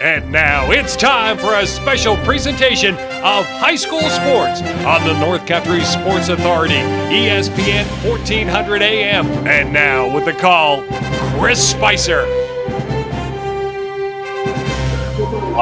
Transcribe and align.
And 0.00 0.32
now 0.32 0.70
it's 0.70 0.96
time 0.96 1.36
for 1.36 1.56
a 1.56 1.66
special 1.66 2.16
presentation 2.24 2.94
of 2.94 3.44
high 3.44 3.74
school 3.74 4.00
sports 4.00 4.62
on 4.86 5.06
the 5.06 5.12
North 5.20 5.46
Country 5.46 5.84
Sports 5.84 6.30
Authority, 6.30 6.80
ESPN 7.12 7.84
1400 8.08 8.80
AM. 8.80 9.26
And 9.46 9.74
now 9.74 10.10
with 10.10 10.24
the 10.24 10.32
call, 10.32 10.84
Chris 11.38 11.72
Spicer. 11.72 12.24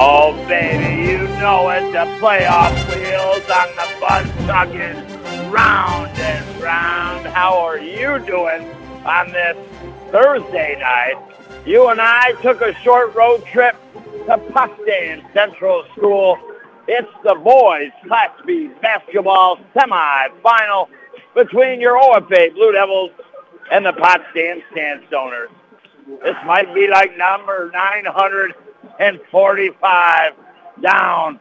Oh, 0.01 0.32
baby, 0.46 1.11
you 1.11 1.18
know 1.41 1.68
it. 1.70 1.91
The 1.91 2.07
playoff 2.20 2.73
wheels 2.95 3.50
on 3.50 3.68
the 3.75 4.00
bus 4.00 4.46
chugging 4.46 5.50
round 5.50 6.16
and 6.16 6.62
round. 6.62 7.27
How 7.27 7.59
are 7.59 7.80
you 7.80 8.20
doing 8.20 8.70
on 9.05 9.32
this 9.32 9.57
Thursday 10.12 10.79
night? 10.79 11.17
You 11.67 11.89
and 11.89 12.00
I 12.00 12.35
took 12.41 12.61
a 12.61 12.73
short 12.77 13.17
road 13.17 13.45
trip 13.45 13.75
to 14.29 14.39
Potsdam 14.53 15.23
Central 15.32 15.85
School. 15.96 16.36
It's 16.86 17.09
the 17.25 17.35
boys 17.35 17.89
Class 18.07 18.29
B 18.46 18.71
basketball 18.82 19.59
semi-final 19.73 20.91
between 21.35 21.81
your 21.81 21.99
OFA 21.99 22.53
Blue 22.53 22.72
Devils 22.72 23.13
and 23.72 23.86
the 23.86 23.95
Potsdam 23.95 24.61
Sandstoners. 24.77 25.49
This 26.22 26.36
might 26.45 26.75
be 26.75 26.89
like 26.89 27.17
number 27.17 27.71
945 27.72 30.33
down 30.83 31.41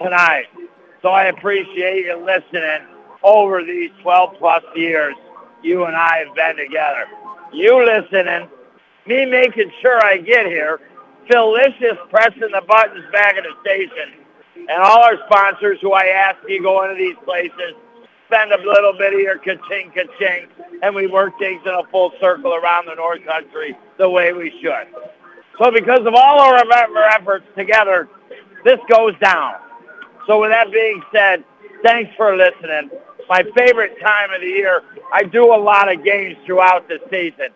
tonight. 0.00 0.46
So 1.02 1.08
I 1.08 1.24
appreciate 1.24 2.06
you 2.06 2.24
listening 2.24 2.86
over 3.24 3.64
these 3.64 3.90
12 4.02 4.36
plus 4.38 4.62
years 4.76 5.16
you 5.64 5.86
and 5.86 5.96
I 5.96 6.18
have 6.18 6.36
been 6.36 6.56
together. 6.56 7.06
You 7.52 7.84
listening, 7.84 8.48
me 9.06 9.26
making 9.26 9.72
sure 9.82 10.00
I 10.04 10.18
get 10.18 10.46
here, 10.46 10.78
Felicious 11.30 11.98
pressing 12.10 12.40
the 12.40 12.62
buttons 12.66 13.04
back 13.12 13.36
at 13.36 13.44
the 13.44 13.54
station, 13.60 14.24
and 14.56 14.82
all 14.82 15.02
our 15.02 15.16
sponsors 15.26 15.78
who 15.80 15.92
I 15.92 16.06
ask 16.06 16.38
you 16.48 16.62
go 16.62 16.84
into 16.84 16.96
these 16.96 17.16
places, 17.24 17.74
spend 18.26 18.52
a 18.52 18.58
little 18.58 18.92
bit 18.92 19.12
of 19.14 19.20
your 19.20 19.38
ka-ching, 19.38 19.90
ka-ching, 19.94 20.48
and 20.82 20.94
we 20.94 21.06
work 21.06 21.38
things 21.38 21.62
in 21.64 21.72
a 21.72 21.82
full 21.90 22.12
circle 22.20 22.54
around 22.54 22.86
the 22.86 22.94
North 22.94 23.24
Country 23.24 23.76
the 23.98 24.08
way 24.08 24.32
we 24.32 24.50
should. 24.62 24.88
So 25.58 25.70
because 25.70 26.00
of 26.06 26.14
all 26.14 26.40
our 26.40 26.56
efforts 27.10 27.46
together, 27.56 28.08
this 28.64 28.78
goes 28.88 29.14
down. 29.18 29.54
So 30.26 30.40
with 30.40 30.50
that 30.50 30.70
being 30.72 31.02
said, 31.12 31.44
thanks 31.82 32.14
for 32.16 32.36
listening. 32.36 32.90
My 33.28 33.42
favorite 33.56 33.98
time 34.00 34.32
of 34.32 34.40
the 34.40 34.46
year. 34.46 34.82
I 35.12 35.24
do 35.24 35.54
a 35.54 35.56
lot 35.56 35.92
of 35.92 36.04
games 36.04 36.36
throughout 36.46 36.88
the 36.88 36.98
season. 37.10 37.48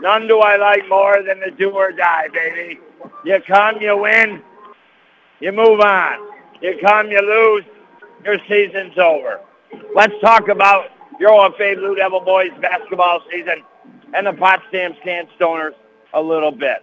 None 0.00 0.26
do 0.26 0.40
I 0.40 0.56
like 0.56 0.88
more 0.88 1.22
than 1.22 1.40
the 1.40 1.50
do 1.50 1.70
or 1.70 1.92
die, 1.92 2.28
baby. 2.32 2.80
You 3.24 3.40
come, 3.46 3.80
you 3.80 3.96
win, 3.96 4.42
you 5.40 5.52
move 5.52 5.80
on. 5.80 6.28
You 6.62 6.78
come, 6.82 7.10
you 7.10 7.20
lose, 7.20 7.64
your 8.24 8.38
season's 8.48 8.96
over. 8.98 9.40
Let's 9.94 10.14
talk 10.20 10.48
about 10.48 10.86
your 11.20 11.30
OFA 11.30 11.76
Blue 11.76 11.94
Devil 11.94 12.20
boys 12.20 12.50
basketball 12.60 13.22
season 13.30 13.62
and 14.14 14.26
the 14.26 14.32
Potsdam 14.32 14.94
Sandstoners 15.04 15.74
a 16.14 16.22
little 16.22 16.52
bit. 16.52 16.78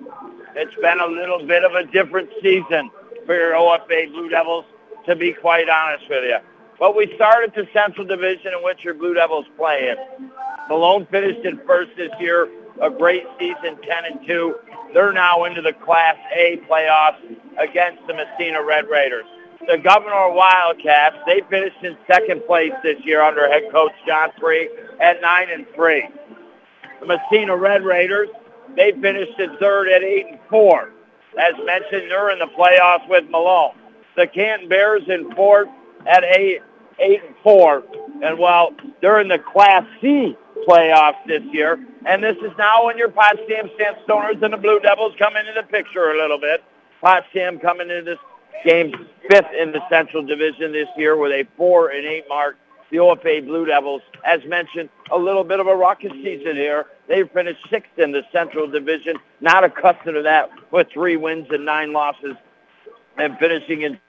It's 0.56 0.76
been 0.76 1.00
a 1.00 1.08
little 1.08 1.46
bit 1.46 1.64
of 1.64 1.74
a 1.74 1.86
different 1.86 2.30
season 2.42 2.92
for 3.26 3.36
your 3.36 3.54
OFA 3.54 4.12
Blue 4.12 4.30
Devils, 4.30 4.66
to 5.08 5.16
be 5.16 5.34
quite 5.34 5.70
honest 5.70 6.08
with 6.10 6.24
you. 6.24 6.38
But 6.80 6.96
we 6.96 7.12
started 7.16 7.54
the 7.56 7.68
Central 7.74 8.06
Division 8.06 8.54
in 8.58 8.64
which 8.64 8.84
your 8.84 8.94
Blue 8.94 9.14
Devils 9.14 9.46
play 9.58 9.90
in. 9.90 10.30
Malone 10.70 11.08
finished 11.10 11.46
in 11.46 11.60
first 11.66 11.92
this 11.98 12.12
year, 12.20 12.50
a 12.82 12.90
great 12.90 13.24
season, 13.40 13.78
10 13.82 14.06
and 14.06 14.28
2. 14.28 14.56
They're 14.94 15.14
now 15.14 15.46
into 15.46 15.62
the 15.62 15.74
Class 15.74 16.16
A 16.36 16.62
playoffs 16.70 17.20
against 17.58 18.06
the 18.08 18.14
Massena 18.14 18.64
Red 18.64 18.88
Raiders. 18.90 19.26
The 19.68 19.78
Gouverneur 19.78 20.34
Wildcats, 20.34 21.16
they 21.26 21.42
finished 21.50 21.84
in 21.84 21.98
second 22.08 22.46
place 22.46 22.74
this 22.84 22.98
year 23.06 23.22
under 23.22 23.48
head 23.50 23.64
coach 23.72 23.94
John 24.06 24.30
Free 24.40 24.70
at 25.00 25.22
9 25.22 25.48
and 25.50 25.66
3. 25.74 26.10
The 27.00 27.06
Massena 27.06 27.56
Red 27.56 27.84
Raiders, 27.84 28.30
they 28.76 28.92
finished 28.92 29.40
in 29.40 29.58
third 29.58 29.88
at 29.90 30.04
8 30.04 30.26
and 30.32 30.40
4. 30.50 30.90
As 31.40 31.54
mentioned, 31.66 32.12
they're 32.12 32.30
in 32.32 32.40
the 32.40 32.48
playoffs 32.58 33.08
with 33.08 33.24
Malone. 33.30 33.76
The 34.16 34.28
Canton 34.28 34.70
Bears 34.70 35.04
in 35.08 35.34
fourth 35.34 35.70
at 36.06 36.24
8, 36.24 36.60
8 37.00 37.24
and 37.26 37.36
4. 37.42 37.84
And 38.24 38.38
while 38.38 38.72
they're 39.02 39.20
in 39.20 39.28
the 39.28 39.40
Class 39.40 39.84
C 40.02 40.36
playoffs 40.68 41.26
this 41.28 41.44
year, 41.52 41.86
and 42.06 42.24
this 42.24 42.38
is 42.38 42.52
now 42.58 42.86
when 42.86 42.98
your 42.98 43.10
Potsdam 43.10 43.70
Sandstoners 43.80 44.42
and 44.42 44.54
the 44.54 44.58
Blue 44.58 44.80
Devils 44.80 45.14
come 45.18 45.36
into 45.36 45.52
the 45.54 45.64
picture 45.64 46.12
a 46.12 46.18
little 46.18 46.40
bit. 46.40 46.64
Potsdam 47.02 47.60
coming 47.60 47.90
into 47.90 48.04
this 48.04 48.20
game 48.64 48.94
fifth 49.30 49.52
in 49.60 49.72
the 49.72 49.82
Central 49.90 50.24
Division 50.24 50.72
this 50.72 50.88
year 50.98 51.18
with 51.18 51.32
a 51.32 51.46
4 51.58 51.90
and 51.90 52.06
8 52.06 52.26
mark. 52.30 52.58
The 52.92 52.98
OFA 53.00 53.46
Blue 53.46 53.66
Devils, 53.66 54.04
as 54.24 54.46
mentioned, 54.46 54.90
a 55.12 55.18
little 55.18 55.44
bit 55.44 55.60
of 55.60 55.66
a 55.66 55.76
rocket 55.76 56.12
season 56.12 56.56
here. 56.56 56.86
They 57.08 57.24
finished 57.24 57.60
sixth 57.70 57.98
in 57.98 58.12
the 58.12 58.22
Central 58.32 58.68
Division, 58.68 59.18
not 59.42 59.64
accustomed 59.64 60.16
to 60.16 60.22
that 60.22 60.52
with 60.72 60.88
three 60.94 61.18
wins 61.18 61.48
and 61.50 61.66
nine 61.66 61.92
losses, 61.92 62.36
and 63.18 63.38
finishing 63.40 63.82
in 63.82 64.00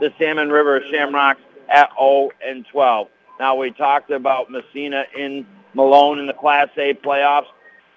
the 0.00 0.12
Salmon 0.18 0.50
River 0.50 0.82
Shamrocks 0.90 1.40
at 1.70 1.88
0 1.98 2.30
and 2.44 2.66
12. 2.70 3.08
Now 3.38 3.56
we 3.56 3.70
talked 3.70 4.10
about 4.10 4.50
Massena 4.50 5.04
in 5.16 5.46
Malone 5.74 6.18
in 6.18 6.26
the 6.26 6.32
Class 6.32 6.68
A 6.76 6.94
playoffs, 6.94 7.46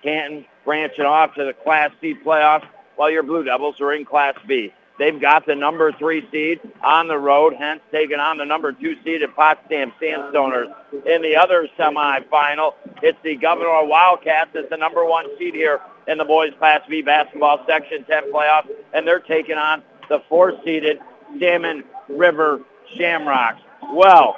Canton 0.02 0.46
branching 0.66 1.06
off 1.06 1.34
to 1.36 1.46
the 1.46 1.54
Class 1.54 1.92
C 2.02 2.16
playoffs, 2.26 2.68
while 2.96 3.10
your 3.10 3.24
Blue 3.24 3.44
Devils 3.44 3.82
are 3.82 3.94
in 3.94 4.06
Class 4.06 4.36
B. 4.48 4.74
They've 5.00 5.20
got 5.20 5.48
the 5.48 5.56
number 5.56 5.92
three 5.92 6.28
seed 6.32 6.60
on 6.84 7.08
the 7.08 7.18
road, 7.18 7.56
hence 7.58 7.82
taking 7.92 8.20
on 8.20 8.38
the 8.38 8.46
number 8.46 8.72
two 8.72 8.96
seed 9.04 9.24
at 9.24 9.36
Potsdam 9.36 9.92
Sandstoners. 10.00 10.72
In 11.06 11.24
the 11.24 11.36
other 11.36 11.68
semifinal, 11.78 12.74
it's 13.02 13.18
the 13.24 13.36
Gouverneur 13.36 13.86
Wildcats 13.86 14.56
as 14.56 14.70
the 14.70 14.78
number 14.78 15.04
one 15.04 15.26
seed 15.40 15.56
here 15.56 15.82
in 16.08 16.20
the 16.20 16.26
boys 16.26 16.54
Class 16.60 16.82
B 16.88 17.02
basketball 17.02 17.66
Section 17.66 18.04
10 18.04 18.32
playoffs, 18.32 18.70
and 18.94 19.08
they're 19.08 19.20
taking 19.20 19.58
on 19.58 19.82
the 20.10 20.22
four-seeded 20.30 21.00
Salmon 21.40 21.84
River 22.08 22.62
Shamrocks. 22.96 23.62
Well, 23.94 24.38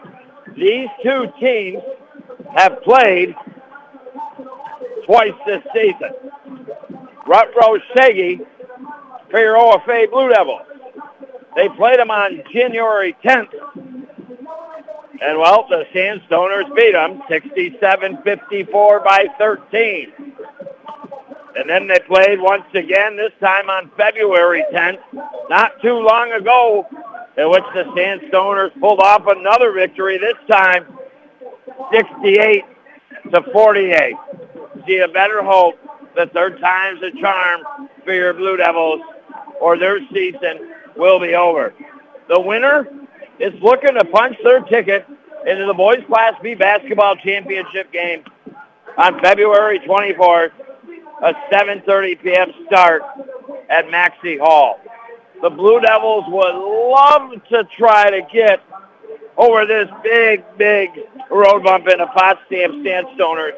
these 0.55 0.87
two 1.03 1.27
teams 1.37 1.83
have 2.55 2.81
played 2.83 3.35
twice 5.05 5.33
this 5.45 5.63
season. 5.73 6.11
Rutrow 7.25 7.79
Shaggy 7.95 8.41
for 9.29 9.39
your 9.39 9.55
OFA 9.55 10.09
Blue 10.11 10.29
Devils. 10.29 10.61
They 11.55 11.69
played 11.69 11.99
them 11.99 12.11
on 12.11 12.43
January 12.51 13.15
10th. 13.23 13.53
And, 15.21 15.39
well, 15.39 15.65
the 15.69 15.85
Sandstoners 15.93 16.75
beat 16.75 16.91
them 16.91 17.21
67-54 17.29 19.03
by 19.03 19.27
13. 19.37 20.11
And 21.57 21.69
then 21.69 21.87
they 21.87 21.99
played 21.99 22.41
once 22.41 22.65
again, 22.73 23.15
this 23.15 23.31
time 23.39 23.69
on 23.69 23.89
February 23.95 24.65
10th, 24.73 24.99
not 25.49 25.81
too 25.81 25.99
long 25.99 26.33
ago, 26.33 26.85
in 27.37 27.49
which 27.49 27.63
the 27.73 27.83
Sandstoners 27.95 28.77
pulled 28.79 28.99
off 28.99 29.25
another 29.27 29.71
victory, 29.71 30.17
this 30.17 30.35
time 30.49 30.85
68 31.91 32.63
to 33.31 33.41
48. 33.51 34.13
So 34.75 34.83
you 34.87 35.07
better 35.07 35.43
hope 35.43 35.75
that 36.15 36.33
third 36.33 36.59
time's 36.59 37.01
a 37.01 37.11
charm 37.19 37.61
for 38.03 38.13
your 38.13 38.33
Blue 38.33 38.57
Devils 38.57 39.01
or 39.59 39.77
their 39.77 39.99
season 40.13 40.71
will 40.95 41.19
be 41.19 41.35
over. 41.35 41.73
The 42.29 42.39
winner 42.39 42.87
is 43.39 43.53
looking 43.61 43.93
to 43.95 44.05
punch 44.05 44.37
their 44.43 44.61
ticket 44.61 45.05
into 45.45 45.65
the 45.65 45.73
Boys 45.73 46.03
Class 46.07 46.33
B 46.41 46.55
basketball 46.55 47.15
championship 47.17 47.91
game 47.91 48.23
on 48.97 49.19
February 49.21 49.79
24th, 49.79 50.51
a 51.23 51.33
7.30 51.51 52.21
p.m. 52.21 52.51
start 52.67 53.03
at 53.69 53.85
Maxcy 53.87 54.39
Hall. 54.39 54.79
The 55.41 55.49
Blue 55.49 55.79
Devils 55.81 56.25
would 56.27 56.55
love 56.55 57.31
to 57.49 57.63
try 57.77 58.09
to 58.09 58.21
get 58.33 58.61
over 59.37 59.65
this 59.65 59.89
big, 60.03 60.43
big 60.57 60.89
road 61.29 61.63
bump 61.63 61.87
in 61.87 61.97
the 61.99 62.07
Potsdam 62.07 62.83
Sandstoners 62.83 63.57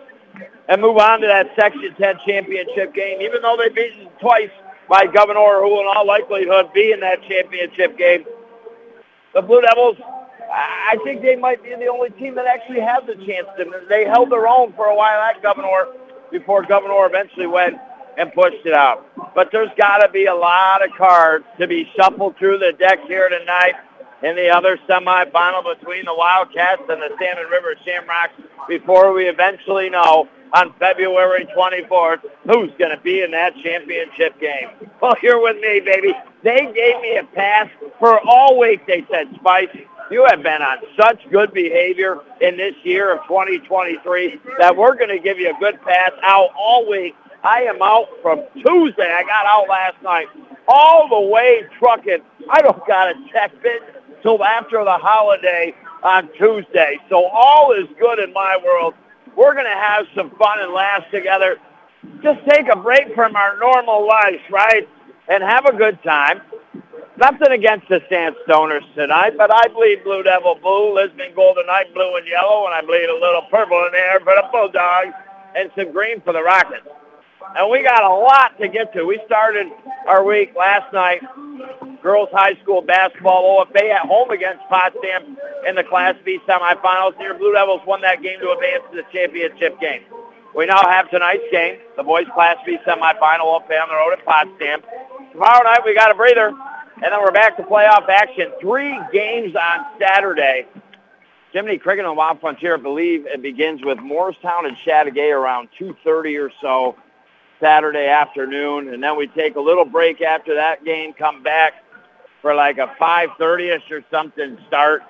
and 0.70 0.82
move 0.82 0.98
on 0.98 1.22
to 1.22 1.28
that 1.28 1.48
Section 1.56 1.94
10 1.96 2.16
championship 2.26 2.94
game, 2.94 3.22
even 3.22 3.42
though 3.42 3.58
they've 3.58 3.74
beaten 3.74 4.08
twice 4.20 4.50
by 4.90 5.06
Gouverneur, 5.06 5.62
who 5.62 5.80
in 5.80 5.88
all 5.88 6.06
likelihood 6.06 6.74
be 6.74 6.92
in 6.92 7.00
that 7.02 7.22
championship 7.24 7.98
game. 7.98 8.26
The 9.34 9.42
Blue 9.42 9.62
Devils, 9.62 9.98
I 10.52 10.98
think 11.04 11.22
they 11.22 11.36
might 11.36 11.62
be 11.64 11.76
the 11.76 11.88
only 11.88 12.10
team 12.12 12.36
that 12.36 12.48
actually 12.48 12.82
has 12.82 13.04
a 13.08 13.16
chance 13.26 13.48
to. 13.58 13.66
They 13.88 14.06
held 14.06 14.32
their 14.32 14.48
own 14.48 14.74
for 14.74 14.88
a 14.88 14.96
while 14.96 15.22
at 15.22 15.42
Gouverneur 15.42 15.94
before 16.32 16.64
Gouverneur 16.64 17.06
eventually 17.06 17.48
went 17.48 17.76
and 18.18 18.34
pushed 18.34 18.66
it 18.66 18.74
out. 18.74 19.06
But 19.36 19.50
there's 19.52 19.70
got 19.78 20.00
to 20.00 20.10
be 20.10 20.26
a 20.26 20.34
lot 20.34 20.84
of 20.84 20.92
cards 20.98 21.46
to 21.60 21.68
be 21.68 21.88
shuffled 21.96 22.36
through 22.38 22.58
the 22.58 22.74
deck 22.74 23.00
here 23.08 23.30
tonight 23.30 23.76
in 24.24 24.36
the 24.36 24.50
other 24.50 24.78
semifinal 24.90 25.64
between 25.78 26.06
the 26.06 26.14
Wildcats 26.14 26.81
and 26.90 27.02
the 27.02 27.10
Salmon 27.19 27.50
River 27.52 27.75
Shamrocks 27.86 28.34
before 28.68 29.14
we 29.14 29.25
eventually 29.28 29.90
know 29.90 30.28
on 30.54 30.74
February 30.80 31.48
24th. 31.56 32.22
Who's 32.46 32.72
going 32.80 32.96
to 32.96 33.02
be 33.04 33.22
in 33.22 33.31
that 33.31 33.54
championship 33.64 34.40
game? 34.40 34.69
Well, 35.02 35.16
you're 35.22 35.42
with 35.42 35.58
me, 35.58 35.81
baby. 35.81 36.14
They 36.44 36.58
gave 36.58 37.02
me 37.02 37.18
a 37.18 37.24
pass 37.36 37.69
for 38.00 38.19
all 38.28 38.60
week, 38.60 38.86
they 38.88 39.06
said, 39.12 39.28
Spice. 39.36 39.69
You 40.10 40.25
have 40.30 40.42
been 40.42 40.62
on 40.62 40.78
such 41.00 41.19
good 41.31 41.54
behavior 41.54 42.19
in 42.40 42.56
this 42.56 42.75
year 42.84 43.14
of 43.14 43.28
2023 43.28 44.40
that 44.58 44.75
we're 44.75 44.96
going 44.96 45.10
to 45.10 45.19
give 45.19 45.38
you 45.38 45.50
a 45.50 45.60
good 45.60 45.81
pass 45.81 46.12
out 46.24 46.50
all 46.58 46.90
week. 46.90 47.14
I 47.44 47.64
am 47.64 47.81
out 47.81 48.08
from 48.22 48.44
Tuesday. 48.54 49.14
I 49.14 49.24
got 49.24 49.46
out 49.46 49.68
last 49.68 50.02
night 50.02 50.28
all 50.68 51.10
the 51.10 51.28
way 51.28 51.64
trucking. 51.78 52.19
I 52.50 52.62
don't 52.62 52.88
got 52.88 53.10
a 53.10 53.14
check 53.31 53.52
bid 53.62 53.81
till 54.22 54.44
after 54.44 54.84
the 54.84 54.98
holiday 54.98 55.74
on 56.04 56.30
Tuesday. 56.38 56.98
So 57.10 57.25
all 57.25 57.74
is 57.74 57.88
good 58.00 58.19
in 58.19 58.34
my 58.34 58.58
world. 58.64 58.94
We're 59.36 59.54
going 59.54 59.66
to 59.66 59.80
have 59.80 60.06
some 60.16 60.31
fun 60.31 60.60
and 60.60 60.74
laughs 60.74 61.06
together. 61.12 61.58
Just 62.24 62.40
take 62.50 62.68
a 62.72 62.75
break 62.75 63.14
from 63.14 63.36
our 63.36 63.58
normal 63.60 64.08
lives, 64.08 64.42
right? 64.52 64.88
And 65.28 65.44
have 65.44 65.66
a 65.66 65.75
good 65.75 66.02
time. 66.04 66.42
Nothing 67.18 67.52
against 67.52 67.90
the 67.90 68.00
Sandstoners 68.12 68.86
tonight, 68.94 69.34
but 69.38 69.52
I 69.52 69.68
bleed 69.69 70.04
Blue 70.04 70.22
Devil 70.22 70.60
blue, 70.62 70.94
Lisbon 70.94 71.34
Golden 71.36 71.66
Knight 71.66 71.92
blue 71.94 72.16
and 72.16 72.28
yellow, 72.28 72.66
and 72.66 72.75
I 72.75 72.81
bleed 72.81 73.10
a 73.10 73.14
little 73.14 73.42
purple 73.50 73.84
in 73.86 73.92
there 73.92 74.19
for 74.19 74.36
the 74.36 74.48
Bulldogs 74.52 75.16
and 75.56 75.72
some 75.75 75.92
green 75.92 76.22
for 76.22 76.31
the 76.31 76.44
Rockets. 76.44 76.88
And 77.56 77.70
we 77.72 77.82
got 77.84 78.04
a 78.04 78.14
lot 78.14 78.58
to 78.60 78.68
get 78.68 78.94
to. 78.94 79.06
We 79.06 79.20
started 79.26 79.68
our 80.06 80.24
week 80.24 80.54
last 80.56 80.92
night, 80.94 81.22
girls 82.02 82.30
high 82.32 82.56
school 82.62 82.82
basketball 82.82 83.66
OFA 83.66 83.92
at 83.92 84.02
home 84.02 84.32
against 84.32 84.64
Potsdam 84.70 85.38
in 85.68 85.76
the 85.76 85.84
Class 85.84 86.16
B 86.24 86.40
semifinals. 86.48 87.20
Your 87.20 87.38
Blue 87.38 87.54
Devils 87.54 87.82
won 87.88 88.02
that 88.02 88.22
game 88.22 88.40
to 88.40 88.52
advance 88.52 88.84
to 88.92 88.98
the 88.98 89.06
championship 89.12 89.80
game. 89.80 90.02
We 90.56 90.66
now 90.66 90.82
have 90.84 91.10
tonight's 91.10 91.44
game, 91.52 91.78
the 91.96 92.04
boys 92.04 92.26
Class 92.34 92.58
B 92.66 92.78
semifinal 92.86 93.46
OFA 93.46 93.82
on 93.82 93.90
the 93.90 93.96
road 93.96 94.14
at 94.14 94.26
Potsdam. 94.26 94.82
Tomorrow 95.32 95.64
night 95.64 95.82
we 95.86 95.96
got 95.96 96.12
a 96.12 96.16
breather, 96.16 96.50
and 96.50 97.12
then 97.12 97.20
we're 97.22 97.32
back 97.32 97.58
to 97.58 97.64
playoff 97.64 98.08
action. 98.10 98.52
Three 98.62 99.00
games 99.12 99.56
on 99.56 99.86
Saturday. 100.00 100.66
Jiminy 101.54 101.78
Cricket 101.78 102.06
and 102.06 102.16
Wild 102.16 102.40
Frontier 102.40 102.78
believe 102.78 103.26
it 103.26 103.42
begins 103.42 103.84
with 103.84 104.00
Morristown 104.00 104.66
and 104.66 104.76
Chateaugay 104.86 105.32
around 105.32 105.70
2.30 105.80 106.40
or 106.40 106.52
so. 106.62 106.96
Saturday 107.59 108.07
afternoon, 108.07 108.94
and 108.94 109.01
then 109.01 109.18
we 109.18 109.27
take 109.27 109.56
a 109.56 109.59
little 109.59 109.86
break 109.86 110.21
after 110.21 110.56
that 110.56 110.83
game, 110.83 111.13
come 111.13 111.44
back 111.44 111.74
for 112.42 112.54
like 112.54 112.77
a 112.77 112.94
5.30ish 113.00 113.89
or 113.92 114.04
something 114.12 114.57
start, 114.68 115.01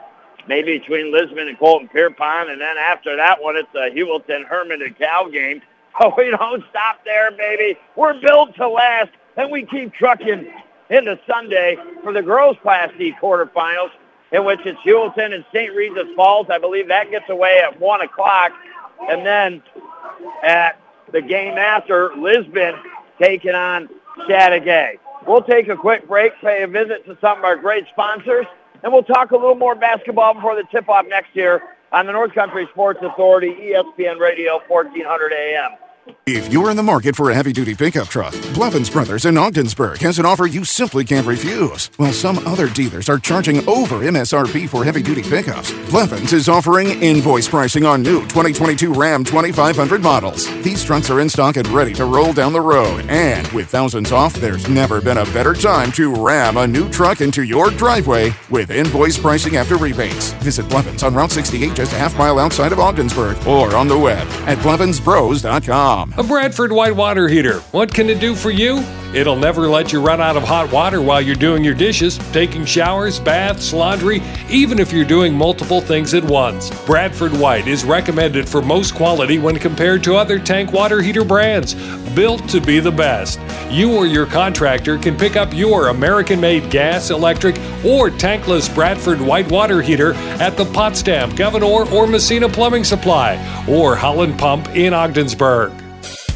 maybe 0.47 0.77
between 0.79 1.11
Lisbon 1.11 1.47
and 1.47 1.59
Colton 1.59 1.87
Pierrepont, 1.89 2.49
and 2.49 2.61
then 2.61 2.77
after 2.77 3.15
that 3.15 3.41
one, 3.41 3.55
it's 3.57 3.73
a 3.75 3.89
Heuvelton, 3.93 4.45
Hermon, 4.45 4.81
and 4.81 4.97
Cal 4.97 5.29
game. 5.29 5.61
Oh, 5.99 6.13
we 6.15 6.29
don't 6.29 6.63
stop 6.69 7.03
there, 7.05 7.31
baby. 7.31 7.75
We're 7.95 8.21
built 8.21 8.55
to 8.57 8.69
last, 8.69 9.09
and 9.35 9.51
we 9.51 9.65
keep 9.65 9.91
trucking 9.95 10.47
into 10.91 11.19
Sunday 11.25 11.75
for 12.03 12.13
the 12.13 12.21
girls' 12.21 12.55
Class 12.61 12.91
D 12.99 13.15
quarterfinals, 13.19 13.89
in 14.31 14.45
which 14.45 14.59
it's 14.65 14.79
Heuvelton 14.85 15.33
and 15.33 15.43
St. 15.51 15.73
Regis 15.73 16.07
Falls. 16.15 16.47
I 16.51 16.59
believe 16.59 16.87
that 16.89 17.09
gets 17.09 17.27
away 17.29 17.61
at 17.63 17.79
1 17.79 18.01
o'clock. 18.01 18.51
And 19.09 19.25
then 19.25 19.63
at 20.43 20.79
the 21.11 21.21
game 21.21 21.57
after 21.57 22.11
Lisbon 22.15 22.75
taking 23.21 23.55
on 23.55 23.89
Chateaugay. 24.29 24.99
We'll 25.27 25.41
take 25.41 25.67
a 25.67 25.75
quick 25.75 26.07
break, 26.07 26.33
pay 26.41 26.63
a 26.63 26.67
visit 26.67 27.05
to 27.05 27.17
some 27.21 27.39
of 27.39 27.43
our 27.43 27.55
great 27.55 27.85
sponsors, 27.91 28.45
and 28.83 28.93
we'll 28.93 29.03
talk 29.03 29.31
a 29.31 29.35
little 29.35 29.55
more 29.55 29.75
basketball 29.75 30.33
before 30.33 30.55
the 30.55 30.63
tip-off 30.71 31.05
next 31.07 31.35
year 31.35 31.61
on 31.91 32.05
the 32.05 32.11
North 32.11 32.33
Country 32.33 32.67
Sports 32.71 32.99
Authority, 33.01 33.53
ESPN 33.53 34.19
Radio, 34.19 34.61
1400 34.67 35.33
AM. 35.33 35.71
If 36.29 36.51
you're 36.51 36.69
in 36.69 36.75
the 36.75 36.83
market 36.83 37.15
for 37.15 37.31
a 37.31 37.33
heavy 37.33 37.53
duty 37.53 37.73
pickup 37.73 38.09
truck, 38.09 38.33
Blevins 38.53 38.89
Brothers 38.89 39.25
in 39.25 39.37
Ogdensburg 39.37 39.99
has 39.99 40.19
an 40.19 40.25
offer 40.25 40.45
you 40.45 40.65
simply 40.65 41.05
can't 41.05 41.25
refuse. 41.25 41.89
While 41.95 42.11
some 42.11 42.39
other 42.39 42.67
dealers 42.67 43.07
are 43.07 43.17
charging 43.17 43.65
over 43.65 43.99
MSRP 43.99 44.67
for 44.67 44.83
heavy 44.83 45.01
duty 45.01 45.23
pickups, 45.23 45.71
Blevins 45.89 46.33
is 46.33 46.49
offering 46.49 47.01
invoice 47.01 47.47
pricing 47.47 47.85
on 47.85 48.01
new 48.01 48.19
2022 48.23 48.93
Ram 48.93 49.23
2500 49.23 50.03
models. 50.03 50.45
These 50.63 50.83
trucks 50.83 51.09
are 51.09 51.21
in 51.21 51.29
stock 51.29 51.55
and 51.55 51.67
ready 51.69 51.93
to 51.93 52.03
roll 52.03 52.33
down 52.33 52.51
the 52.51 52.59
road. 52.59 53.05
And 53.07 53.47
with 53.53 53.69
thousands 53.69 54.11
off, 54.11 54.33
there's 54.33 54.67
never 54.67 54.99
been 54.99 55.19
a 55.19 55.25
better 55.27 55.53
time 55.53 55.93
to 55.93 56.13
ram 56.13 56.57
a 56.57 56.67
new 56.67 56.89
truck 56.89 57.21
into 57.21 57.43
your 57.43 57.69
driveway 57.69 58.33
with 58.49 58.69
invoice 58.69 59.17
pricing 59.17 59.55
after 59.55 59.77
rebates. 59.77 60.33
Visit 60.43 60.67
Blevins 60.67 61.03
on 61.03 61.15
Route 61.15 61.31
68 61.31 61.73
just 61.73 61.93
a 61.93 61.97
half 61.97 62.17
mile 62.17 62.37
outside 62.37 62.73
of 62.73 62.79
Ogdensburg 62.79 63.37
or 63.47 63.77
on 63.77 63.87
the 63.87 63.97
web 63.97 64.27
at 64.45 64.57
blevinsbros.com. 64.57 65.96
A 65.97 66.23
Bradford 66.23 66.71
white 66.71 66.95
water 66.95 67.27
heater. 67.27 67.59
What 67.71 67.91
can 67.91 68.07
it 68.07 68.19
do 68.19 68.35
for 68.35 68.51
you? 68.51 68.83
It'll 69.15 69.35
never 69.35 69.67
let 69.67 69.91
you 69.91 69.99
run 69.99 70.21
out 70.21 70.37
of 70.37 70.43
hot 70.43 70.71
water 70.71 71.01
while 71.01 71.19
you're 71.19 71.35
doing 71.35 71.63
your 71.63 71.73
dishes, 71.73 72.19
taking 72.31 72.65
showers, 72.65 73.19
baths, 73.19 73.73
laundry, 73.73 74.21
even 74.47 74.77
if 74.77 74.93
you're 74.93 75.05
doing 75.05 75.33
multiple 75.33 75.81
things 75.81 76.13
at 76.13 76.23
once. 76.23 76.69
Bradford 76.85 77.33
White 77.33 77.67
is 77.67 77.83
recommended 77.83 78.47
for 78.47 78.61
most 78.61 78.93
quality 78.93 79.39
when 79.39 79.57
compared 79.57 80.03
to 80.03 80.15
other 80.15 80.37
tank 80.37 80.71
water 80.71 81.01
heater 81.01 81.23
brands, 81.25 81.73
built 82.13 82.47
to 82.49 82.61
be 82.61 82.79
the 82.79 82.91
best. 82.91 83.39
You 83.71 83.95
or 83.95 84.05
your 84.05 84.27
contractor 84.27 84.99
can 84.99 85.17
pick 85.17 85.35
up 85.35 85.51
your 85.51 85.87
American 85.87 86.39
made 86.39 86.69
gas, 86.69 87.09
electric, 87.09 87.55
or 87.83 88.11
tankless 88.11 88.71
Bradford 88.73 89.19
White 89.19 89.49
water 89.49 89.81
heater 89.81 90.13
at 90.39 90.57
the 90.57 90.65
Potsdam, 90.65 91.33
Gouverneur, 91.35 91.91
or 91.91 92.05
Massena 92.05 92.49
Plumbing 92.49 92.83
Supply, 92.83 93.35
or 93.67 93.95
Holland 93.95 94.37
Pump 94.37 94.67
in 94.75 94.93
Ogdensburg. 94.93 95.86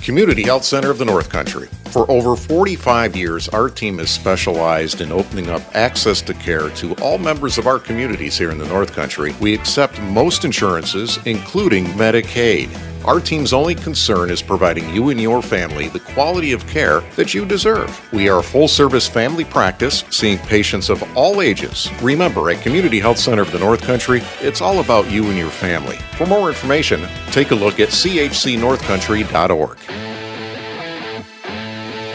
Community 0.02 0.44
Health 0.44 0.64
Center 0.64 0.90
of 0.90 0.98
the 0.98 1.06
North 1.06 1.30
Country. 1.30 1.70
For 1.92 2.10
over 2.10 2.36
45 2.36 3.16
years, 3.16 3.48
our 3.50 3.70
team 3.70 4.00
has 4.00 4.10
specialized 4.10 5.00
in 5.02 5.12
opening 5.12 5.50
up 5.50 5.62
access 5.76 6.22
to 6.24 6.34
care 6.34 6.70
to 6.70 6.94
all 6.96 7.18
members 7.18 7.58
of 7.58 7.68
our 7.68 7.80
communities 7.80 8.38
here 8.38 8.50
in 8.50 8.58
the 8.58 8.68
North 8.68 8.94
Country. 8.94 9.36
We 9.40 9.54
accept 9.54 10.02
most 10.02 10.44
insurances, 10.44 11.20
including 11.26 11.86
Medicaid. 11.88 12.91
Our 13.04 13.20
team's 13.20 13.52
only 13.52 13.74
concern 13.74 14.30
is 14.30 14.44
providing 14.44 14.94
you 14.94 15.10
and 15.10 15.20
your 15.20 15.42
family 15.42 15.88
the 15.88 16.00
quality 16.00 16.52
of 16.52 16.68
care 16.68 17.00
that 17.16 17.34
you 17.34 17.46
deserve. 17.46 18.00
We 18.14 18.30
are 18.30 18.40
a 18.40 18.44
full 18.44 18.68
service 18.68 19.08
family 19.08 19.44
practice, 19.44 20.04
seeing 20.12 20.38
patients 20.38 20.90
of 20.90 21.04
all 21.18 21.42
ages. 21.42 21.90
Remember, 22.02 22.52
at 22.52 22.62
Community 22.62 23.00
Health 23.00 23.18
Center 23.18 23.42
of 23.42 23.52
the 23.52 23.58
North 23.58 23.82
Country, 23.82 24.22
it's 24.40 24.62
all 24.62 24.80
about 24.80 25.10
you 25.10 25.26
and 25.26 25.38
your 25.38 25.50
family. 25.50 25.98
For 26.16 26.28
more 26.28 26.48
information, 26.50 27.08
take 27.32 27.50
a 27.50 27.56
look 27.56 27.80
at 27.80 27.90
chcnorthcountry.org. 27.90 29.78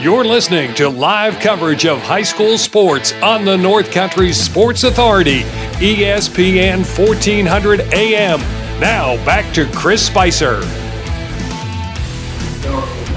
You're 0.00 0.24
listening 0.24 0.72
to 0.74 0.88
live 0.88 1.40
coverage 1.40 1.84
of 1.84 1.98
high 2.00 2.22
school 2.22 2.58
sports 2.58 3.12
on 3.22 3.44
the 3.44 3.56
North 3.56 3.90
Country 3.90 4.32
Sports 4.32 4.84
Authority, 4.84 5.40
ESPN 5.80 6.84
1400 6.96 7.80
AM. 7.92 8.38
Now 8.78 9.16
back 9.24 9.52
to 9.54 9.68
Chris 9.72 10.06
Spicer. 10.06 10.85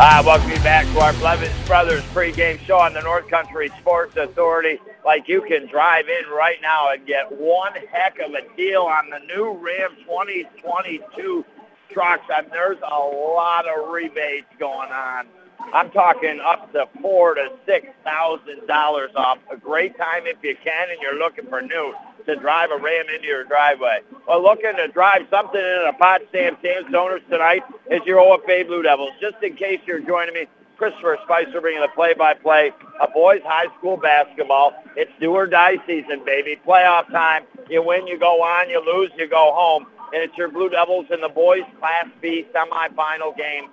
Hi, 0.02 0.22
welcome 0.22 0.50
you 0.50 0.62
back 0.62 0.90
to 0.94 1.00
our 1.00 1.12
Blevins 1.12 1.60
Brothers 1.68 2.06
pregame 2.14 2.58
show 2.66 2.78
on 2.80 2.94
the 2.94 3.02
North 3.02 3.28
Country 3.28 3.70
Sports 3.82 4.16
Authority. 4.16 4.80
Like 5.04 5.28
you 5.28 5.42
can 5.42 5.68
drive 5.68 6.06
in 6.08 6.32
right 6.32 6.56
now 6.62 6.94
and 6.94 7.06
get 7.06 7.30
one 7.30 7.74
heck 7.92 8.18
of 8.20 8.32
a 8.32 8.56
deal 8.56 8.84
on 8.84 9.10
the 9.10 9.20
new 9.28 9.52
Ram 9.62 9.98
2022 10.06 11.46
trucks. 11.92 12.24
And 12.34 12.48
there's 12.50 12.78
a 12.78 12.98
lot 12.98 13.66
of 13.68 13.90
rebates 13.90 14.48
going 14.58 14.90
on. 14.90 15.26
I'm 15.74 15.92
talking 15.92 16.40
up 16.40 16.72
to 16.72 16.88
four 17.02 17.34
to 17.36 17.52
six 17.66 17.88
thousand 18.06 18.68
dollars 18.68 19.12
off. 19.18 19.40
A 19.52 19.58
great 19.58 19.98
time 19.98 20.22
if 20.28 20.38
you 20.42 20.56
can 20.64 20.92
and 20.92 21.02
you're 21.02 21.20
looking 21.20 21.46
for 21.48 21.62
new 21.62 21.94
to 22.26 22.36
drive 22.36 22.72
a 22.72 22.78
Ram 22.78 23.06
into 23.14 23.28
your 23.28 23.44
driveway. 23.44 24.00
Well, 24.28 24.42
looking 24.42 24.76
to 24.78 24.88
drive 24.88 25.28
something 25.30 25.60
in 25.60 25.84
a 25.88 25.94
Potsdam 25.94 26.58
Sandstoners 26.64 27.28
tonight 27.30 27.64
is 27.90 28.02
your 28.06 28.20
OFA 28.20 28.66
Blue 28.68 28.84
Devils. 28.84 29.12
Just 29.22 29.42
in 29.44 29.56
case 29.56 29.80
you're 29.86 30.00
joining 30.00 30.34
me, 30.34 30.48
Christopher 30.78 31.18
Spicer 31.26 31.60
bringing 31.60 31.82
the 31.82 31.90
play-by-play 31.90 32.72
of 33.02 33.14
boys 33.14 33.42
high 33.44 33.68
school 33.78 33.98
basketball. 33.98 34.74
It's 34.96 35.12
do 35.20 35.32
or 35.32 35.46
die 35.46 35.76
season, 35.86 36.24
baby. 36.26 36.60
Playoff 36.66 37.12
time. 37.12 37.44
You 37.70 37.84
win, 37.84 38.08
you 38.08 38.18
go 38.18 38.42
on. 38.42 38.70
You 38.70 38.84
lose, 38.86 39.12
you 39.18 39.28
go 39.28 39.52
home. 39.54 39.88
And 40.14 40.24
it's 40.24 40.38
your 40.38 40.50
Blue 40.50 40.70
Devils 40.70 41.08
in 41.12 41.22
the 41.22 41.30
boys 41.30 41.64
Class 41.80 42.08
B 42.22 42.48
semifinal 42.56 43.36
game 43.36 43.70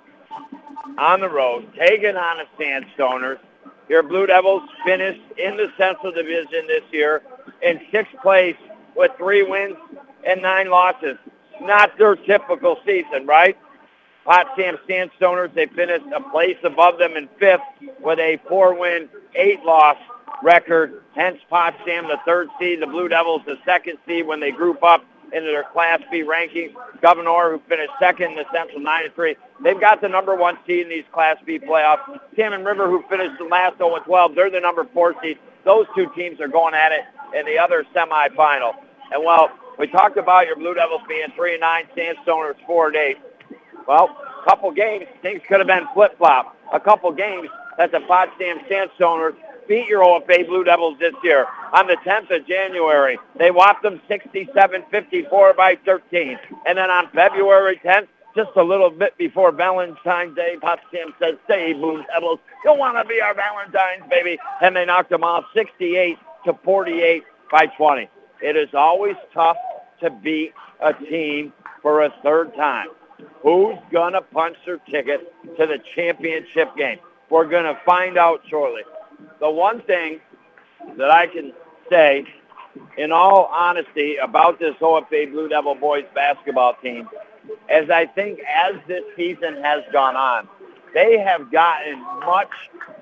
on 0.99 1.21
the 1.21 1.29
road, 1.29 1.69
taking 1.79 2.17
on 2.17 2.39
the 2.39 2.65
Sandstoners. 2.65 3.39
Your 3.89 4.03
Blue 4.03 4.27
Devils 4.27 4.69
finished 4.85 5.21
in 5.39 5.57
the 5.57 5.69
Central 5.79 6.13
Division 6.13 6.67
this 6.67 6.83
year 6.91 7.23
in 7.63 7.81
sixth 7.91 8.15
place 8.23 8.57
with 8.97 9.13
three 9.19 9.43
wins 9.43 9.77
and 10.25 10.43
nine 10.43 10.71
losses. 10.71 11.17
Not 11.61 11.97
their 11.99 12.17
typical 12.17 12.79
season, 12.85 13.27
right? 13.27 13.57
Potsdam 14.25 14.77
Sandstoners, 14.89 15.55
they 15.55 15.67
finished 15.67 16.05
a 16.15 16.21
place 16.31 16.57
above 16.65 16.99
them 16.99 17.17
in 17.17 17.29
fifth 17.39 17.61
with 18.01 18.19
a 18.19 18.41
four-win, 18.49 19.09
eight-loss 19.37 19.97
record. 20.43 21.03
Hence 21.15 21.39
Potsdam, 21.49 22.09
the 22.09 22.19
third 22.27 22.49
seed, 22.59 22.83
the 22.83 22.87
Blue 22.87 23.09
Devils, 23.09 23.43
the 23.47 23.57
second 23.65 23.99
seed 24.07 24.27
when 24.27 24.41
they 24.41 24.51
group 24.51 24.83
up 24.83 25.05
into 25.33 25.47
their 25.47 25.65
Class 25.73 26.01
B 26.11 26.23
ranking. 26.25 26.75
Gouverneur, 27.01 27.53
who 27.53 27.63
finished 27.69 27.93
second 28.01 28.33
in 28.33 28.37
the 28.37 28.45
Central 28.53 28.81
9 28.81 29.05
and 29.05 29.15
3, 29.15 29.37
they've 29.63 29.81
got 29.81 30.01
the 30.01 30.09
number 30.09 30.35
one 30.35 30.59
seed 30.67 30.83
in 30.83 30.89
these 30.89 31.05
Class 31.13 31.37
B 31.47 31.59
playoffs. 31.59 32.19
Salmon 32.35 32.65
River, 32.65 32.89
who 32.89 33.05
finished 33.09 33.39
the 33.39 33.45
last 33.45 33.79
0 33.79 33.97
12, 34.05 34.35
they're 34.35 34.51
the 34.51 34.61
number 34.61 34.85
four 34.93 35.15
seed. 35.23 35.39
Those 35.65 35.87
two 35.95 36.11
teams 36.17 36.41
are 36.41 36.49
going 36.49 36.75
at 36.75 36.93
it 36.93 37.03
in 37.37 37.47
the 37.47 37.59
other 37.59 37.85
semifinal. 37.95 38.75
And 39.13 39.25
well, 39.25 39.51
we 39.79 39.87
talked 39.87 40.17
about 40.17 40.47
your 40.47 40.57
Blue 40.57 40.75
Devils 40.75 41.03
being 41.09 41.29
three 41.37 41.53
and 41.53 41.61
nine, 41.61 41.85
Sandstoners 41.97 42.57
four 42.67 42.89
and 42.89 42.97
eight. 42.97 43.19
Well, 43.87 44.17
a 44.43 44.45
couple 44.49 44.71
games, 44.73 45.07
things 45.23 45.43
could 45.49 45.59
have 45.59 45.67
been 45.67 45.87
flip 45.95 46.17
flop. 46.19 46.57
A 46.73 46.81
couple 46.81 47.13
games 47.13 47.49
that 47.79 47.93
the 47.93 48.01
Potsdam 48.01 48.59
Sandstoners 48.71 49.37
beat 49.69 49.87
your 49.87 50.03
OFA 50.03 50.47
Blue 50.47 50.65
Devils 50.65 50.99
this 50.99 51.15
year 51.23 51.47
on 51.73 51.87
the 51.87 51.97
10th 52.05 52.35
of 52.35 52.47
January. 52.47 53.19
They 53.39 53.51
whopped 53.51 53.83
them 53.83 54.01
67-54 54.09 55.57
by 55.57 55.77
13. 55.85 56.39
And 56.67 56.79
then 56.79 56.91
on 56.91 57.09
February 57.11 57.81
10th, 57.85 58.09
just 58.37 58.51
a 58.57 58.63
little 58.63 58.91
bit 58.91 59.17
before 59.17 59.51
Valentine's 59.51 60.37
Day, 60.37 60.57
Potsdam 60.61 61.15
says, 61.19 61.37
"Say, 61.49 61.73
Blue 61.73 62.05
Devils, 62.13 62.39
you 62.65 62.75
want 62.75 62.99
to 62.99 63.05
be 63.05 63.21
our 63.21 63.35
Valentine's, 63.35 64.07
baby." 64.11 64.39
And 64.61 64.77
they 64.77 64.85
knocked 64.85 65.09
them 65.09 65.25
off 65.25 65.45
68 65.55 66.19
to 66.47 66.59
48 66.65 67.25
by 67.51 67.67
20. 67.67 68.09
It 68.43 68.57
is 68.57 68.69
always 68.75 69.17
tough 69.35 69.57
to 70.01 70.11
beat 70.11 70.53
a 70.81 70.93
team 70.93 71.53
for 71.83 72.05
a 72.05 72.15
third 72.23 72.55
time. 72.55 72.89
Who's 73.43 73.77
going 73.93 74.13
to 74.13 74.23
punch 74.23 74.57
their 74.67 74.79
ticket 74.91 75.33
to 75.57 75.67
the 75.67 75.79
championship 75.95 76.77
game? 76.77 76.99
We're 77.31 77.49
going 77.49 77.65
to 77.65 77.79
find 77.85 78.19
out 78.19 78.43
shortly. 78.49 78.83
The 79.41 79.51
one 79.51 79.83
thing 79.83 80.21
that 80.99 81.11
I 81.11 81.27
can 81.27 81.53
say, 81.91 82.25
in 82.99 83.13
all 83.13 83.47
honesty, 83.53 84.17
about 84.17 84.59
this 84.59 84.75
OFA 84.81 85.31
Blue 85.31 85.49
Devil 85.49 85.75
boys 85.75 86.05
basketball 86.15 86.75
team 86.83 87.09
is 87.71 87.91
I 87.91 88.07
think 88.07 88.41
as 88.41 88.75
this 88.87 89.03
season 89.17 89.63
has 89.63 89.83
gone 89.93 90.17
on, 90.17 90.49
they 90.95 91.19
have 91.19 91.51
gotten 91.51 92.01
much 92.01 92.51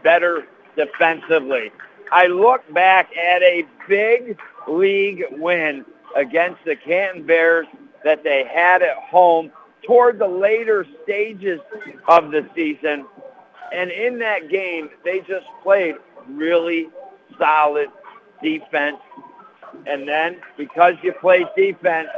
better 0.02 0.46
defensively. 0.76 1.72
I 2.14 2.28
look 2.28 2.62
back 2.72 3.10
at 3.16 3.42
a 3.42 3.66
big 3.88 4.38
league 4.68 5.24
win 5.32 5.84
against 6.14 6.64
the 6.64 6.76
Canton 6.76 7.26
Bears 7.26 7.66
that 8.04 8.22
they 8.22 8.44
had 8.44 8.82
at 8.82 8.96
home 8.98 9.50
toward 9.84 10.20
the 10.20 10.28
later 10.28 10.86
stages 11.02 11.58
of 12.06 12.30
the 12.30 12.48
season. 12.54 13.06
And 13.72 13.90
in 13.90 14.20
that 14.20 14.48
game, 14.48 14.90
they 15.04 15.22
just 15.26 15.46
played 15.64 15.96
really 16.28 16.88
solid 17.36 17.88
defense. 18.40 18.98
And 19.88 20.06
then 20.06 20.36
because 20.56 20.94
you 21.02 21.14
play 21.14 21.44
defense, 21.56 22.10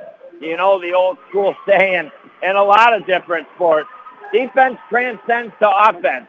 you 0.43 0.59
know 0.59 0.79
the 0.79 0.93
old 0.93 1.17
school 1.31 1.55
saying 1.67 2.11
in 2.43 2.57
a 2.57 2.63
lot 2.63 2.93
of 2.93 3.07
different 3.07 3.49
sports, 3.55 3.89
defense 4.31 4.77
transcends 4.91 5.55
to 5.61 5.89
offense. 5.89 6.27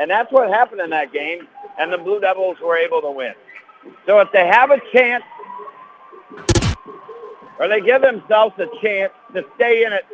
And 0.00 0.10
that's 0.10 0.32
what 0.32 0.48
happened 0.48 0.80
in 0.80 0.90
that 0.90 1.12
game, 1.12 1.46
and 1.78 1.92
the 1.92 1.98
Blue 1.98 2.20
Devils 2.20 2.58
were 2.62 2.76
able 2.76 3.00
to 3.02 3.10
win. 3.10 3.34
So 4.06 4.20
if 4.20 4.28
they 4.32 4.46
have 4.46 4.70
a 4.70 4.80
chance, 4.92 5.24
or 7.58 7.68
they 7.68 7.80
give 7.80 8.02
themselves 8.02 8.54
a 8.58 8.66
chance 8.82 9.12
to 9.34 9.44
stay 9.56 9.84
in 9.84 9.92
it 9.92 10.04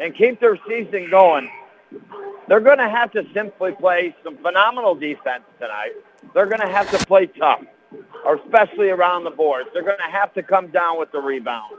and 0.00 0.14
keep 0.14 0.40
their 0.40 0.58
season 0.68 1.08
going, 1.10 1.48
they're 2.48 2.60
going 2.60 2.78
to 2.78 2.88
have 2.88 3.12
to 3.12 3.24
simply 3.32 3.72
play 3.72 4.14
some 4.24 4.36
phenomenal 4.38 4.94
defense 4.94 5.44
tonight. 5.60 5.92
They're 6.34 6.46
going 6.46 6.60
to 6.60 6.68
have 6.68 6.90
to 6.90 7.06
play 7.06 7.26
tough, 7.26 7.62
especially 8.44 8.90
around 8.90 9.24
the 9.24 9.30
boards. 9.30 9.68
They're 9.72 9.84
going 9.84 9.98
to 9.98 10.10
have 10.10 10.34
to 10.34 10.42
come 10.42 10.68
down 10.68 10.98
with 10.98 11.12
the 11.12 11.20
rebound. 11.20 11.76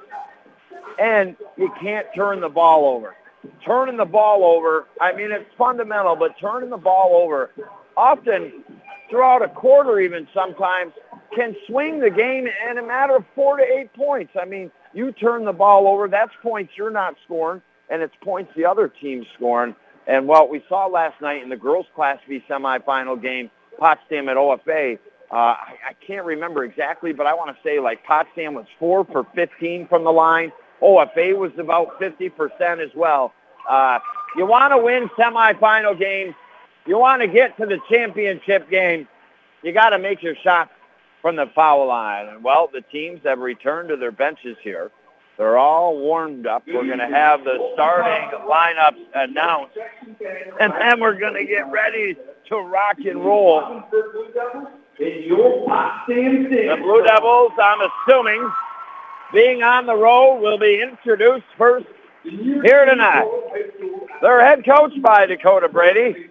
And 0.99 1.35
you 1.57 1.71
can't 1.81 2.07
turn 2.15 2.39
the 2.39 2.49
ball 2.49 2.85
over. 2.95 3.15
Turning 3.65 3.97
the 3.97 4.05
ball 4.05 4.43
over, 4.43 4.87
I 4.99 5.13
mean, 5.13 5.31
it's 5.31 5.49
fundamental, 5.57 6.15
but 6.15 6.37
turning 6.39 6.69
the 6.69 6.77
ball 6.77 7.15
over 7.15 7.51
often 7.97 8.63
throughout 9.11 9.43
a 9.43 9.49
quarter 9.49 9.99
even 9.99 10.27
sometimes 10.33 10.93
can 11.35 11.55
swing 11.67 11.99
the 11.99 12.09
game 12.09 12.47
in 12.69 12.77
a 12.79 12.81
matter 12.81 13.17
of 13.17 13.25
four 13.35 13.57
to 13.57 13.63
eight 13.63 13.93
points. 13.93 14.33
I 14.41 14.45
mean, 14.45 14.71
you 14.93 15.11
turn 15.11 15.45
the 15.45 15.53
ball 15.53 15.87
over, 15.87 16.07
that's 16.07 16.31
points 16.41 16.73
you're 16.75 16.89
not 16.89 17.15
scoring 17.25 17.61
and 17.91 18.01
it's 18.01 18.15
points 18.21 18.51
the 18.55 18.65
other 18.65 18.87
team's 18.87 19.27
scoring. 19.35 19.75
And 20.07 20.27
what 20.27 20.49
we 20.49 20.63
saw 20.67 20.87
last 20.87 21.21
night 21.21 21.43
in 21.43 21.49
the 21.49 21.57
girls' 21.57 21.85
Class 21.93 22.17
B 22.27 22.43
semifinal 22.49 23.21
game, 23.21 23.51
Potsdam 23.77 24.29
at 24.29 24.37
OFA, 24.37 24.97
uh, 25.31 25.35
I, 25.35 25.75
I 25.89 25.93
can't 26.05 26.25
remember 26.25 26.63
exactly, 26.63 27.13
but 27.13 27.27
I 27.27 27.33
want 27.33 27.55
to 27.55 27.63
say 27.63 27.79
like 27.79 28.03
Potsdam 28.03 28.55
was 28.55 28.65
four 28.79 29.05
for 29.05 29.25
15 29.35 29.87
from 29.87 30.03
the 30.03 30.11
line. 30.11 30.51
OFA 30.81 31.37
was 31.37 31.51
about 31.57 31.99
50% 31.99 32.31
as 32.83 32.89
well. 32.95 33.33
Uh, 33.69 33.99
you 34.35 34.45
want 34.45 34.71
to 34.71 34.77
win 34.77 35.09
semifinal 35.17 35.97
games. 35.97 36.33
You 36.85 36.97
want 36.97 37.21
to 37.21 37.27
get 37.27 37.57
to 37.57 37.65
the 37.65 37.79
championship 37.89 38.69
game. 38.69 39.07
You 39.63 39.71
got 39.71 39.89
to 39.89 39.99
make 39.99 40.23
your 40.23 40.35
shots 40.43 40.71
from 41.21 41.35
the 41.35 41.45
foul 41.53 41.87
line. 41.87 42.27
And, 42.27 42.43
well, 42.43 42.69
the 42.71 42.81
teams 42.81 43.21
have 43.23 43.39
returned 43.39 43.89
to 43.89 43.97
their 43.97 44.11
benches 44.11 44.57
here. 44.63 44.91
They're 45.37 45.57
all 45.57 45.97
warmed 45.97 46.45
up. 46.45 46.63
We're 46.67 46.85
going 46.85 46.99
to 46.99 47.07
have 47.07 47.43
the 47.43 47.71
starting 47.73 48.29
lineups 48.47 48.99
announced, 49.15 49.77
and 50.59 50.73
then 50.73 50.99
we're 50.99 51.17
going 51.17 51.33
to 51.33 51.45
get 51.45 51.71
ready 51.71 52.15
to 52.49 52.55
rock 52.57 52.97
and 52.99 53.23
roll. 53.25 53.81
The 54.99 56.77
Blue 56.79 57.03
Devils, 57.03 57.51
I'm 57.59 57.79
assuming, 57.81 58.51
being 59.33 59.63
on 59.63 59.85
the 59.87 59.95
road, 59.95 60.41
will 60.41 60.59
be 60.59 60.81
introduced 60.81 61.45
first 61.57 61.87
here 62.23 62.85
tonight. 62.85 63.27
They're 64.21 64.45
head 64.45 64.63
coached 64.63 65.01
by 65.01 65.25
Dakota 65.25 65.69
Brady, 65.69 66.29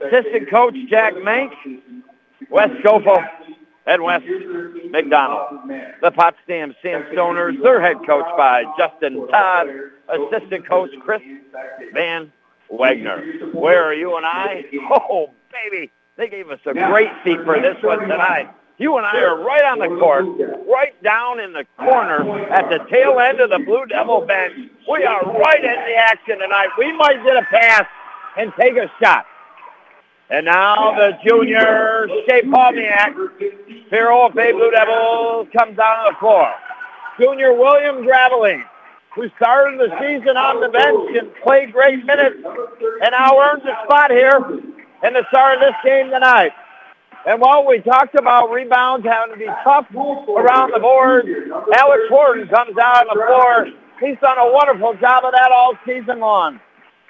assistant 0.00 0.50
coach 0.50 0.74
Jack 0.88 1.14
Mank, 1.14 1.52
Wes 2.50 2.70
Schofield, 2.80 3.20
and 3.86 4.02
Wes 4.02 4.22
McDonald. 4.90 5.68
The 6.02 6.10
Potsdam 6.10 6.74
Sandstoners, 6.82 7.62
they're 7.62 7.80
head 7.80 7.96
coached 8.06 8.36
by 8.36 8.64
Justin 8.78 9.26
Todd, 9.28 9.68
assistant 10.08 10.66
coach 10.66 10.90
Chris 11.00 11.22
Van 11.92 12.32
Wagner. 12.70 13.50
Where 13.52 13.84
are 13.84 13.94
you 13.94 14.16
and 14.16 14.26
I? 14.26 14.64
Oh, 14.90 15.30
baby, 15.52 15.90
they 16.16 16.28
gave 16.28 16.50
us 16.50 16.60
a 16.66 16.74
great 16.74 17.10
seat 17.24 17.38
for 17.44 17.60
this 17.60 17.76
one 17.82 18.00
tonight. 18.00 18.50
You 18.78 18.96
and 18.96 19.04
I 19.04 19.20
are 19.20 19.38
right 19.38 19.64
on 19.64 19.78
the 19.78 19.88
court, 20.00 20.24
right 20.66 21.02
down 21.02 21.38
in 21.38 21.52
the 21.52 21.66
corner 21.76 22.48
at 22.48 22.70
the 22.70 22.78
tail 22.90 23.18
end 23.20 23.38
of 23.38 23.50
the 23.50 23.58
Blue 23.58 23.84
Devil 23.84 24.22
bench. 24.22 24.54
We 24.90 25.04
are 25.04 25.20
right 25.20 25.62
in 25.62 25.74
the 25.74 25.94
action 25.96 26.38
tonight. 26.38 26.68
We 26.78 26.90
might 26.96 27.22
get 27.22 27.36
a 27.36 27.42
pass 27.42 27.84
and 28.38 28.50
take 28.58 28.78
a 28.78 28.90
shot. 29.02 29.26
And 30.30 30.46
now 30.46 30.94
the 30.94 31.18
junior 31.26 32.06
Shea 32.28 32.42
Palmiak, 32.42 33.14
Hero 33.90 34.26
of 34.26 34.34
Bay 34.34 34.52
Blue 34.52 34.70
Devils, 34.70 35.48
comes 35.56 35.76
down 35.76 35.98
on 35.98 36.12
the 36.12 36.18
floor. 36.20 36.54
Junior 37.18 37.52
William 37.52 38.06
Graveline, 38.06 38.62
who 39.14 39.28
started 39.36 39.80
the 39.80 39.90
season 39.98 40.36
on 40.36 40.60
the 40.60 40.68
bench 40.68 41.16
and 41.18 41.34
played 41.42 41.72
great 41.72 42.04
minutes, 42.04 42.36
and 43.02 43.10
now 43.10 43.40
earns 43.40 43.64
a 43.64 43.76
spot 43.84 44.12
here 44.12 44.38
in 45.02 45.12
the 45.14 45.26
start 45.30 45.56
of 45.56 45.60
this 45.60 45.74
game 45.84 46.10
tonight. 46.10 46.52
And 47.26 47.40
while 47.40 47.66
we 47.66 47.80
talked 47.80 48.14
about 48.14 48.50
rebounds 48.50 49.04
having 49.04 49.34
to 49.34 49.38
be 49.38 49.50
tough 49.64 49.86
around 49.92 50.72
the 50.72 50.78
board, 50.78 51.26
Alex 51.74 52.02
Horton 52.08 52.46
comes 52.48 52.78
out 52.78 53.08
on 53.08 53.18
the 53.18 53.26
floor. 53.26 53.66
He's 54.00 54.18
done 54.20 54.38
a 54.38 54.52
wonderful 54.52 54.94
job 54.94 55.24
of 55.24 55.32
that 55.32 55.50
all 55.52 55.74
season 55.84 56.20
long. 56.20 56.60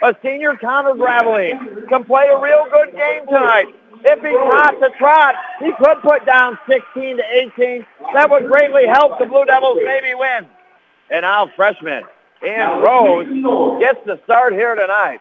A 0.03 0.15
senior 0.23 0.57
Connor 0.57 0.95
Gravely 0.95 1.53
can 1.89 2.05
play 2.05 2.29
a 2.29 2.41
real 2.41 2.65
good 2.73 2.95
game 2.95 3.27
tonight. 3.27 3.67
If 4.03 4.21
he 4.23 4.31
trots 4.31 4.79
a 4.83 4.97
trot, 4.99 5.35
he 5.61 5.73
could 5.79 6.01
put 6.03 6.25
down 6.25 6.59
16 6.69 7.19
to 7.19 7.23
18. 7.59 7.87
That 8.15 8.31
would 8.31 8.47
greatly 8.47 8.87
help 8.87 9.19
the 9.19 9.27
Blue 9.27 9.45
Devils 9.45 9.79
maybe 9.85 10.15
win. 10.15 10.47
And 11.11 11.23
now 11.23 11.51
freshman 11.55 12.05
Ian 12.43 12.81
Rose 12.81 13.27
gets 13.81 13.99
the 14.07 14.19
start 14.25 14.55
here 14.55 14.75
tonight. 14.75 15.21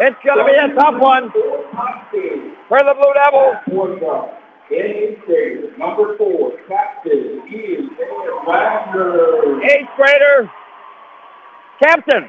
It's 0.00 0.16
going 0.24 0.38
to 0.38 0.44
be 0.44 0.56
a 0.56 0.74
tough 0.74 0.98
one 0.98 1.30
for 2.68 2.78
the 2.78 2.94
Blue 2.94 3.12
Devils. 3.12 3.56
Eighth 4.70 5.24
grader, 5.26 5.76
Number 5.78 6.16
four, 6.16 6.52
captain 6.68 7.42
Eighth 9.64 9.88
grader, 9.96 10.50
captain 11.82 12.28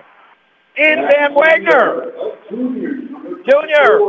Ian 0.78 1.08
Van 1.10 1.34
Wagner. 1.34 2.12
Junior. 2.50 4.00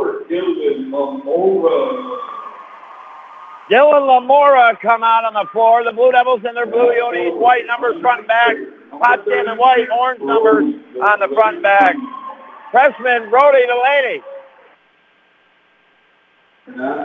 Dylan 3.71 4.05
Lamora. 4.05 4.77
Come 4.81 5.03
out 5.03 5.23
on 5.23 5.33
the 5.33 5.47
floor. 5.51 5.83
The 5.83 5.93
Blue 5.93 6.11
Devils 6.11 6.41
in 6.47 6.53
their 6.55 6.65
blue 6.65 6.91
unis, 6.91 7.33
white 7.39 7.65
numbers 7.65 7.99
front 8.01 8.19
and 8.19 8.27
back. 8.27 8.55
Potsdam 8.91 9.47
and 9.47 9.57
white, 9.57 9.87
orange 9.89 10.21
numbers 10.21 10.75
on 11.01 11.19
the 11.19 11.29
front 11.33 11.55
and 11.55 11.63
back. 11.63 11.95
Freshman 12.71 13.29
Brody 13.29 13.65
Delaney. 13.65 14.21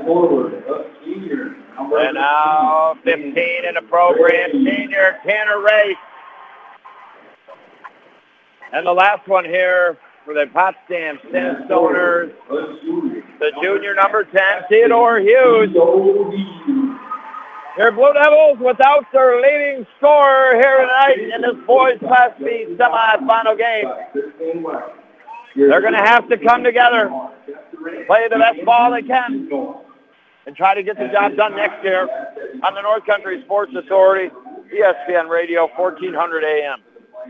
Forward, 0.05 0.65
uh, 0.69 0.83
senior. 1.05 1.57
And 1.79 2.15
now 2.15 2.97
15 3.05 3.37
in 3.37 3.75
the 3.75 3.83
program, 3.83 4.51
senior 4.53 5.19
Tanner 5.27 5.61
Ray. 5.61 5.97
And 8.73 8.87
the 8.87 8.93
last 8.93 9.27
one 9.29 9.45
here 9.45 9.97
for 10.25 10.35
the 10.35 10.47
Potsdam 10.53 11.19
Sandstoners, 11.33 12.33
the 13.39 13.53
junior 13.63 13.95
number 13.95 14.25
10, 14.25 14.41
Theodore 14.69 15.21
Hughes. 15.21 15.71
Your 17.79 17.93
Blue 17.93 18.13
Devils 18.15 18.59
without 18.59 19.05
their 19.13 19.37
leading 19.41 19.87
scorer 19.99 20.55
here 20.55 20.79
tonight 20.79 21.19
in 21.19 21.43
this 21.43 21.67
boys 21.67 21.99
Class 22.01 22.31
B 22.39 22.67
semifinal 22.71 23.57
game. 23.57 24.65
They're 25.55 25.81
going 25.83 25.93
to 25.93 25.99
have 25.99 26.29
to 26.29 26.39
come 26.39 26.65
together, 26.65 27.11
play 28.07 28.29
the 28.29 28.39
best 28.39 28.65
ball 28.65 28.93
they 28.93 29.03
can, 29.03 29.49
and 30.47 30.57
try 30.57 30.75
to 30.75 30.83
get 30.83 30.99
the 30.99 31.09
job 31.09 31.37
done 31.37 31.55
next 31.55 31.85
year 31.85 32.09
on 32.65 32.75
the 32.75 32.81
North 32.81 33.05
Country 33.07 33.43
Sports 33.45 33.73
Authority, 33.77 34.35
ESPN 34.75 35.29
Radio, 35.29 35.69
1400 35.77 36.45
AM. 36.45 36.83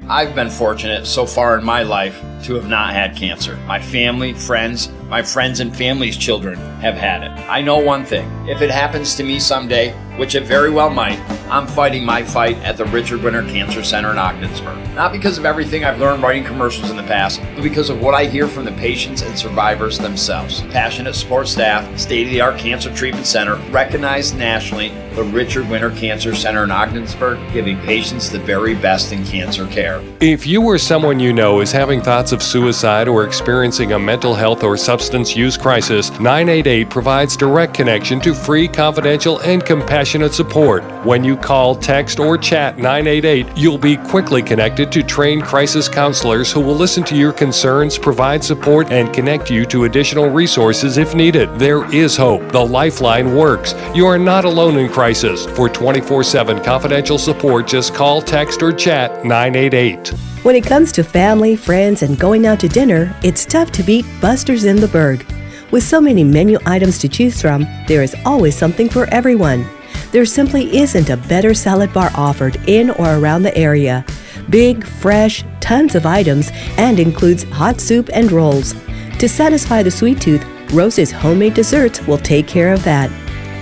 I've 0.08 0.36
been 0.36 0.50
fortunate 0.50 1.06
so 1.06 1.26
far 1.26 1.58
in 1.58 1.64
my 1.64 1.82
life 1.82 2.22
to 2.44 2.54
have 2.54 2.68
not 2.68 2.92
had 2.92 3.16
cancer. 3.16 3.56
My 3.66 3.80
family, 3.80 4.34
friends, 4.34 4.88
my 5.08 5.22
friends 5.22 5.60
and 5.60 5.76
family's 5.76 6.16
children 6.16 6.56
have 6.80 6.96
had 6.96 7.22
it. 7.22 7.30
I 7.48 7.60
know 7.60 7.78
one 7.78 8.04
thing 8.04 8.28
if 8.48 8.60
it 8.60 8.70
happens 8.70 9.14
to 9.16 9.22
me 9.22 9.38
someday, 9.38 9.92
which 10.18 10.34
it 10.34 10.44
very 10.44 10.70
well 10.70 10.90
might, 10.90 11.20
I'm 11.48 11.66
fighting 11.66 12.04
my 12.04 12.24
fight 12.24 12.56
at 12.58 12.76
the 12.76 12.86
Richard 12.86 13.22
Winter 13.22 13.42
Cancer 13.42 13.84
Center 13.84 14.10
in 14.10 14.18
Ogdensburg. 14.18 14.76
Not 14.94 15.12
because 15.12 15.38
of 15.38 15.44
everything 15.44 15.84
I've 15.84 16.00
learned 16.00 16.22
writing 16.22 16.44
commercials 16.44 16.90
in 16.90 16.96
the 16.96 17.02
past, 17.04 17.40
but 17.54 17.62
because 17.62 17.90
of 17.90 18.00
what 18.00 18.14
I 18.14 18.24
hear 18.24 18.48
from 18.48 18.64
the 18.64 18.72
patients 18.72 19.22
and 19.22 19.38
survivors 19.38 19.98
themselves. 19.98 20.62
Passionate 20.62 21.14
support 21.14 21.48
staff, 21.48 21.98
state 21.98 22.26
of 22.26 22.32
the 22.32 22.40
art 22.40 22.58
cancer 22.58 22.92
treatment 22.94 23.26
center, 23.26 23.56
recognized 23.70 24.36
nationally, 24.36 24.88
the 25.14 25.24
Richard 25.24 25.68
Winter 25.70 25.90
Cancer 25.92 26.34
Center 26.34 26.64
in 26.64 26.70
Ogdensburg, 26.70 27.38
giving 27.52 27.78
patients 27.80 28.28
the 28.28 28.38
very 28.38 28.74
best 28.74 29.12
in 29.12 29.24
cancer 29.24 29.66
care. 29.68 30.02
If 30.20 30.46
you 30.46 30.62
or 30.62 30.76
someone 30.76 31.18
you 31.18 31.32
know 31.32 31.60
is 31.60 31.72
having 31.72 32.02
thoughts 32.02 32.32
of 32.32 32.42
suicide 32.42 33.08
or 33.08 33.24
experiencing 33.24 33.92
a 33.92 33.98
mental 33.98 34.34
health 34.34 34.62
or 34.62 34.76
substance 34.76 34.95
use 35.36 35.56
crisis, 35.56 36.10
988 36.20 36.88
provides 36.88 37.36
direct 37.36 37.74
connection 37.74 38.20
to 38.20 38.34
free, 38.34 38.66
confidential, 38.68 39.38
and 39.40 39.64
compassionate 39.64 40.32
support. 40.32 40.82
When 41.04 41.24
you 41.24 41.36
call, 41.36 41.74
text, 41.74 42.18
or 42.18 42.38
chat 42.38 42.78
988, 42.78 43.56
you'll 43.56 43.78
be 43.78 43.96
quickly 43.96 44.42
connected 44.42 44.90
to 44.92 45.02
trained 45.02 45.44
crisis 45.44 45.88
counselors 45.88 46.50
who 46.50 46.60
will 46.60 46.74
listen 46.74 47.04
to 47.04 47.16
your 47.16 47.32
concerns, 47.32 47.98
provide 47.98 48.42
support, 48.42 48.90
and 48.90 49.14
connect 49.14 49.50
you 49.50 49.66
to 49.66 49.84
additional 49.84 50.28
resources 50.28 50.98
if 50.98 51.14
needed. 51.14 51.58
There 51.58 51.84
is 51.94 52.16
hope. 52.16 52.50
The 52.52 52.66
Lifeline 52.66 53.34
works. 53.34 53.74
You 53.94 54.06
are 54.06 54.18
not 54.18 54.44
alone 54.44 54.78
in 54.78 54.88
crisis. 54.88 55.46
For 55.46 55.68
24 55.68 56.24
7 56.24 56.62
confidential 56.64 57.18
support, 57.18 57.66
just 57.66 57.94
call, 57.94 58.22
text, 58.22 58.62
or 58.62 58.72
chat 58.72 59.24
988. 59.24 60.35
When 60.46 60.54
it 60.54 60.64
comes 60.64 60.92
to 60.92 61.02
family, 61.02 61.56
friends, 61.56 62.04
and 62.04 62.16
going 62.16 62.46
out 62.46 62.60
to 62.60 62.68
dinner, 62.68 63.12
it's 63.24 63.44
tough 63.44 63.72
to 63.72 63.82
beat 63.82 64.06
Buster's 64.20 64.62
in 64.62 64.76
the 64.76 64.86
Berg. 64.86 65.26
With 65.72 65.82
so 65.82 66.00
many 66.00 66.22
menu 66.22 66.56
items 66.64 66.98
to 66.98 67.08
choose 67.08 67.42
from, 67.42 67.66
there 67.88 68.00
is 68.00 68.14
always 68.24 68.56
something 68.56 68.88
for 68.88 69.06
everyone. 69.06 69.66
There 70.12 70.24
simply 70.24 70.78
isn't 70.78 71.10
a 71.10 71.16
better 71.16 71.52
salad 71.52 71.92
bar 71.92 72.12
offered 72.14 72.60
in 72.68 72.90
or 72.90 73.16
around 73.16 73.42
the 73.42 73.58
area. 73.58 74.04
Big, 74.48 74.86
fresh, 74.86 75.44
tons 75.58 75.96
of 75.96 76.06
items, 76.06 76.52
and 76.76 77.00
includes 77.00 77.42
hot 77.42 77.80
soup 77.80 78.08
and 78.12 78.30
rolls. 78.30 78.72
To 79.18 79.28
satisfy 79.28 79.82
the 79.82 79.90
sweet 79.90 80.20
tooth, 80.20 80.46
Rose's 80.72 81.10
homemade 81.10 81.54
desserts 81.54 82.06
will 82.06 82.18
take 82.18 82.46
care 82.46 82.72
of 82.72 82.84
that. 82.84 83.10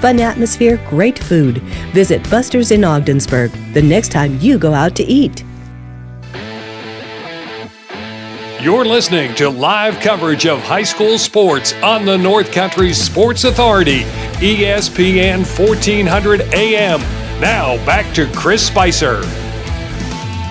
Fun 0.02 0.20
atmosphere, 0.20 0.78
great 0.90 1.18
food. 1.18 1.62
Visit 1.94 2.28
Buster's 2.28 2.72
in 2.72 2.84
Ogdensburg 2.84 3.52
the 3.72 3.80
next 3.80 4.12
time 4.12 4.38
you 4.38 4.58
go 4.58 4.74
out 4.74 4.94
to 4.96 5.02
eat. 5.04 5.44
You're 8.64 8.86
listening 8.86 9.34
to 9.34 9.50
live 9.50 10.00
coverage 10.00 10.46
of 10.46 10.58
high 10.62 10.84
school 10.84 11.18
sports 11.18 11.74
on 11.82 12.06
the 12.06 12.16
North 12.16 12.50
Country 12.50 12.94
Sports 12.94 13.44
Authority, 13.44 14.04
ESPN 14.40 15.40
1400 15.40 16.40
AM. 16.54 17.00
Now 17.42 17.76
back 17.84 18.14
to 18.14 18.26
Chris 18.32 18.66
Spicer. 18.66 19.20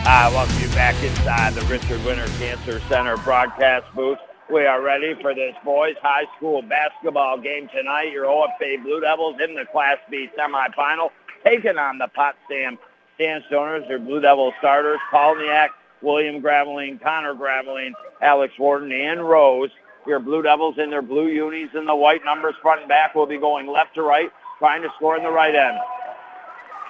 I 0.06 0.30
welcome 0.32 0.60
you 0.60 0.68
back 0.76 0.94
inside 1.04 1.56
the 1.56 1.66
Richard 1.66 2.06
Winter 2.06 2.28
Cancer 2.38 2.80
Center 2.82 3.18
broadcast 3.18 3.88
booth. 3.96 4.20
We 4.48 4.68
are 4.68 4.84
ready 4.84 5.16
for 5.20 5.34
this 5.34 5.56
boys 5.66 5.96
high 6.00 6.28
school 6.38 6.62
basketball 6.62 7.40
game 7.40 7.68
tonight. 7.70 8.12
Your 8.12 8.26
OFA 8.26 8.84
Blue 8.84 9.02
Devils 9.02 9.38
in 9.44 9.56
the 9.56 9.66
Class 9.66 9.98
B 10.12 10.30
semifinal, 10.38 11.10
taking 11.44 11.80
on 11.80 11.98
the 11.98 12.10
Potsdam 12.10 12.78
Sandstoners. 13.20 13.88
Their 13.88 13.98
Blue 13.98 14.22
Devil 14.22 14.54
starters, 14.60 15.00
Paul 15.10 15.34
Polniak, 15.38 15.70
William 16.04 16.42
Graveline, 16.42 17.02
Connor 17.02 17.34
Graveline, 17.34 17.94
Alex 18.22 18.54
Warden, 18.60 18.92
and 18.92 19.28
Rose. 19.28 19.72
Your 20.06 20.20
Blue 20.20 20.42
Devils 20.42 20.76
in 20.78 20.90
their 20.90 21.02
blue 21.02 21.30
unis 21.30 21.70
and 21.74 21.88
the 21.88 21.96
white 21.96 22.26
numbers 22.26 22.56
front 22.62 22.82
and 22.82 22.90
back 22.90 23.16
will 23.16 23.26
be 23.26 23.38
going 23.38 23.68
left 23.68 23.96
to 23.96 24.04
right, 24.04 24.30
trying 24.60 24.82
to 24.82 24.90
score 24.98 25.16
in 25.16 25.24
the 25.24 25.32
right 25.32 25.56
end. 25.56 25.78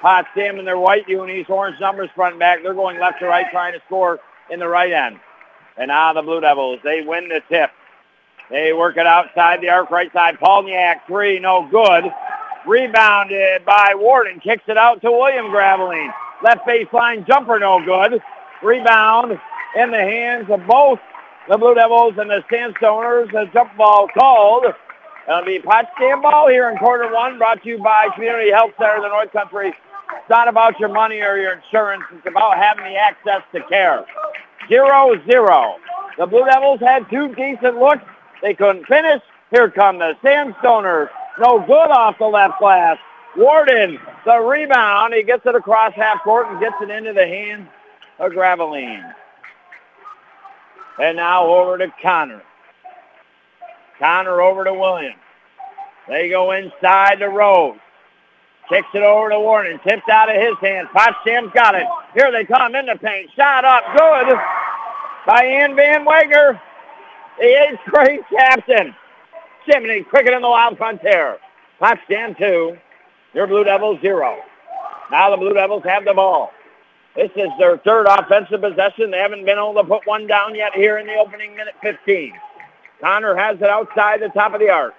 Potsdam 0.02 0.58
in 0.58 0.66
their 0.66 0.80
white 0.80 1.08
unis, 1.08 1.46
orange 1.48 1.80
numbers 1.80 2.10
front 2.16 2.34
and 2.34 2.40
back. 2.40 2.64
They're 2.64 2.74
going 2.74 3.00
left 3.00 3.20
to 3.20 3.28
right, 3.28 3.46
trying 3.52 3.74
to 3.74 3.80
score 3.86 4.20
in 4.50 4.60
the 4.60 4.68
right 4.68 4.92
end. 4.92 5.20
And 5.78 5.90
now 5.90 6.12
the 6.14 6.24
Blue 6.24 6.42
Devils, 6.42 6.80
they 6.84 7.02
win 7.02 7.30
the 7.30 7.42
tip. 7.50 7.70
They 8.50 8.74
work 8.74 8.98
it 8.98 9.08
outside 9.08 9.62
the 9.62 9.70
arc, 9.70 9.92
right 9.92 10.12
side. 10.12 10.38
Polniak, 10.40 11.06
three, 11.08 11.40
no 11.40 11.68
good. 11.70 12.12
Rebounded 12.66 13.64
by 13.66 13.94
Warden, 13.96 14.40
kicks 14.40 14.64
it 14.68 14.78
out 14.78 15.02
to 15.02 15.12
William 15.12 15.48
Graveline. 15.48 16.12
Left 16.44 16.66
baseline 16.68 17.26
jumper, 17.26 17.60
no 17.60 17.84
good. 17.84 18.22
Rebound 18.64 19.38
in 19.76 19.92
the 19.92 19.98
hands 19.98 20.50
of 20.50 20.66
both 20.66 21.00
the 21.50 21.58
Blue 21.58 21.76
Devils 21.76 22.14
and 22.18 22.30
the 22.30 22.44
Sandstoners. 22.50 23.34
A 23.34 23.52
jump 23.52 23.76
ball 23.76 24.08
called. 24.14 24.66
It'll 25.28 25.46
be 25.46 25.60
Potsdam 25.60 26.22
ball 26.22 26.48
here 26.48 26.70
in 26.70 26.78
quarter 26.78 27.14
one, 27.14 27.38
brought 27.38 27.62
to 27.64 27.70
you 27.70 27.78
by 27.78 28.08
Community 28.14 28.52
Health 28.52 28.72
Center 28.78 28.98
of 28.98 29.04
the 29.04 29.10
North 29.10 29.32
Country. 29.32 29.70
It's 29.70 30.30
not 30.30 30.48
about 30.48 30.80
your 30.80 30.90
money 30.90 31.20
or 31.22 31.38
your 31.38 31.54
insurance. 31.54 32.04
It's 32.14 32.26
about 32.26 32.58
having 32.58 32.86
the 32.86 32.96
access 32.96 33.42
to 33.54 33.62
care. 33.68 34.06
Zero, 34.70 35.20
zero. 35.30 35.76
The 36.18 36.26
Blue 36.26 36.46
Devils 36.46 36.80
had 36.80 37.10
two 37.10 37.34
decent 37.36 37.78
looks. 37.78 38.04
They 38.42 38.54
couldn't 38.54 38.86
finish. 38.86 39.22
Here 39.52 39.70
come 39.70 40.00
the 40.00 40.14
Sandstoners. 40.24 41.10
No 41.40 41.60
good 41.60 41.92
off 41.92 42.18
the 42.18 42.26
left 42.26 42.60
glass. 42.60 42.98
Warden, 43.36 44.00
the 44.26 44.40
rebound. 44.40 45.14
He 45.14 45.24
gets 45.24 45.46
it 45.46 45.56
across 45.56 45.94
half 45.96 46.24
court 46.24 46.48
and 46.48 46.60
gets 46.60 46.76
it 46.82 46.90
into 46.90 47.14
the 47.14 47.26
hands 47.26 47.68
of 48.20 48.32
Graveline. 48.32 49.14
And 51.02 51.18
now 51.18 51.48
over 51.48 51.78
to 51.78 51.92
Connor. 52.02 52.44
Connor 54.00 54.42
over 54.42 54.64
to 54.64 54.74
Williams. 54.74 55.18
They 56.08 56.30
go 56.30 56.52
inside 56.52 57.20
the 57.20 57.30
Rose. 57.30 57.78
Kicks 58.70 58.88
it 58.94 59.04
over 59.04 59.30
to 59.30 59.40
Warden. 59.40 59.80
Tipped 59.88 60.10
out 60.10 60.30
of 60.30 60.42
his 60.42 60.56
hands. 60.62 60.90
Potsdam's 60.94 61.52
got 61.54 61.76
it. 61.76 61.86
Here 62.14 62.32
they 62.32 62.46
come 62.46 62.76
in 62.76 62.86
the 62.86 62.96
paint. 62.96 63.30
Shot 63.36 63.66
up. 63.66 63.84
Good 63.98 64.38
by 65.26 65.46
Ian 65.46 65.76
Van 65.76 66.04
Wagner, 66.06 66.62
the 67.40 67.46
eighth 67.46 67.80
grade 67.86 68.22
captain. 68.30 68.96
Chimney 69.66 70.04
quicker 70.04 70.32
than 70.32 70.42
the 70.42 70.50
Wild 70.50 70.78
Frontier. 70.78 71.38
Potsdam 71.80 72.36
two. 72.36 72.78
Your 73.34 73.48
Blue 73.48 73.64
Devils 73.64 74.00
zero. 74.02 74.38
Now 75.10 75.32
the 75.32 75.38
Blue 75.38 75.54
Devils 75.54 75.84
have 75.86 76.06
the 76.06 76.14
ball. 76.14 76.52
This 77.16 77.30
is 77.36 77.50
their 77.60 77.78
third 77.78 78.08
offensive 78.08 78.62
possession. 78.62 79.12
They 79.12 79.20
haven't 79.20 79.46
been 79.46 79.58
able 79.58 79.76
to 79.76 79.84
put 79.84 80.08
one 80.08 80.26
down 80.26 80.56
yet 80.56 80.74
here 80.74 80.98
in 80.98 81.06
the 81.06 81.16
opening 81.16 81.56
minute 81.56 81.76
15. 81.82 82.34
Connor 83.02 83.36
has 83.36 83.58
it 83.58 83.70
outside 83.70 84.22
the 84.22 84.30
top 84.30 84.54
of 84.54 84.60
the 84.60 84.70
arc. 84.70 84.94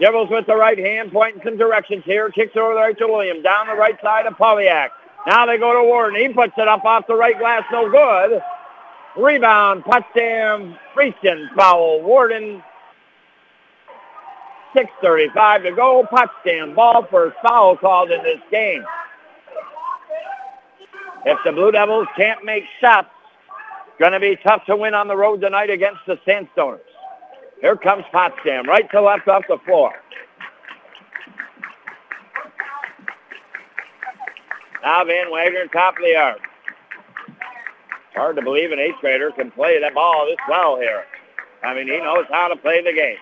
Dribbles 0.00 0.30
with 0.30 0.46
the 0.46 0.56
right 0.56 0.78
hand, 0.78 1.12
pointing 1.12 1.40
some 1.44 1.56
directions 1.56 2.02
here. 2.04 2.28
Kicks 2.30 2.56
over 2.56 2.74
the 2.74 2.80
right 2.80 2.98
to 2.98 3.06
William. 3.06 3.42
Down 3.42 3.68
the 3.68 3.74
right 3.74 3.96
side 4.02 4.26
of 4.26 4.34
Polyak. 4.34 4.88
Now 5.28 5.46
they 5.46 5.58
go 5.58 5.72
to 5.72 5.84
Warden. 5.84 6.20
He 6.20 6.28
puts 6.28 6.54
it 6.56 6.66
up 6.66 6.84
off 6.84 7.06
the 7.06 7.14
right 7.14 7.38
glass. 7.38 7.62
No 7.70 7.88
good. 7.88 8.42
Rebound. 9.16 9.84
Potsdam. 9.84 10.76
Reaching 10.96 11.48
foul. 11.54 12.02
Warden. 12.02 12.62
6.35 14.74 15.62
to 15.62 15.72
go. 15.72 16.04
Potsdam 16.10 16.74
ball 16.74 17.06
first 17.08 17.36
foul 17.46 17.76
called 17.76 18.10
in 18.10 18.20
this 18.24 18.40
game. 18.50 18.84
If 21.26 21.38
the 21.44 21.52
Blue 21.52 21.70
Devils 21.70 22.06
can't 22.16 22.44
make 22.44 22.64
shots, 22.80 23.08
going 23.98 24.12
to 24.12 24.20
be 24.20 24.36
tough 24.42 24.64
to 24.66 24.76
win 24.76 24.94
on 24.94 25.08
the 25.08 25.16
road 25.16 25.40
tonight 25.40 25.70
against 25.70 26.00
the 26.06 26.18
Sandstoners. 26.26 26.80
Here 27.60 27.76
comes 27.76 28.04
Potsdam, 28.12 28.66
right 28.68 28.90
to 28.90 29.00
left 29.00 29.26
off 29.28 29.44
the 29.48 29.58
floor. 29.64 29.92
Now 34.82 35.04
Van 35.04 35.30
Wagner, 35.30 35.66
top 35.72 35.96
of 35.96 36.04
the 36.04 36.14
arc. 36.14 36.40
Hard 38.14 38.36
to 38.36 38.42
believe 38.42 38.70
an 38.70 38.78
eighth 38.78 38.96
grader 39.00 39.30
can 39.32 39.50
play 39.50 39.80
that 39.80 39.94
ball 39.94 40.26
this 40.28 40.36
well 40.48 40.78
here. 40.78 41.04
I 41.64 41.74
mean, 41.74 41.86
he 41.86 41.98
knows 41.98 42.26
how 42.30 42.48
to 42.48 42.56
play 42.56 42.82
the 42.82 42.92
game. 42.92 43.16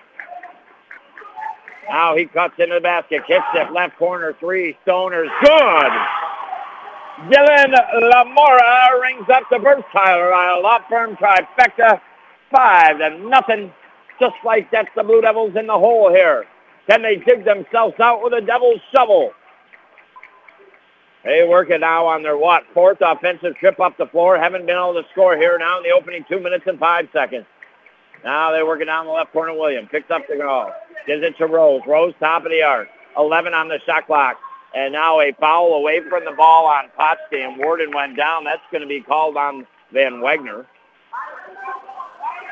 Now 1.89 2.15
he 2.15 2.25
cuts 2.25 2.55
into 2.59 2.75
the 2.75 2.81
basket, 2.81 3.25
kicks 3.25 3.45
it, 3.53 3.71
left 3.71 3.97
corner 3.97 4.35
three, 4.39 4.77
Stoners, 4.85 5.29
good! 5.41 6.22
Dylan 7.29 7.71
Lamora 8.11 8.99
rings 9.01 9.27
up 9.33 9.43
the 9.49 9.59
Versatile 9.59 10.61
Law 10.61 10.79
Firm 10.89 11.15
trifecta. 11.15 12.01
Five 12.51 12.97
to 12.97 13.17
nothing. 13.19 13.71
Just 14.19 14.35
like 14.43 14.69
that, 14.71 14.87
the 14.95 15.03
Blue 15.03 15.21
Devils 15.21 15.55
in 15.55 15.67
the 15.67 15.73
hole 15.73 16.09
here. 16.09 16.45
Can 16.89 17.01
they 17.01 17.15
dig 17.15 17.45
themselves 17.45 17.95
out 17.99 18.23
with 18.23 18.33
a 18.33 18.41
devil's 18.41 18.81
shovel? 18.93 19.31
They 21.23 21.47
work 21.47 21.69
it 21.69 21.79
now 21.79 22.05
on 22.05 22.23
their, 22.23 22.37
what, 22.37 22.63
fourth 22.73 22.97
offensive 23.01 23.55
trip 23.55 23.79
up 23.79 23.97
the 23.97 24.07
floor. 24.07 24.37
Haven't 24.37 24.65
been 24.65 24.75
able 24.75 24.93
to 24.93 25.03
score 25.11 25.37
here 25.37 25.57
now 25.57 25.77
in 25.77 25.83
the 25.83 25.91
opening 25.91 26.25
two 26.29 26.39
minutes 26.39 26.65
and 26.67 26.77
five 26.77 27.07
seconds. 27.13 27.45
Now 28.25 28.51
they're 28.51 28.65
working 28.65 28.87
down 28.87 29.05
the 29.05 29.11
left 29.11 29.31
corner. 29.31 29.53
William 29.53 29.87
picks 29.87 30.11
up 30.11 30.23
the 30.27 30.35
goal. 30.35 30.71
Gives 31.07 31.23
it 31.23 31.37
to 31.37 31.47
Rose. 31.47 31.81
Rose 31.87 32.13
top 32.19 32.45
of 32.45 32.51
the 32.51 32.61
arc. 32.61 32.89
11 33.17 33.53
on 33.53 33.69
the 33.69 33.79
shot 33.85 34.07
clock. 34.07 34.37
And 34.75 34.93
now 34.93 35.19
a 35.19 35.31
foul 35.39 35.73
away 35.73 36.01
from 36.09 36.25
the 36.25 36.31
ball 36.31 36.65
on 36.65 36.85
Potsdam. 36.95 37.57
Warden 37.59 37.91
went 37.93 38.17
down. 38.17 38.43
That's 38.43 38.61
going 38.71 38.81
to 38.81 38.87
be 38.87 39.01
called 39.01 39.37
on 39.37 39.67
Van 39.91 40.19
Wagner. 40.19 40.65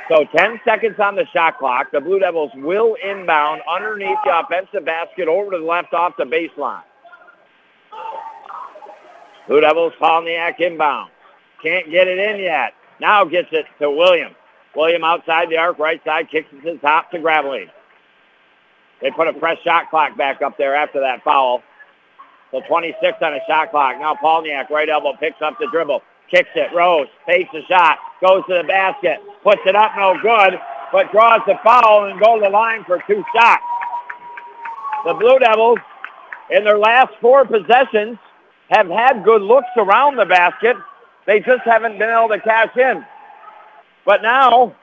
So 0.07 0.25
10 0.35 0.59
seconds 0.65 0.99
on 0.99 1.15
the 1.15 1.25
shot 1.33 1.57
clock. 1.57 1.91
The 1.91 2.01
Blue 2.01 2.19
Devils 2.19 2.51
will 2.55 2.95
inbound 2.95 3.61
underneath 3.67 4.17
the 4.25 4.39
offensive 4.39 4.85
basket 4.85 5.27
over 5.27 5.51
to 5.51 5.57
the 5.57 5.63
left 5.63 5.93
off 5.93 6.13
the 6.17 6.25
baseline. 6.25 6.83
Blue 9.47 9.61
Devils 9.61 9.93
Palniak 9.99 10.59
inbound. 10.59 11.11
Can't 11.63 11.89
get 11.89 12.07
it 12.07 12.17
in 12.17 12.41
yet. 12.41 12.73
Now 12.99 13.23
gets 13.25 13.49
it 13.51 13.65
to 13.79 13.89
William. 13.89 14.35
William 14.75 15.03
outside 15.03 15.49
the 15.49 15.57
arc, 15.57 15.79
right 15.79 16.01
side, 16.03 16.29
kicks 16.29 16.47
it 16.51 16.61
to 16.65 16.73
the 16.73 16.79
top 16.79 17.11
to 17.11 17.17
Graveline. 17.17 17.69
They 19.01 19.11
put 19.11 19.27
a 19.27 19.33
fresh 19.39 19.61
shot 19.63 19.89
clock 19.89 20.17
back 20.17 20.41
up 20.41 20.57
there 20.57 20.75
after 20.75 20.99
that 20.99 21.23
foul. 21.23 21.63
So 22.51 22.61
26 22.67 23.17
on 23.21 23.33
a 23.33 23.39
shot 23.47 23.71
clock. 23.71 23.97
Now 23.99 24.15
Palniak, 24.15 24.69
right 24.69 24.89
elbow, 24.89 25.13
picks 25.19 25.41
up 25.41 25.57
the 25.59 25.67
dribble, 25.71 26.01
kicks 26.29 26.49
it. 26.55 26.73
Rose 26.75 27.07
takes 27.25 27.51
the 27.53 27.61
shot, 27.63 27.97
goes 28.21 28.43
to 28.47 28.55
the 28.55 28.63
basket, 28.67 29.19
puts 29.43 29.61
it 29.65 29.75
up, 29.75 29.91
no 29.97 30.17
good, 30.21 30.59
but 30.91 31.11
draws 31.11 31.41
the 31.47 31.57
foul 31.63 32.05
and 32.05 32.19
goes 32.19 32.39
to 32.39 32.45
the 32.45 32.49
line 32.49 32.83
for 32.83 33.01
two 33.07 33.23
shots. 33.33 33.63
The 35.05 35.13
Blue 35.13 35.39
Devils, 35.39 35.79
in 36.49 36.63
their 36.63 36.77
last 36.77 37.13
four 37.21 37.45
possessions, 37.45 38.17
have 38.69 38.87
had 38.87 39.23
good 39.23 39.41
looks 39.41 39.69
around 39.77 40.17
the 40.17 40.25
basket. 40.25 40.75
They 41.25 41.39
just 41.39 41.63
haven't 41.63 41.97
been 41.97 42.09
able 42.09 42.29
to 42.29 42.39
cash 42.39 42.75
in. 42.75 43.05
But 44.05 44.21
now 44.21 44.75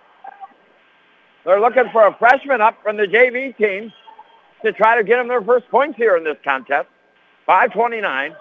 they're 1.45 1.61
looking 1.61 1.91
for 1.93 2.07
a 2.07 2.15
freshman 2.19 2.61
up 2.61 2.83
from 2.83 2.97
the 2.97 3.07
JV 3.07 3.57
team 3.57 3.93
to 4.65 4.73
try 4.73 4.97
to 4.97 5.05
get 5.05 5.17
them 5.17 5.29
their 5.29 5.43
first 5.43 5.69
points 5.69 5.97
here 5.97 6.17
in 6.17 6.25
this 6.25 6.37
contest. 6.43 6.89
529. 7.49 8.37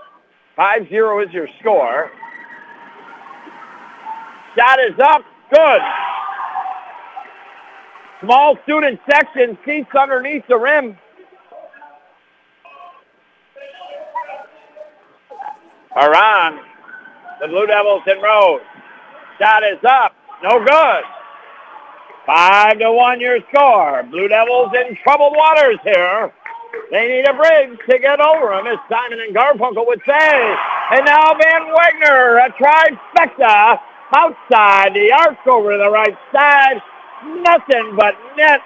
5-0 0.58 1.26
is 1.26 1.34
your 1.34 1.48
score. 1.62 2.12
Shot 4.58 4.80
is 4.82 5.00
up. 5.02 5.22
Good. 5.50 5.82
Small 8.22 8.58
student 8.64 9.00
section 9.10 9.58
seats 9.66 9.90
underneath 9.98 10.44
the 10.50 10.58
rim. 10.58 10.98
On. 15.96 16.60
The 17.40 17.48
Blue 17.48 17.66
Devils 17.66 18.04
in 18.08 18.22
row. 18.22 18.60
Shot 19.40 19.64
is 19.64 19.80
up. 19.88 20.14
No 20.44 20.60
good. 20.60 21.04
Five 22.26 22.80
to 22.80 22.92
one 22.92 23.22
your 23.22 23.40
score. 23.54 24.04
Blue 24.04 24.28
Devils 24.28 24.74
in 24.76 24.98
troubled 25.02 25.34
waters 25.36 25.80
here. 25.84 26.34
They 26.92 27.08
need 27.08 27.28
a 27.28 27.34
bridge 27.34 27.78
to 27.90 28.00
get 28.00 28.20
over 28.20 28.56
them, 28.56 28.68
as 28.68 28.80
Simon 28.90 29.20
and 29.20 29.36
Garfunkel 29.36 29.86
would 29.86 30.02
say. 30.08 30.56
And 30.92 31.06
now 31.06 31.34
Van 31.34 31.74
Wagner, 31.74 32.38
a 32.38 32.50
trifecta 32.54 33.80
outside 34.16 34.94
the 34.94 35.12
arc 35.12 35.46
over 35.48 35.78
the 35.78 35.90
right 35.90 36.18
side. 36.32 36.82
Nothing 37.26 37.96
but 37.98 38.16
net. 38.38 38.62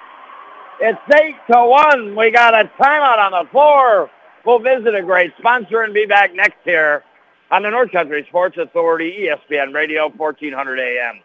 It's 0.80 1.00
eight 1.14 1.36
to 1.50 1.64
one. 1.64 2.14
We 2.14 2.30
got 2.30 2.54
a 2.54 2.70
timeout 2.80 3.18
on 3.18 3.44
the 3.44 3.50
floor. 3.50 4.10
We'll 4.44 4.58
visit 4.58 4.94
a 4.94 5.02
great 5.02 5.32
sponsor 5.38 5.82
and 5.82 5.94
be 5.94 6.06
back 6.06 6.34
next 6.34 6.58
here 6.64 7.04
on 7.50 7.62
the 7.62 7.70
North 7.70 7.92
Country 7.92 8.24
Sports 8.28 8.56
Authority, 8.56 9.28
ESPN 9.28 9.74
Radio, 9.74 10.08
1400 10.08 10.78
AM. 10.78 11.20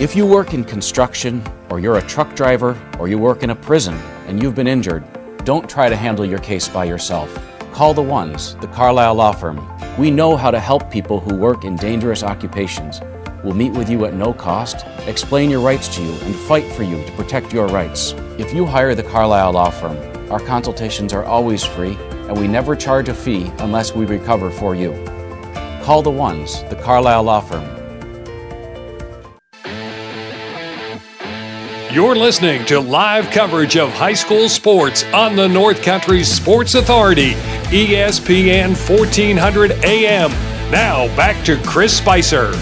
If 0.00 0.16
you 0.16 0.26
work 0.26 0.54
in 0.54 0.64
construction, 0.64 1.42
or 1.70 1.78
you're 1.78 1.98
a 1.98 2.02
truck 2.02 2.34
driver, 2.34 2.76
or 2.98 3.08
you 3.08 3.18
work 3.18 3.42
in 3.42 3.50
a 3.50 3.54
prison 3.54 3.94
and 4.32 4.42
you've 4.42 4.54
been 4.54 4.66
injured, 4.66 5.04
don't 5.44 5.68
try 5.68 5.90
to 5.90 5.94
handle 5.94 6.24
your 6.24 6.38
case 6.38 6.66
by 6.66 6.86
yourself. 6.86 7.38
Call 7.70 7.92
the 7.92 8.00
ones, 8.00 8.54
the 8.62 8.66
Carlisle 8.68 9.16
Law 9.16 9.32
Firm. 9.32 9.60
We 9.98 10.10
know 10.10 10.38
how 10.38 10.50
to 10.50 10.58
help 10.58 10.90
people 10.90 11.20
who 11.20 11.34
work 11.34 11.64
in 11.64 11.76
dangerous 11.76 12.22
occupations. 12.22 13.02
We'll 13.44 13.52
meet 13.52 13.72
with 13.72 13.90
you 13.90 14.06
at 14.06 14.14
no 14.14 14.32
cost, 14.32 14.86
explain 15.06 15.50
your 15.50 15.60
rights 15.60 15.86
to 15.96 16.02
you, 16.02 16.12
and 16.12 16.34
fight 16.34 16.64
for 16.72 16.82
you 16.82 17.04
to 17.04 17.12
protect 17.12 17.52
your 17.52 17.66
rights. 17.68 18.12
If 18.38 18.54
you 18.54 18.64
hire 18.64 18.94
the 18.94 19.02
Carlisle 19.02 19.52
Law 19.52 19.68
Firm, 19.68 19.98
our 20.32 20.40
consultations 20.40 21.12
are 21.12 21.26
always 21.26 21.62
free, 21.62 21.98
and 22.10 22.40
we 22.40 22.48
never 22.48 22.74
charge 22.74 23.10
a 23.10 23.14
fee 23.14 23.52
unless 23.58 23.94
we 23.94 24.06
recover 24.06 24.50
for 24.50 24.74
you. 24.74 24.92
Call 25.82 26.00
the 26.00 26.10
ones, 26.10 26.62
the 26.70 26.76
Carlisle 26.76 27.24
Law 27.24 27.40
Firm. 27.40 27.81
You're 31.92 32.16
listening 32.16 32.64
to 32.68 32.80
live 32.80 33.30
coverage 33.30 33.76
of 33.76 33.90
high 33.90 34.14
school 34.14 34.48
sports 34.48 35.04
on 35.12 35.36
the 35.36 35.46
North 35.46 35.82
Country 35.82 36.24
Sports 36.24 36.74
Authority, 36.74 37.32
ESPN 37.68 38.68
1400 38.88 39.72
AM. 39.84 40.30
Now 40.70 41.14
back 41.16 41.44
to 41.44 41.62
Chris 41.66 41.94
Spicer. 41.94 42.52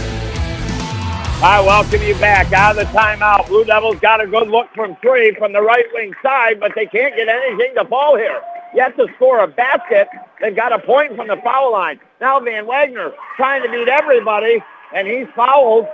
I 1.44 1.62
welcome 1.64 2.02
you 2.02 2.16
back 2.16 2.52
out 2.52 2.76
of 2.76 2.88
the 2.88 2.98
timeout. 2.98 3.46
Blue 3.46 3.64
Devils 3.64 4.00
got 4.00 4.20
a 4.20 4.26
good 4.26 4.48
look 4.48 4.66
from 4.74 4.96
three 4.96 5.32
from 5.36 5.52
the 5.52 5.62
right 5.62 5.86
wing 5.92 6.12
side, 6.24 6.58
but 6.58 6.72
they 6.74 6.86
can't 6.86 7.14
get 7.14 7.28
anything 7.28 7.72
to 7.76 7.84
fall 7.84 8.16
here. 8.16 8.42
Yet 8.74 8.96
to 8.96 9.06
score 9.14 9.44
a 9.44 9.46
basket, 9.46 10.08
they've 10.40 10.56
got 10.56 10.72
a 10.72 10.80
point 10.80 11.14
from 11.14 11.28
the 11.28 11.36
foul 11.36 11.70
line. 11.70 12.00
Now 12.20 12.40
Van 12.40 12.66
Wagner 12.66 13.12
trying 13.36 13.62
to 13.62 13.70
beat 13.70 13.86
everybody, 13.86 14.60
and 14.92 15.06
he's 15.06 15.28
fouled. 15.36 15.86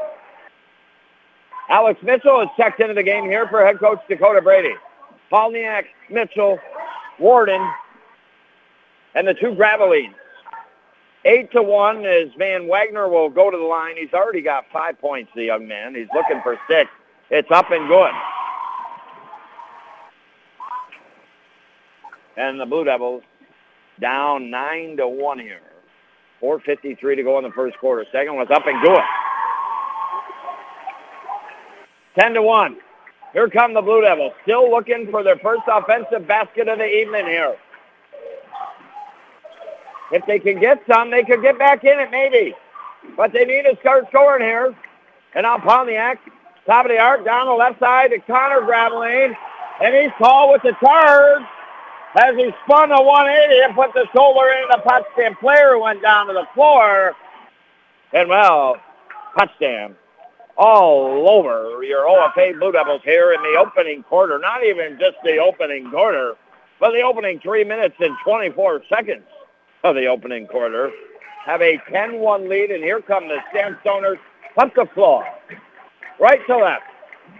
Alex 1.68 2.00
Mitchell 2.02 2.40
has 2.40 2.48
checked 2.56 2.80
into 2.80 2.94
the 2.94 3.02
game 3.02 3.24
here 3.24 3.48
for 3.48 3.64
head 3.64 3.78
coach 3.78 3.98
Dakota 4.08 4.40
Brady. 4.40 4.74
Palniak, 5.32 5.84
Mitchell, 6.10 6.58
Warden, 7.18 7.60
and 9.14 9.26
the 9.26 9.34
two 9.34 9.54
Gravelines. 9.54 10.14
Eight 11.24 11.50
to 11.52 11.62
one 11.62 12.04
as 12.04 12.28
Van 12.38 12.68
Wagner 12.68 13.08
will 13.08 13.28
go 13.28 13.50
to 13.50 13.56
the 13.56 13.64
line. 13.64 13.96
He's 13.96 14.12
already 14.12 14.42
got 14.42 14.64
five 14.72 15.00
points, 15.00 15.32
the 15.34 15.44
young 15.44 15.66
man. 15.66 15.96
He's 15.96 16.06
looking 16.14 16.40
for 16.42 16.56
six. 16.68 16.88
It's 17.30 17.50
up 17.50 17.72
and 17.72 17.88
good. 17.88 18.12
And 22.36 22.60
the 22.60 22.66
Blue 22.66 22.84
Devils 22.84 23.24
down 24.00 24.50
nine 24.50 24.96
to 24.98 25.08
one 25.08 25.40
here. 25.40 25.60
4.53 26.40 27.16
to 27.16 27.22
go 27.24 27.38
in 27.38 27.44
the 27.44 27.50
first 27.50 27.76
quarter. 27.78 28.04
Second 28.12 28.36
one's 28.36 28.50
up 28.50 28.66
and 28.66 28.80
good. 28.82 29.00
10 32.18 32.34
to 32.34 32.42
1. 32.42 32.76
Here 33.32 33.48
come 33.50 33.74
the 33.74 33.82
Blue 33.82 34.00
Devils, 34.00 34.32
still 34.42 34.70
looking 34.70 35.10
for 35.10 35.22
their 35.22 35.36
first 35.36 35.62
offensive 35.68 36.26
basket 36.26 36.68
of 36.68 36.78
the 36.78 36.86
evening 36.86 37.26
here. 37.26 37.56
If 40.10 40.24
they 40.26 40.38
can 40.38 40.58
get 40.58 40.82
some, 40.90 41.10
they 41.10 41.24
could 41.24 41.42
get 41.42 41.58
back 41.58 41.84
in 41.84 41.98
it 41.98 42.10
maybe. 42.10 42.54
But 43.16 43.32
they 43.32 43.44
need 43.44 43.64
to 43.64 43.76
start 43.80 44.06
scoring 44.08 44.42
here. 44.42 44.74
And 45.34 45.42
now 45.42 45.58
Pontiac, 45.58 46.18
top 46.64 46.86
of 46.86 46.90
the 46.90 46.98
arc, 46.98 47.24
down 47.24 47.46
the 47.46 47.52
left 47.52 47.80
side 47.80 48.10
to 48.10 48.18
Connor 48.20 48.62
Graveline. 48.62 49.34
And 49.82 49.94
he's 49.94 50.12
tall 50.18 50.52
with 50.52 50.62
the 50.62 50.72
charge 50.80 51.42
as 52.18 52.34
he 52.36 52.50
spun 52.64 52.90
a 52.92 53.02
180 53.02 53.62
and 53.64 53.74
put 53.74 53.92
the 53.92 54.06
shoulder 54.16 54.48
in 54.62 54.68
the 54.70 54.80
Potsdam 54.82 55.36
player 55.36 55.78
went 55.78 56.00
down 56.00 56.28
to 56.28 56.32
the 56.32 56.46
floor. 56.54 57.14
And 58.14 58.28
well, 58.28 58.76
Potsdam 59.36 59.96
all 60.56 61.28
over 61.28 61.82
your 61.84 62.06
OFA 62.06 62.58
Blue 62.58 62.72
Devils 62.72 63.02
here 63.04 63.32
in 63.32 63.42
the 63.42 63.58
opening 63.58 64.02
quarter. 64.02 64.38
Not 64.38 64.64
even 64.64 64.98
just 64.98 65.16
the 65.24 65.38
opening 65.38 65.90
quarter, 65.90 66.34
but 66.80 66.92
the 66.92 67.02
opening 67.02 67.40
three 67.40 67.64
minutes 67.64 67.96
and 68.00 68.16
24 68.24 68.82
seconds 68.88 69.24
of 69.84 69.94
the 69.94 70.06
opening 70.06 70.46
quarter. 70.46 70.90
Have 71.44 71.60
a 71.62 71.78
10-1 71.90 72.48
lead, 72.48 72.70
and 72.70 72.82
here 72.82 73.00
come 73.00 73.28
the 73.28 73.38
Sandstoners 73.54 74.18
up 74.56 74.74
the 74.74 74.86
floor. 74.94 75.24
Right 76.18 76.40
to 76.46 76.56
left. 76.56 76.82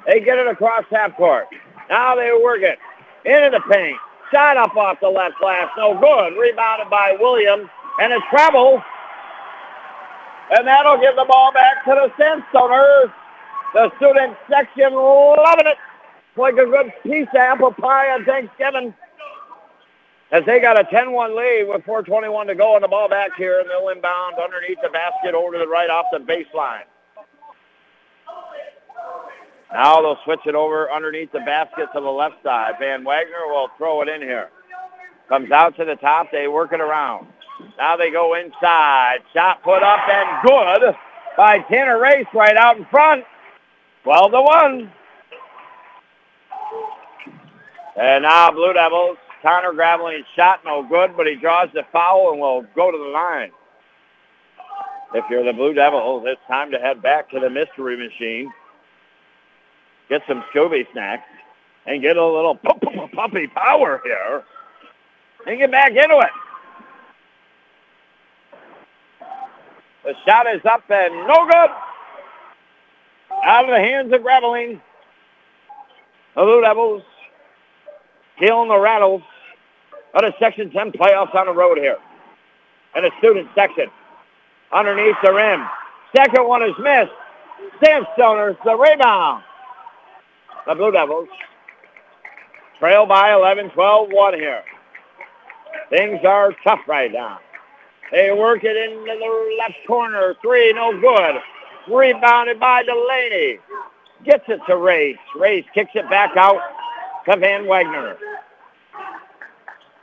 They 0.07 0.21
get 0.21 0.39
it 0.39 0.47
across 0.47 0.85
half 0.91 1.17
court. 1.17 1.47
Now 1.89 2.15
they 2.15 2.31
work 2.43 2.61
it 2.63 2.79
into 3.25 3.51
the 3.51 3.61
paint. 3.73 3.97
Shot 4.33 4.57
up 4.57 4.77
off 4.77 5.01
the 5.01 5.09
left 5.09 5.39
glass. 5.41 5.71
No 5.77 5.99
good. 5.99 6.39
Rebounded 6.39 6.91
by 6.91 7.17
Williams. 7.19 7.69
And 8.01 8.13
it's 8.13 8.25
travel. 8.31 8.83
And 10.51 10.67
that'll 10.67 10.99
give 10.99 11.17
the 11.17 11.25
ball 11.25 11.53
back 11.53 11.85
to 11.85 11.91
the 11.91 12.23
Sandstoners. 12.23 13.13
The 13.75 13.91
student 13.97 14.37
section 14.49 14.95
loving 14.95 15.67
it. 15.67 15.77
Like 16.37 16.55
a 16.55 16.67
good 16.67 16.93
piece 17.03 17.29
of 17.35 17.37
apple 17.37 17.73
pie 17.73 18.11
on 18.11 18.25
Thanksgiving. 18.25 18.95
as 20.31 20.45
they 20.45 20.61
got 20.61 20.79
a 20.79 20.85
10-1 20.85 21.37
lead 21.37 21.69
with 21.69 21.83
4.21 21.85 22.49
to 22.49 22.55
go 22.55 22.75
on 22.75 22.83
the 22.83 22.89
ball 22.89 23.09
back 23.09 23.31
here, 23.37 23.61
and 23.61 23.69
they'll 23.71 23.89
inbound 23.89 24.37
underneath 24.43 24.79
the 24.83 24.89
basket 24.89 25.35
over 25.35 25.53
to 25.53 25.59
the 25.59 25.69
right 25.69 25.89
off 25.89 26.07
the 26.13 26.19
baseline. 26.19 26.85
Now 29.73 30.01
they'll 30.01 30.19
switch 30.25 30.41
it 30.47 30.55
over 30.55 30.91
underneath 30.91 31.33
the 31.33 31.41
basket 31.41 31.89
to 31.95 32.01
the 32.01 32.09
left 32.09 32.43
side. 32.43 32.75
Van 32.79 33.05
Wagner 33.05 33.47
will 33.49 33.69
throw 33.77 34.03
it 34.03 34.09
in 34.09 34.23
here. 34.23 34.51
Comes 35.29 35.51
out 35.51 35.77
to 35.77 35.85
the 35.85 35.97
top. 35.97 36.31
They 36.31 36.49
work 36.49 36.73
it 36.73 36.81
around. 36.81 37.27
Now 37.79 37.97
they 37.97 38.11
go 38.11 38.35
inside. 38.35 39.19
Shot 39.33 39.63
put 39.63 39.83
up 39.83 40.01
and 40.09 40.47
good 40.47 40.95
by 41.37 41.59
Tanner 41.71 42.01
Race 42.01 42.27
right 42.35 42.57
out 42.57 42.77
in 42.77 42.85
front. 42.87 43.25
12 44.05 44.31
to 44.33 44.41
1. 44.41 44.93
And 47.99 48.23
now 48.23 48.51
Blue 48.51 48.73
Devils, 48.73 49.17
Connor 49.43 49.73
Graveline 49.73 50.25
shot 50.35 50.61
no 50.65 50.83
good, 50.87 51.17
but 51.17 51.27
he 51.27 51.35
draws 51.37 51.69
the 51.73 51.83
foul 51.93 52.31
and 52.33 52.41
will 52.41 52.65
go 52.75 52.91
to 52.91 52.99
the 52.99 53.11
line. 53.11 53.51
If 55.15 55.25
you're 55.31 55.45
the 55.45 55.53
Blue 55.53 55.73
Devils, 55.73 56.25
it's 56.27 56.41
time 56.47 56.71
to 56.73 56.79
head 56.79 57.01
back 57.01 57.31
to 57.31 57.41
the 57.41 57.49
mystery 57.49 57.97
machine, 57.97 58.53
get 60.09 60.23
some 60.29 60.45
Scooby 60.53 60.85
snacks, 60.93 61.29
and 61.87 62.03
get 62.03 62.17
a 62.17 62.27
little 62.27 62.57
puppy 63.15 63.47
power 63.47 64.03
here, 64.05 64.43
and 65.47 65.59
get 65.59 65.71
back 65.71 65.93
into 65.93 66.19
it. 66.19 66.31
The 70.07 70.15
shot 70.25 70.47
is 70.47 70.61
up 70.65 70.85
and 70.89 71.27
no 71.27 71.47
good. 71.47 71.71
Out 73.45 73.65
of 73.65 73.71
the 73.71 73.81
hands 73.81 74.13
of 74.13 74.21
Graveline. 74.21 74.81
The 76.37 76.43
Blue 76.43 76.61
Devils 76.61 77.03
killing 78.39 78.69
the 78.69 78.79
Rattles 78.79 79.23
of 80.15 80.23
the 80.23 80.33
Section 80.39 80.71
10 80.71 80.93
playoffs 80.93 81.35
on 81.35 81.47
the 81.47 81.53
road 81.53 81.79
here. 81.79 81.97
And 82.95 83.05
the 83.05 83.11
student 83.19 83.49
section. 83.57 83.87
Underneath 84.73 85.17
the 85.25 85.33
rim. 85.33 85.67
Second 86.17 86.47
one 86.47 86.63
is 86.63 86.75
missed. 86.79 87.11
Sandstoners 87.83 88.57
the 88.65 88.77
rebound. 88.77 89.43
The 90.69 90.77
Blue 90.77 90.93
Devils 90.93 91.29
trail 92.79 93.07
by 93.07 93.33
11, 93.33 93.71
12, 93.71 94.09
1 94.13 94.35
here. 94.35 94.63
Things 95.91 96.21
are 96.25 96.53
tough 96.63 96.81
right 96.87 97.13
now. 97.13 97.41
They 98.13 98.31
work 98.33 98.63
it 98.63 98.77
into 98.77 99.05
the 99.05 99.57
left 99.59 99.87
corner. 99.87 100.35
Three, 100.43 100.73
no 100.73 100.99
good. 101.01 101.41
Rebounded 101.93 102.61
by 102.61 102.83
Delaney. 102.83 103.59
Gets 104.25 104.45
it 104.49 104.61
to 104.69 104.77
Race. 104.77 105.19
Race 105.37 105.65
kicks 105.75 105.91
it 105.95 106.09
back 106.09 106.37
out 106.37 106.61
to 107.29 107.37
Van 107.37 107.67
Wagner. 107.67 108.17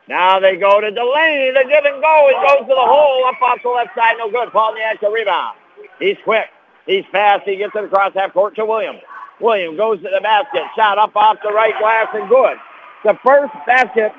Now 0.08 0.40
they 0.40 0.58
go 0.58 0.82
to 0.82 0.92
Delaney. 0.92 1.52
The 1.52 1.66
give 1.68 1.86
and 1.86 2.02
go. 2.02 2.30
He 2.30 2.48
goes 2.48 2.68
to 2.68 2.76
the 2.76 2.88
hole 2.88 3.26
up 3.26 3.42
off 3.42 3.60
the 3.64 3.70
left 3.70 3.96
side. 3.96 4.16
No 4.18 4.30
good. 4.30 4.52
Paul 4.52 4.76
Niak 4.76 5.00
the 5.00 5.10
rebound. 5.10 5.58
He's 6.00 6.18
quick. 6.24 6.48
He's 6.86 7.06
fast. 7.12 7.44
He 7.46 7.56
gets 7.56 7.74
it 7.76 7.86
across 7.86 8.14
half 8.14 8.34
court 8.34 8.56
to 8.56 8.66
Williams. 8.66 9.00
Williams 9.40 9.78
goes 9.78 9.98
to 10.00 10.10
the 10.14 10.22
basket. 10.22 10.64
Shot 10.76 10.98
up 10.98 11.16
off 11.16 11.38
the 11.44 11.52
right 11.52 11.74
glass 11.80 12.08
and 12.14 12.28
good. 12.28 12.58
The 13.06 13.18
first 13.26 13.54
basket 13.66 14.12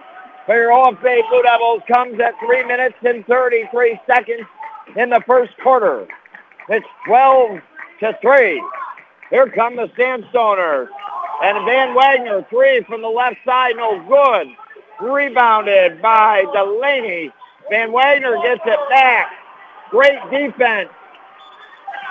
for 0.46 0.54
your 0.54 0.72
OFA 0.72 1.28
Blue 1.28 1.42
Devils 1.42 1.83
comes 1.88 2.20
at 2.20 2.35
3 2.44 2.64
minutes 2.64 2.96
and 3.02 3.26
33 3.26 4.00
seconds 4.07 4.46
in 4.96 5.11
the 5.11 5.22
first 5.26 5.52
quarter. 5.62 6.07
It's 6.68 6.87
12 7.07 7.61
to 8.00 8.18
3. 8.20 8.62
Here 9.30 9.48
come 9.50 9.76
the 9.76 9.88
Sandstoners. 9.98 10.88
And 11.42 11.64
Van 11.66 11.94
Wagner, 11.94 12.46
three 12.48 12.85
from 12.85 13.02
the 13.02 13.09
left 13.09 13.37
side, 13.44 13.74
no 13.76 14.00
good. 14.09 14.48
Rebounded 15.00 16.00
by 16.00 16.44
Delaney. 16.52 17.33
Van 17.70 17.90
Wagner 17.92 18.37
gets 18.42 18.62
it 18.64 18.78
back. 18.88 19.33
Great 19.90 20.18
defense. 20.30 20.90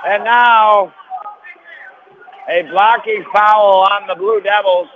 And 0.06 0.24
now 0.26 0.94
a 2.50 2.64
blocking 2.64 3.24
foul 3.34 3.88
on 3.90 4.08
the 4.08 4.16
Blue 4.16 4.42
Devils. 4.42 4.90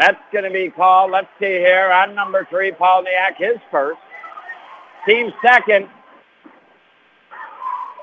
That's 0.00 0.16
going 0.32 0.44
to 0.44 0.50
be 0.50 0.70
called, 0.70 1.10
let's 1.10 1.28
see 1.38 1.58
here, 1.58 1.92
on 1.92 2.14
number 2.14 2.46
three, 2.48 2.72
Paul 2.72 3.04
Niak, 3.04 3.36
his 3.36 3.58
first. 3.70 4.00
Team 5.06 5.30
second. 5.44 5.88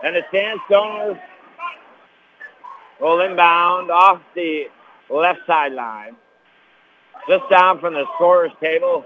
And 0.03 0.15
the 0.15 0.21
Sandstoners 0.31 1.19
will 3.01 3.21
inbound 3.21 3.89
off 3.89 4.21
the 4.35 4.65
left 5.09 5.39
sideline. 5.47 6.15
Just 7.27 7.49
down 7.49 7.79
from 7.79 7.95
the 7.95 8.05
scorer's 8.13 8.51
table, 8.61 9.03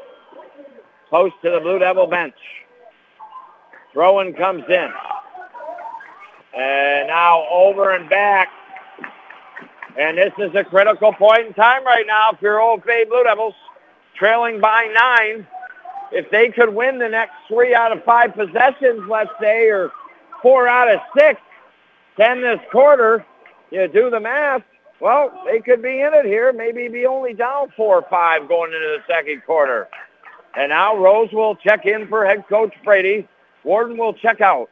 close 1.08 1.32
to 1.44 1.50
the 1.50 1.62
Blue 1.62 1.80
Devil 1.80 2.08
bench. 2.08 2.36
Throwan 3.96 4.38
comes 4.38 4.66
in. 4.68 4.90
And 6.58 7.08
now 7.08 7.48
over 7.50 7.92
and 7.92 8.10
back. 8.10 8.50
And 9.98 10.18
this 10.18 10.34
is 10.38 10.56
a 10.56 10.64
critical 10.64 11.14
point 11.14 11.48
in 11.48 11.54
time 11.54 11.86
right 11.86 12.06
now 12.08 12.32
for 12.40 12.46
your 12.46 12.62
Old 12.62 12.86
Bay 12.86 13.04
Blue 13.04 13.24
Devils, 13.24 13.56
trailing 14.16 14.62
by 14.62 14.88
nine. 14.94 15.46
If 16.12 16.30
they 16.32 16.50
could 16.50 16.74
win 16.74 16.98
the 16.98 17.10
next 17.10 17.34
three 17.48 17.74
out 17.74 17.92
of 17.92 18.04
five 18.04 18.34
possessions, 18.34 19.02
let's 19.10 19.32
say, 19.40 19.68
or 19.68 19.92
four 20.42 20.68
out 20.68 20.94
of 20.94 21.00
six, 21.18 21.40
ten 22.18 22.42
this 22.42 22.60
quarter, 22.72 23.26
you 23.70 23.88
do 23.88 24.10
the 24.10 24.20
math, 24.20 24.64
well, 25.00 25.32
they 25.46 25.60
could 25.60 25.82
be 25.82 26.02
in 26.02 26.14
it 26.14 26.26
here, 26.26 26.54
maybe 26.54 26.88
be 26.88 27.06
only 27.06 27.34
down 27.34 27.74
four 27.76 27.98
or 27.98 28.08
five 28.10 28.48
going 28.48 28.72
into 28.72 28.80
the 28.80 29.00
second 29.08 29.42
quarter. 29.46 29.90
And 30.56 30.70
now 30.70 30.96
Rose 30.96 31.32
will 31.32 31.56
check 31.56 31.86
in 31.86 32.08
for 32.08 32.26
head 32.26 32.48
coach 32.48 32.74
Brady. 32.84 33.28
Warden 33.64 33.98
will 33.98 34.14
check 34.14 34.42
out. 34.42 34.70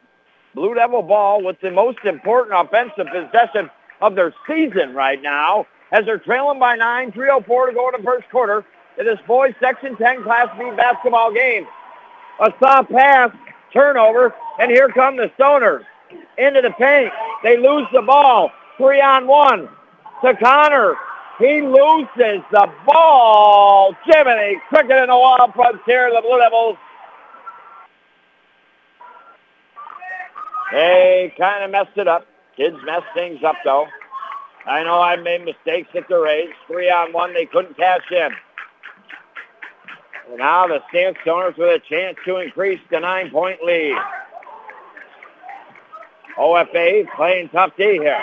Blue 0.54 0.74
Devil 0.74 1.02
ball 1.02 1.42
with 1.42 1.60
the 1.60 1.70
most 1.70 1.98
important 2.04 2.56
offensive 2.58 3.06
possession 3.12 3.70
of 4.00 4.14
their 4.14 4.34
season 4.46 4.94
right 4.94 5.20
now 5.20 5.66
as 5.92 6.04
they're 6.04 6.18
trailing 6.18 6.58
by 6.58 6.76
nine, 6.76 7.12
3.04 7.12 7.68
to 7.68 7.74
go 7.74 7.88
in 7.88 8.00
the 8.00 8.04
first 8.04 8.28
quarter 8.30 8.64
in 8.98 9.06
this 9.06 9.18
boys 9.26 9.54
Section 9.60 9.96
10 9.96 10.22
Class 10.22 10.48
B 10.58 10.70
basketball 10.76 11.32
game. 11.32 11.66
A 12.40 12.52
soft 12.62 12.90
pass, 12.90 13.30
turnover, 13.72 14.34
and 14.58 14.70
here 14.70 14.88
come 14.88 15.16
the 15.16 15.30
Stoners 15.38 15.84
into 16.38 16.60
the 16.62 16.70
paint. 16.78 17.12
They 17.42 17.56
lose 17.56 17.86
the 17.92 18.02
ball. 18.02 18.50
Three 18.76 19.00
on 19.00 19.26
one 19.26 19.68
to 20.24 20.36
Connor. 20.36 20.94
He 21.38 21.62
loses 21.62 22.42
the 22.50 22.70
ball. 22.86 23.94
Jiminy, 24.04 24.60
Cricket 24.68 24.96
in 24.96 25.06
the 25.08 25.16
wall 25.16 25.50
frontier, 25.54 26.10
the 26.14 26.20
Blue 26.20 26.38
Devils. 26.38 26.76
They 30.72 31.34
kind 31.36 31.64
of 31.64 31.70
messed 31.70 31.96
it 31.96 32.06
up. 32.06 32.26
Kids 32.60 32.76
mess 32.84 33.00
things 33.14 33.42
up, 33.42 33.56
though. 33.64 33.86
I 34.66 34.84
know 34.84 35.00
I 35.00 35.16
made 35.16 35.46
mistakes 35.46 35.88
at 35.94 36.06
the 36.10 36.18
race. 36.18 36.50
Three 36.66 36.90
on 36.90 37.10
one, 37.10 37.32
they 37.32 37.46
couldn't 37.46 37.74
cash 37.74 38.02
in. 38.10 38.28
And 40.28 40.36
now 40.36 40.66
the 40.66 40.80
Sandstoners 40.92 41.56
with 41.56 41.68
a 41.68 41.80
chance 41.88 42.18
to 42.26 42.36
increase 42.36 42.78
the 42.90 43.00
nine-point 43.00 43.62
lead. 43.64 43.96
OFA 46.38 47.06
playing 47.16 47.48
tough 47.48 47.72
D 47.78 47.92
here. 47.94 48.22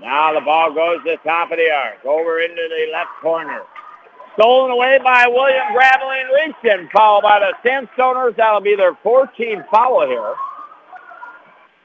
Now 0.00 0.32
the 0.32 0.42
ball 0.42 0.72
goes 0.72 0.98
to 1.04 1.10
the 1.10 1.28
top 1.28 1.50
of 1.50 1.58
the 1.58 1.72
arc, 1.72 2.04
over 2.04 2.38
into 2.38 2.54
the 2.54 2.92
left 2.92 3.10
corner. 3.20 3.62
Stolen 4.34 4.70
away 4.70 4.98
by 5.02 5.26
William 5.26 5.66
Graveline 5.74 6.28
Reaching, 6.34 6.88
followed 6.92 7.22
by 7.22 7.40
the 7.40 7.68
Sandstoners. 7.68 8.36
That'll 8.36 8.60
be 8.60 8.76
their 8.76 8.94
14th 8.94 9.68
foul 9.70 10.06
here. 10.06 10.34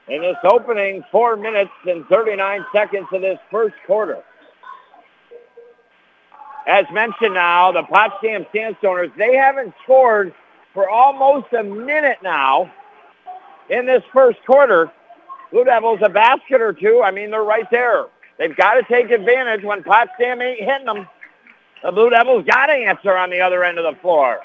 In 0.08 0.22
this 0.22 0.36
opening 0.44 1.02
four 1.10 1.36
minutes 1.36 1.72
and 1.86 2.06
39 2.06 2.64
seconds 2.72 3.08
of 3.12 3.22
this 3.22 3.38
first 3.50 3.74
quarter. 3.86 4.22
As 6.68 6.84
mentioned 6.92 7.34
now, 7.34 7.72
the 7.72 7.82
Potsdam 7.82 8.46
Sandstoners, 8.54 9.14
they 9.16 9.36
haven't 9.36 9.74
scored 9.82 10.32
for 10.74 10.88
almost 10.88 11.52
a 11.52 11.62
minute 11.62 12.18
now 12.22 12.70
in 13.70 13.86
this 13.86 14.02
first 14.12 14.38
quarter. 14.46 14.90
Blue 15.50 15.64
Devils 15.64 16.00
a 16.02 16.08
basket 16.08 16.60
or 16.60 16.72
two. 16.72 17.02
I 17.04 17.10
mean, 17.10 17.30
they're 17.30 17.42
right 17.42 17.68
there. 17.70 18.06
They've 18.38 18.56
got 18.56 18.74
to 18.74 18.82
take 18.82 19.10
advantage 19.10 19.64
when 19.64 19.82
Potsdam 19.82 20.42
ain't 20.42 20.60
hitting 20.60 20.86
them. 20.86 21.08
The 21.82 21.92
Blue 21.92 22.10
Devils 22.10 22.44
got 22.46 22.70
an 22.70 22.82
answer 22.82 23.16
on 23.16 23.30
the 23.30 23.40
other 23.40 23.64
end 23.64 23.78
of 23.78 23.84
the 23.84 24.00
floor. 24.00 24.40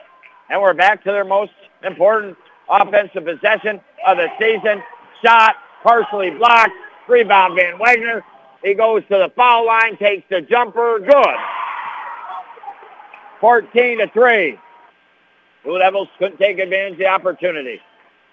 And 0.50 0.62
we're 0.62 0.74
back 0.74 1.04
to 1.04 1.12
their 1.12 1.24
most 1.24 1.54
important 1.84 2.38
offensive 2.70 3.26
possession 3.26 3.80
of 4.06 4.18
the 4.18 4.28
season. 4.40 4.84
Shot, 5.24 5.56
partially 5.84 6.32
blocked. 6.32 6.74
Rebound 7.08 7.56
Van 7.56 7.78
Wagner. 7.80 8.24
He 8.64 8.74
goes 8.74 9.02
to 9.04 9.18
the 9.18 9.32
foul 9.36 9.66
line, 9.66 9.98
takes 9.98 10.24
the 10.30 10.42
jumper. 10.42 11.00
Good. 11.00 11.36
14 13.40 13.98
to 14.00 14.08
3. 14.14 14.60
Blue 15.64 15.80
Devils 15.80 16.08
couldn't 16.20 16.38
take 16.38 16.60
advantage 16.60 16.94
of 16.94 17.00
the 17.00 17.08
opportunity. 17.08 17.80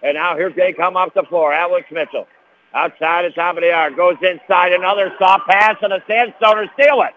And 0.03 0.15
now 0.15 0.37
here 0.37 0.53
they 0.55 0.73
come 0.73 0.97
off 0.97 1.15
the 1.15 1.25
floor. 1.25 1.53
Alex 1.53 1.87
Mitchell 1.91 2.27
Outside 2.75 3.25
the 3.25 3.31
top 3.31 3.57
of 3.57 3.63
the. 3.63 3.95
Goes 3.97 4.17
inside. 4.23 4.73
Another 4.73 5.13
soft 5.19 5.49
pass, 5.49 5.77
and 5.83 5.93
the 5.93 6.01
Sandstoners 6.09 6.73
steal 6.75 7.03
it. 7.03 7.15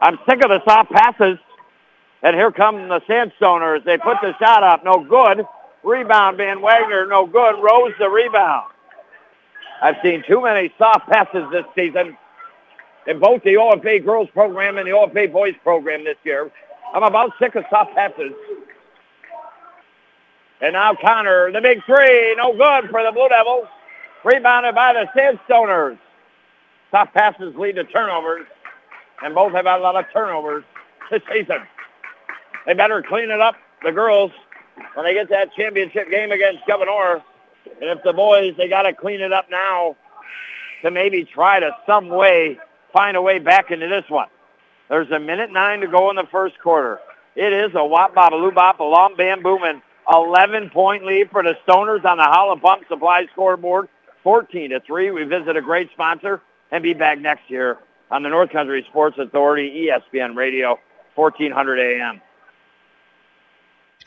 I'm 0.00 0.18
sick 0.28 0.42
of 0.42 0.50
the 0.50 0.62
soft 0.64 0.90
passes. 0.90 1.38
And 2.22 2.34
here 2.34 2.50
come 2.50 2.88
the 2.88 3.00
Sandstoners. 3.02 3.84
They 3.84 3.96
put 3.98 4.16
the 4.22 4.36
shot 4.38 4.62
up. 4.62 4.84
No 4.84 5.04
good. 5.04 5.46
Rebound, 5.84 6.36
Van 6.36 6.60
Wagner. 6.60 7.06
No 7.06 7.26
good. 7.26 7.62
Rose 7.62 7.92
the 7.98 8.08
rebound. 8.08 8.66
I've 9.80 9.96
seen 10.02 10.24
too 10.26 10.42
many 10.42 10.72
soft 10.78 11.08
passes 11.08 11.44
this 11.52 11.64
season 11.76 12.16
in 13.06 13.20
both 13.20 13.42
the 13.44 13.54
OFA 13.54 14.04
girls 14.04 14.28
program 14.32 14.78
and 14.78 14.86
the 14.86 14.92
OFA 14.92 15.32
boys 15.32 15.54
program 15.62 16.04
this 16.04 16.16
year. 16.24 16.50
I'm 16.92 17.04
about 17.04 17.32
sick 17.38 17.54
of 17.54 17.64
soft 17.70 17.94
passes. 17.94 18.32
And 20.60 20.72
now 20.72 20.94
Connor, 20.94 21.52
the 21.52 21.60
big 21.60 21.84
three, 21.84 22.34
no 22.36 22.52
good 22.52 22.90
for 22.90 23.04
the 23.04 23.12
Blue 23.12 23.28
Devils. 23.28 23.68
Rebounded 24.24 24.74
by 24.74 24.92
the 24.92 25.06
Sandstoners. 25.16 25.98
Soft 26.90 27.14
passes 27.14 27.54
lead 27.54 27.76
to 27.76 27.84
turnovers, 27.84 28.46
and 29.22 29.34
both 29.34 29.52
have 29.52 29.66
had 29.66 29.78
a 29.78 29.82
lot 29.82 29.96
of 29.96 30.04
turnovers 30.12 30.64
this 31.10 31.22
season. 31.32 31.58
They 32.66 32.74
better 32.74 33.02
clean 33.02 33.30
it 33.30 33.40
up, 33.40 33.56
the 33.82 33.92
girls, 33.92 34.30
when 34.94 35.06
they 35.06 35.14
get 35.14 35.28
that 35.30 35.52
championship 35.54 36.10
game 36.10 36.32
against 36.32 36.66
Gouverneur. 36.66 37.22
And 37.80 37.90
if 37.90 38.02
the 38.02 38.12
boys, 38.12 38.54
they 38.56 38.68
got 38.68 38.82
to 38.82 38.92
clean 38.92 39.20
it 39.20 39.32
up 39.32 39.50
now 39.50 39.96
to 40.82 40.90
maybe 40.90 41.24
try 41.24 41.60
to 41.60 41.70
some 41.86 42.08
way 42.08 42.58
find 42.92 43.16
a 43.16 43.22
way 43.22 43.38
back 43.38 43.70
into 43.70 43.88
this 43.88 44.04
one. 44.08 44.28
There's 44.88 45.10
a 45.10 45.18
minute 45.18 45.52
nine 45.52 45.80
to 45.80 45.86
go 45.86 46.10
in 46.10 46.16
the 46.16 46.26
first 46.30 46.58
quarter. 46.60 47.00
It 47.36 47.52
is 47.52 47.72
a 47.74 47.84
wop 47.84 48.14
bop 48.14 48.32
a 48.32 48.36
loo 48.36 48.50
bop 48.50 48.80
a 48.80 48.84
long 48.84 49.14
bam 49.16 49.42
booming 49.42 49.82
11 50.10 50.70
point 50.70 51.04
lead 51.04 51.30
for 51.30 51.42
the 51.42 51.54
Stoners 51.66 52.04
on 52.04 52.16
the 52.16 52.24
Howland 52.24 52.62
Pump 52.62 52.84
Supply 52.88 53.26
scoreboard. 53.32 53.88
14 54.24 54.70
to 54.70 54.80
3. 54.80 55.10
We 55.12 55.24
visit 55.24 55.56
a 55.56 55.62
great 55.62 55.90
sponsor 55.92 56.42
and 56.70 56.82
be 56.82 56.92
back 56.92 57.20
next 57.20 57.48
year 57.48 57.78
on 58.10 58.22
the 58.22 58.28
North 58.28 58.50
Country 58.50 58.84
Sports 58.90 59.16
Authority 59.18 59.88
ESPN 59.88 60.34
Radio 60.36 60.78
1400 61.14 62.00
AM. 62.00 62.20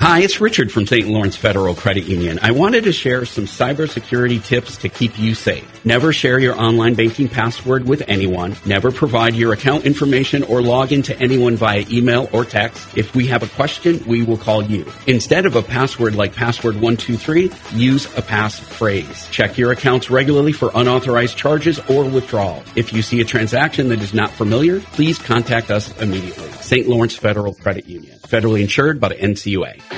Hi, 0.03 0.21
it's 0.21 0.41
Richard 0.41 0.71
from 0.71 0.87
St. 0.87 1.07
Lawrence 1.07 1.35
Federal 1.35 1.75
Credit 1.75 2.05
Union. 2.05 2.39
I 2.41 2.49
wanted 2.49 2.85
to 2.85 2.91
share 2.91 3.23
some 3.23 3.45
cybersecurity 3.45 4.43
tips 4.43 4.77
to 4.77 4.89
keep 4.89 5.19
you 5.19 5.35
safe. 5.35 5.85
Never 5.85 6.11
share 6.11 6.39
your 6.39 6.59
online 6.59 6.95
banking 6.95 7.29
password 7.29 7.87
with 7.87 8.01
anyone. 8.07 8.55
Never 8.65 8.91
provide 8.91 9.35
your 9.35 9.53
account 9.53 9.85
information 9.85 10.41
or 10.41 10.63
log 10.63 10.91
into 10.91 11.15
anyone 11.19 11.55
via 11.55 11.85
email 11.91 12.27
or 12.33 12.45
text. 12.45 12.97
If 12.97 13.13
we 13.13 13.27
have 13.27 13.43
a 13.43 13.47
question, 13.49 14.03
we 14.07 14.23
will 14.23 14.37
call 14.37 14.63
you. 14.63 14.91
Instead 15.05 15.45
of 15.45 15.55
a 15.55 15.61
password 15.61 16.15
like 16.15 16.33
password 16.33 16.81
123, 16.81 17.51
use 17.75 18.07
a 18.17 18.23
passphrase. 18.23 19.29
Check 19.29 19.59
your 19.59 19.71
accounts 19.71 20.09
regularly 20.09 20.51
for 20.51 20.71
unauthorized 20.73 21.37
charges 21.37 21.77
or 21.81 22.05
withdrawal. 22.05 22.63
If 22.75 22.91
you 22.91 23.03
see 23.03 23.21
a 23.21 23.25
transaction 23.25 23.89
that 23.89 24.01
is 24.01 24.15
not 24.15 24.31
familiar, 24.31 24.79
please 24.79 25.19
contact 25.19 25.69
us 25.69 25.95
immediately. 26.01 26.49
St. 26.53 26.87
Lawrence 26.87 27.15
Federal 27.15 27.53
Credit 27.53 27.85
Union. 27.85 28.17
Federally 28.19 28.61
insured 28.61 28.99
by 28.99 29.09
the 29.09 29.15
NCUA. 29.15 29.90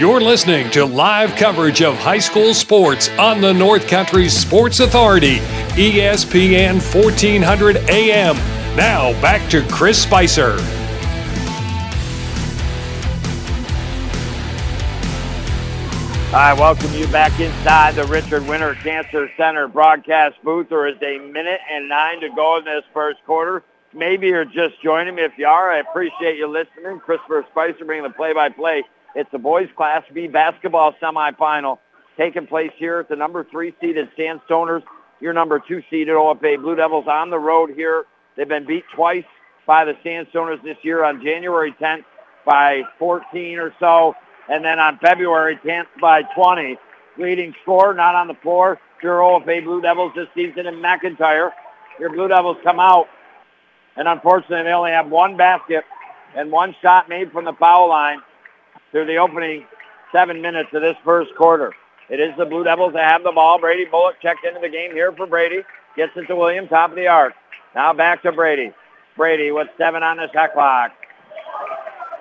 You're 0.00 0.22
listening 0.22 0.70
to 0.70 0.86
live 0.86 1.36
coverage 1.36 1.82
of 1.82 1.94
high 1.94 2.20
school 2.20 2.54
sports 2.54 3.10
on 3.18 3.42
the 3.42 3.52
North 3.52 3.86
Country 3.86 4.30
Sports 4.30 4.80
Authority, 4.80 5.40
ESPN 5.76 6.80
1400 6.94 7.76
AM. 7.76 8.36
Now 8.76 9.12
back 9.20 9.50
to 9.50 9.60
Chris 9.68 10.02
Spicer. 10.02 10.56
I 16.32 16.54
welcome 16.54 16.94
you 16.94 17.06
back 17.08 17.38
inside 17.38 17.96
the 17.96 18.06
Richard 18.06 18.46
Winter 18.46 18.76
Cancer 18.76 19.30
Center 19.36 19.68
broadcast 19.68 20.36
booth. 20.42 20.70
There 20.70 20.86
is 20.86 20.96
a 21.02 21.18
minute 21.18 21.60
and 21.70 21.90
nine 21.90 22.20
to 22.20 22.30
go 22.30 22.56
in 22.56 22.64
this 22.64 22.84
first 22.94 23.18
quarter. 23.26 23.64
Maybe 23.92 24.28
you're 24.28 24.44
just 24.44 24.80
joining 24.82 25.16
me. 25.16 25.22
If 25.22 25.32
you 25.36 25.46
are, 25.46 25.72
I 25.72 25.78
appreciate 25.78 26.38
you 26.38 26.46
listening. 26.46 27.00
Christopher 27.00 27.44
Spicer 27.50 27.84
bringing 27.84 28.04
the 28.04 28.10
play-by-play. 28.10 28.84
It's 29.16 29.30
the 29.32 29.38
boys 29.38 29.68
Class 29.76 30.04
B 30.12 30.28
basketball 30.28 30.94
semifinal 31.02 31.78
taking 32.16 32.46
place 32.46 32.70
here 32.76 33.00
at 33.00 33.08
the 33.08 33.16
number 33.16 33.44
three 33.50 33.74
seeded 33.80 34.08
Sandstoners. 34.16 34.82
Your 35.20 35.32
number 35.32 35.58
two 35.58 35.82
seeded 35.90 36.14
OFA 36.14 36.60
Blue 36.60 36.76
Devils 36.76 37.06
on 37.08 37.30
the 37.30 37.38
road 37.38 37.70
here. 37.74 38.04
They've 38.36 38.48
been 38.48 38.64
beat 38.64 38.84
twice 38.94 39.24
by 39.66 39.84
the 39.84 39.94
Sandstoners 40.04 40.62
this 40.62 40.76
year 40.82 41.04
on 41.04 41.22
January 41.22 41.74
10th 41.80 42.04
by 42.46 42.82
14 42.98 43.58
or 43.58 43.74
so, 43.80 44.14
and 44.48 44.64
then 44.64 44.78
on 44.78 44.98
February 44.98 45.58
10th 45.64 45.86
by 46.00 46.22
20. 46.36 46.78
Leading 47.18 47.54
score 47.62 47.92
not 47.92 48.14
on 48.14 48.28
the 48.28 48.34
floor. 48.34 48.78
Your 49.02 49.18
OFA 49.18 49.64
Blue 49.64 49.82
Devils 49.82 50.12
this 50.14 50.28
season 50.34 50.66
in 50.66 50.74
McIntyre. 50.76 51.50
Your 51.98 52.10
Blue 52.10 52.28
Devils 52.28 52.58
come 52.62 52.78
out, 52.78 53.08
and 54.00 54.08
unfortunately 54.08 54.64
they 54.64 54.72
only 54.72 54.92
have 54.92 55.10
one 55.10 55.36
basket 55.36 55.84
and 56.34 56.50
one 56.50 56.74
shot 56.80 57.06
made 57.10 57.30
from 57.30 57.44
the 57.44 57.52
foul 57.52 57.90
line 57.90 58.18
through 58.90 59.04
the 59.04 59.16
opening 59.16 59.66
seven 60.10 60.40
minutes 60.40 60.70
of 60.72 60.80
this 60.80 60.96
first 61.04 61.34
quarter. 61.36 61.74
It 62.08 62.18
is 62.18 62.32
the 62.38 62.46
Blue 62.46 62.64
Devils 62.64 62.94
that 62.94 63.04
have 63.10 63.22
the 63.22 63.30
ball. 63.30 63.60
Brady 63.60 63.84
Bullock 63.84 64.16
checked 64.22 64.46
into 64.46 64.58
the 64.58 64.70
game 64.70 64.92
here 64.92 65.12
for 65.12 65.26
Brady. 65.26 65.62
Gets 65.96 66.12
it 66.16 66.26
to 66.28 66.34
William, 66.34 66.66
top 66.66 66.90
of 66.90 66.96
the 66.96 67.08
arc. 67.08 67.34
Now 67.74 67.92
back 67.92 68.22
to 68.22 68.32
Brady. 68.32 68.72
Brady 69.18 69.52
with 69.52 69.68
seven 69.76 70.02
on 70.02 70.16
the 70.16 70.32
shot 70.32 70.54
clock. 70.54 70.92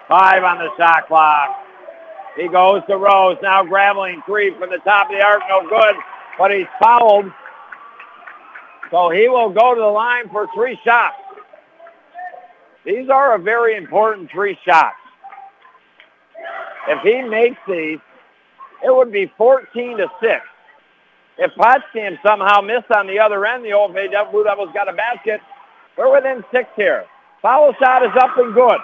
Five 0.10 0.44
on 0.44 0.58
the 0.58 0.70
shot 0.76 1.08
clock. 1.08 1.66
He 2.36 2.50
goes 2.50 2.82
to 2.90 2.98
Rose. 2.98 3.38
Now 3.42 3.64
Graveline 3.64 4.26
three 4.26 4.54
from 4.60 4.70
the 4.70 4.80
top 4.80 5.10
of 5.10 5.16
the 5.16 5.24
arc. 5.24 5.44
No 5.48 5.68
good, 5.70 5.96
but 6.38 6.52
he's 6.52 6.68
fouled. 6.82 7.32
So 8.92 9.12
he 9.12 9.30
will 9.30 9.50
go 9.50 9.74
to 9.74 9.80
the 9.80 9.88
line 9.88 10.28
for 10.28 10.46
three 10.54 10.78
shots. 10.84 11.16
These 12.86 13.10
are 13.10 13.36
a 13.36 13.40
very 13.40 13.76
important 13.76 14.32
three 14.32 14.58
shots. 14.66 14.96
If 16.88 17.02
he 17.04 17.22
makes 17.22 17.60
these, 17.68 18.00
it 18.84 18.96
would 18.96 19.12
be 19.12 19.32
14 19.38 19.98
to 19.98 20.08
6. 20.22 20.34
If 21.38 21.52
Potsdam 21.56 22.18
somehow 22.26 22.62
missed 22.62 22.92
on 22.94 23.08
the 23.08 23.20
other 23.20 23.46
end, 23.46 23.64
the 23.64 23.70
OFA 23.70 24.32
Blue 24.32 24.44
Devils 24.44 24.70
got 24.74 24.90
a 24.90 24.94
basket. 24.94 25.40
We're 25.98 26.14
within 26.14 26.44
six 26.52 26.70
here. 26.76 27.06
Foul 27.42 27.74
shot 27.80 28.04
is 28.04 28.12
up 28.20 28.38
and 28.38 28.54
good. 28.54 28.80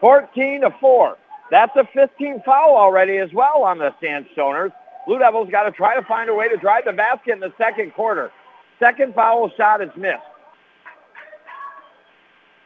14 0.00 0.62
to 0.62 0.70
4. 0.80 1.16
That's 1.50 1.74
a 1.76 1.84
15 1.92 2.42
foul 2.44 2.76
already 2.76 3.18
as 3.18 3.32
well 3.32 3.62
on 3.62 3.78
the 3.78 3.92
Sandstoners. 4.02 4.72
Blue 5.06 5.18
Devils 5.18 5.50
got 5.50 5.64
to 5.64 5.72
try 5.72 5.98
to 5.98 6.06
find 6.06 6.30
a 6.30 6.34
way 6.34 6.48
to 6.48 6.56
drive 6.56 6.84
the 6.86 6.92
basket 6.92 7.32
in 7.32 7.40
the 7.40 7.52
second 7.58 7.92
quarter. 7.94 8.30
Second 8.78 9.14
foul 9.14 9.50
shot 9.56 9.82
is 9.82 9.90
missed. 9.96 10.22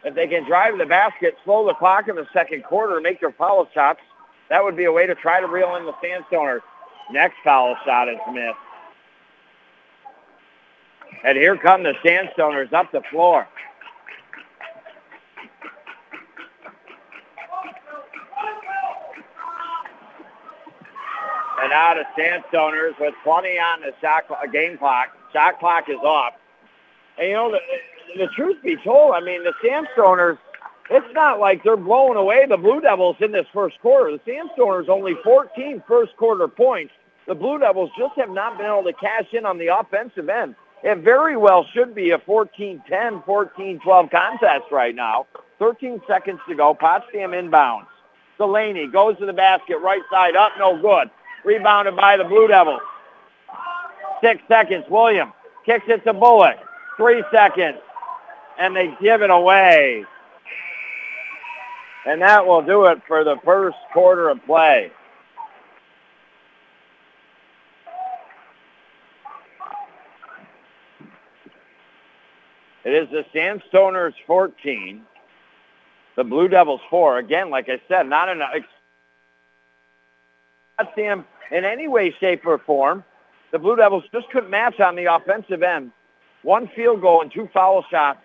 If 0.04 0.14
they 0.14 0.26
can 0.26 0.44
drive 0.44 0.76
the 0.78 0.86
basket, 0.86 1.36
slow 1.44 1.66
the 1.66 1.74
clock 1.74 2.08
in 2.08 2.16
the 2.16 2.26
second 2.32 2.64
quarter, 2.64 3.00
make 3.00 3.20
their 3.20 3.32
foul 3.32 3.68
shots, 3.72 4.00
that 4.50 4.62
would 4.62 4.76
be 4.76 4.84
a 4.84 4.92
way 4.92 5.06
to 5.06 5.14
try 5.14 5.40
to 5.40 5.46
reel 5.46 5.76
in 5.76 5.86
the 5.86 5.92
Sandstoners. 5.94 6.60
Next 7.10 7.36
foul 7.42 7.76
shot 7.84 8.08
is 8.08 8.18
missed. 8.32 8.56
And 11.24 11.38
here 11.38 11.56
come 11.56 11.82
the 11.82 11.94
Sandstoners 12.04 12.72
up 12.72 12.92
the 12.92 13.00
floor. 13.10 13.48
And 21.62 21.70
now 21.70 21.94
the 21.94 22.04
Sandstoners 22.18 22.98
with 23.00 23.14
20 23.24 23.48
on 23.58 23.80
the 23.80 23.94
shot 24.02 24.24
game 24.52 24.76
clock. 24.76 25.16
Shot 25.32 25.58
clock 25.58 25.88
is 25.88 25.96
off. 25.96 26.34
And 27.18 27.28
you 27.28 27.34
know, 27.34 27.58
the 28.16 28.28
truth 28.34 28.62
be 28.62 28.76
told, 28.84 29.14
I 29.14 29.20
mean, 29.20 29.44
the 29.44 29.52
Sandstoners, 29.64 30.38
it's 30.90 31.14
not 31.14 31.40
like 31.40 31.62
they're 31.64 31.76
blowing 31.76 32.16
away 32.16 32.46
the 32.48 32.56
Blue 32.56 32.80
Devils 32.80 33.16
in 33.20 33.32
this 33.32 33.46
first 33.52 33.80
quarter. 33.80 34.16
The 34.16 34.30
Sandstoners 34.30 34.88
only 34.88 35.14
14 35.24 35.82
first 35.86 36.16
quarter 36.16 36.48
points. 36.48 36.92
The 37.26 37.34
Blue 37.34 37.58
Devils 37.58 37.90
just 37.98 38.14
have 38.16 38.30
not 38.30 38.58
been 38.58 38.66
able 38.66 38.84
to 38.84 38.92
cash 38.92 39.26
in 39.32 39.46
on 39.46 39.58
the 39.58 39.68
offensive 39.78 40.28
end. 40.28 40.54
It 40.82 40.98
very 40.98 41.36
well 41.36 41.64
should 41.72 41.94
be 41.94 42.10
a 42.10 42.18
14-10, 42.18 42.82
14-12 43.24 44.10
contest 44.10 44.64
right 44.70 44.94
now. 44.94 45.26
13 45.58 46.02
seconds 46.06 46.40
to 46.46 46.54
go. 46.54 46.74
Potsdam 46.74 47.30
inbounds. 47.30 47.86
Delaney 48.36 48.88
goes 48.88 49.16
to 49.18 49.26
the 49.26 49.32
basket, 49.32 49.78
right 49.78 50.02
side 50.10 50.36
up, 50.36 50.52
no 50.58 50.80
good. 50.80 51.10
Rebounded 51.44 51.96
by 51.96 52.18
the 52.18 52.24
Blue 52.24 52.48
Devils. 52.48 52.80
Six 54.22 54.42
seconds. 54.48 54.84
William 54.90 55.32
kicks 55.64 55.84
it 55.88 56.04
to 56.04 56.12
Bullock. 56.12 56.56
Three 56.96 57.24
seconds. 57.32 57.78
And 58.58 58.74
they 58.74 58.94
give 59.00 59.22
it 59.22 59.30
away. 59.30 60.04
And 62.06 62.20
that 62.22 62.46
will 62.46 62.62
do 62.62 62.86
it 62.86 63.00
for 63.06 63.24
the 63.24 63.36
first 63.44 63.76
quarter 63.92 64.28
of 64.28 64.44
play. 64.44 64.92
It 72.84 72.92
is 72.92 73.08
the 73.10 73.24
Sandstoners 73.34 74.12
14, 74.26 75.02
the 76.16 76.24
Blue 76.24 76.48
Devils 76.48 76.82
4. 76.90 77.18
Again, 77.18 77.48
like 77.48 77.70
I 77.70 77.80
said, 77.88 78.06
not 78.06 78.28
enough. 78.28 78.50
Potsdam 80.76 81.24
in 81.50 81.64
any 81.64 81.88
way, 81.88 82.14
shape, 82.20 82.44
or 82.46 82.58
form. 82.58 83.02
The 83.52 83.58
Blue 83.58 83.76
Devils 83.76 84.04
just 84.12 84.28
couldn't 84.30 84.50
match 84.50 84.80
on 84.80 84.96
the 84.96 85.06
offensive 85.06 85.62
end. 85.62 85.92
One 86.42 86.68
field 86.76 87.00
goal 87.00 87.22
and 87.22 87.32
two 87.32 87.48
foul 87.54 87.84
shots 87.90 88.18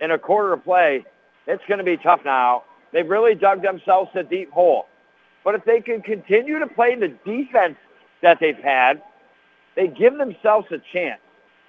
in 0.00 0.10
a 0.10 0.18
quarter 0.18 0.52
of 0.52 0.64
play. 0.64 1.04
It's 1.46 1.62
going 1.68 1.78
to 1.78 1.84
be 1.84 1.96
tough 1.96 2.20
now. 2.24 2.64
They've 2.92 3.08
really 3.08 3.34
dug 3.34 3.62
themselves 3.62 4.10
a 4.14 4.22
deep 4.22 4.50
hole. 4.50 4.86
But 5.44 5.54
if 5.54 5.64
they 5.64 5.80
can 5.80 6.02
continue 6.02 6.58
to 6.58 6.66
play 6.66 6.94
the 6.94 7.08
defense 7.24 7.76
that 8.22 8.38
they've 8.40 8.58
had, 8.58 9.02
they 9.76 9.88
give 9.88 10.16
themselves 10.18 10.66
a 10.70 10.78
chance. 10.92 11.20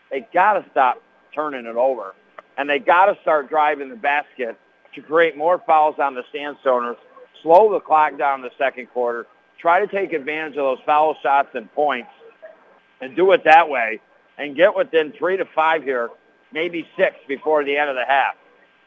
They 0.09 0.27
got 0.33 0.53
to 0.53 0.65
stop 0.71 1.01
turning 1.33 1.65
it 1.65 1.75
over. 1.75 2.15
And 2.57 2.69
they 2.69 2.79
got 2.79 3.05
to 3.05 3.17
start 3.21 3.49
driving 3.49 3.89
the 3.89 3.95
basket 3.95 4.57
to 4.95 5.01
create 5.01 5.37
more 5.37 5.61
fouls 5.65 5.95
on 5.99 6.15
the 6.15 6.23
Sandstoners, 6.33 6.97
slow 7.41 7.71
the 7.71 7.79
clock 7.79 8.17
down 8.17 8.41
the 8.41 8.49
second 8.57 8.87
quarter, 8.87 9.27
try 9.59 9.79
to 9.79 9.87
take 9.87 10.13
advantage 10.13 10.57
of 10.57 10.77
those 10.77 10.79
foul 10.85 11.15
shots 11.21 11.49
and 11.53 11.71
points, 11.73 12.09
and 13.01 13.15
do 13.15 13.31
it 13.31 13.43
that 13.45 13.69
way, 13.69 14.01
and 14.37 14.55
get 14.55 14.75
within 14.75 15.13
three 15.17 15.37
to 15.37 15.45
five 15.45 15.83
here, 15.83 16.09
maybe 16.53 16.87
six 16.97 17.15
before 17.27 17.63
the 17.63 17.77
end 17.77 17.89
of 17.89 17.95
the 17.95 18.05
half. 18.05 18.35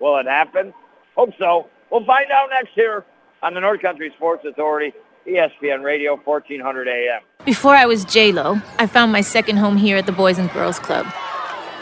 Will 0.00 0.16
it 0.18 0.26
happen? 0.26 0.74
Hope 1.16 1.30
so. 1.38 1.68
We'll 1.90 2.04
find 2.04 2.30
out 2.30 2.48
next 2.50 2.76
year 2.76 3.04
on 3.42 3.54
the 3.54 3.60
North 3.60 3.82
Country 3.82 4.12
Sports 4.16 4.44
Authority, 4.46 4.92
ESPN 5.26 5.82
Radio, 5.82 6.16
1400 6.16 6.88
AM. 6.88 7.20
Before 7.44 7.74
I 7.74 7.86
was 7.86 8.04
J-Lo, 8.04 8.60
I 8.78 8.86
found 8.86 9.12
my 9.12 9.20
second 9.20 9.56
home 9.58 9.76
here 9.76 9.96
at 9.96 10.06
the 10.06 10.12
Boys 10.12 10.38
and 10.38 10.50
Girls 10.52 10.78
Club. 10.78 11.06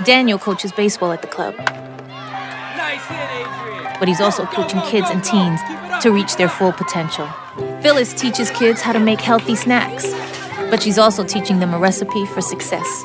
Daniel 0.05 0.39
coaches 0.39 0.73
baseball 0.73 1.13
at 1.13 1.23
the 1.23 1.29
club. 1.29 1.55
Nice 1.57 3.05
hit, 3.07 3.31
Adrian. 3.31 3.97
But 3.99 4.09
he's 4.09 4.21
also 4.21 4.47
coaching 4.47 4.81
kids 4.83 5.09
and 5.11 5.23
teens 5.23 5.61
to 6.03 6.11
reach 6.11 6.37
their 6.37 6.49
full 6.49 6.73
potential. 6.73 7.29
Phyllis 7.83 8.15
teaches 8.15 8.51
kids 8.51 8.81
how 8.81 8.93
to 8.93 9.01
make 9.01 9.21
healthy 9.21 9.55
snacks, 9.55 10.11
but 10.71 10.83
she's 10.83 10.99
also 10.99 11.23
teaching 11.23 11.61
them 11.61 11.75
a 11.75 11.79
recipe 11.79 12.25
for 12.27 12.41
success. 12.41 13.05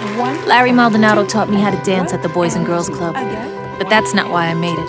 Larry 0.00 0.72
Maldonado 0.72 1.26
taught 1.26 1.50
me 1.50 1.60
how 1.60 1.70
to 1.70 1.82
dance 1.82 2.14
at 2.14 2.22
the 2.22 2.28
Boys 2.30 2.54
and 2.54 2.64
Girls 2.64 2.88
Club. 2.88 3.14
But 3.78 3.90
that's 3.90 4.14
not 4.14 4.30
why 4.30 4.46
I 4.46 4.54
made 4.54 4.78
it. 4.78 4.88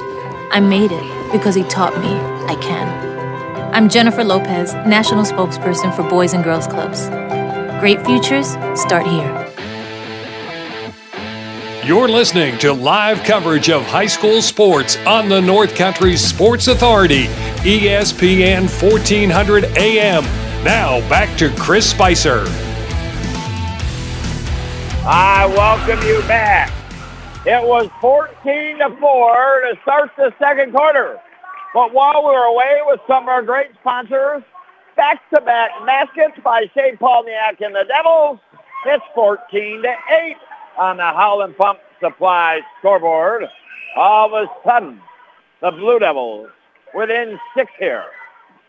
I 0.52 0.62
made 0.62 0.92
it 0.92 1.32
because 1.34 1.54
he 1.54 1.64
taught 1.64 1.98
me 2.00 2.14
I 2.48 2.56
can. 2.62 3.74
I'm 3.74 3.90
Jennifer 3.90 4.24
Lopez, 4.24 4.74
National 4.74 5.26
Spokesperson 5.26 5.94
for 5.94 6.08
Boys 6.10 6.34
and 6.34 6.44
Girls 6.46 6.66
Clubs. 6.66 7.10
Great 7.82 8.06
futures 8.06 8.52
start 8.80 9.06
here. 9.06 9.48
You're 11.84 12.08
listening 12.08 12.58
to 12.60 12.72
live 12.72 13.22
coverage 13.24 13.70
of 13.70 13.84
high 13.84 14.06
school 14.06 14.42
sports 14.42 14.96
on 15.06 15.28
the 15.28 15.42
North 15.42 15.76
Country 15.76 16.16
Sports 16.16 16.68
Authority, 16.68 17.26
ESPN 17.64 18.62
1400 18.82 19.66
AM. 19.78 20.24
Now 20.64 21.00
back 21.10 21.38
to 21.40 21.54
Chris 21.58 21.90
Spicer. 21.90 22.46
I 25.04 25.48
welcome 25.48 26.08
you 26.08 26.22
back. 26.28 26.72
It 27.44 27.68
was 27.68 27.90
14 28.02 28.78
to 28.78 28.96
4 28.98 29.62
to 29.62 29.80
start 29.82 30.12
the 30.16 30.32
second 30.38 30.74
quarter. 30.74 31.20
But 31.74 31.92
while 31.92 32.22
we 32.24 32.30
were 32.30 32.46
away 32.46 32.82
with 32.86 33.00
some 33.08 33.24
of 33.24 33.30
our 33.30 33.42
great 33.42 33.72
sponsors, 33.80 34.44
back-to-back 34.96 35.72
baskets 35.88 36.38
by 36.44 36.70
Shea 36.76 36.96
Polniak 36.98 37.62
and 37.62 37.74
the 37.74 37.84
Devils, 37.88 38.38
it's 38.86 39.04
14 39.16 39.82
to 39.82 39.90
8 39.90 40.36
on 40.78 40.98
the 40.98 41.04
Howland 41.04 41.58
Pump 41.58 41.80
Supply 42.00 42.62
scoreboard. 42.78 43.48
All 43.96 44.28
of 44.28 44.34
a 44.34 44.48
sudden, 44.64 45.02
the 45.62 45.72
Blue 45.72 45.98
Devils 45.98 46.50
within 46.94 47.40
six 47.58 47.72
here. 47.80 48.06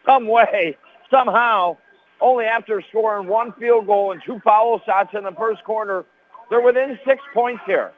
Some 0.06 0.26
way, 0.28 0.78
somehow, 1.10 1.76
only 2.22 2.46
after 2.46 2.82
scoring 2.88 3.28
one 3.28 3.52
field 3.52 3.86
goal 3.86 4.12
and 4.12 4.22
two 4.24 4.40
foul 4.42 4.80
shots 4.86 5.10
in 5.12 5.24
the 5.24 5.32
first 5.32 5.62
quarter, 5.64 6.06
they're 6.53 6.61
within 6.61 6.98
six 7.07 7.22
points 7.32 7.62
here. 7.64 7.92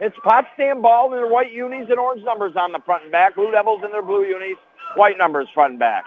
It's 0.00 0.16
Potsdam 0.24 0.82
ball 0.82 1.12
in 1.12 1.20
their 1.20 1.28
white 1.28 1.52
unis 1.52 1.88
and 1.88 1.98
orange 1.98 2.24
numbers 2.24 2.56
on 2.56 2.72
the 2.72 2.80
front 2.80 3.04
and 3.04 3.12
back. 3.12 3.36
Blue 3.36 3.52
Devils 3.52 3.82
in 3.84 3.92
their 3.92 4.02
blue 4.02 4.24
unis, 4.24 4.58
white 4.96 5.16
numbers 5.16 5.46
front 5.54 5.72
and 5.74 5.78
back. 5.78 6.04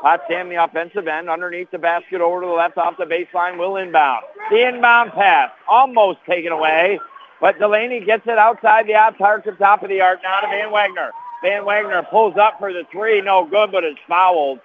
Potsdam, 0.00 0.48
the 0.48 0.62
offensive 0.62 1.08
end, 1.08 1.28
underneath 1.28 1.72
the 1.72 1.78
basket 1.78 2.20
over 2.20 2.42
to 2.42 2.46
the 2.46 2.52
left 2.52 2.78
off 2.78 2.96
the 2.98 3.04
baseline, 3.04 3.58
will 3.58 3.78
inbound. 3.78 4.22
The 4.52 4.68
inbound 4.68 5.10
pass, 5.10 5.50
almost 5.68 6.20
taken 6.24 6.52
away, 6.52 7.00
but 7.40 7.58
Delaney 7.58 8.04
gets 8.04 8.24
it 8.26 8.38
outside 8.38 8.86
the 8.86 8.94
outside 8.94 9.42
to 9.42 9.52
top 9.52 9.82
of 9.82 9.88
the 9.88 10.00
arc 10.00 10.22
now 10.22 10.38
to 10.38 10.46
Van 10.46 10.70
Wagner. 10.70 11.10
Van 11.42 11.64
Wagner 11.64 12.04
pulls 12.04 12.36
up 12.36 12.60
for 12.60 12.72
the 12.72 12.84
three, 12.92 13.20
no 13.20 13.44
good, 13.44 13.72
but 13.72 13.82
it's 13.82 13.98
fouled. 14.06 14.60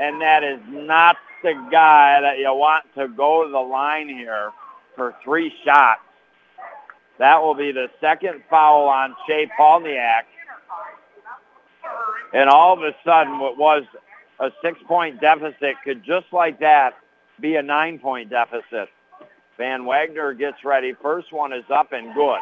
And 0.00 0.20
that 0.22 0.42
is 0.42 0.58
not 0.68 1.18
the 1.44 1.52
guy 1.70 2.20
that 2.20 2.38
you 2.38 2.52
want 2.52 2.84
to 2.96 3.06
go 3.06 3.44
to 3.44 3.50
the 3.50 3.60
line 3.60 4.08
here 4.08 4.50
for 4.98 5.14
three 5.24 5.54
shots. 5.64 6.00
That 7.18 7.40
will 7.40 7.54
be 7.54 7.72
the 7.72 7.88
second 8.00 8.42
foul 8.50 8.88
on 8.88 9.14
Shea 9.26 9.48
Polniak. 9.58 10.24
And 12.34 12.50
all 12.50 12.74
of 12.74 12.80
a 12.80 12.94
sudden, 13.04 13.38
what 13.38 13.56
was 13.56 13.84
a 14.40 14.50
six-point 14.62 15.20
deficit 15.20 15.76
could 15.84 16.04
just 16.04 16.26
like 16.32 16.60
that 16.60 16.94
be 17.40 17.56
a 17.56 17.62
nine-point 17.62 18.28
deficit. 18.28 18.88
Van 19.56 19.84
Wagner 19.86 20.34
gets 20.34 20.64
ready. 20.64 20.92
First 21.00 21.32
one 21.32 21.52
is 21.52 21.64
up 21.72 21.92
and 21.92 22.14
good. 22.14 22.40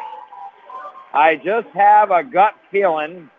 I 1.13 1.35
just 1.35 1.67
have 1.69 2.11
a 2.11 2.23
gut 2.23 2.53
feeling 2.71 3.29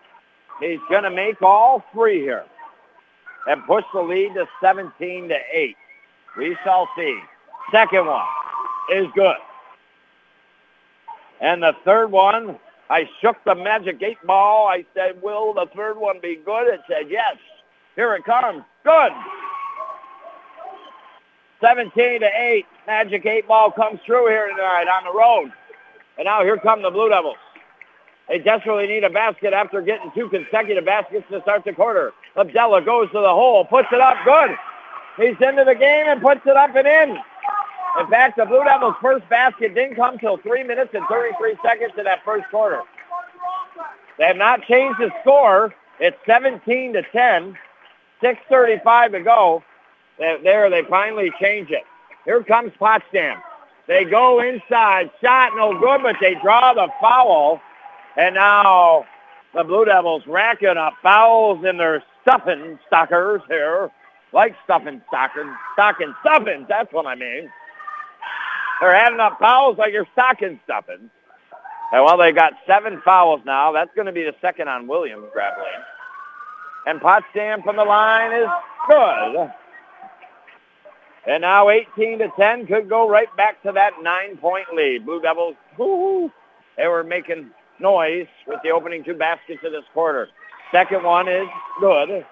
he's 0.60 0.80
going 0.88 1.04
to 1.04 1.10
make 1.10 1.42
all 1.42 1.84
three 1.92 2.20
here 2.20 2.44
and 3.46 3.64
push 3.66 3.84
the 3.92 4.00
lead 4.00 4.34
to 4.34 4.48
17 4.60 5.28
to 5.28 5.36
8. 5.52 5.76
We 6.36 6.56
shall 6.64 6.88
see. 6.96 7.18
Second 7.72 8.06
one 8.06 8.24
is 8.92 9.06
good. 9.14 9.36
And 11.40 11.62
the 11.62 11.74
third 11.84 12.10
one, 12.10 12.58
I 12.90 13.08
shook 13.20 13.36
the 13.44 13.54
magic 13.54 14.02
eight 14.02 14.18
ball. 14.24 14.68
I 14.68 14.84
said, 14.94 15.22
will 15.22 15.54
the 15.54 15.66
third 15.76 15.98
one 15.98 16.20
be 16.20 16.36
good? 16.44 16.68
It 16.68 16.80
said, 16.88 17.10
yes. 17.10 17.36
Here 17.96 18.14
it 18.14 18.24
comes. 18.24 18.62
Good. 18.84 19.12
17 21.60 22.20
to 22.20 22.26
8. 22.26 22.66
Magic 22.86 23.26
8 23.26 23.48
ball 23.48 23.70
comes 23.70 24.00
through 24.06 24.28
here 24.28 24.48
tonight 24.48 24.86
on 24.88 25.04
the 25.04 25.18
road. 25.18 25.52
And 26.16 26.24
now 26.24 26.42
here 26.42 26.56
come 26.56 26.82
the 26.82 26.90
Blue 26.90 27.08
Devils. 27.08 27.36
They 28.28 28.38
desperately 28.38 28.86
need 28.86 29.04
a 29.04 29.10
basket 29.10 29.52
after 29.52 29.80
getting 29.80 30.12
two 30.14 30.28
consecutive 30.28 30.84
baskets 30.84 31.24
to 31.30 31.40
start 31.42 31.64
the 31.64 31.72
quarter. 31.72 32.12
Abdella 32.36 32.82
goes 32.82 33.08
to 33.08 33.20
the 33.20 33.28
hole, 33.28 33.64
puts 33.64 33.88
it 33.90 34.00
up. 34.00 34.16
Good. 34.24 34.56
He's 35.16 35.36
into 35.40 35.64
the 35.64 35.74
game 35.74 36.06
and 36.06 36.20
puts 36.20 36.42
it 36.46 36.56
up 36.56 36.76
and 36.76 36.86
in. 36.86 37.18
In 38.00 38.06
fact, 38.08 38.36
the 38.36 38.44
Blue 38.46 38.62
Devils' 38.64 38.94
first 39.02 39.28
basket 39.28 39.74
didn't 39.74 39.96
come 39.96 40.18
till 40.18 40.36
3 40.38 40.62
minutes 40.62 40.90
and 40.94 41.04
33 41.08 41.56
seconds 41.64 41.92
in 41.98 42.04
that 42.04 42.24
first 42.24 42.48
quarter. 42.50 42.82
They 44.18 44.26
have 44.26 44.36
not 44.36 44.62
changed 44.62 44.98
the 45.00 45.10
score. 45.22 45.74
It's 46.00 46.16
17 46.26 46.92
to 46.92 47.02
10. 47.02 47.58
6.35 48.22 49.12
to 49.12 49.20
go. 49.20 49.62
There, 50.18 50.70
they 50.70 50.82
finally 50.88 51.32
change 51.40 51.70
it. 51.70 51.84
Here 52.24 52.42
comes 52.42 52.72
Potsdam. 52.78 53.38
They 53.86 54.04
go 54.04 54.40
inside. 54.40 55.10
Shot 55.22 55.52
no 55.56 55.78
good, 55.78 56.02
but 56.02 56.16
they 56.20 56.34
draw 56.42 56.74
the 56.74 56.88
foul. 57.00 57.60
And 58.16 58.34
now 58.34 59.06
the 59.54 59.64
Blue 59.64 59.84
Devils 59.84 60.24
racking 60.26 60.76
up 60.76 60.94
fouls 61.02 61.64
in 61.64 61.76
their 61.76 62.02
stuffing 62.22 62.78
stockers 62.86 63.40
here. 63.48 63.90
Like 64.32 64.54
stuffing 64.64 65.00
stockings. 65.08 65.54
Stocking 65.74 66.14
stuffings, 66.20 66.66
that's 66.68 66.92
what 66.92 67.06
I 67.06 67.14
mean. 67.14 67.48
They're 68.80 68.94
adding 68.94 69.20
up 69.20 69.38
fouls 69.38 69.78
like 69.78 69.92
you're 69.92 70.06
stocking 70.12 70.60
stuffing. 70.64 71.10
And 71.92 72.04
well, 72.04 72.18
they 72.18 72.32
got 72.32 72.52
seven 72.66 73.00
fouls 73.04 73.40
now. 73.44 73.72
That's 73.72 73.90
going 73.94 74.06
to 74.06 74.12
be 74.12 74.24
the 74.24 74.34
second 74.40 74.68
on 74.68 74.86
Williams, 74.86 75.26
Graveline. 75.36 75.84
And 76.86 77.00
Potsdam 77.00 77.62
from 77.62 77.76
the 77.76 77.84
line 77.84 78.32
is 78.32 78.48
good. 78.88 79.50
And 81.26 81.42
now 81.42 81.68
18 81.68 82.18
to 82.20 82.28
10 82.38 82.66
could 82.66 82.88
go 82.88 83.08
right 83.08 83.34
back 83.36 83.62
to 83.62 83.72
that 83.72 83.94
nine-point 84.02 84.66
lead. 84.74 85.04
Blue 85.04 85.20
Devils, 85.20 85.56
woo 85.76 86.32
they 86.78 86.86
were 86.86 87.02
making 87.02 87.50
noise 87.80 88.28
with 88.46 88.60
the 88.62 88.70
opening 88.70 89.02
two 89.04 89.14
baskets 89.14 89.60
of 89.64 89.72
this 89.72 89.84
quarter. 89.92 90.28
Second 90.70 91.02
one 91.02 91.28
is 91.28 91.48
good. 91.80 92.24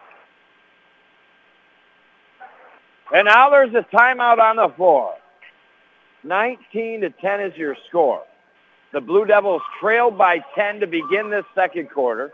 And 3.12 3.26
now 3.26 3.50
there's 3.50 3.74
a 3.74 3.84
timeout 3.94 4.38
on 4.38 4.56
the 4.56 4.68
floor. 4.76 5.14
19 6.26 7.02
to 7.02 7.10
10 7.10 7.40
is 7.40 7.56
your 7.56 7.76
score. 7.88 8.22
The 8.92 9.00
Blue 9.00 9.24
Devils 9.24 9.62
trailed 9.80 10.16
by 10.16 10.38
10 10.54 10.80
to 10.80 10.86
begin 10.86 11.30
this 11.30 11.44
second 11.54 11.90
quarter 11.90 12.32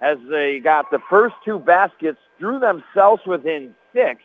as 0.00 0.18
they 0.28 0.60
got 0.60 0.90
the 0.90 0.98
first 1.08 1.34
two 1.44 1.58
baskets, 1.58 2.18
drew 2.38 2.58
themselves 2.58 3.22
within 3.26 3.74
six, 3.92 4.20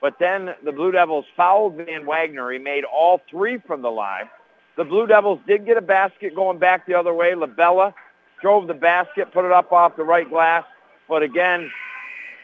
but 0.00 0.18
then 0.18 0.54
the 0.64 0.72
Blue 0.72 0.92
Devils 0.92 1.24
fouled 1.36 1.76
Van 1.76 2.04
Wagner. 2.04 2.50
He 2.50 2.58
made 2.58 2.84
all 2.84 3.20
three 3.30 3.58
from 3.66 3.82
the 3.82 3.90
line. 3.90 4.28
The 4.76 4.84
Blue 4.84 5.06
Devils 5.06 5.40
did 5.46 5.66
get 5.66 5.76
a 5.76 5.82
basket 5.82 6.34
going 6.34 6.58
back 6.58 6.86
the 6.86 6.94
other 6.94 7.14
way. 7.14 7.32
Labella 7.32 7.94
drove 8.40 8.66
the 8.66 8.74
basket, 8.74 9.32
put 9.32 9.44
it 9.44 9.52
up 9.52 9.72
off 9.72 9.96
the 9.96 10.04
right 10.04 10.28
glass, 10.28 10.64
but 11.08 11.22
again, 11.22 11.70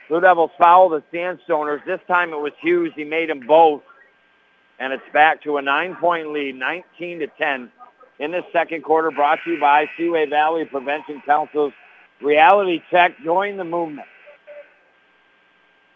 Blue 0.08 0.20
Devils 0.20 0.50
fouled 0.58 0.92
the 0.92 1.02
Sandstoners. 1.12 1.84
This 1.84 2.00
time 2.08 2.32
it 2.32 2.38
was 2.38 2.52
Hughes. 2.60 2.92
He 2.94 3.04
made 3.04 3.28
them 3.28 3.40
both. 3.46 3.82
And 4.78 4.92
it's 4.92 5.02
back 5.12 5.42
to 5.42 5.56
a 5.56 5.62
nine-point 5.62 6.32
lead, 6.32 6.56
19 6.56 7.20
to 7.20 7.26
10 7.26 7.70
in 8.18 8.30
the 8.32 8.42
second 8.52 8.82
quarter, 8.82 9.10
brought 9.10 9.38
to 9.44 9.52
you 9.52 9.60
by 9.60 9.88
Seaway 9.96 10.26
Valley 10.26 10.64
Prevention 10.64 11.22
Council's 11.24 11.72
Reality 12.20 12.82
Check. 12.90 13.12
Join 13.24 13.56
the 13.56 13.64
movement. 13.64 14.08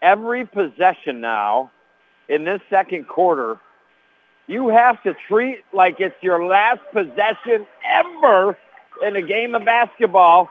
Every 0.01 0.45
possession 0.45 1.19
now 1.19 1.71
in 2.29 2.45
this 2.45 2.61
second 2.69 3.07
quarter, 3.07 3.59
you 4.47 4.69
have 4.69 5.01
to 5.03 5.13
treat 5.27 5.59
like 5.73 5.99
it's 5.99 6.15
your 6.21 6.45
last 6.45 6.79
possession 6.93 7.65
ever 7.85 8.57
in 9.05 9.15
a 9.15 9.21
game 9.21 9.55
of 9.55 9.65
basketball 9.65 10.49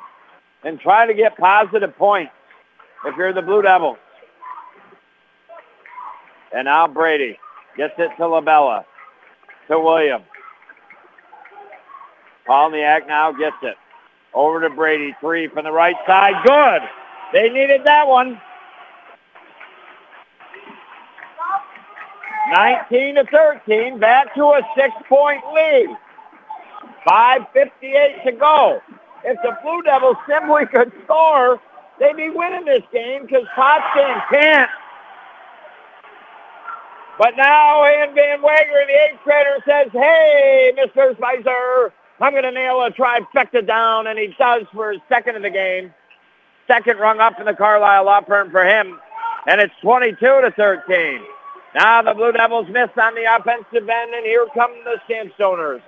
and 0.65 0.79
try 0.81 1.07
to 1.07 1.15
get 1.15 1.37
positive 1.37 1.97
points 1.97 2.33
if 3.07 3.17
you're 3.17 3.33
the 3.33 3.43
Blue 3.43 3.63
Devils. 3.63 3.99
And 6.55 6.65
now 6.65 6.87
Brady 6.87 7.39
gets 7.79 7.95
it 7.99 8.11
to 8.19 8.25
Labella, 8.25 8.85
to 9.71 9.81
Williams. 9.81 10.27
Polniak 12.49 13.07
now 13.07 13.33
gets 13.33 13.57
it. 13.63 13.77
Over 14.35 14.61
to 14.63 14.71
Brady. 14.71 15.15
Three 15.21 15.49
from 15.49 15.65
the 15.65 15.73
right 15.73 15.97
side. 16.07 16.35
Good. 16.45 16.83
They 17.33 17.49
needed 17.51 17.83
that 17.85 18.07
one. 18.07 18.41
19 22.51 23.17
to 23.17 23.25
13. 23.25 23.99
Back 24.01 24.35
to 24.35 24.43
a 24.45 24.63
six-point 24.77 25.43
lead. 25.55 25.89
5.58 27.09 28.25
to 28.25 28.33
go. 28.33 28.81
If 29.25 29.39
the 29.43 29.57
Blue 29.63 29.83
Devils 29.83 30.17
simply 30.29 30.67
could 30.67 30.93
score, 31.05 31.61
they'd 32.01 32.17
be 32.17 32.31
winning 32.31 32.65
this 32.65 32.83
game 32.93 33.23
because 33.23 33.45
Potsdam 33.55 34.23
can't. 34.31 34.71
But 37.19 37.37
now 37.37 37.85
Ian 37.85 38.15
Van 38.15 38.41
Wagner, 38.41 38.87
the 38.87 38.93
eighth 38.93 39.21
grader, 39.25 39.59
says, 39.67 39.89
hey, 39.93 40.73
Mr. 40.79 41.17
Spicer, 41.17 41.93
I'm 42.21 42.33
going 42.33 42.45
to 42.45 42.53
nail 42.53 42.81
a 42.83 42.91
trifecta 42.93 43.67
down, 43.67 44.07
and 44.07 44.19
he 44.19 44.35
does 44.39 44.63
for 44.73 44.93
his 44.93 45.01
second 45.09 45.37
of 45.37 45.43
the 45.43 45.51
game. 45.51 45.93
Second 46.69 46.99
rung 46.99 47.19
up 47.19 47.41
in 47.41 47.47
the 47.47 47.55
Carlisle 47.55 48.05
Law 48.05 48.21
for 48.23 48.65
him, 48.65 49.01
and 49.49 49.61
it's 49.61 49.75
22 49.83 50.17
to 50.17 50.53
13. 50.57 51.21
Now 51.75 52.03
the 52.03 52.15
Blue 52.15 52.33
Devils 52.33 52.69
miss 52.69 52.91
on 53.01 53.15
the 53.15 53.25
offensive 53.25 53.89
end, 53.89 54.15
and 54.15 54.25
here 54.25 54.47
come 54.55 54.73
the 54.85 55.01
Sandstoners. 55.09 55.83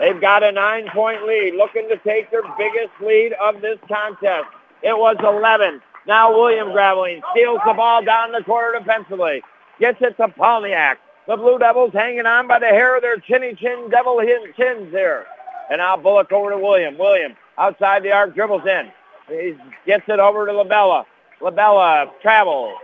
They've 0.00 0.20
got 0.20 0.42
a 0.42 0.50
nine-point 0.50 1.26
lead, 1.26 1.54
looking 1.56 1.88
to 1.88 1.96
take 1.98 2.30
their 2.30 2.42
biggest 2.58 2.92
lead 3.00 3.34
of 3.40 3.60
this 3.60 3.78
contest. 3.88 4.46
It 4.82 4.96
was 4.96 5.16
11. 5.22 5.80
Now 6.06 6.32
William 6.32 6.68
Graveline 6.68 7.20
steals 7.32 7.60
the 7.64 7.74
ball 7.74 8.04
down 8.04 8.32
the 8.32 8.42
corner 8.42 8.78
defensively. 8.78 9.42
Gets 9.82 9.98
it 10.00 10.16
to 10.18 10.28
Polniak. 10.28 10.98
The 11.26 11.36
Blue 11.36 11.58
Devils 11.58 11.92
hanging 11.92 12.24
on 12.24 12.46
by 12.46 12.60
the 12.60 12.66
hair 12.66 12.94
of 12.94 13.02
their 13.02 13.16
chinny 13.16 13.52
chin 13.56 13.88
devil 13.90 14.22
chins 14.56 14.92
here. 14.92 15.26
And 15.68 15.78
now 15.78 15.96
Bullock 15.96 16.30
over 16.30 16.50
to 16.50 16.56
William. 16.56 16.96
William 16.96 17.34
outside 17.58 18.04
the 18.04 18.12
arc 18.12 18.32
dribbles 18.32 18.62
in. 18.64 18.92
He 19.28 19.56
gets 19.84 20.04
it 20.06 20.20
over 20.20 20.46
to 20.46 20.52
Labella. 20.52 21.04
Labella 21.40 22.12
travels. 22.22 22.76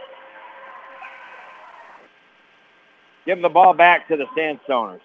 Give 3.26 3.40
the 3.42 3.48
ball 3.48 3.74
back 3.74 4.08
to 4.08 4.16
the 4.16 4.26
Sandstoners. 4.36 4.98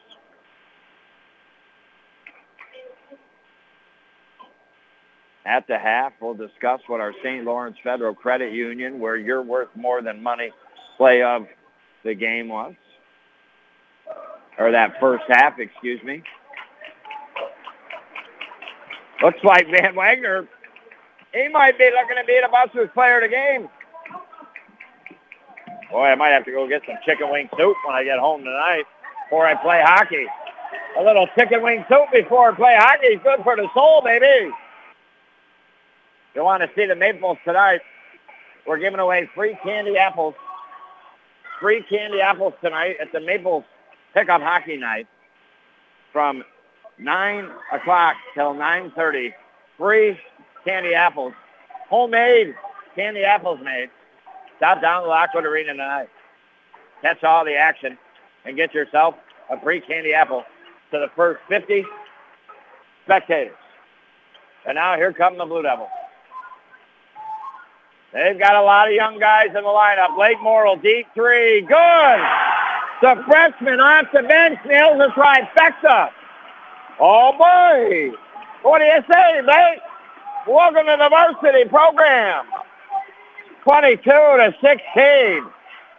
At 5.45 5.67
the 5.67 5.77
half, 5.77 6.13
we'll 6.19 6.33
discuss 6.33 6.81
what 6.87 7.01
our 7.01 7.13
St. 7.23 7.45
Lawrence 7.45 7.77
Federal 7.83 8.15
Credit 8.15 8.51
Union, 8.51 8.99
where 8.99 9.15
you're 9.15 9.43
worth 9.43 9.69
more 9.75 10.01
than 10.01 10.23
money, 10.23 10.49
play 10.97 11.21
of 11.21 11.45
the 12.03 12.13
game 12.13 12.49
was. 12.49 12.73
Or 14.57 14.71
that 14.71 14.99
first 14.99 15.23
half, 15.29 15.59
excuse 15.59 16.01
me. 16.03 16.23
Looks 19.21 19.43
like 19.43 19.67
Van 19.71 19.95
Wagner, 19.95 20.47
he 21.33 21.47
might 21.49 21.77
be 21.77 21.85
looking 21.85 22.17
to 22.17 22.23
be 22.27 22.39
the 22.41 22.49
Buster's 22.49 22.89
player 22.93 23.17
of 23.17 23.23
the 23.23 23.29
game. 23.29 23.69
Boy, 25.89 26.05
I 26.05 26.15
might 26.15 26.29
have 26.29 26.45
to 26.45 26.51
go 26.51 26.67
get 26.67 26.81
some 26.85 26.97
chicken 27.05 27.29
wing 27.31 27.49
soup 27.57 27.77
when 27.85 27.95
I 27.95 28.03
get 28.03 28.19
home 28.19 28.43
tonight 28.43 28.83
before 29.25 29.45
I 29.45 29.55
play 29.55 29.81
hockey. 29.83 30.25
A 30.99 31.03
little 31.03 31.27
chicken 31.37 31.61
wing 31.61 31.85
soup 31.89 32.07
before 32.11 32.51
I 32.51 32.55
play 32.55 32.75
hockey 32.77 33.07
is 33.07 33.21
good 33.23 33.43
for 33.43 33.55
the 33.55 33.67
soul, 33.73 34.01
baby. 34.03 34.51
You 36.35 36.43
want 36.43 36.63
to 36.63 36.69
see 36.75 36.85
the 36.85 36.95
Maples 36.95 37.37
tonight? 37.45 37.81
We're 38.65 38.79
giving 38.79 38.99
away 38.99 39.29
free 39.35 39.57
candy 39.63 39.97
apples. 39.97 40.35
Free 41.63 41.81
candy 41.83 42.19
apples 42.19 42.53
tonight 42.61 42.97
at 42.99 43.13
the 43.13 43.21
Maples 43.21 43.63
pickup 44.13 44.41
hockey 44.41 44.75
night 44.75 45.07
from 46.11 46.43
9 46.99 47.49
o'clock 47.71 48.17
till 48.33 48.53
9.30. 48.53 49.31
Free 49.77 50.19
candy 50.65 50.93
apples. 50.93 51.31
Homemade 51.87 52.53
candy 52.97 53.23
apples 53.23 53.61
made. 53.63 53.89
Stop 54.57 54.81
down 54.81 55.03
to 55.03 55.07
Lockwood 55.07 55.45
Arena 55.45 55.71
tonight. 55.71 56.09
Catch 57.01 57.23
all 57.23 57.45
the 57.45 57.55
action 57.55 57.97
and 58.43 58.57
get 58.57 58.73
yourself 58.73 59.15
a 59.49 59.57
free 59.61 59.79
candy 59.79 60.13
apple 60.13 60.43
to 60.91 60.99
the 60.99 61.07
first 61.15 61.39
50 61.47 61.85
spectators. 63.05 63.55
And 64.67 64.75
now 64.75 64.97
here 64.97 65.13
come 65.13 65.37
the 65.37 65.45
Blue 65.45 65.61
Devils. 65.61 65.87
They've 68.13 68.37
got 68.37 68.55
a 68.55 68.61
lot 68.61 68.87
of 68.87 68.93
young 68.93 69.17
guys 69.17 69.47
in 69.47 69.55
the 69.55 69.61
lineup. 69.61 70.15
Blake 70.15 70.37
Morrill, 70.41 70.75
deep 70.75 71.07
three. 71.15 71.61
Good. 71.61 72.19
The 73.01 73.23
freshman 73.27 73.79
off 73.79 74.05
the 74.13 74.21
bench 74.21 74.59
nails 74.67 75.01
a 75.01 75.09
trifecta. 75.19 76.11
Oh, 76.99 77.33
boy. 77.33 78.15
What 78.61 78.79
do 78.79 78.85
you 78.85 79.01
say, 79.11 79.41
mate? 79.41 79.79
Welcome 80.47 80.85
to 80.85 80.95
the 80.99 81.09
varsity 81.09 81.67
program. 81.67 82.45
22 83.63 84.03
to 84.03 84.53
16. 84.61 85.43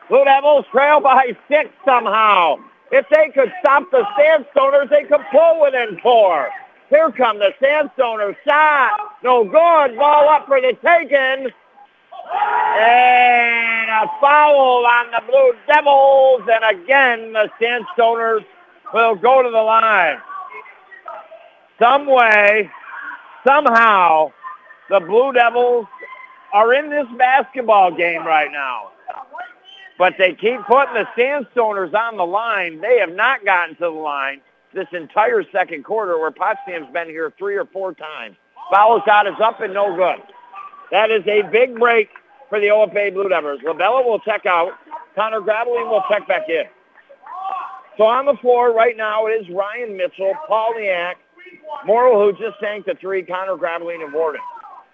Blue 0.09 0.25
Devils 0.25 0.67
trail 0.71 1.01
by 1.01 1.37
six 1.49 1.71
somehow. 1.85 2.57
If 2.93 3.07
they 3.11 3.31
could 3.35 3.53
stop 3.61 3.91
the 3.91 4.07
Sandstoners, 4.17 4.89
they 4.89 5.03
could 5.03 5.23
pull 5.33 5.62
within 5.62 5.99
four. 6.01 6.49
Here 6.91 7.11
come 7.11 7.41
the 7.41 7.53
Sandstoners. 7.61 8.37
Shot. 8.47 8.93
No 9.25 9.43
good. 9.43 9.97
Ball 9.97 10.29
up 10.29 10.47
for 10.47 10.61
the 10.61 10.77
taking. 10.85 11.51
And 12.33 13.91
a 13.91 14.07
foul 14.20 14.87
on 14.87 15.11
the 15.11 15.22
Blue 15.27 15.53
Devils. 15.66 16.43
And 16.51 16.81
again, 16.81 17.33
the 17.33 17.51
Sandstoners 17.61 18.45
will 18.93 19.14
go 19.14 19.43
to 19.43 19.51
the 19.51 19.62
line. 19.62 20.18
Some 21.79 22.07
way, 22.07 22.70
somehow, 23.47 24.33
the 24.91 25.01
Blue 25.01 25.33
Devils 25.33 25.87
are 26.53 26.72
in 26.72 26.91
this 26.91 27.07
basketball 27.18 27.91
game 27.91 28.25
right 28.25 28.51
now. 28.51 28.91
But 29.99 30.14
they 30.18 30.35
keep 30.35 30.61
putting 30.66 30.95
the 30.95 31.07
Sandstoners 31.16 31.95
on 31.95 32.16
the 32.16 32.27
line. 32.27 32.81
They 32.81 32.99
have 32.99 33.12
not 33.12 33.45
gotten 33.45 33.75
to 33.77 33.81
the 33.85 33.91
line 33.91 34.41
this 34.72 34.89
entire 34.93 35.45
second 35.53 35.85
quarter 35.85 36.18
where 36.18 36.31
Potsdam's 36.31 36.93
been 36.93 37.09
here 37.09 37.33
three 37.39 37.57
or 37.57 37.64
four 37.66 37.95
times. 37.95 38.37
Foul 38.72 39.03
shot 39.05 39.27
is 39.27 39.35
up 39.43 39.61
and 39.61 39.75
no 39.75 39.95
good. 39.95 40.20
That 40.95 41.11
is 41.11 41.26
a 41.26 41.42
big 41.51 41.74
break 41.74 42.09
for 42.49 42.61
the 42.61 42.68
OFA 42.68 43.12
Blue 43.12 43.28
Devils. 43.28 43.59
Labella 43.66 44.05
will 44.05 44.20
check 44.20 44.47
out. 44.47 44.74
Connor 45.16 45.40
Graveline 45.40 45.90
will 45.90 46.05
check 46.09 46.28
back 46.28 46.49
in. 46.49 46.66
So 47.99 48.05
on 48.05 48.26
the 48.26 48.36
floor 48.40 48.72
right 48.72 48.97
now 48.97 49.26
it 49.26 49.32
is 49.32 49.51
Ryan 49.51 49.97
Mitchell, 49.97 50.32
Polniak, 50.49 51.14
Morrill, 51.84 52.20
who 52.20 52.38
just 52.38 52.61
sank 52.61 52.86
the 52.86 52.95
three, 52.95 53.24
Connor 53.24 53.57
Graveline, 53.57 54.05
and 54.05 54.14
Warden. 54.14 54.40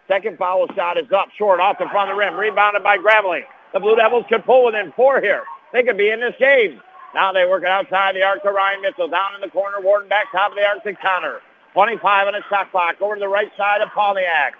Second 0.08 0.38
foul 0.38 0.66
shot 0.74 0.96
is 0.96 1.04
up 1.12 1.28
short 1.36 1.60
off 1.60 1.76
the 1.78 1.84
front 1.92 2.10
of 2.10 2.16
the 2.16 2.18
rim, 2.18 2.34
rebounded 2.34 2.82
by 2.82 2.96
Graveline. 2.96 3.44
The 3.74 3.80
Blue 3.80 3.94
Devils 3.94 4.24
could 4.30 4.46
pull 4.46 4.64
within 4.64 4.94
four 4.96 5.20
here. 5.20 5.42
They 5.74 5.82
could 5.82 5.98
be 5.98 6.08
in 6.08 6.20
this 6.20 6.34
game. 6.38 6.80
Now 7.14 7.30
they 7.30 7.44
work 7.44 7.62
it 7.62 7.68
outside 7.68 8.16
the 8.16 8.22
arc 8.22 8.42
to 8.44 8.52
Ryan 8.52 8.80
Mitchell. 8.80 9.08
Down 9.08 9.34
in 9.34 9.42
the 9.42 9.50
corner, 9.50 9.82
Warden 9.82 10.08
back 10.08 10.32
top 10.32 10.52
of 10.52 10.56
the 10.56 10.64
arc 10.64 10.82
to 10.84 10.94
Connor. 10.94 11.40
25 11.74 12.28
on 12.28 12.32
the 12.32 12.40
shot 12.48 12.70
clock. 12.70 12.96
Over 13.02 13.16
to 13.16 13.20
the 13.20 13.28
right 13.28 13.52
side 13.58 13.82
of 13.82 13.90
Polniak. 13.90 14.52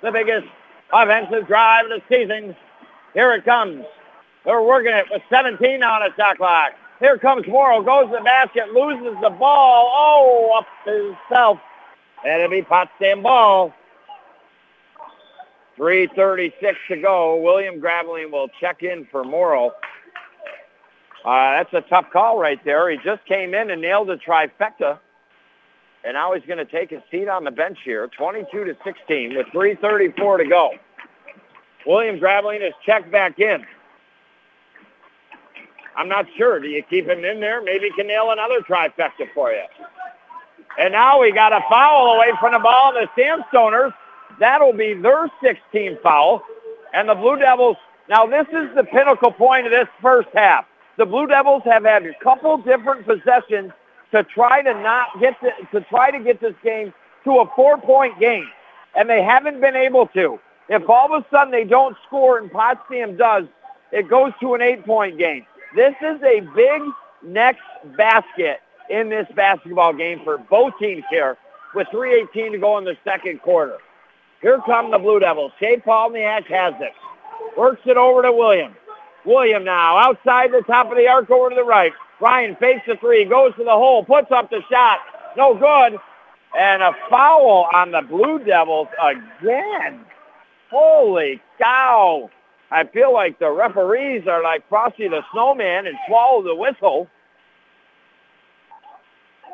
The 0.00 0.12
biggest 0.12 0.46
offensive 0.92 1.46
drive 1.46 1.86
of 1.86 1.90
the 1.90 2.02
season. 2.08 2.56
Here 3.14 3.32
it 3.34 3.44
comes. 3.44 3.84
They're 4.44 4.62
working 4.62 4.92
it 4.92 5.06
with 5.10 5.22
17 5.30 5.82
on 5.82 6.02
the 6.02 6.14
shot 6.16 6.36
clock. 6.36 6.72
Here 7.00 7.18
comes 7.18 7.46
Morrow, 7.46 7.82
goes 7.82 8.06
to 8.10 8.18
the 8.18 8.24
basket, 8.24 8.72
loses 8.72 9.16
the 9.20 9.30
ball. 9.30 9.92
Oh, 9.94 10.58
up 10.58 10.66
himself. 10.84 11.58
And 12.24 12.40
it'll 12.42 12.50
be 12.50 12.62
Potsdam 12.62 13.22
ball. 13.22 13.74
3.36 15.78 16.52
to 16.88 16.96
go. 16.96 17.36
William 17.40 17.80
Graveline 17.80 18.30
will 18.30 18.48
check 18.60 18.82
in 18.82 19.06
for 19.10 19.24
Morrow. 19.24 19.72
Uh, 21.24 21.62
that's 21.62 21.72
a 21.72 21.80
tough 21.88 22.10
call 22.12 22.38
right 22.38 22.62
there. 22.64 22.90
He 22.90 22.98
just 23.04 23.24
came 23.26 23.54
in 23.54 23.70
and 23.70 23.80
nailed 23.80 24.10
a 24.10 24.16
trifecta. 24.16 24.98
And 26.04 26.14
now 26.14 26.34
he's 26.34 26.44
going 26.44 26.58
to 26.58 26.66
take 26.66 26.90
his 26.90 27.00
seat 27.10 27.28
on 27.28 27.44
the 27.44 27.50
bench 27.50 27.78
here, 27.82 28.08
22 28.08 28.64
to 28.64 28.76
16 28.84 29.36
with 29.36 29.46
3.34 29.46 30.38
to 30.38 30.44
go. 30.44 30.70
William 31.86 32.18
Graveline 32.18 32.66
is 32.66 32.74
checked 32.84 33.10
back 33.10 33.38
in. 33.38 33.64
I'm 35.96 36.08
not 36.08 36.26
sure. 36.36 36.60
Do 36.60 36.68
you 36.68 36.82
keep 36.82 37.06
him 37.06 37.24
in 37.24 37.40
there? 37.40 37.62
Maybe 37.62 37.90
can 37.96 38.06
nail 38.06 38.30
another 38.30 38.60
trifecta 38.60 39.32
for 39.34 39.52
you. 39.52 39.64
And 40.78 40.92
now 40.92 41.20
we 41.20 41.32
got 41.32 41.52
a 41.52 41.60
foul 41.70 42.16
away 42.16 42.32
from 42.40 42.52
the 42.52 42.58
ball. 42.58 42.92
The 42.92 43.08
Sandstoners, 43.16 43.94
that'll 44.40 44.72
be 44.72 44.94
their 44.94 45.30
16th 45.42 46.02
foul. 46.02 46.42
And 46.92 47.08
the 47.08 47.14
Blue 47.14 47.38
Devils, 47.38 47.76
now 48.08 48.26
this 48.26 48.46
is 48.48 48.74
the 48.74 48.84
pinnacle 48.84 49.30
point 49.30 49.66
of 49.66 49.72
this 49.72 49.88
first 50.02 50.28
half. 50.34 50.66
The 50.98 51.06
Blue 51.06 51.26
Devils 51.26 51.62
have 51.64 51.84
had 51.84 52.04
a 52.04 52.14
couple 52.22 52.58
different 52.58 53.06
possessions 53.06 53.72
to 54.14 54.22
try 54.22 54.62
to 54.62 54.72
not 54.80 55.08
get 55.20 55.34
to, 55.40 55.50
to 55.72 55.84
try 55.88 56.10
to 56.12 56.20
get 56.20 56.40
this 56.40 56.54
game 56.62 56.94
to 57.24 57.40
a 57.40 57.46
four-point 57.56 58.18
game, 58.20 58.48
and 58.96 59.10
they 59.10 59.22
haven't 59.22 59.60
been 59.60 59.74
able 59.74 60.06
to. 60.08 60.38
If 60.68 60.88
all 60.88 61.12
of 61.12 61.24
a 61.24 61.26
sudden 61.30 61.50
they 61.50 61.64
don't 61.64 61.96
score 62.06 62.38
and 62.38 62.50
Potsdam 62.50 63.16
does, 63.16 63.44
it 63.90 64.08
goes 64.08 64.32
to 64.40 64.54
an 64.54 64.62
eight-point 64.62 65.18
game. 65.18 65.44
This 65.74 65.94
is 66.00 66.22
a 66.22 66.40
big 66.54 66.82
next 67.24 67.62
basket 67.96 68.60
in 68.88 69.08
this 69.08 69.26
basketball 69.34 69.92
game 69.92 70.20
for 70.22 70.38
both 70.38 70.74
teams 70.78 71.02
here 71.10 71.36
with 71.74 71.88
3.18 71.88 72.52
to 72.52 72.58
go 72.58 72.78
in 72.78 72.84
the 72.84 72.96
second 73.02 73.42
quarter. 73.42 73.78
Here 74.42 74.60
come 74.64 74.92
the 74.92 74.98
Blue 74.98 75.18
Devils. 75.18 75.52
Shea 75.58 75.78
Palniak 75.78 76.46
has 76.46 76.74
it. 76.80 76.92
Works 77.56 77.82
it 77.86 77.96
over 77.96 78.22
to 78.22 78.32
William. 78.32 78.76
William 79.24 79.64
now 79.64 79.96
outside 79.96 80.52
the 80.52 80.62
top 80.66 80.90
of 80.90 80.96
the 80.96 81.08
arc 81.08 81.30
over 81.30 81.48
to 81.48 81.56
the 81.56 81.64
right. 81.64 81.92
Ryan 82.20 82.56
fakes 82.56 82.86
the 82.86 82.96
three, 82.96 83.24
goes 83.24 83.54
to 83.56 83.64
the 83.64 83.70
hole, 83.70 84.04
puts 84.04 84.30
up 84.30 84.50
the 84.50 84.60
shot. 84.70 84.98
No 85.36 85.54
good. 85.54 85.98
And 86.58 86.82
a 86.82 86.92
foul 87.10 87.68
on 87.74 87.90
the 87.90 88.02
Blue 88.02 88.38
Devils 88.38 88.88
again. 89.02 90.04
Holy 90.70 91.40
cow. 91.60 92.30
I 92.70 92.84
feel 92.84 93.12
like 93.12 93.38
the 93.38 93.50
referees 93.50 94.26
are 94.26 94.42
like 94.42 94.68
Frosty 94.68 95.08
the 95.08 95.22
Snowman 95.32 95.86
and 95.86 95.96
swallow 96.06 96.42
the 96.42 96.54
whistle. 96.54 97.08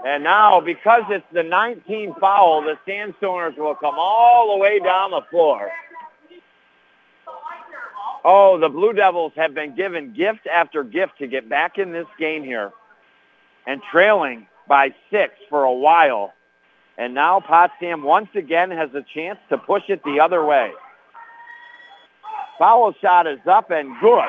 And 0.06 0.24
now, 0.24 0.60
because 0.60 1.02
it's 1.10 1.26
the 1.32 1.42
19th 1.42 2.18
foul, 2.20 2.62
the 2.62 2.78
Sandstoners 2.90 3.56
will 3.58 3.74
come 3.74 3.96
all 3.98 4.52
the 4.52 4.58
way 4.58 4.78
down 4.78 5.10
the 5.10 5.20
floor. 5.30 5.70
Oh, 8.24 8.58
the 8.58 8.68
Blue 8.68 8.92
Devils 8.92 9.32
have 9.36 9.54
been 9.54 9.74
given 9.74 10.12
gift 10.12 10.46
after 10.46 10.84
gift 10.84 11.18
to 11.18 11.26
get 11.26 11.48
back 11.48 11.78
in 11.78 11.92
this 11.92 12.06
game 12.18 12.44
here 12.44 12.70
and 13.66 13.80
trailing 13.90 14.46
by 14.68 14.94
six 15.10 15.34
for 15.48 15.64
a 15.64 15.72
while. 15.72 16.34
And 16.98 17.14
now 17.14 17.40
Potsdam 17.40 18.02
once 18.02 18.28
again 18.34 18.70
has 18.70 18.90
a 18.94 19.02
chance 19.14 19.38
to 19.48 19.56
push 19.56 19.84
it 19.88 20.02
the 20.04 20.20
other 20.20 20.44
way. 20.44 20.70
Foul 22.58 22.94
shot 23.00 23.26
is 23.26 23.38
up 23.46 23.70
and 23.70 23.98
good. 24.00 24.28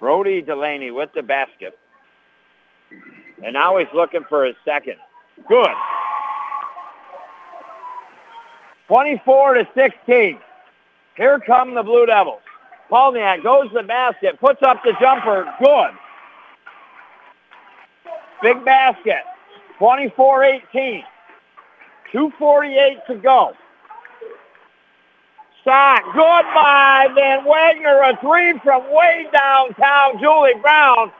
Brody 0.00 0.42
Delaney 0.42 0.90
with 0.90 1.10
the 1.14 1.22
basket. 1.22 1.78
And 3.44 3.52
now 3.52 3.76
he's 3.76 3.88
looking 3.94 4.24
for 4.28 4.46
his 4.46 4.56
second. 4.64 4.96
Good. 5.46 5.68
24 8.88 9.54
to 9.54 9.68
16. 9.74 10.38
Here 11.16 11.38
come 11.40 11.74
the 11.74 11.82
Blue 11.82 12.06
Devils. 12.06 12.40
Palniak 12.90 13.42
goes 13.42 13.68
to 13.68 13.74
the 13.74 13.82
basket, 13.82 14.40
puts 14.40 14.62
up 14.62 14.82
the 14.82 14.94
jumper. 14.98 15.46
Good. 15.62 15.90
Big 18.42 18.64
basket. 18.64 19.22
24-18. 19.78 21.02
248 22.12 22.98
to 23.08 23.14
go. 23.16 23.52
Shot. 25.64 26.02
Good 26.12 26.44
by 26.54 27.08
Van 27.14 27.44
Wagner. 27.44 28.02
A 28.02 28.18
three 28.20 28.58
from 28.62 28.82
way 28.92 29.26
downtown. 29.32 30.18
Julie 30.20 30.52
Brown 30.62 31.10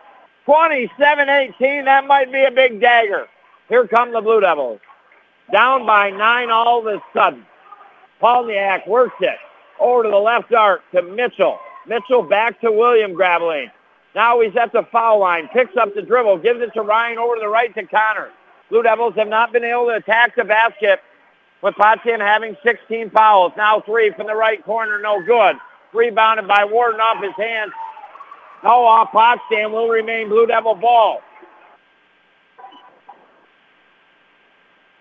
27-18. 0.47 1.85
That 1.85 2.07
might 2.07 2.33
be 2.33 2.45
a 2.45 2.51
big 2.51 2.81
dagger. 2.81 3.27
Here 3.69 3.87
come 3.87 4.13
the 4.13 4.21
Blue 4.21 4.41
Devils. 4.41 4.81
Down 5.53 5.87
by 5.87 6.11
nine 6.11 6.51
all 6.51 6.81
of 6.81 6.87
a 6.87 7.03
sudden. 7.15 7.45
Palniak 8.21 8.87
works 8.87 9.17
it. 9.21 9.37
Over 9.81 10.05
to 10.05 10.11
the 10.11 10.17
left 10.17 10.53
arc 10.53 10.83
to 10.93 11.03
Mitchell. 11.03 11.59
Mitchell 11.87 12.23
back 12.23 12.61
to 12.61 12.71
William 12.71 13.13
Graveline. 13.13 13.71
Now 14.15 14.41
he's 14.41 14.57
at 14.57 14.73
the 14.73 14.87
foul 14.93 15.21
line. 15.21 15.49
Picks 15.53 15.77
up 15.77 15.95
the 15.95 16.03
dribble. 16.03 16.39
Gives 16.39 16.61
it 16.61 16.73
to 16.75 16.83
Ryan 16.83 17.19
over 17.19 17.35
to 17.35 17.41
the 17.41 17.49
right 17.49 17.75
to 17.75 17.85
Connor. 17.87 18.31
Blue 18.71 18.83
Devils 18.83 19.15
have 19.17 19.29
not 19.29 19.53
been 19.53 19.65
able 19.65 19.87
to 19.87 19.95
attack 19.95 20.37
the 20.37 20.45
basket 20.45 21.01
with 21.63 21.75
Potsdam 21.75 22.21
having 22.21 22.57
16 22.63 23.11
fouls. 23.11 23.53
Now 23.57 23.81
three 23.81 24.13
from 24.13 24.27
the 24.27 24.35
right 24.35 24.65
corner. 24.65 25.01
No 25.01 25.23
good. 25.25 25.57
Rebounded 25.93 26.49
by 26.49 26.65
Warden 26.65 27.01
off 27.01 27.23
his 27.23 27.35
hands. 27.37 27.73
No 28.65 28.87
off 28.87 29.13
Potsdam 29.13 29.73
will 29.73 29.89
remain 29.89 30.31
Blue 30.31 30.47
Devil 30.47 30.75
ball. 30.75 31.21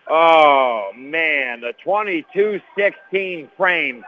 Oh, 0.10 0.92
man, 0.98 1.62
the 1.62 1.74
22-16 1.86 3.50
frame. 3.56 4.04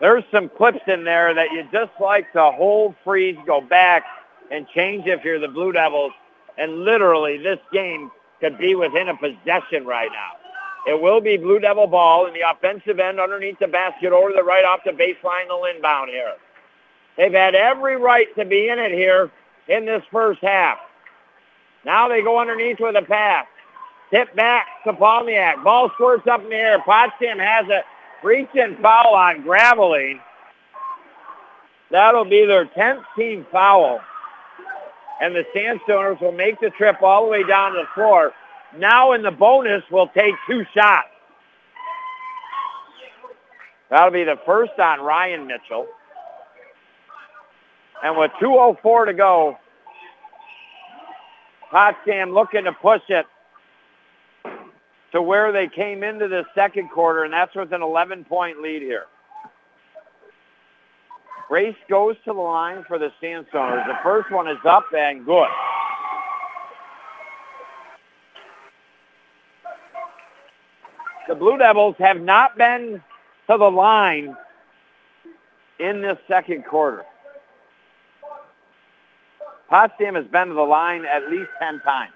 There's 0.00 0.22
some 0.30 0.48
clips 0.48 0.82
in 0.86 1.02
there 1.02 1.34
that 1.34 1.50
you 1.50 1.66
just 1.72 1.90
like 2.00 2.32
to 2.34 2.52
hold, 2.52 2.94
freeze, 3.02 3.36
go 3.46 3.60
back, 3.60 4.04
and 4.52 4.68
change 4.68 5.06
if 5.06 5.24
you're 5.24 5.40
the 5.40 5.48
Blue 5.48 5.72
Devils. 5.72 6.12
And 6.56 6.84
literally, 6.84 7.38
this 7.38 7.58
game 7.72 8.12
could 8.40 8.58
be 8.58 8.76
within 8.76 9.08
a 9.08 9.16
possession 9.16 9.84
right 9.86 10.10
now. 10.12 10.92
It 10.92 11.02
will 11.02 11.20
be 11.20 11.36
Blue 11.36 11.58
Devil 11.58 11.88
ball 11.88 12.26
in 12.26 12.32
the 12.32 12.48
offensive 12.48 13.00
end 13.00 13.18
underneath 13.18 13.58
the 13.58 13.66
basket 13.66 14.12
over 14.12 14.32
the 14.32 14.44
right 14.44 14.64
off 14.64 14.80
the 14.84 14.92
baseline, 14.92 15.48
the 15.48 15.72
inbound 15.74 16.10
here. 16.10 16.34
They've 17.16 17.32
had 17.32 17.54
every 17.54 17.96
right 17.96 18.28
to 18.36 18.44
be 18.44 18.68
in 18.68 18.78
it 18.78 18.92
here 18.92 19.30
in 19.68 19.86
this 19.86 20.02
first 20.12 20.40
half. 20.42 20.78
Now 21.84 22.08
they 22.08 22.22
go 22.22 22.38
underneath 22.38 22.78
with 22.80 22.96
a 22.96 23.02
pass. 23.02 23.46
Tip 24.10 24.34
back 24.36 24.66
to 24.84 24.92
Palniak. 24.92 25.64
Ball 25.64 25.90
squirts 25.94 26.26
up 26.26 26.42
in 26.42 26.50
the 26.50 26.56
air. 26.56 26.82
Potsdam 26.84 27.38
has 27.38 27.66
a 27.68 27.82
reach 28.22 28.48
and 28.54 28.78
foul 28.78 29.14
on 29.14 29.42
Graveline. 29.42 30.20
That'll 31.90 32.24
be 32.24 32.44
their 32.46 32.66
10th 32.66 33.04
team 33.16 33.46
foul. 33.50 34.00
And 35.20 35.34
the 35.34 35.44
Sandstoners 35.54 36.20
will 36.20 36.32
make 36.32 36.60
the 36.60 36.70
trip 36.70 37.02
all 37.02 37.24
the 37.24 37.30
way 37.30 37.42
down 37.44 37.72
to 37.72 37.78
the 37.78 37.88
floor. 37.94 38.32
Now 38.76 39.12
in 39.12 39.22
the 39.22 39.30
bonus, 39.30 39.82
will 39.90 40.08
take 40.08 40.34
two 40.46 40.64
shots. 40.74 41.08
That'll 43.88 44.10
be 44.10 44.24
the 44.24 44.38
first 44.44 44.78
on 44.78 45.00
Ryan 45.00 45.46
Mitchell. 45.46 45.86
And 48.02 48.16
with 48.16 48.30
2.04 48.40 49.06
to 49.06 49.14
go, 49.14 49.58
Potsdam 51.70 52.32
looking 52.32 52.64
to 52.64 52.72
push 52.72 53.02
it 53.08 53.26
to 55.12 55.22
where 55.22 55.52
they 55.52 55.68
came 55.68 56.02
into 56.02 56.28
the 56.28 56.44
second 56.54 56.90
quarter, 56.90 57.24
and 57.24 57.32
that's 57.32 57.54
with 57.54 57.72
an 57.72 57.80
11-point 57.80 58.60
lead 58.60 58.82
here. 58.82 59.06
Race 61.48 61.76
goes 61.88 62.16
to 62.24 62.32
the 62.32 62.40
line 62.40 62.84
for 62.88 62.98
the 62.98 63.12
Sandstoners. 63.22 63.86
The 63.86 63.98
first 64.02 64.30
one 64.30 64.48
is 64.48 64.58
up 64.64 64.84
and 64.96 65.24
good. 65.24 65.48
The 71.28 71.34
Blue 71.34 71.56
Devils 71.56 71.96
have 71.98 72.20
not 72.20 72.56
been 72.56 73.02
to 73.48 73.56
the 73.58 73.70
line 73.70 74.36
in 75.78 76.00
this 76.02 76.18
second 76.28 76.64
quarter. 76.64 77.04
Potsdam 79.68 80.14
has 80.14 80.26
been 80.26 80.48
to 80.48 80.54
the 80.54 80.62
line 80.62 81.04
at 81.04 81.30
least 81.30 81.50
10 81.60 81.80
times. 81.80 82.12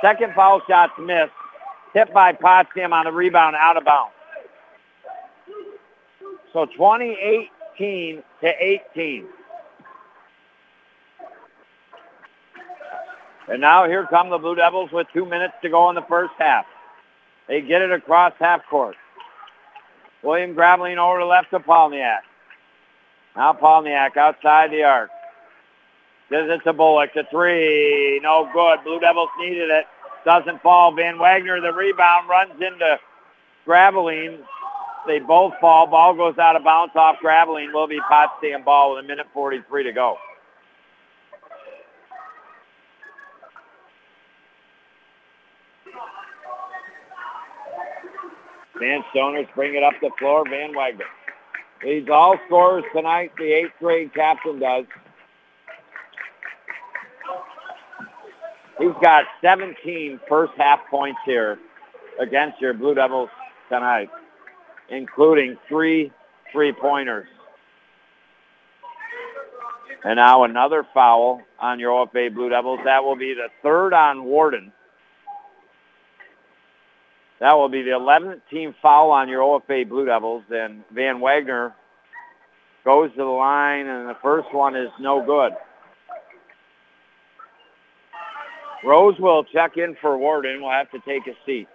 Second 0.00 0.34
foul 0.34 0.60
shot's 0.68 0.92
missed. 0.98 1.32
Hit 1.92 2.12
by 2.12 2.32
Potsdam 2.32 2.92
on 2.92 3.04
the 3.04 3.12
rebound 3.12 3.54
out 3.58 3.76
of 3.76 3.84
bounds. 3.84 4.12
So 6.52 6.66
2018 6.66 8.22
to 8.40 8.52
18. 8.60 9.26
And 13.48 13.60
now 13.60 13.86
here 13.86 14.06
come 14.08 14.30
the 14.30 14.38
Blue 14.38 14.54
Devils 14.54 14.90
with 14.90 15.06
two 15.12 15.26
minutes 15.26 15.54
to 15.62 15.68
go 15.68 15.88
in 15.90 15.94
the 15.94 16.02
first 16.08 16.32
half. 16.38 16.64
They 17.46 17.60
get 17.60 17.82
it 17.82 17.92
across 17.92 18.32
half 18.38 18.62
court. 18.68 18.96
William 20.22 20.54
Graveline 20.54 20.96
over 20.96 21.18
to 21.18 21.26
left 21.26 21.50
to 21.50 21.60
Polniak. 21.60 22.20
Now 23.36 23.52
Polniak 23.52 24.16
outside 24.16 24.70
the 24.70 24.84
arc. 24.84 25.10
Gives 26.30 26.50
it 26.50 26.64
to 26.64 26.72
Bullock. 26.72 27.10
The 27.14 27.24
three. 27.30 28.20
No 28.22 28.48
good. 28.52 28.84
Blue 28.84 29.00
Devils 29.00 29.28
needed 29.38 29.70
it. 29.70 29.84
Doesn't 30.24 30.62
fall. 30.62 30.94
Van 30.94 31.18
Wagner, 31.18 31.60
the 31.60 31.72
rebound, 31.72 32.28
runs 32.28 32.52
into 32.60 32.98
Graveline. 33.66 34.38
They 35.06 35.18
both 35.18 35.52
fall. 35.60 35.86
Ball 35.86 36.14
goes 36.14 36.38
out 36.38 36.56
of 36.56 36.64
bounds 36.64 36.94
off 36.96 37.16
Graveline. 37.22 37.72
Will 37.72 37.86
be 37.86 38.00
Potsdam 38.08 38.64
ball 38.64 38.94
with 38.94 39.04
a 39.04 39.08
minute 39.08 39.26
43 39.34 39.84
to 39.84 39.92
go. 39.92 40.16
Van 48.78 49.04
Stoners 49.14 49.48
bring 49.54 49.74
it 49.74 49.82
up 49.82 49.94
the 50.00 50.10
floor. 50.18 50.44
Van 50.48 50.74
Wagner. 50.74 51.04
Leads 51.84 52.08
all 52.08 52.36
scorers 52.46 52.84
tonight. 52.94 53.32
The 53.36 53.44
eighth 53.44 53.72
grade 53.78 54.14
captain 54.14 54.58
does. 54.58 54.86
He's 58.84 58.92
got 59.00 59.24
17 59.40 60.20
first 60.28 60.52
half 60.58 60.80
points 60.90 61.18
here 61.24 61.58
against 62.20 62.60
your 62.60 62.74
Blue 62.74 62.94
Devils 62.94 63.30
tonight, 63.70 64.10
including 64.90 65.56
three 65.66 66.12
three-pointers. 66.52 67.26
And 70.04 70.16
now 70.16 70.44
another 70.44 70.86
foul 70.92 71.40
on 71.58 71.80
your 71.80 71.92
OFA 71.92 72.34
Blue 72.34 72.50
Devils. 72.50 72.80
That 72.84 73.02
will 73.02 73.16
be 73.16 73.32
the 73.32 73.48
third 73.62 73.94
on 73.94 74.24
Warden. 74.24 74.70
That 77.40 77.54
will 77.54 77.70
be 77.70 77.82
the 77.82 77.92
11th 77.92 78.42
team 78.50 78.74
foul 78.82 79.10
on 79.12 79.30
your 79.30 79.40
OFA 79.40 79.88
Blue 79.88 80.04
Devils. 80.04 80.44
And 80.50 80.84
Van 80.92 81.20
Wagner 81.20 81.74
goes 82.84 83.10
to 83.12 83.16
the 83.16 83.24
line, 83.24 83.86
and 83.86 84.10
the 84.10 84.16
first 84.22 84.52
one 84.52 84.76
is 84.76 84.90
no 85.00 85.24
good. 85.24 85.54
Rose 88.84 89.18
will 89.18 89.44
check 89.44 89.76
in 89.76 89.96
for 90.00 90.16
Warden. 90.18 90.60
We'll 90.60 90.70
have 90.70 90.90
to 90.90 90.98
take 91.00 91.26
a 91.26 91.34
seat. 91.46 91.68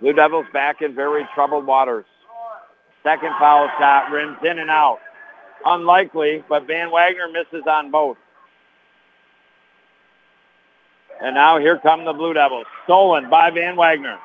Blue 0.00 0.12
Devils 0.12 0.46
back 0.52 0.80
in 0.80 0.94
very 0.94 1.26
troubled 1.34 1.66
waters. 1.66 2.06
Second 3.02 3.32
foul 3.38 3.68
shot 3.78 4.10
rims 4.10 4.38
in 4.44 4.58
and 4.58 4.70
out. 4.70 4.98
Unlikely, 5.64 6.42
but 6.48 6.66
Van 6.66 6.90
Wagner 6.90 7.28
misses 7.28 7.66
on 7.66 7.90
both. 7.90 8.16
And 11.20 11.34
now 11.34 11.58
here 11.58 11.78
come 11.78 12.04
the 12.04 12.14
Blue 12.14 12.32
Devils. 12.32 12.66
Stolen 12.84 13.28
by 13.28 13.50
Van 13.50 13.76
Wagner. 13.76 14.18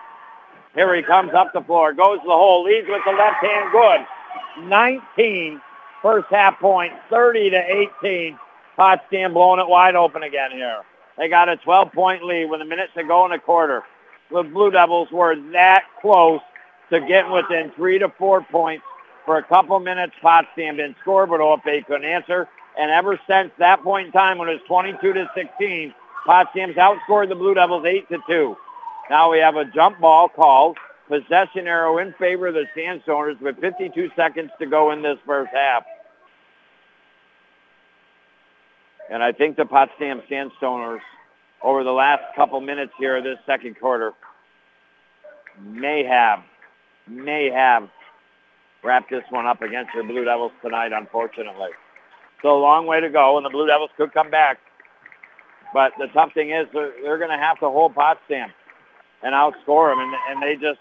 Here 0.76 0.94
he 0.96 1.02
comes 1.02 1.34
up 1.34 1.52
the 1.54 1.62
floor. 1.62 1.94
Goes 1.94 2.20
the 2.24 2.32
hole. 2.32 2.64
Leads 2.64 2.88
with 2.88 3.02
the 3.06 3.12
left 3.12 3.44
hand. 3.44 3.72
Good. 3.72 4.70
19 4.70 5.62
first 6.06 6.28
half 6.30 6.60
30 6.62 7.49
to 7.49 7.88
18. 8.03 8.38
Potsdam 8.76 9.34
blowing 9.34 9.60
it 9.60 9.68
wide 9.68 9.95
open 9.95 10.22
again 10.22 10.51
here. 10.51 10.84
They 11.18 11.28
got 11.28 11.49
a 11.49 11.58
12-point 11.58 12.24
lead 12.24 12.45
with 12.45 12.62
a 12.62 12.66
minute 12.66 12.91
to 12.95 13.03
go 13.03 13.26
in 13.26 13.32
the 13.32 13.39
quarter. 13.39 13.82
The 14.32 14.43
Blue 14.43 14.70
Devils 14.70 15.10
were 15.12 15.36
that 15.53 15.86
close 16.01 16.41
to 16.91 16.99
getting 16.99 17.32
within 17.32 17.72
three 17.76 17.97
to 17.97 18.10
four 18.20 18.43
points 18.43 18.86
for 19.26 19.38
a 19.38 19.43
couple 19.43 19.80
minutes. 19.80 20.14
Potsdam 20.22 20.78
didn't 20.78 20.97
score, 21.01 21.26
but 21.26 21.39
OFA 21.39 21.84
couldn't 21.88 22.06
answer. 22.06 22.47
And 22.78 22.91
ever 22.91 23.20
since 23.28 23.49
that 23.58 23.82
point 23.82 24.08
in 24.08 24.12
time 24.12 24.38
when 24.38 24.47
it 24.47 24.53
was 24.53 24.62
22 24.68 25.14
to 25.14 25.32
16, 25.34 25.91
Potsdam's 26.28 26.76
outscored 26.76 27.30
the 27.30 27.36
Blue 27.36 27.56
Devils 27.56 27.84
8 27.84 28.10
to 28.10 28.20
2. 28.28 28.58
Now 29.10 29.32
we 29.32 29.39
have 29.39 29.56
a 29.56 29.66
jump 29.66 29.99
ball 29.99 30.30
called. 30.30 30.78
Possession 31.08 31.68
arrow 31.68 31.99
in 31.99 32.14
favor 32.14 32.47
of 32.47 32.56
the 32.56 32.66
Sandstoners 32.76 33.39
with 33.39 33.60
52 33.60 34.10
seconds 34.16 34.49
to 34.60 34.66
go 34.66 34.91
in 34.91 35.01
this 35.01 35.18
first 35.26 35.51
half. 35.53 35.84
And 39.12 39.22
I 39.22 39.32
think 39.32 39.56
the 39.56 39.66
Potsdam 39.66 40.22
Sandstoners 40.30 41.01
over 41.62 41.84
the 41.84 41.91
last 41.91 42.24
couple 42.36 42.60
minutes 42.60 42.93
here 42.97 43.18
of 43.18 43.24
this 43.24 43.38
second 43.45 43.80
quarter 43.80 44.14
may 45.62 46.03
have, 46.03 46.39
may 47.08 47.49
have 47.51 47.88
wrapped 48.84 49.10
this 49.10 49.24
one 49.30 49.45
up 49.45 49.62
against 49.62 49.91
the 49.95 50.03
Blue 50.03 50.26
Devils 50.26 50.51
tonight, 50.62 50.91
unfortunately. 50.91 51.70
So 52.41 52.58
a 52.58 52.62
long 52.62 52.86
way 52.86 52.99
to 52.99 53.10
go, 53.10 53.38
and 53.38 53.45
the 53.45 53.49
Blue 53.49 53.68
Devils 53.68 53.89
could 53.97 54.14
come 54.14 54.30
back. 54.30 54.60
But 55.74 55.93
the 55.97 56.08
tough 56.14 56.34
thing 56.34 56.51
is 56.51 56.68
they're, 56.74 56.93
they're 57.01 57.18
going 57.18 57.32
to 57.32 57.43
have 57.43 57.60
to 57.60 57.70
hold 57.70 57.95
Potsdam 57.95 58.51
and 59.24 59.34
outscore 59.34 59.91
them, 59.91 59.99
and, 59.99 60.14
and 60.30 60.43
they 60.43 60.56
just, 60.56 60.80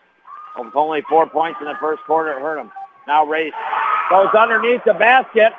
with 0.57 0.75
only 0.77 1.03
four 1.09 1.29
points 1.29 1.59
in 1.61 1.67
the 1.67 1.77
first 1.81 2.03
quarter, 2.05 2.33
it 2.33 2.41
hurt 2.41 2.57
them. 2.57 2.71
Now 3.07 3.25
Race 3.27 3.53
goes 4.11 4.29
underneath 4.39 4.83
the 4.85 4.95
basket 4.95 5.53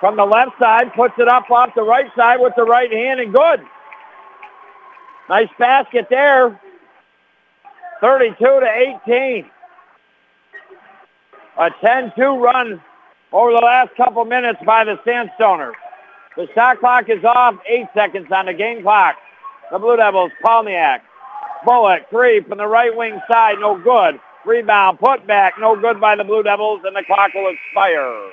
from 0.00 0.16
the 0.16 0.24
left 0.24 0.52
side, 0.58 0.92
puts 0.94 1.14
it 1.18 1.28
up 1.28 1.50
off 1.50 1.74
the 1.74 1.82
right 1.82 2.10
side 2.16 2.40
with 2.40 2.52
the 2.56 2.64
right 2.64 2.90
hand, 2.90 3.20
and 3.20 3.32
good. 3.32 3.60
Nice 5.28 5.48
basket 5.58 6.06
there. 6.08 6.58
32 8.00 8.36
to 8.38 8.98
18. 9.06 9.50
A 11.58 11.70
10-2 11.70 12.40
run 12.40 12.80
over 13.32 13.50
the 13.50 13.58
last 13.58 13.94
couple 13.96 14.24
minutes 14.24 14.60
by 14.64 14.84
the 14.84 14.96
Sandstoners. 15.04 15.74
The 16.36 16.48
shot 16.54 16.78
clock 16.78 17.08
is 17.08 17.24
off. 17.24 17.56
Eight 17.68 17.88
seconds 17.94 18.28
on 18.30 18.46
the 18.46 18.54
game 18.54 18.82
clock. 18.82 19.16
The 19.72 19.78
Blue 19.78 19.96
Devils, 19.96 20.30
Polniak. 20.42 21.00
Bullock, 21.64 22.08
three 22.10 22.40
from 22.40 22.58
the 22.58 22.66
right 22.66 22.94
wing 22.94 23.20
side, 23.30 23.56
no 23.60 23.78
good. 23.78 24.20
Rebound, 24.44 24.98
put 24.98 25.26
back, 25.26 25.54
no 25.58 25.76
good 25.76 26.00
by 26.00 26.16
the 26.16 26.24
Blue 26.24 26.42
Devils, 26.42 26.80
and 26.84 26.94
the 26.94 27.02
clock 27.04 27.34
will 27.34 27.52
expire. 27.52 28.30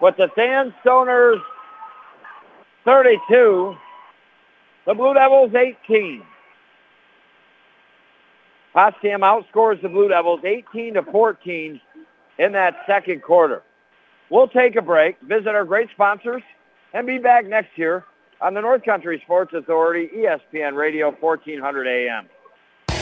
With 0.00 0.16
the 0.16 0.28
Sandstoners 0.36 1.40
32, 2.84 3.76
the 4.86 4.94
Blue 4.94 5.14
Devils 5.14 5.54
18. 5.54 6.22
Potsdam 8.72 9.20
outscores 9.20 9.80
the 9.80 9.88
Blue 9.88 10.08
Devils 10.08 10.40
18 10.44 10.94
to 10.94 11.02
14 11.04 11.80
in 12.38 12.52
that 12.52 12.74
second 12.86 13.22
quarter. 13.22 13.62
We'll 14.30 14.48
take 14.48 14.74
a 14.74 14.82
break, 14.82 15.20
visit 15.20 15.48
our 15.48 15.64
great 15.64 15.90
sponsors, 15.92 16.42
and 16.92 17.06
be 17.06 17.18
back 17.18 17.46
next 17.46 17.78
year 17.78 18.04
on 18.40 18.54
the 18.54 18.60
North 18.60 18.84
Country 18.84 19.20
Sports 19.24 19.52
Authority, 19.54 20.08
ESPN 20.16 20.76
Radio, 20.76 21.10
1400 21.10 21.86
AM. 21.86 22.28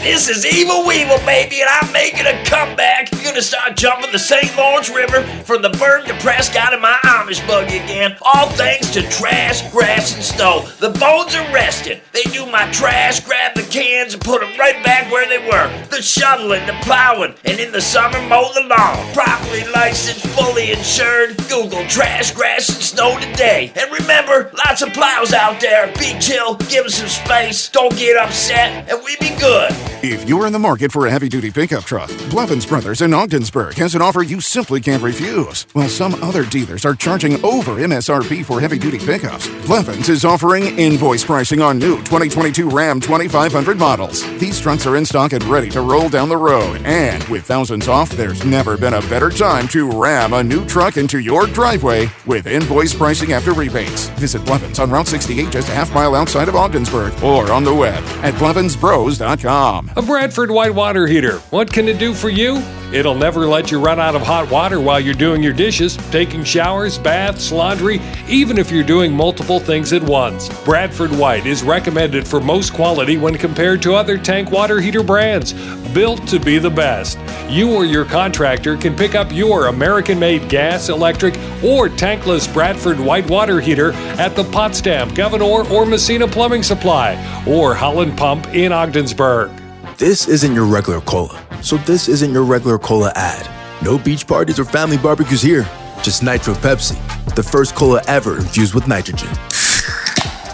This 0.03 0.29
is 0.29 0.45
Evil 0.45 0.85
Weevil, 0.85 1.19
baby, 1.19 1.61
and 1.61 1.71
I'm 1.71 1.93
making 1.93 2.27
a 2.27 2.45
comeback. 2.45 3.13
You're 3.13 3.23
gonna 3.23 3.41
start 3.41 3.77
jumping 3.77 4.11
the 4.11 4.19
St. 4.19 4.57
Lawrence 4.57 4.91
River 4.91 5.23
from 5.45 5.63
the 5.63 5.71
Berg 5.71 6.07
to 6.07 6.15
Prescott 6.15 6.73
in 6.73 6.81
my 6.81 6.99
Amish 7.05 7.47
buggy 7.47 7.77
again. 7.77 8.17
All 8.21 8.49
thanks 8.49 8.91
to 8.95 9.09
trash, 9.09 9.63
grass, 9.71 10.13
and 10.17 10.25
snow. 10.25 10.67
The 10.81 10.91
bones 10.91 11.37
are 11.37 11.55
rested. 11.55 12.03
They 12.11 12.25
do 12.25 12.47
my 12.47 12.69
trash, 12.73 13.21
grab 13.21 13.55
the 13.55 13.63
cans, 13.63 14.15
and 14.15 14.25
put 14.25 14.41
them 14.41 14.51
right 14.59 14.83
back 14.83 15.09
where 15.13 15.29
they 15.29 15.39
were. 15.39 15.71
The 15.91 16.03
shoveling, 16.03 16.67
the 16.67 16.77
plowing, 16.83 17.37
and 17.45 17.61
in 17.61 17.71
the 17.71 17.81
summer 17.81 18.21
mow 18.23 18.53
the 18.55 18.63
lawn. 18.63 19.15
Properly 19.15 19.63
licensed, 19.73 20.27
fully 20.37 20.73
insured. 20.73 21.37
Google 21.49 21.87
trash, 21.87 22.33
grass, 22.33 22.69
and 22.71 22.83
snow 22.83 23.21
today. 23.21 23.73
And 23.77 23.93
remember, 23.93 24.51
lots 24.67 24.83
of 24.83 24.93
plows 24.95 25.33
out 25.33 25.61
there. 25.61 25.87
Be 25.97 26.19
chill, 26.19 26.57
give 26.57 26.83
them 26.83 26.91
some 26.91 27.09
space. 27.09 27.69
Don't 27.69 27.97
get 27.97 28.17
upset, 28.17 28.91
and 28.91 29.01
we 29.05 29.17
be 29.21 29.31
good. 29.39 29.92
If 30.05 30.29
you're 30.29 30.47
in 30.47 30.53
the 30.53 30.59
market 30.59 30.91
for 30.91 31.07
a 31.07 31.11
heavy 31.13 31.29
duty 31.29 31.53
pickup 31.53 31.85
truck, 31.85 32.11
Blevins 32.29 32.67
Brothers 32.67 33.03
in 33.03 33.15
Ogdensburg 33.15 33.75
has 33.75 33.95
an 33.95 34.03
offer 34.03 34.25
you 34.25 34.41
simply 34.41 34.81
can't 34.81 35.01
refuse. 35.01 35.63
While 35.75 35.89
some 35.89 36.15
other 36.15 36.45
dealers 36.45 36.85
are 36.85 36.97
charging 36.97 37.35
over 37.45 37.77
MSRP 37.77 38.45
for 38.45 38.61
heavy 38.61 38.81
duty 38.81 38.99
pickups, 38.99 39.47
Blevins 39.65 40.09
is 40.09 40.25
offering 40.25 40.77
invoice 40.77 41.25
pricing 41.25 41.63
on 41.63 41.79
new 41.79 41.99
2022 41.99 42.69
Ram 42.69 42.99
2500 42.99 43.79
models. 43.79 44.23
These 44.41 44.59
trucks 44.59 44.87
are 44.87 44.97
in 44.97 45.07
stock 45.07 45.35
and 45.35 45.45
ready 45.45 45.71
to 45.71 45.83
roll 45.83 46.09
down 46.09 46.29
the 46.29 46.37
road. 46.37 46.83
And 46.85 47.23
with 47.29 47.45
thousands 47.45 47.87
off, 47.87 48.11
there's 48.11 48.45
never 48.45 48.77
been 48.77 48.95
a 48.95 49.03
better 49.03 49.31
time 49.31 49.69
to 49.69 49.89
ram 49.89 50.33
a 50.33 50.43
new 50.43 50.67
truck 50.67 50.97
into 50.97 51.21
your 51.21 51.47
driveway 51.47 52.09
with 52.27 52.49
invoice 52.49 52.93
pricing 52.93 53.35
after 53.35 53.53
rebates. 53.53 54.09
Visit 54.19 54.45
Blevins 54.45 54.81
on 54.81 54.91
Route 54.91 55.07
68 55.07 55.51
just 55.53 55.69
a 55.69 55.73
half 55.73 55.95
mile 55.95 56.17
outside 56.17 56.49
of 56.49 56.57
Ogdensburg 56.57 57.13
or 57.23 57.53
on 57.53 57.63
the 57.63 57.73
web 57.73 58.03
at 58.25 58.35
blevinsbros.com. 58.35 59.92
A 59.95 60.01
Bradford 60.01 60.51
White 60.51 60.75
Water 60.75 61.07
Heater. 61.07 61.37
What 61.51 61.71
can 61.71 61.87
it 61.87 61.99
do 61.99 62.15
for 62.15 62.31
you? 62.31 62.63
It'll 62.95 63.15
never 63.15 63.47
let 63.47 63.71
you 63.71 63.79
run 63.79 64.01
out 64.01 64.15
of 64.15 64.23
hot 64.23 64.51
water 64.51 64.81
while 64.81 64.99
you're 64.99 65.13
doing 65.13 65.43
your 65.43 65.53
dishes, 65.53 65.99
taking 66.11 66.45
showers, 66.45 66.97
baths, 66.97 67.53
laundry, 67.53 68.01
even 68.27 68.57
if 68.57 68.71
you're 68.71 68.85
doing 68.85 69.13
multiple 69.13 69.61
things 69.61 69.93
at 69.93 70.03
once. 70.03 70.49
Bradford 70.65 71.11
White 71.11 71.45
is 71.45 71.63
recommended 71.63 72.27
for 72.27 72.41
most 72.41 72.73
quality 72.73 73.19
when 73.19 73.37
compared 73.37 73.83
to 73.83 73.95
other 73.95 74.17
tank 74.17 74.51
water 74.51 74.81
heater 74.81 75.03
brands, 75.03 75.53
built 75.93 76.27
to 76.29 76.41
be 76.41 76.59
the 76.59 76.71
best. 76.71 77.19
You 77.51 77.75
or 77.75 77.85
your 77.85 78.07
contractor 78.07 78.79
can 78.79 78.97
pick 78.97 79.15
up 79.15 79.31
your 79.31 79.67
American 79.67 80.19
made 80.19 80.49
gas, 80.49 80.89
electric, 80.89 81.35
or 81.63 81.91
tankless 81.91 82.51
Bradford 82.51 82.99
White 82.99 83.29
Water 83.29 83.61
Heater 83.61 83.93
at 84.19 84.37
the 84.37 84.45
Potsdam, 84.45 85.13
Gouverneur, 85.13 85.71
or 85.71 85.85
Massena 85.85 86.27
Plumbing 86.27 86.63
Supply, 86.63 87.13
or 87.47 87.75
Howland 87.75 88.17
Pump 88.17 88.47
in 88.55 88.73
Ogdensburg. 88.73 89.62
This 90.03 90.27
isn't 90.27 90.53
your 90.53 90.65
regular 90.65 91.01
cola, 91.03 91.41
so 91.63 91.77
this 91.77 92.09
isn't 92.09 92.33
your 92.33 92.43
regular 92.43 92.77
cola 92.77 93.13
ad. 93.15 93.49
No 93.85 93.97
beach 93.97 94.27
parties 94.27 94.59
or 94.59 94.65
family 94.65 94.99
barbecues 94.99 95.41
here, 95.41 95.63
just 96.03 96.25
Nitro 96.25 96.55
Pepsi, 96.55 96.99
the 97.37 97.43
first 97.45 97.77
cola 97.77 98.03
ever 98.09 98.39
infused 98.39 98.75
with 98.75 98.89
nitrogen. 98.89 99.33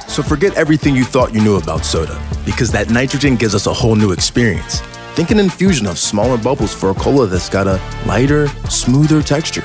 So 0.06 0.22
forget 0.22 0.54
everything 0.58 0.94
you 0.94 1.04
thought 1.04 1.32
you 1.32 1.40
knew 1.40 1.56
about 1.56 1.86
soda, 1.86 2.20
because 2.44 2.70
that 2.72 2.90
nitrogen 2.90 3.36
gives 3.36 3.54
us 3.54 3.66
a 3.66 3.72
whole 3.72 3.96
new 3.96 4.12
experience. 4.12 4.80
Think 5.14 5.30
an 5.30 5.40
infusion 5.40 5.86
of 5.86 5.98
smaller 5.98 6.36
bubbles 6.36 6.74
for 6.74 6.90
a 6.90 6.94
cola 6.94 7.26
that's 7.26 7.48
got 7.48 7.66
a 7.66 7.80
lighter, 8.04 8.48
smoother 8.68 9.22
texture. 9.22 9.64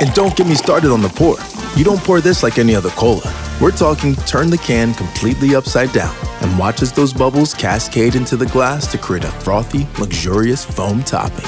And 0.00 0.12
don't 0.14 0.36
get 0.36 0.48
me 0.48 0.56
started 0.56 0.90
on 0.90 1.00
the 1.00 1.10
pour. 1.10 1.36
You 1.76 1.84
don't 1.84 2.02
pour 2.02 2.20
this 2.20 2.42
like 2.42 2.58
any 2.58 2.74
other 2.74 2.90
cola. 2.90 3.22
We're 3.58 3.70
talking 3.70 4.14
turn 4.14 4.50
the 4.50 4.58
can 4.58 4.92
completely 4.92 5.54
upside 5.54 5.90
down 5.92 6.14
and 6.42 6.58
watch 6.58 6.82
as 6.82 6.92
those 6.92 7.14
bubbles 7.14 7.54
cascade 7.54 8.14
into 8.14 8.36
the 8.36 8.44
glass 8.44 8.86
to 8.92 8.98
create 8.98 9.24
a 9.24 9.28
frothy, 9.28 9.88
luxurious 9.98 10.62
foam 10.62 11.02
topping. 11.02 11.46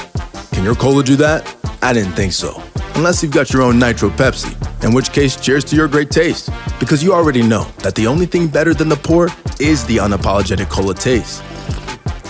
Can 0.51 0.63
your 0.63 0.73
cola 0.73 1.03
do 1.03 1.15
that? 1.17 1.55
I 1.83 1.93
didn't 1.93 2.13
think 2.13 2.33
so. 2.33 2.63
Unless 2.95 3.21
you've 3.21 3.31
got 3.31 3.53
your 3.53 3.61
own 3.61 3.77
Nitro 3.77 4.09
Pepsi, 4.09 4.55
in 4.83 4.91
which 4.91 5.11
case, 5.11 5.35
cheers 5.35 5.63
to 5.65 5.75
your 5.75 5.87
great 5.87 6.09
taste. 6.09 6.49
Because 6.79 7.03
you 7.03 7.13
already 7.13 7.43
know 7.43 7.65
that 7.83 7.93
the 7.93 8.07
only 8.07 8.25
thing 8.25 8.47
better 8.47 8.73
than 8.73 8.89
the 8.89 8.95
pour 8.95 9.29
is 9.59 9.85
the 9.85 9.97
unapologetic 9.97 10.67
cola 10.67 10.95
taste. 10.95 11.43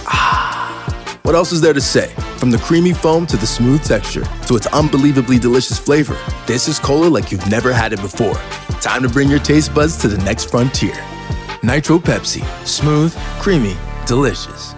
Ah, 0.06 1.20
what 1.24 1.36
else 1.36 1.54
is 1.54 1.62
there 1.62 1.74
to 1.74 1.82
say? 1.82 2.08
From 2.38 2.52
the 2.52 2.58
creamy 2.58 2.92
foam 2.92 3.26
to 3.28 3.38
the 3.38 3.48
smooth 3.48 3.82
texture 3.86 4.26
to 4.48 4.58
its 4.58 4.68
unbelievably 4.68 5.40
delicious 5.40 5.80
flavor, 5.80 6.18
this 6.48 6.68
is 6.68 6.80
cola 6.80 7.08
like 7.08 7.32
you've 7.32 7.50
never 7.50 7.72
had 7.72 7.94
it 7.94 8.02
before. 8.02 8.36
Time 8.82 9.04
to 9.04 9.10
bring 9.10 9.30
your 9.30 9.40
taste 9.40 9.74
buds 9.74 9.98
to 9.98 10.08
the 10.08 10.18
next 10.24 10.50
frontier. 10.50 10.96
Nitro 11.64 12.00
Pepsi. 12.00 12.46
Smooth, 12.66 13.14
creamy, 13.40 13.76
delicious. 14.06 14.74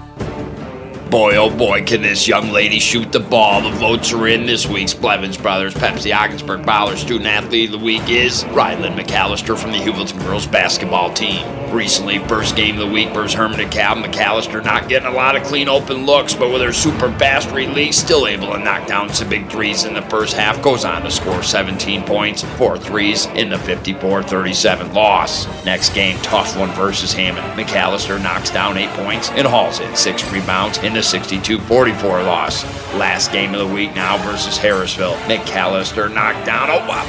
Boy, 1.12 1.36
oh 1.36 1.50
boy, 1.50 1.84
can 1.84 2.02
this 2.02 2.26
young 2.26 2.52
lady 2.52 2.80
shoot 2.80 3.12
the 3.12 3.20
ball. 3.20 3.70
The 3.70 3.78
votes 3.78 4.14
are 4.14 4.30
in. 4.30 4.46
This 4.46 4.66
week's 4.66 4.94
Blevins 4.94 5.38
Brothers 5.38 5.74
Pepsi 5.74 6.16
Ogdensburg 6.16 6.66
Bowler 6.66 6.96
Student 6.96 7.26
Athlete 7.26 7.74
of 7.74 7.78
the 7.78 7.86
Week 7.86 8.08
is 8.08 8.46
Ryland 8.46 8.98
McAllister 8.98 9.60
from 9.60 9.74
the 9.74 9.78
Heuvelton 9.78 10.24
girls 10.24 10.48
basketball 10.48 11.14
team. 11.14 11.46
Recently, 11.70 12.20
first 12.20 12.56
game 12.56 12.76
of 12.76 12.88
the 12.88 12.94
week 12.94 13.10
versus 13.10 13.34
Hermon 13.34 13.60
DeKalb. 13.60 14.06
McAllister 14.06 14.64
not 14.64 14.88
getting 14.88 15.10
a 15.10 15.12
lot 15.12 15.36
of 15.36 15.44
clean 15.44 15.68
open 15.68 16.06
looks, 16.06 16.34
but 16.34 16.50
with 16.50 16.62
her 16.62 16.72
super 16.72 17.12
fast 17.20 17.52
release, 17.52 17.98
still 17.98 18.26
able 18.26 18.54
to 18.54 18.60
knock 18.60 18.88
down 18.88 19.10
some 19.10 19.28
big 19.28 19.50
threes 19.50 19.84
in 19.84 19.94
the 19.94 20.02
first 20.04 20.34
half. 20.34 20.62
Goes 20.62 20.86
on 20.86 21.02
to 21.02 21.12
score 21.12 21.44
17 21.44 22.04
points, 22.04 22.44
four 22.56 22.78
threes 22.78 23.26
in 23.28 23.50
the 23.50 23.58
54-37 23.58 24.94
loss. 24.94 25.46
Next 25.66 25.94
game, 25.94 26.18
tough 26.20 26.58
one 26.58 26.72
versus 26.72 27.12
Hammond. 27.12 27.60
McAllister 27.60 28.22
knocks 28.22 28.50
down 28.50 28.78
eight 28.78 28.90
points 28.92 29.30
and 29.32 29.46
hauls 29.46 29.82
in 29.82 29.94
six 29.96 30.30
rebounds 30.32 30.78
in 30.80 30.94
the 30.94 31.01
62-44 31.02 32.26
loss. 32.26 32.64
Last 32.96 33.32
game 33.32 33.54
of 33.54 33.60
the 33.60 33.74
week 33.74 33.94
now 33.96 34.18
versus 34.30 34.58
Harrisville. 34.58 35.16
McAllister 35.28 36.14
knocked 36.14 36.46
down 36.46 36.70
a 36.70 36.88
wop 36.88 37.06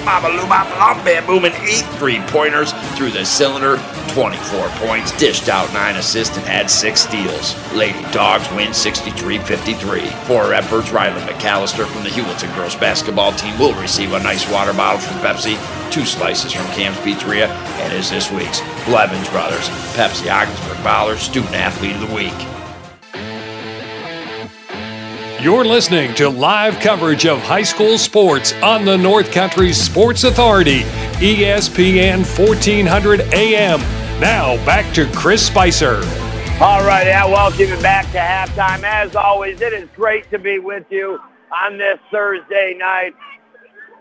booming 1.27 1.53
eight 1.63 1.85
three-pointers 1.99 2.73
through 2.97 3.11
the 3.11 3.25
cylinder, 3.25 3.77
24 4.09 4.69
points, 4.87 5.17
dished 5.19 5.49
out 5.49 5.73
nine 5.73 5.97
assists 5.97 6.37
and 6.37 6.47
had 6.47 6.71
six 6.71 7.01
steals. 7.01 7.55
Lady 7.73 8.03
Dogs 8.13 8.49
win 8.53 8.69
63-53. 8.69 10.13
For 10.27 10.53
efforts, 10.53 10.91
Riley 10.91 11.21
McAllister 11.23 11.87
from 11.87 12.05
the 12.05 12.11
Heuvelton 12.11 12.55
girls 12.55 12.77
basketball 12.77 13.33
team 13.33 13.59
will 13.59 13.75
receive 13.81 14.13
a 14.13 14.23
nice 14.23 14.51
water 14.51 14.73
bottle 14.73 15.01
from 15.01 15.19
Pepsi, 15.19 15.57
two 15.91 16.05
slices 16.05 16.53
from 16.53 16.67
Cam's 16.67 16.97
Pizzeria, 16.99 17.49
and 17.81 17.93
is 17.93 18.11
this 18.11 18.31
week's 18.31 18.61
Blevins 18.87 19.29
Brothers 19.31 19.69
Pepsi 19.95 20.31
Ogdensburg 20.31 20.83
Bowler 20.83 21.17
Student 21.17 21.55
Athlete 21.55 21.97
of 21.97 22.09
the 22.09 22.15
Week. 22.15 22.62
You're 25.43 25.65
listening 25.65 26.15
to 26.15 26.29
live 26.29 26.79
coverage 26.79 27.27
of 27.27 27.41
high 27.41 27.65
school 27.65 27.99
sports 27.99 28.53
on 28.63 28.85
the 28.85 28.97
North 28.97 29.33
Country 29.33 29.73
Sports 29.73 30.23
Authority, 30.23 30.83
ESPN 31.19 32.19
1400 32.39 33.23
AM. 33.35 33.81
Now 34.21 34.55
back 34.65 34.95
to 34.95 35.11
Chris 35.13 35.45
Spicer. 35.45 35.97
All 36.61 36.87
right, 36.87 37.09
yeah, 37.09 37.27
welcome 37.27 37.59
you 37.59 37.83
back 37.83 38.05
to 38.13 38.19
halftime. 38.19 38.85
As 38.85 39.17
always, 39.17 39.61
it 39.61 39.73
is 39.73 39.89
great 39.97 40.31
to 40.31 40.39
be 40.39 40.61
with 40.61 40.87
you 40.91 41.19
on 41.51 41.77
this 41.77 41.99
Thursday 42.13 42.77
night. 42.79 43.17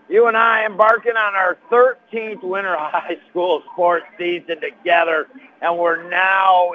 You 0.10 0.28
and 0.28 0.38
I 0.38 0.68
embarking 0.68 1.16
on 1.16 1.34
our 1.34 1.58
13th 1.72 2.44
winter 2.44 2.76
high 2.80 3.18
school 3.32 3.64
sports 3.74 4.06
season 4.16 4.62
together, 4.62 5.26
and 5.64 5.76
we're 5.76 6.08
now 6.08 6.74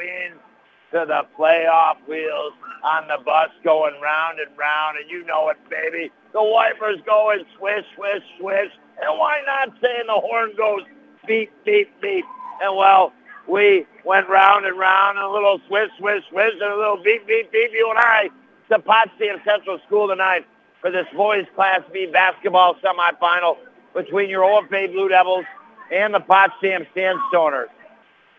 into 0.96 1.06
the 1.06 1.26
playoff 1.38 1.96
wheels 2.08 2.52
on 2.82 3.08
the 3.08 3.18
bus 3.24 3.50
going 3.64 3.94
round 4.00 4.38
and 4.38 4.56
round, 4.56 4.96
and 4.98 5.10
you 5.10 5.24
know 5.24 5.48
it, 5.48 5.56
baby. 5.68 6.10
The 6.32 6.42
wipers 6.42 6.98
going 7.04 7.44
swish, 7.58 7.84
swish, 7.94 8.22
swish, 8.38 8.70
and 9.02 9.18
why 9.18 9.40
not 9.46 9.74
saying 9.80 10.04
the 10.06 10.14
horn 10.14 10.52
goes 10.56 10.82
beep, 11.26 11.50
beep, 11.64 11.90
beep? 12.00 12.24
And 12.62 12.76
well, 12.76 13.12
we 13.48 13.86
went 14.04 14.28
round 14.28 14.66
and 14.66 14.78
round, 14.78 15.18
and 15.18 15.26
a 15.26 15.30
little 15.30 15.60
swish, 15.66 15.90
swish, 15.98 16.22
swish, 16.30 16.52
and 16.52 16.72
a 16.72 16.76
little 16.76 17.02
beep, 17.02 17.26
beep, 17.26 17.52
beep. 17.52 17.70
You 17.72 17.90
and 17.90 17.98
I 17.98 18.30
to 18.70 18.78
Potsdam 18.78 19.40
Central 19.44 19.78
School 19.86 20.08
tonight 20.08 20.46
for 20.80 20.90
this 20.90 21.06
boys 21.14 21.46
Class 21.54 21.80
B 21.92 22.06
basketball 22.06 22.76
semifinal 22.76 23.56
between 23.94 24.30
your 24.30 24.42
OFA 24.42 24.92
Blue 24.92 25.08
Devils 25.08 25.44
and 25.92 26.14
the 26.14 26.20
Potsdam 26.20 26.86
Sandstoners. 26.94 27.66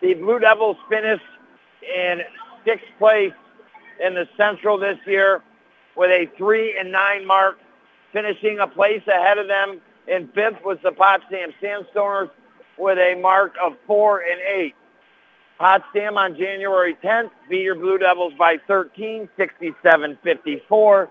The 0.01 0.14
Blue 0.16 0.39
Devils 0.39 0.78
finished 0.89 1.24
in 1.82 2.22
sixth 2.68 2.86
place 2.99 3.34
in 4.05 4.13
the 4.13 4.28
Central 4.36 4.78
this 4.78 4.97
year 5.05 5.41
with 5.95 6.11
a 6.11 6.30
three 6.38 6.78
and 6.78 6.91
nine 6.91 7.26
mark, 7.26 7.57
finishing 8.11 8.59
a 8.59 8.68
place 8.68 9.01
ahead 9.07 9.38
of 9.38 9.47
them 9.47 9.82
in 10.07 10.28
fifth 10.30 10.63
was 10.63 10.78
the 10.84 10.91
Potsdam 10.91 11.51
Sandstoners 11.61 12.30
with 12.78 12.97
a 12.97 13.15
mark 13.20 13.53
of 13.63 13.74
four 13.88 14.20
and 14.20 14.39
eight. 14.41 14.76
Potsdam 15.57 16.18
on 16.18 16.38
January 16.38 16.95
10th 17.03 17.32
beat 17.49 17.63
your 17.63 17.76
Blue 17.76 17.97
Devils 17.97 18.34
by 18.38 18.57
13, 18.68 19.28
67-54. 19.39 21.09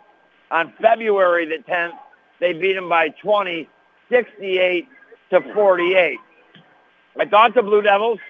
On 0.52 0.72
February 0.80 1.46
the 1.46 1.58
10th, 1.68 1.98
they 2.38 2.52
beat 2.52 2.74
them 2.74 2.88
by 2.88 3.08
20, 3.08 3.68
68 4.08 4.88
to 5.30 5.40
48. 5.52 6.18
I 7.18 7.26
thought 7.26 7.54
the 7.54 7.62
Blue 7.62 7.82
Devils 7.82 8.20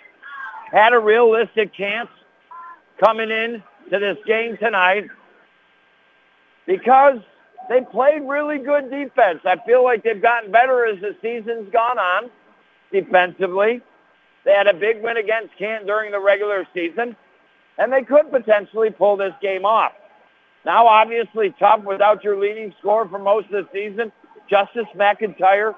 had 0.73 0.95
a 0.95 0.99
realistic 0.99 1.75
chance 1.75 2.09
coming 2.99 3.31
in 3.31 3.63
to 3.91 3.99
this 3.99 4.19
game 4.27 4.57
tonight 4.59 5.07
because 6.67 7.19
they 7.69 7.81
played 7.81 8.23
really 8.23 8.59
good 8.59 8.91
defense. 8.91 9.41
I 9.45 9.57
feel 9.67 9.85
like 9.85 10.03
they've 10.03 10.21
gotten 10.21 10.51
better 10.51 10.87
as 10.87 11.01
the 11.01 11.17
season's 11.23 11.71
gone 11.73 11.99
on 11.99 12.31
defensively. 12.93 13.81
They 14.45 14.53
had 14.53 14.69
a 14.69 14.75
big 14.75 15.03
win 15.03 15.17
against 15.17 15.57
Kent 15.59 15.87
during 15.87 16.13
the 16.13 16.21
regular 16.21 16.67
season, 16.73 17.17
and 17.79 17.93
they 17.93 18.03
could 18.03 18.31
potentially 18.31 18.91
pull 18.91 19.17
this 19.17 19.35
game 19.43 19.65
off. 19.65 19.93
Now, 20.65 20.87
obviously, 20.87 21.55
tough 21.59 21.83
without 21.85 22.25
your 22.25 22.39
leading 22.39 22.75
scorer 22.79 23.09
for 23.09 23.19
most 23.19 23.47
of 23.51 23.67
the 23.67 23.69
season, 23.73 24.13
Justice 24.49 24.87
McIntyre, 24.97 25.75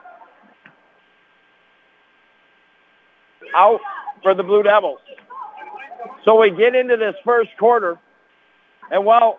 out 3.55 3.81
for 4.23 4.35
the 4.35 4.43
Blue 4.43 4.63
Devils. 4.63 5.01
So 6.29 6.39
we 6.39 6.51
get 6.51 6.75
into 6.75 6.99
this 6.99 7.15
first 7.25 7.49
quarter, 7.59 7.99
and 8.91 9.07
well, 9.07 9.39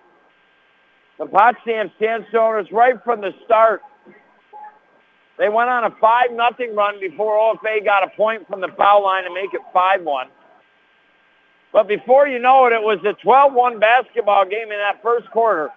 the 1.19 1.27
Potsdam 1.27 1.91
Sandstoners, 2.01 2.71
right 2.71 2.95
from 3.03 3.21
the 3.21 3.31
start, 3.45 3.83
they 5.37 5.49
went 5.49 5.69
on 5.69 5.83
a 5.83 5.91
5 5.91 6.31
nothing 6.31 6.75
run 6.75 6.99
before 6.99 7.37
OFA 7.37 7.85
got 7.85 8.03
a 8.03 8.07
point 8.17 8.47
from 8.47 8.59
the 8.59 8.69
foul 8.69 9.03
line 9.03 9.23
to 9.25 9.31
make 9.31 9.53
it 9.53 9.61
5-1. 9.71 10.29
But 11.71 11.87
before 11.87 12.27
you 12.27 12.39
know 12.39 12.65
it, 12.65 12.73
it 12.73 12.81
was 12.81 12.97
a 13.05 13.13
12-1 13.23 13.79
basketball 13.79 14.45
game 14.45 14.71
in 14.71 14.79
that 14.79 14.99
first 15.03 15.29
quarter. 15.29 15.69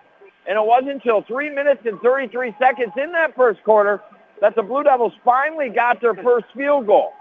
And 0.49 0.57
it 0.57 0.65
wasn't 0.65 0.93
until 0.93 1.21
3 1.21 1.51
minutes 1.51 1.83
and 1.85 2.01
33 2.01 2.55
seconds 2.59 2.93
in 2.97 3.13
that 3.13 3.37
first 3.37 3.63
quarter 3.65 4.01
that 4.41 4.55
the 4.57 4.63
Blue 4.63 4.83
Devils 4.83 5.13
finally 5.23 5.69
got 5.69 6.01
their 6.01 6.15
first 6.15 6.47
field 6.57 6.87
goal. 6.87 7.13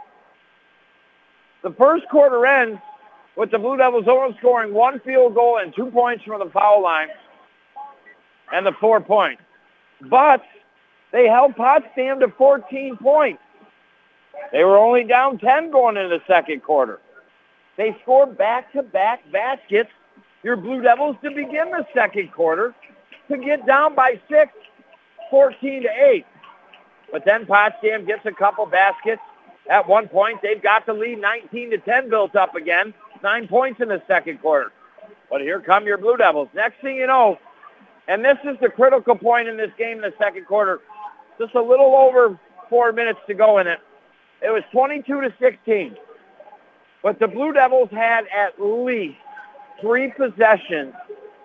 The 1.61 1.71
first 1.71 2.07
quarter 2.07 2.45
ends 2.45 2.79
with 3.35 3.51
the 3.51 3.57
Blue 3.57 3.77
Devils 3.77 4.05
only 4.07 4.37
scoring 4.37 4.73
one 4.73 4.99
field 5.01 5.35
goal 5.35 5.59
and 5.61 5.73
two 5.75 5.87
points 5.87 6.23
from 6.23 6.39
the 6.39 6.51
foul 6.51 6.81
line 6.81 7.07
and 8.51 8.65
the 8.65 8.73
four 8.79 8.99
points. 8.99 9.41
But 10.09 10.43
they 11.11 11.27
held 11.27 11.55
Potsdam 11.55 12.19
to 12.19 12.29
14 12.29 12.97
points. 12.97 13.41
They 14.51 14.63
were 14.63 14.77
only 14.77 15.03
down 15.03 15.37
10 15.37 15.71
going 15.71 15.97
into 15.97 16.09
the 16.09 16.21
second 16.27 16.63
quarter. 16.63 16.99
They 17.77 17.95
scored 18.01 18.37
back-to-back 18.37 19.31
baskets, 19.31 19.89
your 20.43 20.57
Blue 20.57 20.81
Devils, 20.81 21.15
to 21.23 21.29
begin 21.29 21.71
the 21.71 21.85
second 21.93 22.31
quarter 22.31 22.75
to 23.29 23.37
get 23.37 23.65
down 23.65 23.95
by 23.95 24.19
six, 24.29 24.51
14 25.29 25.83
to 25.83 25.89
8. 25.89 26.25
But 27.11 27.25
then 27.25 27.45
Potsdam 27.45 28.05
gets 28.05 28.25
a 28.25 28.31
couple 28.31 28.65
baskets. 28.65 29.21
At 29.69 29.87
one 29.87 30.07
point, 30.07 30.41
they've 30.41 30.61
got 30.61 30.85
the 30.85 30.93
lead 30.93 31.19
19 31.19 31.71
to 31.71 31.77
10 31.77 32.09
built 32.09 32.35
up 32.35 32.55
again. 32.55 32.93
Nine 33.23 33.47
points 33.47 33.81
in 33.81 33.89
the 33.89 34.01
second 34.07 34.41
quarter. 34.41 34.71
But 35.29 35.41
here 35.41 35.59
come 35.59 35.85
your 35.85 35.97
Blue 35.97 36.17
Devils. 36.17 36.49
Next 36.53 36.81
thing 36.81 36.95
you 36.95 37.07
know, 37.07 37.37
and 38.07 38.23
this 38.23 38.37
is 38.43 38.57
the 38.59 38.69
critical 38.69 39.15
point 39.15 39.47
in 39.47 39.57
this 39.57 39.71
game 39.77 39.97
in 39.97 40.01
the 40.01 40.13
second 40.17 40.45
quarter, 40.45 40.81
just 41.39 41.55
a 41.55 41.61
little 41.61 41.95
over 41.95 42.37
four 42.69 42.91
minutes 42.91 43.19
to 43.27 43.33
go 43.33 43.59
in 43.59 43.67
it. 43.67 43.79
It 44.41 44.49
was 44.49 44.63
22 44.71 45.21
to 45.21 45.33
16. 45.39 45.95
But 47.03 47.19
the 47.19 47.27
Blue 47.27 47.53
Devils 47.53 47.89
had 47.91 48.25
at 48.35 48.59
least 48.59 49.17
three 49.79 50.11
possessions, 50.11 50.93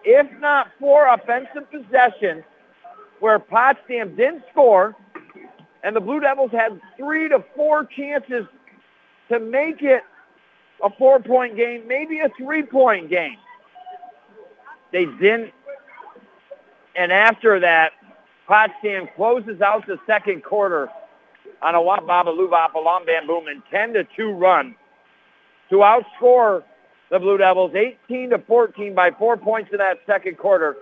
if 0.04 0.26
not 0.40 0.68
four 0.78 1.08
offensive 1.08 1.70
possessions, 1.70 2.42
where 3.20 3.38
Potsdam 3.38 4.16
didn't 4.16 4.44
score, 4.50 4.94
and 5.82 5.96
the 5.96 6.00
Blue 6.00 6.20
Devils 6.20 6.50
had 6.52 6.80
three 6.96 7.28
to 7.28 7.44
four 7.54 7.84
chances 7.84 8.46
to 9.30 9.40
make 9.40 9.82
it 9.82 10.02
a 10.82 10.90
four-point 10.90 11.56
game, 11.56 11.86
maybe 11.86 12.20
a 12.20 12.28
three-point 12.36 13.10
game. 13.10 13.36
They 14.92 15.04
didn't. 15.04 15.52
And 16.94 17.12
after 17.12 17.60
that, 17.60 17.92
Potsdam 18.46 19.08
closes 19.16 19.60
out 19.60 19.86
the 19.86 19.98
second 20.06 20.44
quarter 20.44 20.88
on 21.62 21.74
a 21.74 21.82
Wap 21.82 22.06
Baba 22.06 22.30
Lubop 22.30 22.74
Alam 22.74 23.04
Bam 23.04 23.26
Boom 23.26 23.48
and 23.48 23.62
10 23.70 23.94
to 23.94 24.04
2 24.16 24.30
run 24.30 24.74
to 25.70 25.76
outscore 25.76 26.62
the 27.10 27.18
Blue 27.18 27.38
Devils 27.38 27.72
18 27.74 28.30
to 28.30 28.38
14 28.38 28.94
by 28.94 29.10
four 29.10 29.36
points 29.36 29.70
in 29.72 29.78
that 29.78 29.98
second 30.06 30.38
quarter. 30.38 30.76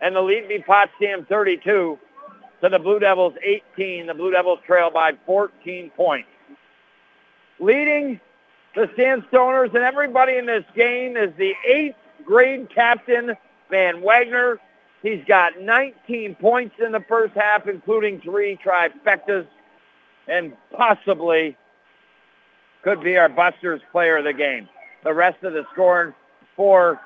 And 0.00 0.14
the 0.14 0.20
lead 0.20 0.48
beat 0.48 0.66
Potsdam 0.66 1.26
32 1.28 1.98
to 2.62 2.68
the 2.68 2.78
Blue 2.78 2.98
Devils 2.98 3.34
18. 3.42 4.06
The 4.06 4.14
Blue 4.14 4.30
Devils 4.30 4.60
trail 4.66 4.90
by 4.92 5.12
14 5.26 5.90
points. 5.96 6.28
Leading 7.60 8.20
the 8.74 8.88
Sandstoners 8.98 9.74
and 9.74 9.84
everybody 9.84 10.36
in 10.36 10.46
this 10.46 10.64
game 10.74 11.16
is 11.16 11.30
the 11.38 11.52
eighth 11.66 11.96
grade 12.24 12.68
captain, 12.74 13.36
Van 13.70 14.02
Wagner. 14.02 14.58
He's 15.02 15.24
got 15.26 15.60
19 15.60 16.34
points 16.36 16.76
in 16.84 16.92
the 16.92 17.04
first 17.08 17.34
half, 17.34 17.68
including 17.68 18.20
three 18.20 18.58
trifectas, 18.64 19.46
and 20.26 20.52
possibly 20.72 21.56
could 22.82 23.02
be 23.02 23.16
our 23.16 23.28
Busters 23.28 23.80
player 23.92 24.18
of 24.18 24.24
the 24.24 24.32
game. 24.32 24.68
The 25.04 25.12
rest 25.12 25.42
of 25.44 25.52
the 25.52 25.64
scoring 25.72 26.14
for 26.56 27.00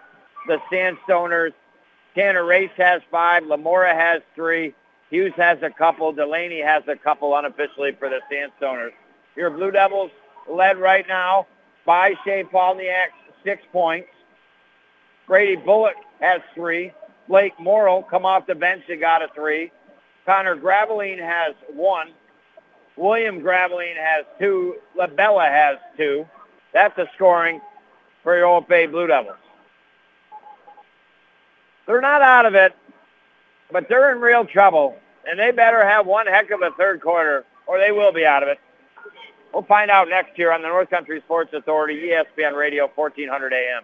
the 0.47 0.59
Sandstoners. 0.73 1.53
Tanner 2.15 2.45
Race 2.45 2.71
has 2.77 3.03
five. 3.11 3.45
Lamora 3.45 3.95
has 3.95 4.23
three. 4.35 4.75
Hughes 5.11 5.33
has 5.37 5.59
a 5.63 5.71
couple. 5.71 6.13
Delaney 6.13 6.61
has 6.61 6.83
a 6.89 6.97
couple 6.97 7.37
unofficially 7.37 7.93
for 7.99 8.09
the 8.09 8.21
Sandstoners. 8.33 8.93
Your 9.37 9.51
Blue 9.51 9.71
Devils 9.71 10.11
led 10.49 10.79
right 10.79 11.07
now 11.07 11.47
by 11.89 12.13
Shea 12.23 12.45
Palniak, 12.45 13.17
six 13.43 13.63
points. 13.73 14.11
Brady 15.27 15.57
Bullock 15.57 15.95
has 16.21 16.43
three. 16.55 16.93
Blake 17.29 17.59
Morrill 17.59 18.03
come 18.03 18.27
off 18.27 18.47
the 18.47 18.55
bench 18.55 18.83
and 18.91 19.01
got 19.01 19.23
a 19.23 19.29
three. 19.35 19.73
Connor 20.27 20.55
Graveline 20.55 21.19
has 21.19 21.55
one. 21.73 22.09
William 22.97 23.41
Graveline 23.41 23.97
has 23.97 24.27
two. 24.39 24.77
LaBella 24.99 25.49
has 25.49 25.79
two. 25.97 26.27
That's 26.75 26.95
the 26.95 27.09
scoring 27.15 27.59
for 28.23 28.37
your 28.37 28.45
Old 28.45 28.69
Bay 28.69 28.85
Blue 28.85 29.07
Devils. 29.07 29.37
They're 31.87 32.03
not 32.03 32.21
out 32.21 32.45
of 32.45 32.55
it, 32.55 32.77
but 33.73 33.89
they're 33.89 34.13
in 34.13 34.21
real 34.21 34.45
trouble, 34.45 34.99
and 35.27 35.39
they 35.39 35.53
better 35.53 35.83
have 35.89 36.07
one 36.07 36.27
heck 36.27 36.51
of 36.51 36.61
a 36.61 36.71
third 36.73 37.01
quarter, 37.01 37.47
or 37.67 37.79
they 37.79 37.93
will 37.93 38.13
be 38.13 38.27
out 38.27 38.43
of 38.43 38.51
it. 38.51 38.59
We'll 39.53 39.63
find 39.63 39.91
out 39.91 40.09
next 40.09 40.39
year 40.39 40.53
on 40.53 40.63
the 40.63 40.69
North 40.69 40.91
Country 40.91 41.21
Sports 41.25 41.53
Authority, 41.53 42.11
ESPN 42.11 42.57
Radio, 42.57 42.91
1400 42.95 43.53
AM. 43.53 43.83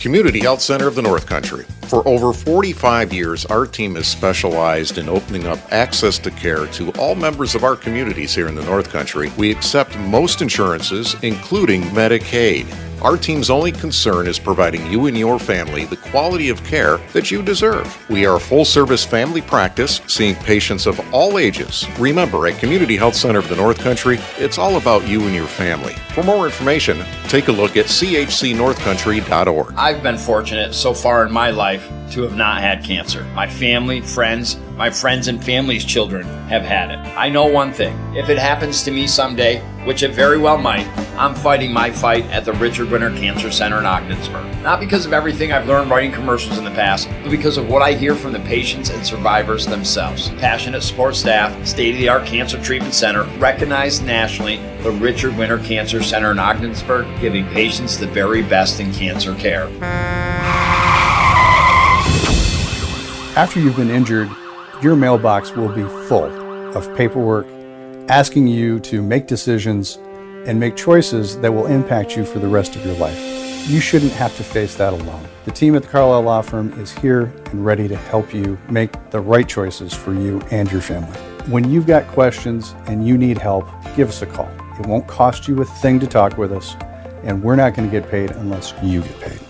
Community 0.00 0.40
Health 0.40 0.60
Center 0.60 0.86
of 0.86 0.94
the 0.94 1.02
North 1.02 1.26
Country. 1.26 1.66
For 1.88 2.06
over 2.06 2.34
45 2.34 3.14
years, 3.14 3.46
our 3.46 3.64
team 3.64 3.94
has 3.94 4.06
specialized 4.06 4.98
in 4.98 5.08
opening 5.08 5.46
up 5.46 5.58
access 5.72 6.18
to 6.18 6.30
care 6.30 6.66
to 6.66 6.90
all 6.98 7.14
members 7.14 7.54
of 7.54 7.64
our 7.64 7.76
communities 7.76 8.34
here 8.34 8.46
in 8.46 8.54
the 8.54 8.64
North 8.64 8.90
Country. 8.90 9.32
We 9.38 9.50
accept 9.50 9.98
most 10.00 10.42
insurances, 10.42 11.16
including 11.22 11.84
Medicaid. 11.84 12.66
Our 13.00 13.16
team's 13.16 13.48
only 13.48 13.70
concern 13.70 14.26
is 14.26 14.40
providing 14.40 14.84
you 14.90 15.06
and 15.06 15.16
your 15.16 15.38
family 15.38 15.84
the 15.84 15.96
quality 15.96 16.48
of 16.48 16.64
care 16.64 16.96
that 17.12 17.30
you 17.30 17.42
deserve. 17.42 17.96
We 18.10 18.26
are 18.26 18.36
a 18.36 18.40
full 18.40 18.64
service 18.64 19.04
family 19.04 19.40
practice, 19.40 20.00
seeing 20.08 20.34
patients 20.34 20.84
of 20.84 20.98
all 21.14 21.38
ages. 21.38 21.86
Remember, 21.96 22.48
at 22.48 22.58
Community 22.58 22.96
Health 22.96 23.14
Center 23.14 23.38
of 23.38 23.48
the 23.48 23.54
North 23.54 23.78
Country, 23.78 24.18
it's 24.36 24.58
all 24.58 24.78
about 24.78 25.06
you 25.06 25.22
and 25.22 25.34
your 25.34 25.46
family. 25.46 25.94
For 26.12 26.24
more 26.24 26.44
information, 26.44 27.04
take 27.28 27.46
a 27.46 27.52
look 27.52 27.76
at 27.76 27.86
chcnorthcountry.org. 27.86 29.74
I've 29.76 30.02
been 30.02 30.18
fortunate 30.18 30.74
so 30.74 30.92
far 30.92 31.24
in 31.24 31.32
my 31.32 31.50
life 31.50 31.77
to 32.12 32.22
have 32.22 32.36
not 32.36 32.60
had 32.60 32.84
cancer. 32.84 33.24
My 33.34 33.48
family, 33.48 34.00
friends, 34.00 34.56
my 34.76 34.90
friends 34.90 35.28
and 35.28 35.42
family's 35.44 35.84
children 35.84 36.24
have 36.48 36.62
had 36.62 36.90
it. 36.90 36.98
I 37.16 37.28
know 37.28 37.46
one 37.46 37.72
thing 37.72 37.96
if 38.16 38.28
it 38.28 38.38
happens 38.38 38.82
to 38.84 38.90
me 38.90 39.06
someday, 39.06 39.60
which 39.84 40.02
it 40.02 40.12
very 40.12 40.38
well 40.38 40.58
might, 40.58 40.86
I'm 41.18 41.34
fighting 41.34 41.72
my 41.72 41.90
fight 41.90 42.24
at 42.26 42.44
the 42.44 42.52
Richard 42.52 42.90
Winter 42.90 43.10
Cancer 43.10 43.50
Center 43.50 43.78
in 43.78 43.86
Ogdensburg. 43.86 44.62
Not 44.62 44.80
because 44.80 45.06
of 45.06 45.12
everything 45.12 45.52
I've 45.52 45.66
learned 45.66 45.90
writing 45.90 46.12
commercials 46.12 46.58
in 46.58 46.64
the 46.64 46.70
past, 46.70 47.08
but 47.22 47.30
because 47.30 47.56
of 47.56 47.68
what 47.68 47.82
I 47.82 47.94
hear 47.94 48.14
from 48.14 48.32
the 48.32 48.40
patients 48.40 48.90
and 48.90 49.04
survivors 49.04 49.66
themselves. 49.66 50.28
Passionate 50.30 50.82
support 50.82 51.16
staff, 51.16 51.66
state 51.66 51.94
of 51.94 52.00
the 52.00 52.08
art 52.08 52.26
cancer 52.26 52.62
treatment 52.62 52.94
center, 52.94 53.24
recognized 53.38 54.04
nationally, 54.04 54.58
the 54.82 54.92
Richard 54.92 55.36
Winter 55.36 55.58
Cancer 55.58 56.02
Center 56.02 56.30
in 56.30 56.38
Ogdensburg, 56.38 57.06
giving 57.20 57.46
patients 57.48 57.98
the 57.98 58.06
very 58.06 58.42
best 58.42 58.78
in 58.78 58.92
cancer 58.92 59.34
care. 59.34 59.66
After 63.38 63.60
you've 63.60 63.76
been 63.76 63.88
injured, 63.88 64.28
your 64.82 64.96
mailbox 64.96 65.54
will 65.54 65.68
be 65.68 65.84
full 66.08 66.24
of 66.76 66.96
paperwork 66.96 67.46
asking 68.08 68.48
you 68.48 68.80
to 68.80 69.00
make 69.00 69.28
decisions 69.28 69.96
and 70.44 70.58
make 70.58 70.74
choices 70.74 71.38
that 71.38 71.54
will 71.54 71.66
impact 71.66 72.16
you 72.16 72.24
for 72.24 72.40
the 72.40 72.48
rest 72.48 72.74
of 72.74 72.84
your 72.84 72.96
life. 72.96 73.16
You 73.70 73.78
shouldn't 73.78 74.10
have 74.14 74.36
to 74.38 74.42
face 74.42 74.74
that 74.78 74.92
alone. 74.92 75.24
The 75.44 75.52
team 75.52 75.76
at 75.76 75.82
the 75.82 75.88
Carlisle 75.88 76.22
Law 76.22 76.42
Firm 76.42 76.72
is 76.80 76.90
here 76.90 77.32
and 77.52 77.64
ready 77.64 77.86
to 77.86 77.94
help 77.94 78.34
you 78.34 78.58
make 78.68 78.90
the 79.10 79.20
right 79.20 79.48
choices 79.48 79.94
for 79.94 80.12
you 80.12 80.40
and 80.50 80.68
your 80.72 80.80
family. 80.80 81.16
When 81.46 81.70
you've 81.70 81.86
got 81.86 82.08
questions 82.08 82.74
and 82.88 83.06
you 83.06 83.16
need 83.16 83.38
help, 83.38 83.68
give 83.94 84.08
us 84.08 84.20
a 84.20 84.26
call. 84.26 84.50
It 84.80 84.86
won't 84.88 85.06
cost 85.06 85.46
you 85.46 85.62
a 85.62 85.64
thing 85.64 86.00
to 86.00 86.08
talk 86.08 86.38
with 86.38 86.52
us, 86.52 86.74
and 87.22 87.40
we're 87.40 87.54
not 87.54 87.74
going 87.76 87.88
to 87.88 88.00
get 88.00 88.10
paid 88.10 88.32
unless 88.32 88.74
you 88.82 89.02
get 89.02 89.20
paid. 89.20 89.47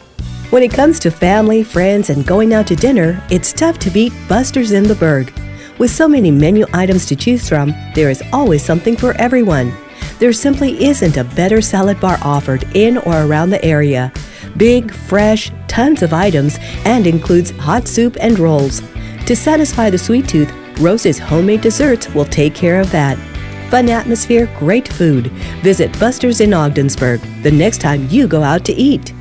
When 0.50 0.62
it 0.62 0.72
comes 0.72 0.98
to 1.00 1.10
family, 1.10 1.62
friends, 1.62 2.08
and 2.08 2.26
going 2.26 2.54
out 2.54 2.66
to 2.68 2.74
dinner, 2.74 3.22
it's 3.28 3.52
tough 3.52 3.78
to 3.80 3.90
beat 3.90 4.14
Buster's 4.30 4.72
in 4.72 4.84
the 4.84 4.94
Berg. 4.94 5.30
With 5.76 5.90
so 5.90 6.08
many 6.08 6.30
menu 6.30 6.64
items 6.72 7.04
to 7.06 7.16
choose 7.16 7.46
from, 7.46 7.74
there 7.94 8.08
is 8.08 8.22
always 8.32 8.64
something 8.64 8.96
for 8.96 9.12
everyone. 9.18 9.74
There 10.18 10.32
simply 10.32 10.82
isn't 10.82 11.18
a 11.18 11.24
better 11.24 11.60
salad 11.60 12.00
bar 12.00 12.18
offered 12.22 12.64
in 12.74 12.96
or 12.96 13.26
around 13.26 13.50
the 13.50 13.62
area. 13.62 14.10
Big, 14.56 14.90
fresh, 14.90 15.52
tons 15.66 16.02
of 16.02 16.14
items, 16.14 16.56
and 16.86 17.06
includes 17.06 17.50
hot 17.50 17.86
soup 17.86 18.16
and 18.18 18.38
rolls. 18.38 18.80
To 19.26 19.36
satisfy 19.36 19.90
the 19.90 19.98
sweet 19.98 20.26
tooth, 20.26 20.50
Rose's 20.80 21.18
homemade 21.18 21.60
desserts 21.60 22.08
will 22.14 22.24
take 22.24 22.54
care 22.54 22.80
of 22.80 22.90
that. 22.90 23.18
Fun 23.70 23.90
atmosphere, 23.90 24.50
great 24.58 24.88
food. 24.88 25.26
Visit 25.62 25.92
Buster's 26.00 26.40
in 26.40 26.54
Ogdensburg 26.54 27.20
the 27.42 27.50
next 27.50 27.82
time 27.82 28.08
you 28.08 28.26
go 28.26 28.42
out 28.42 28.64
to 28.64 28.72
eat. 28.72 29.12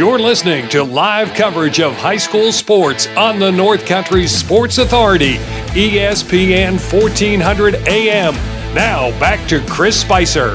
You're 0.00 0.18
listening 0.18 0.66
to 0.70 0.82
live 0.82 1.34
coverage 1.34 1.78
of 1.78 1.94
high 1.94 2.16
school 2.16 2.52
sports 2.52 3.06
on 3.18 3.38
the 3.38 3.52
North 3.52 3.84
Country 3.84 4.26
Sports 4.26 4.78
Authority, 4.78 5.34
ESPN 5.74 6.80
1400 6.90 7.74
AM. 7.86 8.32
Now 8.74 9.10
back 9.20 9.46
to 9.50 9.62
Chris 9.66 10.00
Spicer. 10.00 10.54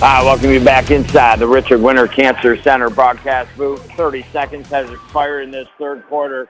Hi, 0.00 0.20
welcome 0.24 0.50
you 0.50 0.58
back 0.58 0.90
inside 0.90 1.38
the 1.38 1.46
Richard 1.46 1.80
Winter 1.80 2.08
Cancer 2.08 2.60
Center 2.60 2.90
broadcast 2.90 3.56
booth. 3.56 3.88
30 3.92 4.24
seconds 4.32 4.66
has 4.70 4.90
expired 4.90 5.44
in 5.44 5.52
this 5.52 5.68
third 5.78 6.04
quarter. 6.08 6.48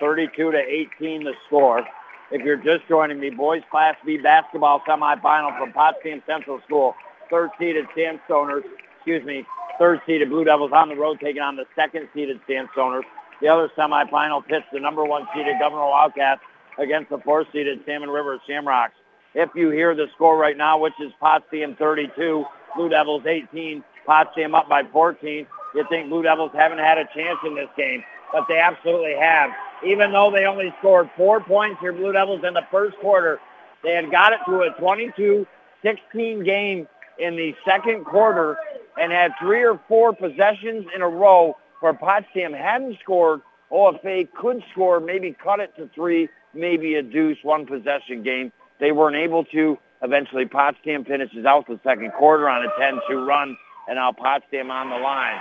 32 0.00 0.52
to 0.52 0.58
18 0.58 1.22
the 1.22 1.34
score. 1.46 1.84
If 2.30 2.40
you're 2.40 2.56
just 2.56 2.88
joining 2.88 3.20
me, 3.20 3.28
boys 3.28 3.60
Class 3.70 3.96
B 4.06 4.16
basketball 4.16 4.80
semifinal 4.88 5.58
from 5.58 5.74
Potsdam 5.74 6.22
Central 6.26 6.62
School. 6.62 6.94
Third 7.28 7.50
seeded 7.58 7.84
Sandstoners, 7.94 8.62
excuse 8.96 9.22
me, 9.22 9.44
third 9.78 10.00
seeded 10.06 10.28
Blue 10.30 10.44
Devils 10.44 10.72
on 10.72 10.88
the 10.88 10.96
road 10.96 11.18
taking 11.20 11.42
on 11.42 11.56
the 11.56 11.64
second 11.74 12.08
seeded 12.14 12.40
Sandstoners. 12.48 13.04
The 13.40 13.48
other 13.48 13.70
semifinal 13.76 14.46
pits 14.46 14.66
the 14.72 14.80
number 14.80 15.04
one 15.04 15.26
seeded 15.34 15.56
Gouverneur 15.60 15.90
Wildcats 15.90 16.40
against 16.78 17.10
the 17.10 17.18
fourth 17.18 17.46
seeded 17.52 17.80
Salmon 17.86 18.10
River 18.10 18.40
Shamrocks. 18.46 18.94
If 19.34 19.50
you 19.54 19.70
hear 19.70 19.94
the 19.94 20.06
score 20.14 20.38
right 20.38 20.56
now, 20.56 20.78
which 20.78 20.94
is 21.00 21.12
Potsdam 21.20 21.76
32, 21.76 22.44
Blue 22.74 22.88
Devils 22.88 23.24
18, 23.26 23.84
Potsdam 24.06 24.54
up 24.54 24.68
by 24.68 24.82
14, 24.84 25.46
you 25.74 25.84
think 25.90 26.08
Blue 26.08 26.22
Devils 26.22 26.52
haven't 26.54 26.78
had 26.78 26.96
a 26.96 27.04
chance 27.14 27.38
in 27.44 27.54
this 27.54 27.68
game, 27.76 28.02
but 28.32 28.46
they 28.48 28.58
absolutely 28.58 29.14
have. 29.20 29.50
Even 29.86 30.12
though 30.12 30.30
they 30.30 30.46
only 30.46 30.74
scored 30.78 31.10
four 31.16 31.40
points 31.40 31.78
here, 31.80 31.92
Blue 31.92 32.12
Devils 32.12 32.44
in 32.44 32.54
the 32.54 32.66
first 32.70 32.96
quarter, 32.98 33.38
they 33.82 33.92
had 33.92 34.10
got 34.10 34.32
it 34.32 34.38
to 34.46 34.62
a 34.62 34.70
22-16 34.80 36.44
game 36.44 36.88
in 37.18 37.36
the 37.36 37.54
second 37.64 38.04
quarter 38.04 38.56
and 38.98 39.12
had 39.12 39.32
three 39.40 39.64
or 39.64 39.80
four 39.88 40.12
possessions 40.12 40.86
in 40.94 41.02
a 41.02 41.08
row 41.08 41.56
where 41.80 41.92
Potsdam 41.92 42.52
hadn't 42.52 42.98
scored. 43.02 43.40
OFA 43.70 44.28
could 44.32 44.62
score, 44.72 45.00
maybe 45.00 45.36
cut 45.42 45.60
it 45.60 45.74
to 45.76 45.90
three, 45.94 46.28
maybe 46.54 46.94
a 46.94 47.02
deuce, 47.02 47.38
one 47.42 47.66
possession 47.66 48.22
game. 48.22 48.52
They 48.80 48.92
weren't 48.92 49.16
able 49.16 49.44
to. 49.46 49.76
Eventually, 50.02 50.46
Potsdam 50.46 51.04
finishes 51.04 51.44
out 51.44 51.66
the 51.66 51.80
second 51.82 52.12
quarter 52.12 52.48
on 52.48 52.64
a 52.64 52.68
10-2 52.80 53.26
run, 53.26 53.56
and 53.88 53.96
now 53.96 54.12
Potsdam 54.12 54.70
on 54.70 54.90
the 54.90 54.96
line. 54.96 55.38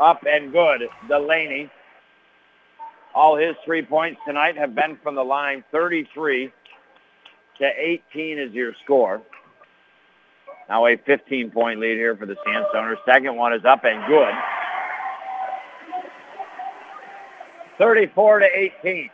Up 0.00 0.22
and 0.28 0.52
good. 0.52 0.82
Delaney. 1.08 1.70
All 3.14 3.36
his 3.36 3.56
three 3.64 3.82
points 3.82 4.20
tonight 4.26 4.58
have 4.58 4.74
been 4.74 4.98
from 5.02 5.14
the 5.14 5.22
line 5.22 5.64
33 5.72 6.52
to 7.58 7.64
18 7.64 8.38
is 8.38 8.52
your 8.52 8.72
score. 8.84 9.22
Now 10.68 10.86
a 10.86 10.96
15-point 10.96 11.78
lead 11.78 11.96
here 11.96 12.16
for 12.16 12.26
the 12.26 12.36
Sandstoners. 12.46 12.96
Second 13.04 13.36
one 13.36 13.52
is 13.52 13.64
up 13.64 13.84
and 13.84 14.04
good. 14.06 14.34
34 17.78 18.40
to 18.40 18.46
18. 18.82 19.10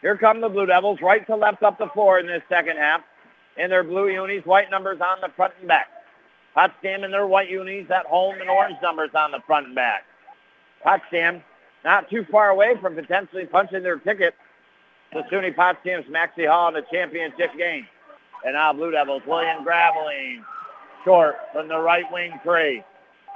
Here 0.00 0.16
come 0.16 0.40
the 0.40 0.48
Blue 0.48 0.66
Devils, 0.66 1.00
right 1.02 1.26
to 1.26 1.36
left 1.36 1.62
up 1.62 1.78
the 1.78 1.88
floor 1.88 2.18
in 2.20 2.26
this 2.26 2.42
second 2.48 2.76
half. 2.76 3.02
In 3.56 3.70
their 3.70 3.82
blue 3.82 4.08
unis, 4.08 4.46
white 4.46 4.70
numbers 4.70 5.00
on 5.00 5.20
the 5.20 5.28
front 5.34 5.52
and 5.58 5.66
back. 5.66 5.88
Potsdam 6.54 7.02
in 7.02 7.10
their 7.10 7.26
white 7.26 7.50
unis 7.50 7.90
at 7.90 8.06
home 8.06 8.40
and 8.40 8.48
orange 8.48 8.76
numbers 8.80 9.10
on 9.14 9.32
the 9.32 9.40
front 9.46 9.66
and 9.66 9.74
back. 9.74 10.04
Potsdam 10.82 11.42
not 11.84 12.08
too 12.08 12.24
far 12.30 12.50
away 12.50 12.74
from 12.80 12.94
potentially 12.94 13.46
punching 13.46 13.82
their 13.82 13.98
ticket 13.98 14.34
to 15.12 15.22
SUNY 15.24 15.54
Potsdam's 15.54 16.06
Maxcy 16.06 16.46
Hall 16.48 16.68
in 16.68 16.74
the 16.74 16.84
championship 16.92 17.50
game. 17.56 17.86
And 18.44 18.54
now 18.54 18.72
Blue 18.72 18.90
Devils, 18.90 19.22
William 19.26 19.64
Graveline, 19.64 20.42
short 21.04 21.36
from 21.52 21.68
the 21.68 21.78
right 21.78 22.10
wing 22.12 22.38
three. 22.42 22.82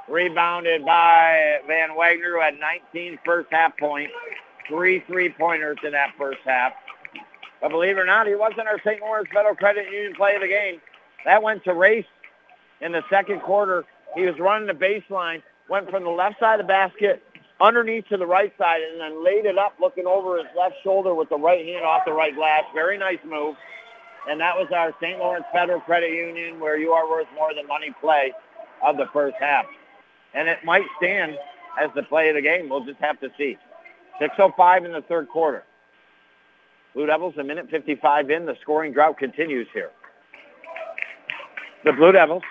Rebounded 0.08 0.84
by 0.84 1.58
Van 1.66 1.96
Wagner, 1.96 2.32
who 2.34 2.40
had 2.40 2.58
19 2.58 3.18
first 3.24 3.48
half 3.50 3.76
points. 3.78 4.12
Three 4.68 5.00
three-pointers 5.06 5.78
in 5.84 5.92
that 5.92 6.10
first 6.16 6.40
half. 6.44 6.72
But 7.60 7.70
believe 7.70 7.96
it 7.96 8.00
or 8.00 8.06
not, 8.06 8.26
he 8.26 8.34
wasn't 8.34 8.66
our 8.68 8.80
St. 8.84 9.00
Lawrence 9.00 9.28
Federal 9.32 9.54
Credit 9.54 9.86
Union 9.90 10.14
play 10.14 10.34
of 10.34 10.40
the 10.42 10.48
game. 10.48 10.80
That 11.24 11.42
went 11.42 11.62
to 11.64 11.74
Race 11.74 12.06
in 12.80 12.92
the 12.92 13.02
second 13.08 13.40
quarter. 13.40 13.84
He 14.14 14.22
was 14.22 14.38
running 14.38 14.66
the 14.66 14.74
baseline, 14.74 15.42
went 15.68 15.88
from 15.90 16.02
the 16.02 16.10
left 16.10 16.40
side 16.40 16.60
of 16.60 16.66
the 16.66 16.68
basket 16.68 17.22
underneath 17.60 18.08
to 18.08 18.16
the 18.16 18.26
right 18.26 18.52
side, 18.58 18.80
and 18.82 19.00
then 19.00 19.24
laid 19.24 19.46
it 19.46 19.56
up 19.56 19.74
looking 19.80 20.06
over 20.06 20.36
his 20.36 20.46
left 20.58 20.74
shoulder 20.82 21.14
with 21.14 21.28
the 21.28 21.38
right 21.38 21.64
hand 21.64 21.84
off 21.84 22.02
the 22.04 22.12
right 22.12 22.34
glass. 22.34 22.64
Very 22.74 22.98
nice 22.98 23.18
move. 23.24 23.54
And 24.28 24.40
that 24.40 24.56
was 24.56 24.68
our 24.74 24.94
St. 25.00 25.18
Lawrence 25.18 25.44
Federal 25.52 25.80
Credit 25.80 26.10
Union 26.10 26.60
where 26.60 26.78
you 26.78 26.92
are 26.92 27.08
worth 27.08 27.26
more 27.34 27.54
than 27.54 27.66
money 27.66 27.92
play 28.00 28.32
of 28.82 28.96
the 28.96 29.06
first 29.12 29.36
half. 29.40 29.66
And 30.34 30.48
it 30.48 30.58
might 30.64 30.84
stand 30.96 31.36
as 31.80 31.90
the 31.94 32.02
play 32.04 32.28
of 32.28 32.36
the 32.36 32.42
game. 32.42 32.68
We'll 32.68 32.84
just 32.84 33.00
have 33.00 33.18
to 33.20 33.30
see. 33.36 33.58
6.05 34.20 34.84
in 34.84 34.92
the 34.92 35.02
third 35.02 35.28
quarter. 35.28 35.64
Blue 36.94 37.06
Devils 37.06 37.34
a 37.38 37.44
minute 37.44 37.68
55 37.70 38.30
in. 38.30 38.46
The 38.46 38.56
scoring 38.60 38.92
drought 38.92 39.18
continues 39.18 39.66
here. 39.72 39.90
The 41.84 41.92
Blue 41.92 42.12
Devils 42.12 42.42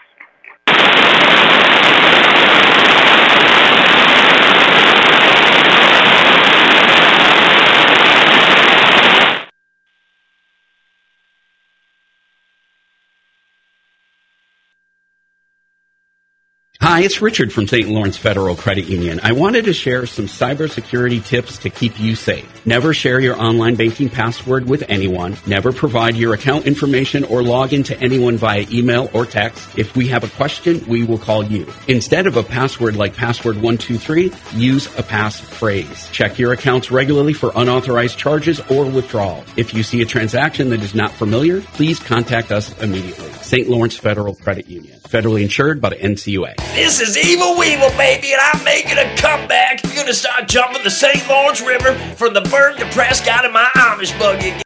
Hi, 17.01 17.05
it's 17.05 17.19
Richard 17.19 17.51
from 17.51 17.67
St. 17.67 17.89
Lawrence 17.89 18.15
Federal 18.15 18.55
Credit 18.55 18.85
Union. 18.85 19.19
I 19.23 19.31
wanted 19.31 19.65
to 19.65 19.73
share 19.73 20.05
some 20.05 20.27
cybersecurity 20.27 21.25
tips 21.25 21.57
to 21.57 21.71
keep 21.71 21.99
you 21.99 22.13
safe. 22.15 22.63
Never 22.63 22.93
share 22.93 23.19
your 23.19 23.41
online 23.41 23.73
banking 23.73 24.07
password 24.07 24.69
with 24.69 24.83
anyone. 24.87 25.35
Never 25.47 25.71
provide 25.73 26.15
your 26.15 26.35
account 26.35 26.67
information 26.67 27.23
or 27.23 27.41
log 27.41 27.73
into 27.73 27.99
anyone 27.99 28.37
via 28.37 28.67
email 28.71 29.09
or 29.13 29.25
text. 29.25 29.79
If 29.79 29.95
we 29.95 30.09
have 30.09 30.23
a 30.23 30.27
question, 30.27 30.85
we 30.87 31.03
will 31.03 31.17
call 31.17 31.43
you. 31.43 31.73
Instead 31.87 32.27
of 32.27 32.37
a 32.37 32.43
password 32.43 32.95
like 32.95 33.15
password 33.15 33.55
123, 33.55 34.31
use 34.53 34.85
a 34.95 35.01
passphrase. 35.01 36.11
Check 36.11 36.37
your 36.37 36.53
accounts 36.53 36.91
regularly 36.91 37.33
for 37.33 37.51
unauthorized 37.55 38.19
charges 38.19 38.59
or 38.69 38.85
withdrawal. 38.85 39.43
If 39.57 39.73
you 39.73 39.81
see 39.81 40.03
a 40.03 40.05
transaction 40.05 40.69
that 40.69 40.83
is 40.83 40.93
not 40.93 41.11
familiar, 41.13 41.61
please 41.61 41.99
contact 41.99 42.51
us 42.51 42.79
immediately. 42.79 43.31
St. 43.41 43.67
Lawrence 43.67 43.97
Federal 43.97 44.35
Credit 44.35 44.67
Union. 44.67 44.99
Federally 44.99 45.41
insured 45.41 45.81
by 45.81 45.89
the 45.89 45.97
NCUA. 45.97 46.55
This 46.73 46.90
is 46.99 47.17
Evil 47.17 47.57
Weevil, 47.57 47.89
baby, 47.91 48.33
and 48.33 48.41
I'm 48.41 48.63
making 48.63 48.97
a 48.97 49.15
comeback. 49.15 49.83
You're 49.83 49.95
gonna 49.95 50.13
start 50.13 50.47
jumping 50.47 50.83
the 50.83 50.89
St. 50.89 51.27
Lawrence 51.29 51.61
River 51.61 51.93
from 52.15 52.33
the 52.33 52.41
Berg 52.41 52.77
to 52.79 52.85
Prescott 52.87 53.45
in 53.45 53.53
my 53.53 53.69
Amish 53.75 54.17
buggy. 54.19 54.61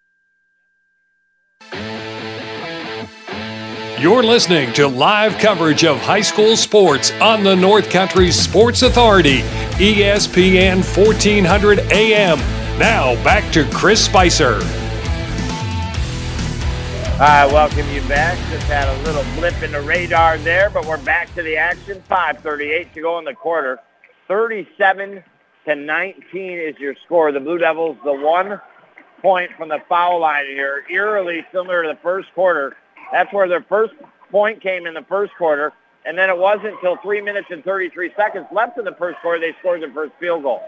You're 4.01 4.23
listening 4.23 4.73
to 4.73 4.87
live 4.87 5.37
coverage 5.37 5.83
of 5.83 5.99
high 5.99 6.21
school 6.21 6.55
sports 6.57 7.11
on 7.21 7.43
the 7.43 7.55
North 7.55 7.89
Country 7.89 8.31
Sports 8.31 8.81
Authority, 8.81 9.41
ESPN 9.77 10.83
1400 10.83 11.79
AM. 11.91 12.39
Now 12.79 13.15
back 13.23 13.51
to 13.53 13.69
Chris 13.71 14.03
Spicer. 14.03 14.59
I 17.17 17.45
welcome 17.45 17.89
you 17.91 18.01
back. 18.09 18.37
Just 18.51 18.67
had 18.67 18.89
a 18.89 19.03
little 19.03 19.23
blip 19.39 19.63
in 19.63 19.71
the 19.71 19.79
radar 19.79 20.37
there, 20.39 20.69
but 20.69 20.85
we're 20.85 20.97
back 20.97 21.33
to 21.35 21.43
the 21.43 21.55
action. 21.55 22.03
5.38 22.09 22.93
to 22.93 23.01
go 23.01 23.17
in 23.19 23.23
the 23.23 23.33
quarter. 23.33 23.79
37 24.27 25.23
to 25.65 25.75
19 25.75 26.59
is 26.59 26.77
your 26.77 26.93
score. 27.05 27.31
The 27.31 27.39
Blue 27.39 27.57
Devils, 27.57 27.95
the 28.03 28.11
one 28.11 28.59
point 29.21 29.49
from 29.57 29.69
the 29.69 29.79
foul 29.87 30.19
line 30.19 30.45
here, 30.47 30.83
eerily 30.89 31.45
similar 31.53 31.83
to 31.83 31.87
the 31.87 31.99
first 32.03 32.27
quarter. 32.35 32.75
That's 33.13 33.31
where 33.31 33.47
their 33.47 33.63
first 33.63 33.93
point 34.29 34.61
came 34.61 34.85
in 34.85 34.93
the 34.93 35.05
first 35.07 35.31
quarter, 35.37 35.71
and 36.05 36.17
then 36.17 36.29
it 36.29 36.37
wasn't 36.37 36.73
until 36.73 36.97
3 36.97 37.21
minutes 37.21 37.47
and 37.49 37.63
33 37.63 38.11
seconds 38.17 38.45
left 38.51 38.77
in 38.77 38.83
the 38.83 38.95
first 38.99 39.19
quarter 39.21 39.39
they 39.39 39.55
scored 39.59 39.81
their 39.81 39.93
first 39.93 40.11
field 40.19 40.43
goal. 40.43 40.61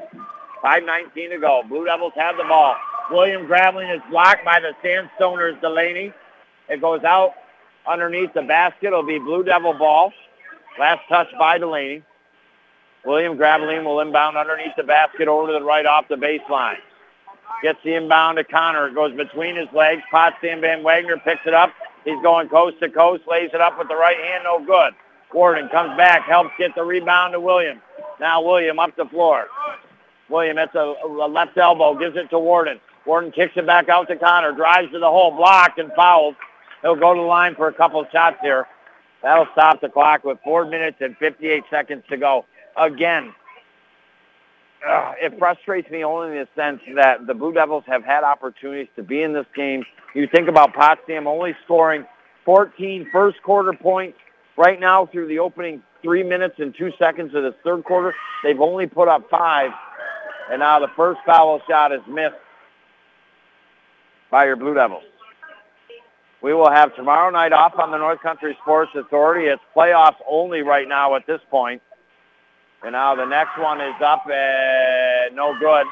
5.19 0.64 1.30
to 1.30 1.40
go. 1.40 1.64
Blue 1.68 1.84
Devils 1.84 2.14
have 2.16 2.38
the 2.38 2.46
ball. 2.46 2.74
William 3.12 3.48
Graveline 3.48 3.94
is 3.94 4.02
blocked 4.10 4.46
by 4.46 4.62
the 4.62 4.72
Sandstoners 4.82 5.60
Delaney. 5.60 6.14
It 6.70 6.82
goes 6.82 7.04
out 7.04 7.34
underneath 7.88 8.34
the 8.34 8.42
basket. 8.42 8.88
It'll 8.88 9.04
be 9.04 9.20
Blue 9.20 9.44
Devil 9.44 9.74
ball. 9.74 10.12
Last 10.80 11.02
touch 11.10 11.28
by 11.40 11.58
Delaney. 11.58 12.04
William 13.06 13.38
Graveline 13.38 13.86
will 13.86 14.02
inbound 14.02 14.38
underneath 14.38 14.76
the 14.76 14.84
basket 14.84 15.28
over 15.28 15.48
to 15.48 15.54
the 15.54 15.64
right 15.64 15.86
off 15.86 16.08
the 16.10 16.16
baseline. 16.16 16.76
Gets 17.64 17.80
the 17.84 17.96
inbound 17.96 18.38
to 18.38 18.44
Connor. 18.44 18.90
It 18.90 18.96
goes 18.96 19.16
between 19.16 19.56
his 19.56 19.68
legs. 19.74 20.04
Potsdam 20.12 20.62
Van 20.62 20.84
Wagner 20.84 21.18
picks 21.18 21.42
it 21.46 21.54
up. 21.54 21.72
He's 22.04 22.22
going 22.22 22.50
coast 22.50 22.80
to 22.82 22.90
coast. 22.90 23.24
Lays 23.28 23.50
it 23.54 23.62
up 23.62 23.80
with 23.80 23.88
the 23.88 23.96
right 23.96 24.18
hand. 24.18 24.44
No 24.44 24.64
good. 24.64 24.94
Warden 25.34 25.70
comes 25.70 25.96
back. 25.98 26.24
Helps 26.24 26.52
get 26.58 26.76
the 26.76 26.84
rebound 26.84 27.34
to 27.34 27.40
William. 27.40 27.82
Now 28.20 28.42
William 28.42 28.78
up 28.78 28.96
the 28.96 29.06
floor. 29.06 29.48
William 30.30 30.58
hits 30.58 30.76
a, 30.76 30.94
a 31.04 31.28
left 31.28 31.58
elbow. 31.58 31.98
Gives 31.98 32.18
it 32.18 32.30
to 32.30 32.40
Warden. 32.40 32.80
Warden 33.06 33.32
kicks 33.32 33.54
it 33.56 33.66
back 33.66 33.90
out 33.90 34.08
to 34.10 34.18
Connor. 34.18 34.52
Drives 34.52 34.92
to 34.92 35.00
the 35.00 35.10
hole. 35.10 35.32
Blocked 35.32 35.80
and 35.80 35.92
fouled. 35.94 36.36
He'll 36.82 36.96
go 36.96 37.14
to 37.14 37.20
the 37.20 37.26
line 37.26 37.56
for 37.56 37.68
a 37.68 37.74
couple 37.74 38.06
shots 38.12 38.38
here. 38.42 38.68
That'll 39.24 39.48
stop 39.54 39.82
the 39.82 39.90
clock 39.90 40.24
with 40.24 40.38
four 40.44 40.66
minutes 40.66 40.98
and 41.02 41.18
58 41.18 41.64
seconds 41.70 42.04
to 42.10 42.18
go. 42.18 42.46
Again, 42.76 43.34
uh, 44.88 45.14
it 45.20 45.38
frustrates 45.40 45.90
me 45.90 46.04
only 46.04 46.30
in 46.30 46.36
the 46.36 46.48
sense 46.56 46.82
that 46.96 47.26
the 47.26 47.34
Blue 47.34 47.52
Devils 47.52 47.84
have 47.88 48.04
had 48.04 48.24
opportunities 48.24 48.88
to 48.96 49.04
be 49.04 49.24
in 49.24 49.34
this 49.34 49.48
game. 49.56 49.84
You 50.14 50.28
think 50.28 50.48
about 50.48 50.74
Potsdam 50.74 51.28
only 51.28 51.56
scoring 51.66 52.06
14 52.46 53.10
first 53.12 53.42
quarter 53.42 53.74
points. 53.74 54.18
Right 54.56 54.80
now, 54.80 55.06
through 55.06 55.28
the 55.28 55.40
opening 55.40 55.84
three 56.02 56.24
minutes 56.24 56.56
and 56.58 56.74
two 56.76 56.92
seconds 56.98 57.36
of 57.36 57.44
the 57.44 57.56
third 57.64 57.84
quarter, 57.84 58.16
they've 58.44 58.60
only 58.60 58.88
put 58.88 59.08
up 59.08 59.30
five. 59.30 59.72
And 60.50 60.60
now 60.60 60.80
the 60.80 60.88
first 60.96 61.20
foul 61.26 61.62
shot 61.68 61.92
is 61.92 62.02
missed 62.08 62.36
by 64.32 64.46
your 64.46 64.56
Blue 64.56 64.74
Devils. 64.74 65.04
We 66.42 66.54
will 66.54 66.70
have 66.70 66.96
tomorrow 66.96 67.32
night 67.32 67.52
off 67.52 67.80
on 67.80 67.92
the 67.92 67.98
North 67.98 68.22
Country 68.22 68.56
Sports 68.62 68.92
Authority. 68.96 69.48
It's 69.48 69.62
playoffs 69.76 70.18
only 70.30 70.62
right 70.62 70.88
now 70.88 71.16
at 71.16 71.26
this 71.26 71.42
point. 71.50 71.82
And 72.84 72.92
now 72.92 73.16
the 73.16 73.26
next 73.26 73.58
one 73.58 73.82
is 73.82 73.96
up 74.04 74.24
and 74.30 75.36
no 75.36 75.58
good. 75.60 75.88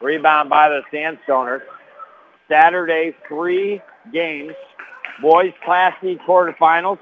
Rebound 0.00 0.48
by 0.48 0.70
the 0.70 0.82
Sandstoners. 0.92 1.60
Saturday, 2.48 3.14
three 3.28 3.82
games. 4.12 4.54
Boys 5.20 5.52
Class 5.64 5.94
C 6.00 6.18
quarterfinals 6.26 6.98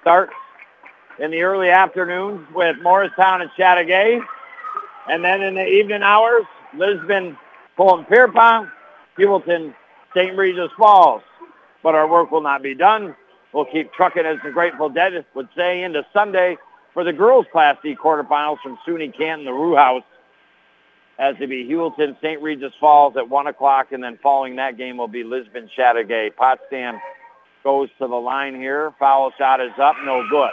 start 0.00 0.30
in 1.18 1.30
the 1.30 1.42
early 1.42 1.70
afternoons 1.70 2.46
with 2.54 2.76
Morristown 2.80 3.42
and 3.42 3.50
Chateaugay. 3.58 4.20
And 5.08 5.24
then 5.24 5.42
in 5.42 5.54
the 5.54 5.66
evening 5.66 6.02
hours, 6.02 6.44
Lisbon, 6.74 7.36
Colton 7.76 8.04
Pierrepont, 8.06 8.68
Heuvelton, 9.18 9.74
St. 10.14 10.36
Regis 10.36 10.70
Falls. 10.78 11.22
But 11.86 11.94
our 11.94 12.08
work 12.08 12.32
will 12.32 12.40
not 12.40 12.64
be 12.64 12.74
done. 12.74 13.14
We'll 13.52 13.64
keep 13.64 13.92
trucking, 13.92 14.26
as 14.26 14.38
the 14.42 14.50
Grateful 14.50 14.88
Dead 14.88 15.24
would 15.34 15.48
say, 15.54 15.84
into 15.84 16.04
Sunday 16.12 16.56
for 16.92 17.04
the 17.04 17.12
girls' 17.12 17.46
Class 17.52 17.76
D 17.80 17.94
quarterfinals 17.94 18.58
from 18.60 18.76
SUNY 18.84 19.16
Canton, 19.16 19.44
the 19.44 19.52
Roos 19.52 19.76
House, 19.76 20.02
as 21.20 21.36
it 21.38 21.48
be 21.48 21.64
Heuvelton, 21.64 22.16
St. 22.20 22.42
Regis 22.42 22.72
Falls 22.80 23.16
at 23.16 23.28
1 23.28 23.46
o'clock, 23.46 23.92
and 23.92 24.02
then 24.02 24.18
following 24.20 24.56
that 24.56 24.76
game 24.76 24.96
will 24.96 25.06
be 25.06 25.22
Lisbon, 25.22 25.70
Chateaugay. 25.78 26.34
Potsdam 26.34 27.00
goes 27.62 27.88
to 28.00 28.08
the 28.08 28.16
line 28.16 28.56
here. 28.56 28.92
Foul 28.98 29.32
shot 29.38 29.60
is 29.60 29.70
up, 29.80 29.94
no 30.04 30.26
good. 30.28 30.50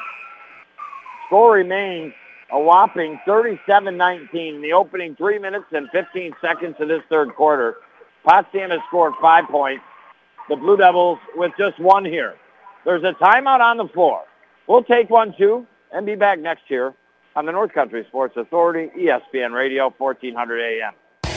Score 1.26 1.54
remains 1.54 2.14
a 2.52 2.60
whopping 2.60 3.20
37-19 3.28 4.30
in 4.34 4.62
the 4.62 4.74
opening 4.74 5.16
three 5.16 5.40
minutes 5.40 5.66
and 5.72 5.90
15 5.90 6.36
seconds 6.40 6.76
of 6.80 6.90
this 6.90 7.02
third 7.10 7.34
quarter. 7.34 7.78
Potsdam 8.24 8.70
has 8.70 8.82
scored 8.88 9.14
five 9.20 9.46
points. 9.46 9.84
The 10.50 10.56
Blue 10.56 10.78
Devils 10.78 11.20
with 11.36 11.52
just 11.58 11.80
one 11.80 12.06
here. 12.06 12.36
There's 12.86 13.04
a 13.04 13.14
timeout 13.24 13.62
on 13.62 13.78
the 13.78 13.88
floor. 13.88 14.24
We'll 14.68 14.84
take 14.84 15.10
one, 15.10 15.34
too, 15.38 15.66
and 15.92 16.06
be 16.06 16.16
back 16.16 16.40
next 16.40 16.64
year 16.70 16.94
on 17.36 17.46
the 17.46 17.52
North 17.52 17.74
Country 17.74 18.06
Sports 18.10 18.36
Authority, 18.38 18.92
ESPN 18.98 19.54
Radio, 19.54 19.94
1400 19.98 20.82
AM. 20.82 20.94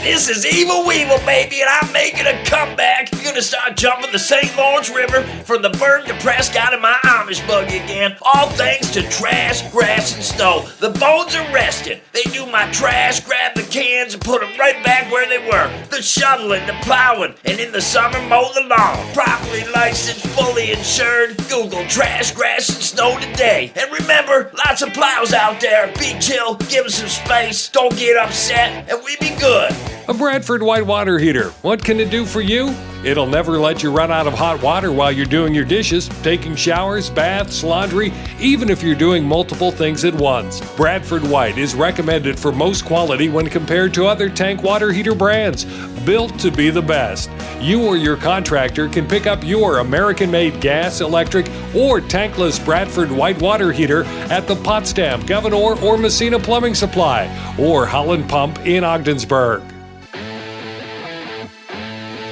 This 0.06 0.28
is 0.28 0.46
Evil 0.46 0.86
Weevil, 0.86 1.18
baby, 1.26 1.60
and 1.60 1.68
I'm 1.68 1.92
making 1.92 2.26
a 2.26 2.44
comeback. 2.44 3.12
You're 3.12 3.24
gonna 3.24 3.42
start 3.42 3.76
jumping 3.76 4.12
the 4.12 4.20
St. 4.20 4.56
Lawrence 4.56 4.88
River 4.88 5.24
from 5.42 5.62
the 5.62 5.70
Berg 5.70 6.06
to 6.06 6.14
Prescott 6.20 6.72
in 6.72 6.80
my 6.80 6.96
Amish 7.02 7.44
buggy 7.48 7.78
again. 7.78 8.16
All 8.22 8.48
thanks 8.50 8.88
to 8.92 9.02
trash, 9.10 9.68
grass, 9.72 10.14
and 10.14 10.22
snow. 10.22 10.64
The 10.78 10.90
bones 10.90 11.34
are 11.34 11.52
resting. 11.52 12.00
They 12.12 12.22
do 12.22 12.46
my 12.46 12.70
trash, 12.70 13.18
grab 13.18 13.56
the 13.56 13.64
cans, 13.64 14.14
and 14.14 14.22
put 14.22 14.42
them 14.42 14.56
right 14.56 14.82
back 14.84 15.10
where 15.10 15.28
they 15.28 15.44
were. 15.44 15.68
The 15.90 16.00
shoveling, 16.00 16.64
the 16.68 16.78
plowing, 16.82 17.34
and 17.44 17.58
in 17.58 17.72
the 17.72 17.82
summer 17.82 18.20
mow 18.28 18.52
the 18.54 18.62
lawn. 18.62 19.12
Properly 19.12 19.64
licensed, 19.74 20.24
fully 20.28 20.70
insured. 20.70 21.36
Google 21.48 21.84
trash, 21.88 22.30
grass, 22.30 22.68
and 22.68 22.78
snow 22.78 23.18
today. 23.18 23.72
And 23.74 23.92
remember, 23.92 24.52
lots 24.56 24.82
of 24.82 24.92
plows 24.94 25.32
out 25.32 25.60
there. 25.60 25.88
Be 25.98 26.16
chill, 26.20 26.54
give 26.54 26.84
them 26.84 26.90
some 26.90 27.08
space. 27.08 27.68
Don't 27.68 27.94
get 27.98 28.16
upset, 28.16 28.88
and 28.88 29.02
we 29.04 29.16
be 29.16 29.34
good. 29.40 29.74
A 30.08 30.14
Bradford 30.14 30.62
white 30.62 30.86
water 30.86 31.18
heater. 31.18 31.50
What 31.62 31.82
can 31.82 31.98
it 31.98 32.10
do 32.10 32.24
for 32.24 32.40
you? 32.40 32.72
It'll 33.04 33.26
never 33.26 33.58
let 33.58 33.82
you 33.82 33.90
run 33.90 34.12
out 34.12 34.28
of 34.28 34.34
hot 34.34 34.62
water 34.62 34.92
while 34.92 35.10
you're 35.10 35.26
doing 35.26 35.52
your 35.52 35.64
dishes, 35.64 36.08
taking 36.22 36.54
showers, 36.54 37.10
baths, 37.10 37.64
laundry, 37.64 38.12
even 38.38 38.70
if 38.70 38.84
you're 38.84 38.94
doing 38.94 39.24
multiple 39.24 39.72
things 39.72 40.04
at 40.04 40.14
once. 40.14 40.60
Bradford 40.76 41.24
White 41.24 41.58
is 41.58 41.74
recommended 41.74 42.38
for 42.38 42.52
most 42.52 42.84
quality 42.84 43.28
when 43.28 43.50
compared 43.50 43.92
to 43.94 44.06
other 44.06 44.30
tank 44.30 44.62
water 44.62 44.92
heater 44.92 45.14
brands, 45.16 45.64
built 46.04 46.38
to 46.38 46.52
be 46.52 46.70
the 46.70 46.80
best. 46.80 47.28
You 47.60 47.84
or 47.84 47.96
your 47.96 48.16
contractor 48.16 48.88
can 48.88 49.08
pick 49.08 49.26
up 49.26 49.42
your 49.42 49.78
American 49.78 50.30
made 50.30 50.60
gas, 50.60 51.00
electric, 51.00 51.48
or 51.74 52.00
tankless 52.00 52.64
Bradford 52.64 53.10
White 53.10 53.42
water 53.42 53.72
heater 53.72 54.04
at 54.30 54.46
the 54.46 54.54
Potsdam, 54.54 55.26
Gouverneur, 55.26 55.82
or 55.82 55.98
Massena 55.98 56.38
Plumbing 56.38 56.76
Supply, 56.76 57.26
or 57.58 57.86
Howland 57.86 58.28
Pump 58.28 58.64
in 58.64 58.84
Ogdensburg. 58.84 59.64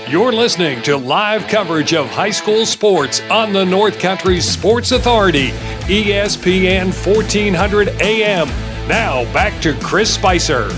You're 0.07 0.35
listening 0.35 0.83
to 0.83 0.99
live 0.99 1.49
coverage 1.49 1.95
of 1.95 2.11
high 2.11 2.31
school 2.31 2.67
sports 2.67 3.23
on 3.31 3.55
the 3.55 3.65
North 3.65 3.99
Country 3.99 4.39
Sports 4.39 4.93
Authority, 4.93 5.49
ESPN 5.89 6.93
1400 7.07 7.89
AM. 8.03 8.47
Now 8.87 9.25
back 9.33 9.63
to 9.63 9.73
Chris 9.81 10.13
Spicer. 10.13 10.69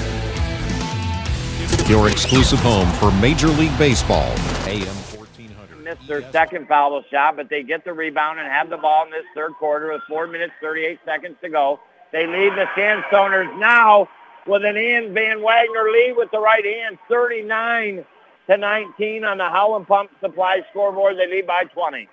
Your 1.89 2.09
exclusive 2.09 2.61
home 2.61 2.89
for 3.01 3.11
Major 3.21 3.49
League 3.49 3.77
Baseball. 3.77 4.31
AM 4.65 4.87
1400. 4.87 5.83
Missed 5.83 6.07
their 6.07 6.31
second 6.31 6.69
foul 6.69 7.03
shot, 7.11 7.35
but 7.35 7.49
they 7.49 7.65
get 7.65 7.85
the 7.85 7.93
rebound 7.93 8.39
and 8.39 8.47
have 8.47 8.71
the 8.71 8.77
ball 8.77 9.07
in 9.07 9.11
this 9.11 9.27
third 9.35 9.55
quarter 9.55 9.93
with 9.93 10.03
4 10.09 10.29
minutes, 10.29 10.53
38 10.61 11.01
seconds 11.05 11.35
to 11.43 11.49
go. 11.49 11.81
They 12.13 12.29
lead 12.29 12.53
the 12.53 12.67
Sandstoners 12.77 13.59
now 13.59 14.09
with 14.47 14.65
an 14.65 14.77
Ian 14.77 15.13
Van 15.13 15.43
Wagner 15.43 15.91
lead 15.91 16.15
with 16.17 16.31
the 16.31 16.39
right 16.39 16.65
hand, 16.65 16.99
39 17.09 18.05
to 18.49 18.57
19 18.57 19.25
on 19.25 19.39
the 19.39 19.49
Howland 19.49 19.87
Pump 19.87 20.11
Supply 20.21 20.63
scoreboard. 20.71 21.17
They 21.19 21.29
lead 21.29 21.47
by 21.47 21.65
20. 21.65 22.09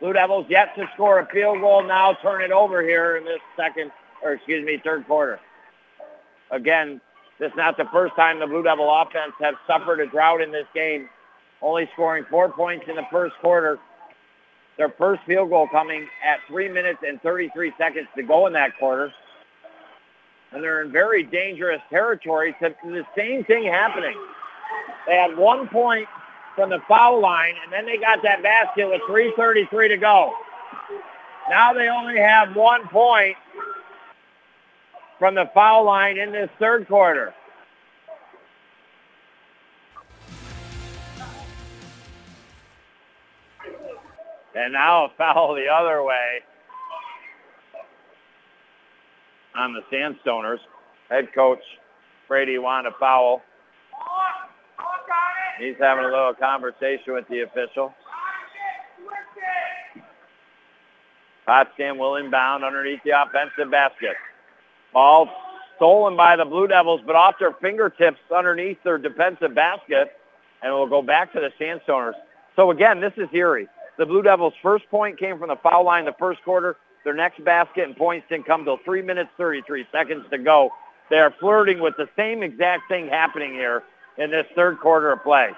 Blue 0.00 0.12
Devils 0.12 0.46
yet 0.48 0.74
to 0.76 0.88
score 0.94 1.18
a 1.20 1.26
field 1.26 1.60
goal. 1.60 1.82
Now 1.82 2.14
turn 2.22 2.42
it 2.42 2.50
over 2.50 2.82
here 2.82 3.16
in 3.16 3.24
this 3.24 3.40
second, 3.56 3.92
or 4.22 4.32
excuse 4.32 4.64
me, 4.64 4.80
third 4.82 5.06
quarter. 5.06 5.38
Again, 6.50 7.00
this 7.38 7.50
is 7.50 7.56
not 7.56 7.76
the 7.76 7.86
first 7.92 8.16
time 8.16 8.40
the 8.40 8.46
Blue 8.46 8.62
Devil 8.62 8.90
offense 8.90 9.32
have 9.40 9.54
suffered 9.66 10.00
a 10.00 10.06
drought 10.06 10.40
in 10.40 10.50
this 10.50 10.66
game, 10.74 11.08
only 11.62 11.88
scoring 11.92 12.24
four 12.30 12.48
points 12.48 12.86
in 12.88 12.96
the 12.96 13.06
first 13.10 13.34
quarter. 13.40 13.78
Their 14.78 14.88
first 14.88 15.22
field 15.26 15.50
goal 15.50 15.68
coming 15.70 16.08
at 16.26 16.38
3 16.48 16.68
minutes 16.70 17.00
and 17.06 17.20
33 17.22 17.72
seconds 17.76 18.08
to 18.16 18.22
go 18.22 18.46
in 18.46 18.54
that 18.54 18.78
quarter. 18.78 19.12
And 20.52 20.62
they're 20.62 20.82
in 20.82 20.90
very 20.90 21.22
dangerous 21.22 21.80
territory. 21.90 22.54
To 22.60 22.74
the 22.82 23.06
same 23.16 23.44
thing 23.44 23.64
happening. 23.64 24.16
They 25.06 25.16
had 25.16 25.36
one 25.36 25.68
point 25.68 26.08
from 26.54 26.70
the 26.70 26.80
foul 26.86 27.20
line, 27.20 27.54
and 27.62 27.72
then 27.72 27.86
they 27.86 27.96
got 27.96 28.22
that 28.22 28.42
basket 28.42 28.88
with 28.88 29.00
3.33 29.02 29.88
to 29.88 29.96
go. 29.96 30.34
Now 31.48 31.72
they 31.72 31.88
only 31.88 32.18
have 32.18 32.54
one 32.54 32.86
point 32.88 33.36
from 35.18 35.34
the 35.34 35.50
foul 35.52 35.84
line 35.84 36.18
in 36.18 36.32
this 36.32 36.50
third 36.58 36.86
quarter. 36.86 37.34
And 44.54 44.72
now 44.72 45.06
a 45.06 45.08
foul 45.16 45.54
the 45.54 45.68
other 45.68 46.02
way 46.02 46.40
on 49.54 49.72
the 49.72 49.82
Sandstoners. 49.92 50.58
Head 51.08 51.32
coach 51.34 51.60
Brady 52.28 52.58
wanted 52.58 52.92
a 52.92 52.98
foul. 52.98 53.42
He's 55.58 55.76
having 55.78 56.04
a 56.04 56.08
little 56.08 56.34
conversation 56.34 57.12
with 57.12 57.28
the 57.28 57.40
official. 57.40 57.94
Potsdam 61.46 61.98
will 61.98 62.16
inbound 62.16 62.64
underneath 62.64 63.00
the 63.04 63.10
offensive 63.10 63.70
basket. 63.70 64.16
Ball 64.92 65.28
stolen 65.76 66.16
by 66.16 66.36
the 66.36 66.44
Blue 66.44 66.66
Devils, 66.66 67.00
but 67.06 67.16
off 67.16 67.34
their 67.38 67.52
fingertips 67.52 68.18
underneath 68.34 68.82
their 68.84 68.98
defensive 68.98 69.54
basket, 69.54 70.16
and 70.62 70.70
it 70.70 70.74
will 70.74 70.86
go 70.86 71.02
back 71.02 71.32
to 71.32 71.40
the 71.40 71.50
Sandstoners. 71.58 72.14
So 72.56 72.70
again, 72.70 73.00
this 73.00 73.12
is 73.16 73.28
eerie. 73.32 73.68
The 73.98 74.06
Blue 74.06 74.22
Devils' 74.22 74.54
first 74.62 74.88
point 74.90 75.18
came 75.18 75.38
from 75.38 75.48
the 75.48 75.56
foul 75.56 75.84
line 75.84 76.04
the 76.04 76.14
first 76.18 76.42
quarter. 76.42 76.76
Their 77.04 77.14
next 77.14 77.42
basket 77.44 77.84
and 77.84 77.96
points 77.96 78.26
didn't 78.28 78.46
come 78.46 78.64
till 78.64 78.78
3 78.84 79.02
minutes, 79.02 79.30
33 79.36 79.86
seconds 79.92 80.24
to 80.30 80.38
go. 80.38 80.70
They 81.10 81.18
are 81.18 81.34
flirting 81.40 81.80
with 81.80 81.96
the 81.96 82.08
same 82.16 82.42
exact 82.42 82.88
thing 82.88 83.08
happening 83.08 83.52
here 83.52 83.82
in 84.18 84.30
this 84.30 84.46
third 84.54 84.78
quarter 84.80 85.12
of 85.12 85.22
play. 85.22 85.50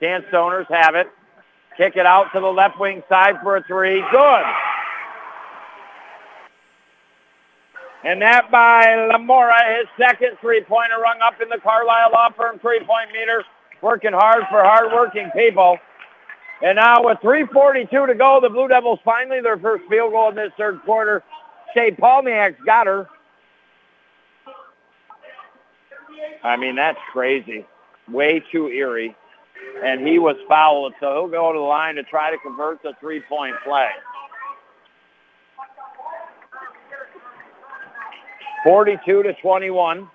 Sandstoners 0.00 0.66
have 0.68 0.94
it. 0.94 1.08
Kick 1.76 1.96
it 1.96 2.06
out 2.06 2.32
to 2.32 2.40
the 2.40 2.46
left 2.46 2.78
wing 2.78 3.02
side 3.08 3.36
for 3.42 3.56
a 3.56 3.62
three. 3.64 4.02
Good. 4.10 4.44
And 8.04 8.22
that 8.22 8.50
by 8.50 9.08
Lamora, 9.12 9.78
his 9.78 9.88
second 9.98 10.38
three-pointer 10.40 10.98
rung 11.02 11.18
up 11.22 11.40
in 11.40 11.48
the 11.48 11.58
Carlisle 11.58 12.12
Law 12.12 12.30
Firm 12.36 12.58
three-point 12.60 13.10
meter. 13.12 13.44
Working 13.82 14.12
hard 14.12 14.44
for 14.48 14.62
hard-working 14.62 15.30
people. 15.36 15.78
And 16.62 16.76
now 16.76 17.04
with 17.04 17.18
3.42 17.18 18.06
to 18.06 18.14
go, 18.14 18.40
the 18.40 18.48
Blue 18.48 18.68
Devils 18.68 19.00
finally 19.04 19.40
their 19.42 19.58
first 19.58 19.84
field 19.90 20.12
goal 20.12 20.30
in 20.30 20.36
this 20.36 20.52
third 20.56 20.80
quarter. 20.84 21.22
Shay 21.74 21.90
Palniak's 21.90 22.60
got 22.64 22.86
her. 22.86 23.06
I 26.42 26.56
mean, 26.56 26.76
that's 26.76 26.98
crazy. 27.12 27.66
Way 28.10 28.42
too 28.52 28.68
eerie. 28.68 29.14
And 29.82 30.06
he 30.06 30.18
was 30.18 30.36
fouled, 30.48 30.94
so 31.00 31.12
he'll 31.12 31.28
go 31.28 31.52
to 31.52 31.58
the 31.58 31.64
line 31.64 31.96
to 31.96 32.02
try 32.04 32.30
to 32.30 32.38
convert 32.38 32.82
the 32.82 32.92
three-point 33.00 33.56
play. 33.64 33.88
42 38.64 39.22
to 39.22 39.32
21. 39.34 40.08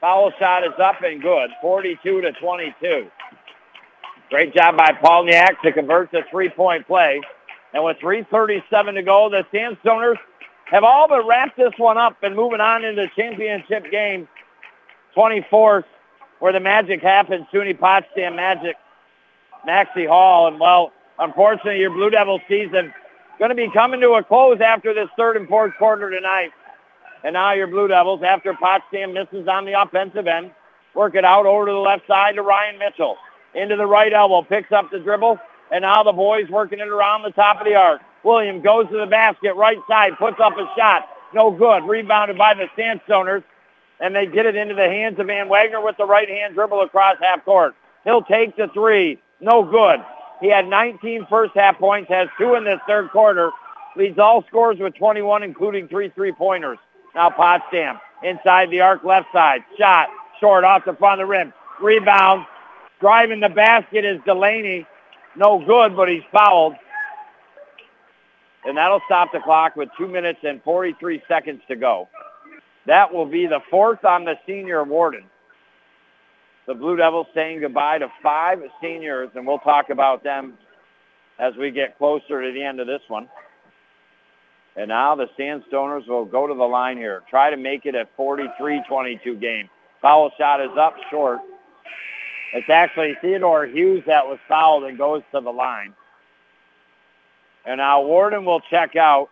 Foul 0.00 0.32
shot 0.38 0.64
is 0.64 0.72
up 0.82 1.02
and 1.02 1.22
good. 1.22 1.50
42 1.60 2.20
to 2.22 2.32
22. 2.32 3.10
Great 4.30 4.54
job 4.54 4.76
by 4.76 4.92
Polniak 4.92 5.60
to 5.62 5.72
convert 5.72 6.10
the 6.10 6.22
three-point 6.30 6.86
play. 6.86 7.20
And 7.72 7.84
with 7.84 7.98
3.37 7.98 8.94
to 8.94 9.02
go, 9.02 9.30
the 9.30 9.44
Sandstoners 9.52 10.16
have 10.66 10.84
all 10.84 11.08
but 11.08 11.26
wrapped 11.26 11.56
this 11.56 11.72
one 11.76 11.98
up 11.98 12.16
and 12.22 12.34
moving 12.34 12.60
on 12.60 12.84
into 12.84 13.02
the 13.02 13.08
championship 13.20 13.90
game 13.90 14.28
24th 15.16 15.84
where 16.40 16.52
the 16.52 16.60
magic 16.60 17.00
happens, 17.00 17.46
SUNY 17.52 17.78
Potsdam 17.78 18.36
Magic, 18.36 18.76
Maxcy 19.66 20.08
Hall. 20.08 20.48
And, 20.48 20.58
well, 20.58 20.92
unfortunately, 21.18 21.78
your 21.78 21.90
Blue 21.90 22.10
Devil 22.10 22.40
season 22.48 22.92
going 23.38 23.50
to 23.50 23.54
be 23.54 23.70
coming 23.70 24.00
to 24.00 24.10
a 24.12 24.22
close 24.22 24.60
after 24.60 24.92
this 24.92 25.08
third 25.16 25.36
and 25.36 25.48
fourth 25.48 25.72
quarter 25.78 26.10
tonight. 26.10 26.50
And 27.22 27.34
now 27.34 27.52
your 27.52 27.66
Blue 27.66 27.88
Devils, 27.88 28.22
after 28.22 28.54
Potsdam 28.54 29.14
misses 29.14 29.46
on 29.48 29.64
the 29.64 29.80
offensive 29.80 30.26
end, 30.26 30.50
work 30.94 31.14
it 31.14 31.24
out 31.24 31.46
over 31.46 31.66
to 31.66 31.72
the 31.72 31.78
left 31.78 32.06
side 32.06 32.34
to 32.34 32.42
Ryan 32.42 32.78
Mitchell. 32.78 33.16
Into 33.54 33.76
the 33.76 33.86
right 33.86 34.12
elbow, 34.12 34.42
picks 34.42 34.72
up 34.72 34.90
the 34.90 34.98
dribble, 34.98 35.38
and 35.72 35.82
now 35.82 36.02
the 36.02 36.12
boys 36.12 36.48
working 36.48 36.78
it 36.78 36.88
around 36.88 37.22
the 37.22 37.30
top 37.30 37.60
of 37.60 37.66
the 37.66 37.74
arc. 37.74 38.00
William 38.22 38.60
goes 38.60 38.86
to 38.88 38.98
the 38.98 39.06
basket, 39.06 39.54
right 39.54 39.78
side, 39.88 40.12
puts 40.18 40.38
up 40.40 40.56
a 40.56 40.70
shot. 40.76 41.08
No 41.34 41.50
good. 41.50 41.84
Rebounded 41.84 42.38
by 42.38 42.54
the 42.54 42.66
Sandstoners, 42.76 43.42
and 44.00 44.14
they 44.14 44.26
get 44.26 44.46
it 44.46 44.56
into 44.56 44.74
the 44.74 44.88
hands 44.88 45.18
of 45.18 45.26
Van 45.26 45.48
Wagner 45.48 45.80
with 45.80 45.96
the 45.96 46.06
right 46.06 46.28
hand 46.28 46.54
dribble 46.54 46.82
across 46.82 47.16
half 47.20 47.44
court. 47.44 47.74
He'll 48.04 48.22
take 48.22 48.56
the 48.56 48.68
three. 48.72 49.20
No 49.40 49.62
good. 49.62 50.00
He 50.40 50.48
had 50.48 50.66
19 50.66 51.26
first 51.28 51.52
half 51.54 51.78
points, 51.78 52.08
has 52.08 52.28
two 52.38 52.54
in 52.54 52.64
this 52.64 52.80
third 52.86 53.10
quarter. 53.10 53.50
Leads 53.96 54.18
all 54.18 54.44
scores 54.46 54.78
with 54.78 54.94
21, 54.94 55.42
including 55.42 55.88
three 55.88 56.08
three-pointers. 56.10 56.78
Now 57.14 57.30
Potsdam 57.30 57.98
inside 58.22 58.70
the 58.70 58.80
arc 58.80 59.04
left 59.04 59.28
side. 59.32 59.62
Shot 59.78 60.08
short 60.38 60.64
off 60.64 60.84
the 60.84 60.94
front 60.94 61.20
of 61.20 61.26
the 61.26 61.30
rim. 61.30 61.52
Rebound. 61.80 62.46
Driving 63.00 63.40
the 63.40 63.48
basket 63.48 64.04
is 64.04 64.20
Delaney. 64.24 64.86
No 65.36 65.58
good, 65.64 65.96
but 65.96 66.08
he's 66.08 66.22
fouled. 66.32 66.74
And 68.64 68.76
that'll 68.76 69.00
stop 69.06 69.32
the 69.32 69.40
clock 69.40 69.76
with 69.76 69.88
2 69.96 70.06
minutes 70.06 70.40
and 70.42 70.62
43 70.62 71.22
seconds 71.26 71.62
to 71.68 71.76
go. 71.76 72.08
That 72.90 73.14
will 73.14 73.24
be 73.24 73.46
the 73.46 73.60
fourth 73.70 74.04
on 74.04 74.24
the 74.24 74.34
senior 74.48 74.82
warden. 74.82 75.22
The 76.66 76.74
Blue 76.74 76.96
Devils 76.96 77.28
saying 77.32 77.60
goodbye 77.60 77.98
to 77.98 78.08
five 78.20 78.58
seniors, 78.82 79.30
and 79.36 79.46
we'll 79.46 79.60
talk 79.60 79.90
about 79.90 80.24
them 80.24 80.54
as 81.38 81.54
we 81.54 81.70
get 81.70 81.96
closer 81.98 82.42
to 82.42 82.52
the 82.52 82.60
end 82.60 82.80
of 82.80 82.88
this 82.88 83.02
one. 83.06 83.28
And 84.74 84.88
now 84.88 85.14
the 85.14 85.28
Sandstoners 85.38 86.08
will 86.08 86.24
go 86.24 86.48
to 86.48 86.54
the 86.54 86.64
line 86.64 86.96
here. 86.96 87.22
Try 87.30 87.50
to 87.50 87.56
make 87.56 87.86
it 87.86 87.94
a 87.94 88.08
43-22 88.18 89.40
game. 89.40 89.70
Foul 90.02 90.32
shot 90.36 90.60
is 90.60 90.76
up 90.76 90.96
short. 91.12 91.38
It's 92.54 92.68
actually 92.68 93.16
Theodore 93.22 93.66
Hughes 93.66 94.02
that 94.08 94.26
was 94.26 94.40
fouled 94.48 94.82
and 94.82 94.98
goes 94.98 95.22
to 95.32 95.40
the 95.40 95.52
line. 95.52 95.94
And 97.64 97.78
now 97.78 98.02
Warden 98.02 98.44
will 98.44 98.62
check 98.68 98.96
out. 98.96 99.28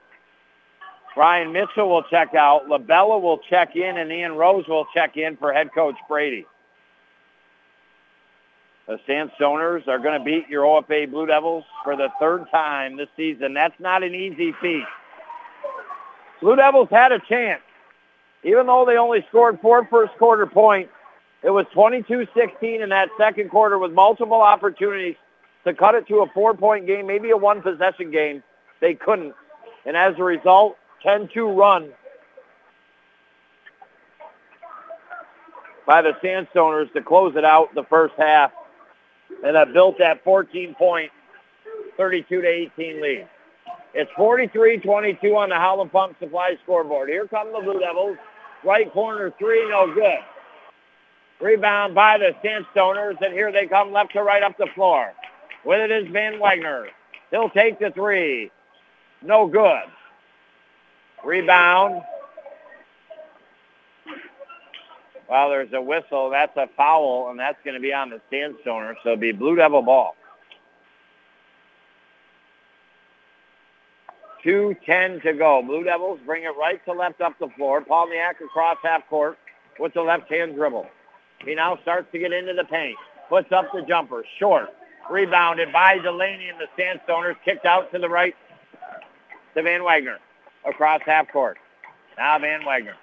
Brian 1.15 1.53
Mitchell 1.53 1.89
will 1.89 2.05
check 2.05 2.35
out. 2.35 2.69
LaBella 2.69 3.21
will 3.21 3.39
check 3.51 3.77
in, 3.77 3.97
and 3.97 4.11
Ian 4.13 4.33
Rose 4.33 4.67
will 4.69 4.87
check 4.95 5.17
in 5.17 5.37
for 5.37 5.53
head 5.53 5.71
coach 5.75 5.97
Brady. 6.09 6.47
The 8.87 8.99
Sandstoners 9.07 9.87
are 9.87 9.99
going 9.99 10.19
to 10.19 10.25
beat 10.25 10.49
your 10.49 10.65
OFA 10.65 11.11
Blue 11.11 11.27
Devils 11.27 11.65
for 11.85 11.95
the 11.95 12.09
third 12.19 12.47
time 12.51 12.97
this 12.97 13.09
season. 13.17 13.53
That's 13.53 13.79
not 13.79 14.03
an 14.03 14.15
easy 14.15 14.55
feat. 14.63 14.85
Blue 16.41 16.57
Devils 16.57 16.89
had 16.91 17.13
a 17.13 17.19
chance. 17.19 17.61
Even 18.45 18.67
though 18.67 18.87
they 18.87 18.97
only 18.97 19.27
scored 19.29 19.61
four 19.61 19.87
first 19.89 20.17
quarter 20.17 20.47
points, 20.47 20.91
it 21.43 21.51
was 21.51 21.67
22-16 21.75 22.83
in 22.83 22.89
that 22.89 23.11
second 23.19 23.51
quarter 23.51 23.79
with 23.79 23.93
multiple 23.93 24.41
opportunities 24.41 25.17
to 25.65 25.75
cut 25.75 25.95
it 25.95 26.07
to 26.09 26.21
a 26.21 26.27
four-point 26.29 26.87
game, 26.87 27.07
maybe 27.07 27.31
a 27.31 27.37
one-possession 27.37 28.11
game. 28.11 28.43
They 28.81 28.95
couldn't. 28.95 29.35
And 29.85 29.97
as 29.97 30.15
a 30.19 30.25
result, 30.25 30.77
10-2 31.05 31.57
run 31.57 31.91
by 35.87 36.03
the 36.03 36.13
Sandstoners 36.23 36.93
to 36.93 37.03
close 37.03 37.35
it 37.37 37.45
out 37.45 37.75
the 37.75 37.85
first 37.85 38.15
half. 38.19 38.53
And 39.45 39.57
that 39.57 39.73
built 39.73 39.97
that 39.99 40.25
14-point, 40.25 41.11
32-18 41.99 43.01
lead. 43.01 43.29
It's 43.95 44.11
43-22 44.13 45.35
on 45.35 45.49
the 45.49 45.55
Howland 45.55 45.91
Pump 45.91 46.17
Supply 46.19 46.57
scoreboard. 46.63 47.09
Here 47.09 47.27
come 47.27 47.53
the 47.53 47.61
Blue 47.61 47.81
Devils. 47.81 48.19
Right 48.65 48.93
corner 48.93 49.33
three, 49.39 49.69
no 49.69 49.93
good. 49.95 50.19
Rebound 51.41 51.95
by 51.95 52.19
the 52.19 52.35
Sandstoners, 52.45 53.21
and 53.23 53.33
here 53.33 53.53
they 53.53 53.67
come 53.67 53.93
left 53.93 54.13
to 54.13 54.23
right 54.23 54.43
up 54.43 54.59
the 54.59 54.67
floor. 54.75 55.13
With 55.65 55.81
it 55.81 55.91
is 55.91 56.13
Van 56.13 56.41
Wagner. 56.41 56.89
He'll 57.31 57.51
take 57.51 57.79
the 57.79 57.91
three. 57.91 58.51
No 59.23 59.47
good. 59.47 59.85
Rebound. 61.25 62.03
Well, 65.29 65.51
there's 65.51 65.73
a 65.75 65.83
whistle. 65.83 66.31
That's 66.31 66.57
a 66.57 66.69
foul, 66.77 67.29
and 67.31 67.39
that's 67.39 67.59
going 67.65 67.75
to 67.75 67.81
be 67.81 67.93
on 67.93 68.11
the 68.11 68.21
Sandstoners, 68.33 68.95
so 69.03 69.11
it'll 69.11 69.21
be 69.21 69.33
Blue 69.33 69.57
Devil 69.57 69.83
ball. 69.83 70.15
2.10 74.45 75.23
to 75.23 75.35
go. 75.35 75.63
Blue 75.67 75.85
Devils 75.85 76.21
bring 76.25 76.45
it 76.45 76.53
right 76.59 76.83
to 76.87 76.93
left 76.93 77.21
up 77.21 77.39
the 77.39 77.49
floor. 77.57 77.83
Palniak 77.83 78.41
across 78.43 78.79
half 78.83 79.07
court 79.11 79.37
with 79.79 79.93
the 79.93 80.01
left-hand 80.01 80.55
dribble. 80.55 80.87
He 81.45 81.55
now 81.55 81.79
starts 81.83 82.11
to 82.13 82.19
get 82.19 82.33
into 82.33 82.55
the 82.55 82.65
paint. 82.65 82.97
Puts 83.29 83.53
up 83.53 83.67
the 83.75 83.83
jumper. 83.83 84.25
Short. 84.39 84.69
Rebounded 85.11 85.73
by 85.73 85.99
Delaney 85.99 86.49
and 86.49 86.59
the 86.59 86.69
Sandstoners. 86.83 87.35
Kicked 87.45 87.67
out 87.67 87.93
to 87.93 87.99
the 87.99 88.09
right 88.09 88.35
to 89.55 89.63
Van 89.63 89.85
Wagner 89.85 90.19
across 90.67 91.01
half 91.05 91.31
court. 91.33 91.59
Now 92.17 92.39
Van 92.39 92.65
Wagner. 92.65 92.95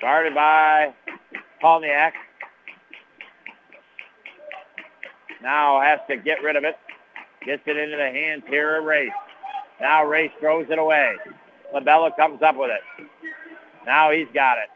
Guarded 0.00 0.34
by 0.34 0.94
Palniak. 1.62 2.12
Now 5.42 5.80
has 5.80 6.00
to 6.08 6.16
get 6.16 6.42
rid 6.42 6.56
of 6.56 6.64
it. 6.64 6.76
Gets 7.44 7.62
it 7.66 7.76
into 7.76 7.96
the 7.96 8.10
hands 8.10 8.42
here 8.48 8.76
of 8.76 8.84
Race. 8.84 9.10
Now 9.80 10.04
Race 10.04 10.30
throws 10.40 10.66
it 10.70 10.78
away. 10.78 11.16
LaBella 11.74 12.14
comes 12.16 12.42
up 12.42 12.56
with 12.56 12.70
it. 12.70 13.06
Now 13.86 14.10
he's 14.10 14.28
got 14.34 14.58
it. 14.58 14.68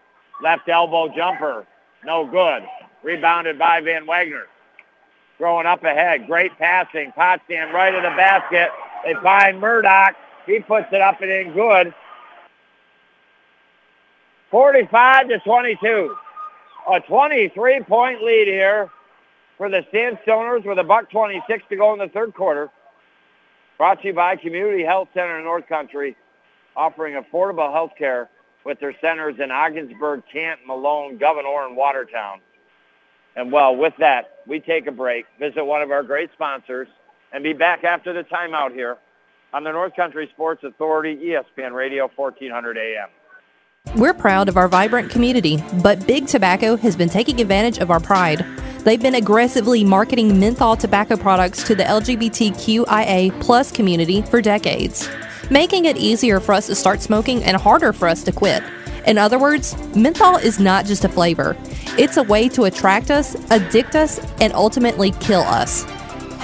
Left 0.43 0.69
elbow 0.69 1.09
jumper. 1.15 1.66
No 2.05 2.27
good. 2.27 2.62
Rebounded 3.02 3.59
by 3.59 3.81
Van 3.81 4.06
Wagner. 4.06 4.44
Throwing 5.36 5.66
up 5.66 5.82
ahead. 5.85 6.27
Great 6.27 6.56
passing. 6.59 7.12
Potsdam 7.12 7.74
right 7.74 7.94
of 7.94 8.02
the 8.02 8.16
basket. 8.16 8.70
They 9.05 9.15
find 9.23 9.61
Murdoch. 9.61 10.15
He 10.47 10.61
puts 10.61 10.87
it 10.93 11.01
up 11.01 11.21
and 11.21 11.31
in 11.31 11.53
good. 11.53 11.95
45 14.51 15.29
to 15.29 15.39
22. 15.41 16.16
A 16.87 17.01
23-point 17.01 18.23
lead 18.23 18.47
here 18.47 18.91
for 19.57 19.71
the 19.71 19.85
Sandstoners 19.93 20.66
with 20.66 20.79
a 20.79 20.85
buck 20.85 21.11
26 21.11 21.65
to 21.71 21.77
go 21.77 21.93
in 21.93 21.99
the 21.99 22.09
third 22.09 22.35
quarter. 22.35 22.71
Brought 23.79 24.03
to 24.03 24.09
you 24.09 24.15
by 24.15 24.37
Community 24.37 24.85
Health 24.85 25.09
Center 25.15 25.39
in 25.39 25.45
North 25.45 25.66
Country, 25.66 26.16
offering 26.77 27.15
affordable 27.15 27.73
health 27.73 27.93
care 27.99 28.29
with 28.65 28.79
their 28.81 28.95
centers 29.01 29.37
in 29.43 29.51
Ogdensburg, 29.51 30.23
Canton, 30.31 30.66
Malone, 30.66 31.16
Gouverneur, 31.16 31.66
and 31.66 31.77
Watertown. 31.77 32.41
And 33.37 33.51
well, 33.51 33.75
with 33.75 33.95
that, 33.99 34.41
we 34.47 34.61
take 34.61 34.87
a 34.87 34.93
break, 34.93 35.27
visit 35.41 35.65
one 35.65 35.83
of 35.83 35.91
our 35.91 36.03
great 36.03 36.31
sponsors, 36.33 36.87
and 37.33 37.43
be 37.43 37.53
back 37.53 37.83
after 37.83 38.12
the 38.12 38.23
timeout 38.23 38.73
here 38.73 38.99
on 39.55 39.62
the 39.62 39.70
North 39.70 39.94
Country 39.94 40.28
Sports 40.35 40.64
Authority, 40.64 41.16
ESPN 41.16 41.72
Radio, 41.72 42.10
1400 42.16 42.76
AM. 42.76 43.09
We're 43.97 44.12
proud 44.12 44.48
of 44.48 44.56
our 44.56 44.66
vibrant 44.66 45.10
community, 45.10 45.62
but 45.81 46.05
Big 46.09 46.26
Tobacco 46.26 46.74
has 46.76 46.97
been 46.97 47.09
taking 47.09 47.40
advantage 47.40 47.78
of 47.78 47.89
our 47.89 48.01
pride. 48.01 48.44
They've 48.81 49.01
been 49.01 49.14
aggressively 49.14 49.85
marketing 49.85 50.40
menthol 50.40 50.74
tobacco 50.74 51.16
products 51.16 51.62
to 51.64 51.76
the 51.76 51.85
LGBTQIA 51.85 53.40
plus 53.40 53.70
community 53.70 54.22
for 54.22 54.43
decades, 54.43 55.09
making 55.51 55.85
it 55.85 55.97
easier 55.98 56.40
for 56.40 56.52
us 56.52 56.66
to 56.66 56.74
start 56.74 57.01
smoking 57.01 57.44
and 57.44 57.56
harder 57.56 57.93
for 57.93 58.09
us 58.09 58.24
to 58.24 58.32
quit. 58.32 58.64
In 59.06 59.18
other 59.18 59.39
words, 59.39 59.76
menthol 59.94 60.36
is 60.36 60.59
not 60.59 60.85
just 60.85 61.05
a 61.05 61.09
flavor. 61.09 61.56
It's 61.97 62.16
a 62.16 62.24
way 62.24 62.48
to 62.48 62.64
attract 62.64 63.12
us, 63.12 63.36
addict 63.52 63.94
us, 63.94 64.18
and 64.40 64.52
ultimately 64.55 65.12
kill 65.12 65.43
us. 65.43 65.85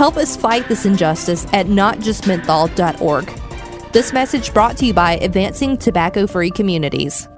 Help 0.00 0.16
us 0.16 0.34
fight 0.34 0.66
this 0.66 0.86
injustice 0.86 1.44
at 1.52 1.66
notjustmenthol.org. 1.66 3.92
This 3.92 4.14
message 4.14 4.54
brought 4.54 4.78
to 4.78 4.86
you 4.86 4.94
by 4.94 5.16
Advancing 5.16 5.76
Tobacco 5.76 6.26
Free 6.26 6.50
Communities. 6.50 7.28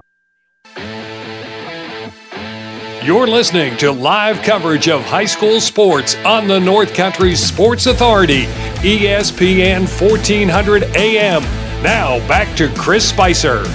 You're 3.03 3.27
listening 3.27 3.75
to 3.79 3.91
live 3.91 4.41
coverage 4.43 4.87
of 4.87 5.01
high 5.01 5.25
school 5.25 5.59
sports 5.59 6.15
on 6.23 6.47
the 6.47 6.57
North 6.57 6.93
Country 6.93 7.35
Sports 7.35 7.87
Authority, 7.87 8.45
ESPN 8.79 9.81
1400 9.81 10.83
AM. 10.95 11.43
Now 11.83 12.25
back 12.29 12.55
to 12.55 12.73
Chris 12.75 13.09
Spicer. 13.09 13.65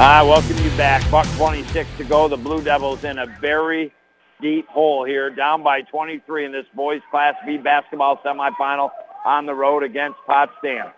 I 0.00 0.22
welcome 0.22 0.56
you 0.64 0.70
back. 0.78 1.08
Buck 1.10 1.26
26 1.36 1.86
to 1.98 2.04
go. 2.04 2.26
The 2.26 2.38
Blue 2.38 2.62
Devils 2.62 3.04
in 3.04 3.18
a 3.18 3.26
very 3.38 3.92
deep 4.40 4.66
hole 4.66 5.04
here, 5.04 5.28
down 5.28 5.62
by 5.62 5.82
23 5.82 6.46
in 6.46 6.52
this 6.52 6.64
boys 6.74 7.02
Class 7.10 7.34
B 7.44 7.58
basketball 7.58 8.16
semifinal 8.24 8.92
on 9.26 9.44
the 9.44 9.52
road 9.52 9.82
against 9.82 10.16
Potsdam. 10.26 10.92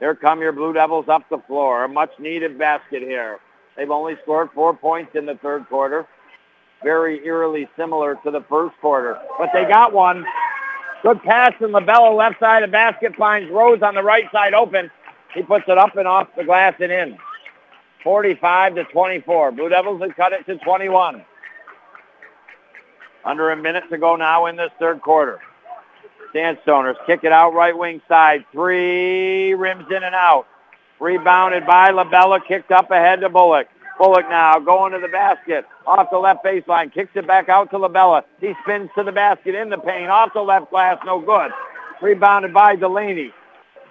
Here 0.00 0.16
come 0.16 0.40
your 0.40 0.50
Blue 0.50 0.72
Devils 0.72 1.08
up 1.08 1.22
the 1.30 1.38
floor. 1.46 1.84
A 1.84 1.88
much-needed 1.88 2.58
basket 2.58 3.00
here. 3.00 3.38
They've 3.76 3.92
only 3.92 4.16
scored 4.24 4.48
four 4.56 4.74
points 4.74 5.12
in 5.14 5.24
the 5.24 5.36
third 5.36 5.68
quarter. 5.68 6.04
Very 6.82 7.24
eerily 7.24 7.68
similar 7.76 8.18
to 8.24 8.32
the 8.32 8.44
first 8.48 8.74
quarter. 8.80 9.20
But 9.38 9.50
they 9.52 9.66
got 9.66 9.92
one. 9.92 10.24
Good 11.04 11.22
pass 11.22 11.52
from 11.60 11.70
LaBella 11.70 12.16
left 12.16 12.40
side 12.40 12.64
the 12.64 12.66
basket. 12.66 13.14
Finds 13.14 13.48
Rose 13.52 13.82
on 13.82 13.94
the 13.94 14.02
right 14.02 14.24
side 14.32 14.52
open. 14.52 14.90
He 15.32 15.42
puts 15.42 15.66
it 15.68 15.78
up 15.78 15.96
and 15.96 16.08
off 16.08 16.26
the 16.36 16.42
glass 16.42 16.74
and 16.80 16.90
in. 16.90 17.16
45 18.02 18.74
to 18.76 18.84
24. 18.84 19.52
Blue 19.52 19.68
Devils 19.68 20.00
have 20.00 20.16
cut 20.16 20.32
it 20.32 20.46
to 20.46 20.56
21. 20.58 21.24
Under 23.24 23.50
a 23.50 23.56
minute 23.56 23.84
to 23.90 23.98
go 23.98 24.16
now 24.16 24.46
in 24.46 24.56
this 24.56 24.70
third 24.78 25.02
quarter. 25.02 25.40
Sandstoners 26.34 26.94
kick 27.06 27.24
it 27.24 27.32
out 27.32 27.54
right 27.54 27.76
wing 27.76 28.00
side. 28.08 28.44
Three 28.52 29.54
rims 29.54 29.86
in 29.90 30.02
and 30.02 30.14
out. 30.14 30.46
Rebounded 31.00 31.66
by 31.66 31.90
LaBella, 31.90 32.46
kicked 32.46 32.70
up 32.70 32.90
ahead 32.90 33.20
to 33.20 33.28
Bullock. 33.28 33.68
Bullock 33.98 34.28
now 34.30 34.58
going 34.58 34.92
to 34.92 34.98
the 34.98 35.08
basket. 35.08 35.66
Off 35.86 36.08
the 36.10 36.18
left 36.18 36.44
baseline. 36.44 36.92
Kicks 36.92 37.10
it 37.14 37.26
back 37.26 37.48
out 37.48 37.70
to 37.70 37.78
LaBella. 37.78 38.22
He 38.40 38.54
spins 38.62 38.88
to 38.96 39.02
the 39.02 39.12
basket 39.12 39.54
in 39.54 39.68
the 39.68 39.76
paint. 39.78 40.08
Off 40.08 40.32
the 40.32 40.40
left 40.40 40.70
glass. 40.70 40.98
No 41.04 41.20
good. 41.20 41.50
Rebounded 42.00 42.54
by 42.54 42.76
Delaney. 42.76 43.32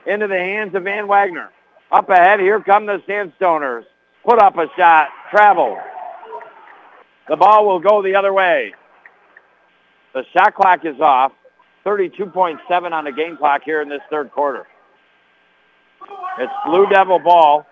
Into 0.07 0.27
the 0.27 0.39
hands 0.39 0.73
of 0.73 0.83
Van 0.83 1.07
Wagner. 1.07 1.51
Up 1.91 2.09
ahead. 2.09 2.39
Here 2.39 2.59
come 2.59 2.87
the 2.87 3.03
Sandstoners. 3.07 3.85
Put 4.25 4.39
up 4.39 4.57
a 4.57 4.67
shot. 4.77 5.09
Travel. 5.31 5.77
The 7.27 7.35
ball 7.35 7.67
will 7.67 7.79
go 7.79 8.01
the 8.01 8.15
other 8.15 8.33
way. 8.33 8.73
The 10.13 10.23
shot 10.33 10.55
clock 10.55 10.85
is 10.85 10.99
off. 10.99 11.31
32.7 11.85 12.91
on 12.91 13.05
the 13.05 13.11
game 13.11 13.37
clock 13.37 13.61
here 13.63 13.81
in 13.81 13.89
this 13.89 14.01
third 14.09 14.31
quarter. 14.31 14.67
It's 16.37 16.51
Blue 16.65 16.87
Devil 16.87 17.19
ball. 17.19 17.65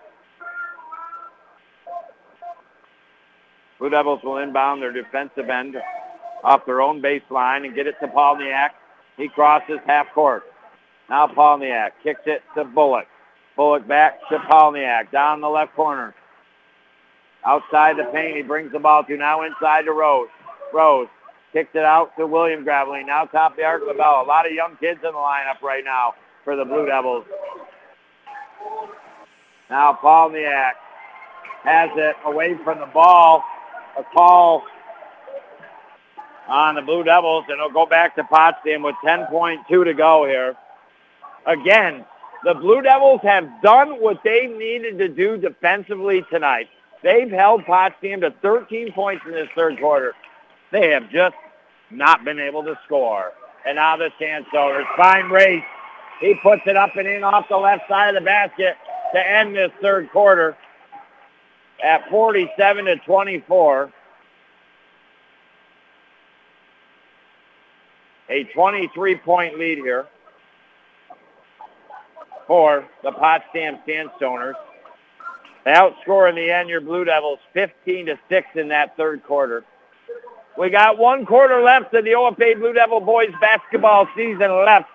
Blue 3.78 3.90
Devils 3.90 4.20
will 4.24 4.38
inbound 4.38 4.82
their 4.82 4.92
defensive 4.92 5.48
end 5.48 5.76
off 6.42 6.64
their 6.66 6.80
own 6.80 7.00
baseline 7.00 7.64
and 7.64 7.74
get 7.74 7.86
it 7.86 7.94
to 8.00 8.08
Polniak. 8.08 8.70
He 9.16 9.28
crosses 9.28 9.78
half 9.86 10.06
court. 10.14 10.44
Now 11.08 11.26
Polniak 11.26 11.90
kicks 12.02 12.20
it 12.26 12.42
to 12.56 12.64
Bullock. 12.64 13.06
Bullock 13.56 13.86
back 13.86 14.20
to 14.30 14.38
Polniak 14.38 15.10
down 15.10 15.40
the 15.40 15.48
left 15.48 15.74
corner. 15.74 16.14
Outside 17.44 17.96
the 17.96 18.04
paint, 18.04 18.36
he 18.36 18.42
brings 18.42 18.72
the 18.72 18.78
ball 18.78 19.04
to 19.04 19.16
now 19.16 19.42
inside 19.42 19.82
to 19.82 19.92
Rose. 19.92 20.28
Rose 20.72 21.08
kicks 21.52 21.70
it 21.74 21.84
out 21.84 22.16
to 22.18 22.26
William 22.26 22.64
Graveline. 22.64 23.06
Now 23.06 23.24
top 23.24 23.56
the 23.56 23.64
arc, 23.64 23.82
LaBella. 23.82 24.24
A 24.24 24.26
lot 24.26 24.46
of 24.46 24.52
young 24.52 24.76
kids 24.76 25.00
in 25.02 25.12
the 25.12 25.18
lineup 25.18 25.62
right 25.62 25.84
now 25.84 26.14
for 26.44 26.56
the 26.56 26.64
Blue 26.64 26.86
Devils. 26.86 27.24
Now 29.70 29.98
Polniak 30.02 30.72
has 31.62 31.90
it 31.96 32.16
away 32.24 32.56
from 32.64 32.80
the 32.80 32.86
ball. 32.86 33.42
A 33.98 34.04
call 34.04 34.62
on 36.48 36.74
the 36.76 36.82
Blue 36.82 37.04
Devils, 37.04 37.44
and 37.48 37.58
it'll 37.58 37.70
go 37.70 37.86
back 37.86 38.14
to 38.16 38.24
Potsdam 38.24 38.82
with 38.82 38.94
10.2 39.04 39.84
to 39.84 39.94
go 39.94 40.24
here. 40.26 40.56
Again, 41.46 42.04
the 42.44 42.54
Blue 42.54 42.80
Devils 42.82 43.20
have 43.22 43.48
done 43.62 44.00
what 44.00 44.22
they 44.22 44.46
needed 44.46 44.98
to 44.98 45.08
do 45.08 45.36
defensively 45.36 46.24
tonight. 46.30 46.68
They've 47.02 47.30
held 47.30 47.64
Potsdam 47.64 48.20
to 48.22 48.32
13 48.42 48.92
points 48.92 49.24
in 49.26 49.32
this 49.32 49.48
third 49.54 49.78
quarter. 49.78 50.14
They 50.72 50.90
have 50.90 51.10
just 51.10 51.36
not 51.90 52.24
been 52.24 52.38
able 52.38 52.62
to 52.64 52.78
score. 52.84 53.32
And 53.66 53.76
now 53.76 53.96
the 53.96 54.10
Sandstoners. 54.20 54.84
Fine 54.96 55.30
race. 55.30 55.64
He 56.20 56.34
puts 56.42 56.62
it 56.66 56.76
up 56.76 56.96
and 56.96 57.06
in 57.06 57.22
off 57.22 57.48
the 57.48 57.56
left 57.56 57.88
side 57.88 58.14
of 58.14 58.14
the 58.20 58.24
basket 58.24 58.76
to 59.14 59.30
end 59.30 59.54
this 59.54 59.70
third 59.80 60.10
quarter 60.10 60.56
at 61.82 62.08
47 62.10 62.84
to 62.86 62.96
24. 62.96 63.92
A 68.30 68.44
23-point 68.54 69.58
lead 69.58 69.78
here 69.78 70.06
for 72.46 72.86
the 73.02 73.12
Potsdam 73.12 73.78
Sandstoners. 73.86 74.54
They 75.68 75.74
outscore 75.74 76.30
in 76.30 76.34
the 76.34 76.50
end 76.50 76.70
your 76.70 76.80
Blue 76.80 77.04
Devils 77.04 77.40
15 77.52 78.06
to 78.06 78.18
6 78.30 78.46
in 78.54 78.68
that 78.68 78.96
third 78.96 79.22
quarter. 79.22 79.64
We 80.56 80.70
got 80.70 80.96
one 80.96 81.26
quarter 81.26 81.60
left 81.60 81.92
of 81.92 82.06
the 82.06 82.12
OFA 82.12 82.58
Blue 82.58 82.72
Devil 82.72 83.00
boys 83.00 83.28
basketball 83.38 84.08
season 84.16 84.64
left. 84.64 84.88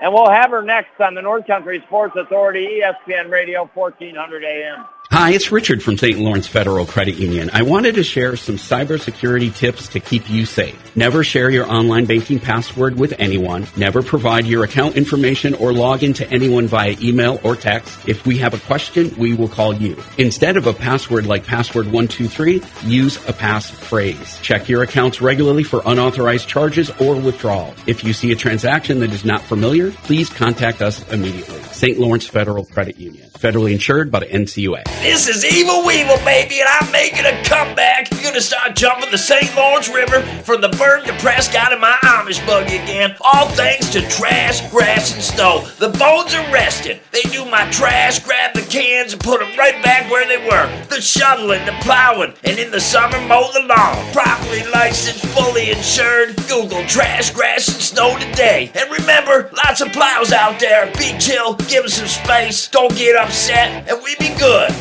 And 0.00 0.10
we'll 0.10 0.30
have 0.30 0.52
her 0.52 0.62
next 0.62 0.98
on 1.00 1.14
the 1.14 1.20
North 1.20 1.46
Country 1.46 1.82
Sports 1.86 2.16
Authority, 2.16 2.80
ESPN 2.80 3.30
Radio, 3.30 3.68
1400 3.74 4.42
AM. 4.42 4.86
Hi, 5.24 5.30
it's 5.30 5.50
Richard 5.50 5.82
from 5.82 5.96
St. 5.96 6.18
Lawrence 6.18 6.46
Federal 6.46 6.84
Credit 6.84 7.14
Union. 7.14 7.48
I 7.54 7.62
wanted 7.62 7.94
to 7.94 8.04
share 8.04 8.36
some 8.36 8.56
cybersecurity 8.56 9.56
tips 9.56 9.88
to 9.88 9.98
keep 9.98 10.28
you 10.28 10.44
safe. 10.44 10.94
Never 10.94 11.24
share 11.24 11.48
your 11.48 11.66
online 11.66 12.04
banking 12.04 12.38
password 12.38 12.98
with 12.98 13.14
anyone. 13.18 13.66
Never 13.74 14.02
provide 14.02 14.44
your 14.44 14.64
account 14.64 14.96
information 14.96 15.54
or 15.54 15.72
log 15.72 16.02
into 16.02 16.30
anyone 16.30 16.66
via 16.66 16.94
email 17.00 17.40
or 17.42 17.56
text. 17.56 18.06
If 18.06 18.26
we 18.26 18.36
have 18.36 18.52
a 18.52 18.58
question, 18.58 19.14
we 19.16 19.32
will 19.32 19.48
call 19.48 19.72
you. 19.72 19.96
Instead 20.18 20.58
of 20.58 20.66
a 20.66 20.74
password 20.74 21.24
like 21.24 21.46
password123, 21.46 22.86
use 22.86 23.16
a 23.26 23.32
passphrase. 23.32 24.42
Check 24.42 24.68
your 24.68 24.82
accounts 24.82 25.22
regularly 25.22 25.62
for 25.64 25.80
unauthorized 25.86 26.48
charges 26.48 26.90
or 27.00 27.14
withdrawal. 27.14 27.74
If 27.86 28.04
you 28.04 28.12
see 28.12 28.30
a 28.30 28.36
transaction 28.36 29.00
that 29.00 29.10
is 29.10 29.24
not 29.24 29.40
familiar, 29.40 29.90
please 29.90 30.28
contact 30.28 30.82
us 30.82 31.02
immediately. 31.10 31.62
St. 31.62 31.98
Lawrence 31.98 32.26
Federal 32.26 32.66
Credit 32.66 32.98
Union. 32.98 33.30
Federally 33.30 33.72
insured 33.72 34.10
by 34.10 34.20
the 34.20 34.26
NCUA. 34.26 34.84
This 35.14 35.28
is 35.28 35.44
Evil 35.44 35.86
Weevil, 35.86 36.16
baby, 36.24 36.58
and 36.58 36.68
I'm 36.68 36.90
making 36.90 37.24
a 37.24 37.40
comeback. 37.44 38.10
You're 38.10 38.20
gonna 38.20 38.40
start 38.40 38.74
jumping 38.74 39.12
the 39.12 39.16
St. 39.16 39.54
Lawrence 39.54 39.88
River 39.88 40.22
from 40.42 40.60
the 40.60 40.70
Berg 40.70 41.04
to 41.04 41.12
Prescott 41.18 41.72
in 41.72 41.80
my 41.80 41.96
Amish 42.02 42.44
buggy 42.44 42.78
again. 42.78 43.14
All 43.20 43.46
thanks 43.50 43.90
to 43.90 44.00
trash, 44.08 44.68
grass, 44.72 45.14
and 45.14 45.22
snow. 45.22 45.68
The 45.78 45.90
bones 45.90 46.34
are 46.34 46.52
rested. 46.52 47.00
They 47.12 47.22
do 47.30 47.44
my 47.44 47.70
trash, 47.70 48.18
grab 48.24 48.54
the 48.54 48.62
cans, 48.62 49.12
and 49.12 49.22
put 49.22 49.38
them 49.38 49.56
right 49.56 49.80
back 49.84 50.10
where 50.10 50.26
they 50.26 50.44
were. 50.48 50.68
The 50.88 51.00
shoveling, 51.00 51.64
the 51.64 51.78
plowing, 51.82 52.34
and 52.42 52.58
in 52.58 52.72
the 52.72 52.80
summer 52.80 53.20
mow 53.20 53.52
the 53.52 53.60
lawn. 53.60 54.12
Properly 54.12 54.64
licensed, 54.72 55.24
fully 55.26 55.70
insured. 55.70 56.34
Google 56.48 56.84
trash, 56.86 57.30
grass, 57.30 57.68
and 57.68 57.80
snow 57.80 58.18
today. 58.18 58.72
And 58.74 58.90
remember, 58.90 59.48
lots 59.64 59.80
of 59.80 59.92
plows 59.92 60.32
out 60.32 60.58
there. 60.58 60.86
Be 60.98 61.16
chill, 61.20 61.54
give 61.54 61.84
them 61.84 61.88
some 61.88 62.08
space. 62.08 62.66
Don't 62.66 62.96
get 62.96 63.14
upset, 63.14 63.88
and 63.88 64.02
we 64.02 64.16
be 64.16 64.36
good. 64.40 64.74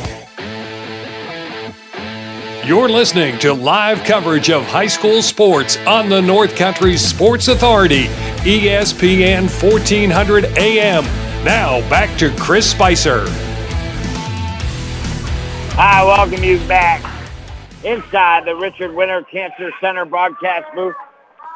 You're 2.65 2.87
listening 2.87 3.37
to 3.39 3.53
live 3.53 4.05
coverage 4.05 4.49
of 4.49 4.63
high 4.63 4.87
school 4.87 5.21
sports 5.21 5.75
on 5.85 6.07
the 6.07 6.21
North 6.21 6.55
Country 6.55 6.95
Sports 6.95 7.49
Authority, 7.49 8.05
ESPN 8.45 9.49
1400 9.61 10.45
AM. 10.57 11.03
Now 11.43 11.81
back 11.89 12.17
to 12.19 12.33
Chris 12.37 12.71
Spicer. 12.71 13.25
I 15.77 16.05
welcome 16.05 16.41
you 16.41 16.57
back 16.65 17.03
inside 17.83 18.45
the 18.45 18.55
Richard 18.55 18.95
Winter 18.95 19.23
Cancer 19.23 19.69
Center 19.81 20.05
broadcast 20.05 20.73
booth. 20.73 20.95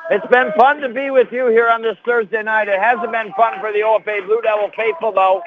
It's 0.09 0.27
been 0.27 0.51
fun 0.57 0.81
to 0.81 0.89
be 0.89 1.09
with 1.09 1.31
you 1.31 1.47
here 1.47 1.69
on 1.69 1.81
this 1.81 1.95
Thursday 2.03 2.43
night. 2.43 2.67
It 2.67 2.81
hasn't 2.81 3.13
been 3.13 3.31
fun 3.37 3.61
for 3.61 3.71
the 3.71 3.79
OFA 3.79 4.25
Blue 4.25 4.41
Devil 4.41 4.71
faithful, 4.75 5.13
though, 5.13 5.41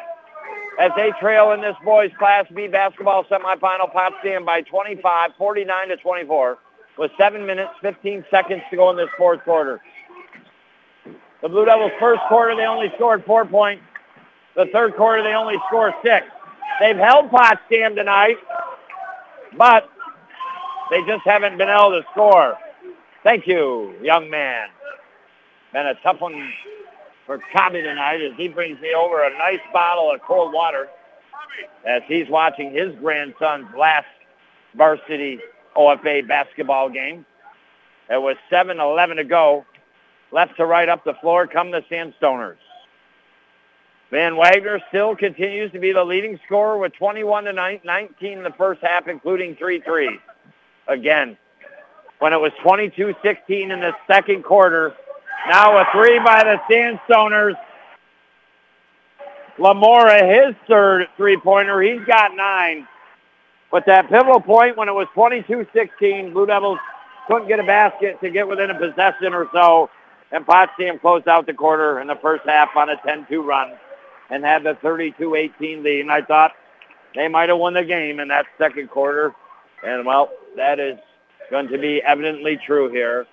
as 0.79 0.91
they 0.97 1.13
trail 1.21 1.53
in 1.53 1.61
this 1.61 1.77
boys 1.85 2.11
Class 2.19 2.47
B 2.55 2.69
basketball 2.69 3.25
semifinal 3.25 3.93
Potsdam 3.93 4.45
by 4.45 4.63
25, 4.63 5.31
49 5.37 5.89
to 5.89 5.97
24, 5.97 6.59
with 6.99 7.11
7 7.19 7.47
minutes, 7.47 7.71
15 7.83 8.25
seconds 8.31 8.63
to 8.71 8.77
go 8.77 8.91
in 8.91 8.97
this 8.97 9.09
fourth 9.17 9.43
quarter. 9.45 9.81
The 11.43 11.49
Blue 11.49 11.65
Devils' 11.65 11.93
first 11.99 12.21
quarter, 12.29 12.55
they 12.55 12.67
only 12.67 12.93
scored 12.97 13.25
four 13.25 13.45
points. 13.45 13.83
The 14.57 14.67
third 14.73 14.95
quarter, 14.97 15.23
they 15.23 15.33
only 15.33 15.57
scored 15.69 15.95
six. 16.05 16.27
They've 16.81 16.97
held 16.97 17.31
Potsdam 17.31 17.95
tonight, 17.95 18.37
but 19.57 19.89
they 20.91 21.03
just 21.07 21.23
haven't 21.25 21.57
been 21.57 21.69
able 21.69 21.91
to 21.91 22.03
score. 22.13 22.57
Thank 23.23 23.47
you, 23.47 23.95
young 24.03 24.29
man. 24.29 24.69
Been 25.73 25.87
a 25.87 25.95
tough 26.03 26.21
one 26.21 26.53
for 27.31 27.39
Cobby 27.53 27.81
tonight 27.81 28.21
as 28.21 28.33
he 28.37 28.49
brings 28.49 28.81
me 28.81 28.93
over 28.93 29.23
a 29.23 29.31
nice 29.39 29.61
bottle 29.73 30.11
of 30.11 30.21
cold 30.21 30.53
water 30.53 30.89
as 31.87 32.03
he's 32.09 32.29
watching 32.29 32.73
his 32.73 32.93
grandson's 32.97 33.69
last 33.79 34.09
varsity 34.75 35.39
OFA 35.77 36.27
basketball 36.27 36.91
game. 36.91 37.25
It 38.09 38.21
was 38.21 38.35
7-11 38.51 39.19
to 39.19 39.23
go. 39.23 39.65
Left 40.33 40.57
to 40.57 40.67
right 40.67 40.89
up 40.89 41.05
the 41.05 41.15
floor 41.21 41.47
come 41.47 41.71
the 41.71 41.83
Sandstoners. 41.83 42.57
Van 44.11 44.37
Wagner 44.37 44.81
still 44.89 45.15
continues 45.15 45.71
to 45.71 45.79
be 45.79 45.93
the 45.93 46.03
leading 46.03 46.41
scorer 46.47 46.79
with 46.79 46.95
21 46.95 47.45
to 47.45 47.53
19 47.53 48.39
in 48.39 48.43
the 48.43 48.51
first 48.59 48.81
half, 48.83 49.07
including 49.07 49.55
three 49.55 49.81
threes. 49.81 50.19
Again, 50.89 51.39
when 52.19 52.33
it 52.33 52.41
was 52.41 52.51
22-16 52.65 53.15
in 53.49 53.69
the 53.69 53.93
second 54.09 54.43
quarter, 54.43 54.97
now 55.49 55.79
a 55.79 55.87
three 55.93 56.19
by 56.19 56.45
the 56.45 56.61
Sandstoners. 56.71 57.55
Lamora, 59.59 60.25
his 60.25 60.55
third 60.67 61.07
three-pointer. 61.17 61.83
He's 61.83 62.05
got 62.07 62.35
nine. 62.35 62.89
But 63.71 63.87
that 63.87 64.09
pivotal 64.09 64.41
point 64.41 64.77
when 64.77 64.89
it 64.89 64.93
was 64.93 65.07
22-16, 65.15 66.33
Blue 66.33 66.47
Devils 66.47 66.79
couldn't 67.27 67.47
get 67.47 67.61
a 67.61 67.65
basket 67.65 68.21
to 68.21 68.31
get 68.31 68.49
within 68.49 68.71
a 68.71 68.79
possession 68.79 69.35
or 69.35 69.49
so. 69.53 69.91
And 70.33 70.47
Potsdam 70.47 70.99
closed 70.99 71.29
out 71.29 71.47
the 71.47 71.55
quarter 71.55 72.01
in 72.01 72.07
the 72.07 72.17
first 72.17 72.45
half 72.47 72.75
on 72.77 72.89
a 72.89 72.97
10-2 72.97 73.45
run 73.45 73.73
and 74.31 74.45
had 74.45 74.63
the 74.63 74.75
32-18 74.83 75.83
lead. 75.83 76.01
And 76.01 76.11
I 76.11 76.23
thought 76.23 76.53
they 77.15 77.29
might 77.29 77.49
have 77.49 77.59
won 77.59 77.75
the 77.75 77.85
game 77.85 78.19
in 78.19 78.29
that 78.29 78.47
second 78.59 78.89
quarter. 78.91 79.35
And, 79.85 80.07
well, 80.07 80.31
that 80.57 80.81
is 80.81 80.99
going 81.51 81.69
to 81.69 81.79
be 81.79 82.03
evidently 82.03 82.59
true 82.65 82.89
here 82.91 83.27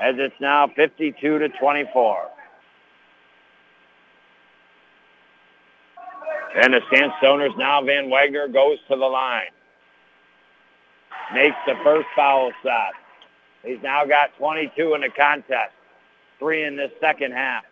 as 0.00 0.14
it's 0.18 0.34
now 0.40 0.68
52 0.76 1.38
to 1.38 1.48
24. 1.48 2.28
And 6.56 6.74
the 6.74 6.80
Sandstoners 6.92 7.56
now, 7.56 7.82
Van 7.82 8.10
Wagner 8.10 8.48
goes 8.48 8.78
to 8.88 8.96
the 8.96 9.06
line. 9.06 9.50
Makes 11.34 11.56
the 11.66 11.74
first 11.84 12.08
foul 12.16 12.50
shot. 12.62 12.92
He's 13.64 13.78
now 13.82 14.04
got 14.06 14.30
22 14.38 14.94
in 14.94 15.02
the 15.02 15.10
contest. 15.10 15.72
Three 16.38 16.64
in 16.64 16.76
this 16.76 16.90
second 17.00 17.32
half. 17.32 17.64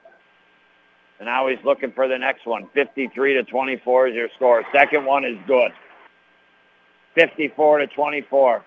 And 1.19 1.27
now 1.27 1.48
he's 1.48 1.59
looking 1.65 1.93
for 1.93 2.07
the 2.07 2.19
next 2.19 2.47
one. 2.47 2.69
53 2.74 3.35
to 3.35 3.44
24 3.44 4.09
is 4.09 4.15
your 4.15 4.28
score. 4.36 4.62
Second 4.73 5.07
one 5.07 5.24
is 5.24 5.39
good. 5.47 5.73
54 7.15 7.78
to 7.78 7.86
24. 7.86 8.65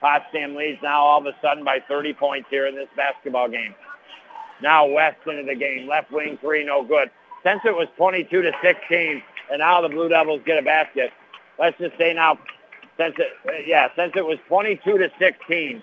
Potsdam 0.00 0.54
leads 0.54 0.82
now 0.82 1.00
all 1.00 1.20
of 1.20 1.26
a 1.26 1.34
sudden 1.40 1.64
by 1.64 1.80
30 1.88 2.14
points 2.14 2.48
here 2.50 2.66
in 2.66 2.74
this 2.74 2.88
basketball 2.96 3.48
game. 3.48 3.74
Now 4.62 4.86
West 4.86 5.18
into 5.26 5.44
the 5.44 5.54
game. 5.54 5.88
Left 5.88 6.10
wing 6.10 6.38
three, 6.40 6.64
no 6.64 6.82
good. 6.82 7.10
Since 7.42 7.62
it 7.64 7.74
was 7.74 7.88
22 7.96 8.42
to 8.42 8.52
16, 8.62 9.22
and 9.50 9.58
now 9.60 9.80
the 9.80 9.88
Blue 9.88 10.08
Devils 10.08 10.40
get 10.44 10.58
a 10.58 10.62
basket. 10.62 11.10
Let's 11.58 11.78
just 11.78 11.96
say 11.96 12.12
now, 12.12 12.38
since 12.98 13.14
it, 13.18 13.28
uh, 13.46 13.52
yeah, 13.66 13.88
since 13.96 14.12
it 14.16 14.24
was 14.24 14.38
22 14.48 14.98
to 14.98 15.10
16, 15.18 15.82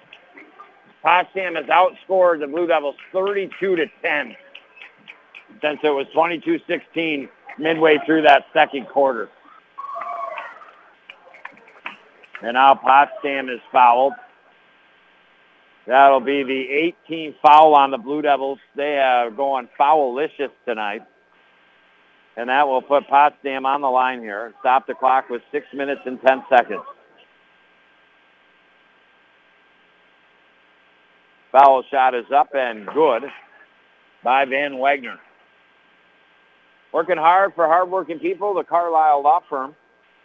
Potsdam 1.01 1.55
has 1.55 1.65
outscored 1.65 2.39
the 2.39 2.47
Blue 2.47 2.67
Devils 2.67 2.95
32 3.11 3.75
to 3.75 3.85
10 4.01 4.35
since 5.61 5.79
it 5.83 5.89
was 5.89 6.07
22-16 6.15 7.29
midway 7.57 7.99
through 8.05 8.21
that 8.23 8.45
second 8.53 8.87
quarter. 8.87 9.29
And 12.43 12.55
now 12.55 12.75
Potsdam 12.75 13.47
is 13.47 13.61
fouled. 13.71 14.13
That'll 15.87 16.19
be 16.19 16.43
the 16.43 16.93
18th 17.09 17.35
foul 17.41 17.73
on 17.73 17.91
the 17.91 17.97
Blue 17.97 18.21
Devils. 18.21 18.59
They 18.75 18.99
are 18.99 19.31
going 19.31 19.69
foul-licious 19.77 20.51
tonight. 20.65 21.03
And 22.35 22.49
that 22.49 22.67
will 22.67 22.81
put 22.81 23.07
Potsdam 23.07 23.65
on 23.65 23.79
the 23.79 23.89
line 23.89 24.19
here. 24.19 24.53
Stop 24.59 24.87
the 24.87 24.93
clock 24.93 25.29
with 25.29 25.41
6 25.53 25.67
minutes 25.73 26.01
and 26.05 26.21
10 26.21 26.43
seconds. 26.49 26.83
Foul 31.53 31.83
shot 31.89 32.13
is 32.13 32.25
up 32.35 32.49
and 32.53 32.87
good 32.87 33.23
by 34.21 34.43
Van 34.43 34.79
Wagner. 34.79 35.19
Working 36.91 37.17
hard 37.17 37.53
for 37.55 37.67
hardworking 37.67 38.19
people, 38.19 38.53
the 38.53 38.63
Carlisle 38.63 39.23
Law 39.23 39.41
Firm. 39.49 39.75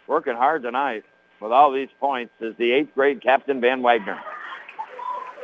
Working 0.07 0.35
hard 0.35 0.63
tonight 0.63 1.03
with 1.41 1.51
all 1.51 1.71
these 1.71 1.89
points 1.99 2.33
is 2.41 2.55
the 2.57 2.71
eighth 2.71 2.93
grade 2.93 3.21
captain 3.21 3.61
Van 3.61 3.81
Wagner. 3.81 4.19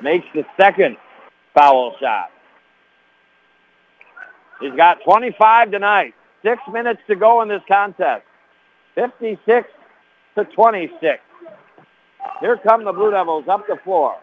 Makes 0.02 0.28
the 0.34 0.46
second 0.58 0.98
foul 1.54 1.96
shot. 2.00 2.32
He's 4.60 4.74
got 4.74 5.04
25 5.04 5.72
tonight. 5.72 6.14
Six 6.44 6.62
minutes 6.72 7.02
to 7.08 7.16
go 7.16 7.42
in 7.42 7.48
this 7.48 7.62
contest. 7.68 8.24
56 8.96 9.68
to 10.36 10.46
26. 10.46 11.22
Here 12.40 12.58
come 12.58 12.84
the 12.84 12.92
Blue 12.92 13.12
Devils 13.12 13.48
up 13.48 13.66
the 13.68 13.78
floor. 13.84 14.18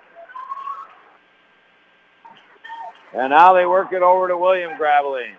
And 3.15 3.31
now 3.31 3.53
they 3.53 3.67
work 3.67 3.93
it 3.93 4.03
over 4.03 4.29
to 4.29 4.37
William 4.37 4.73
Graveline. 4.79 5.37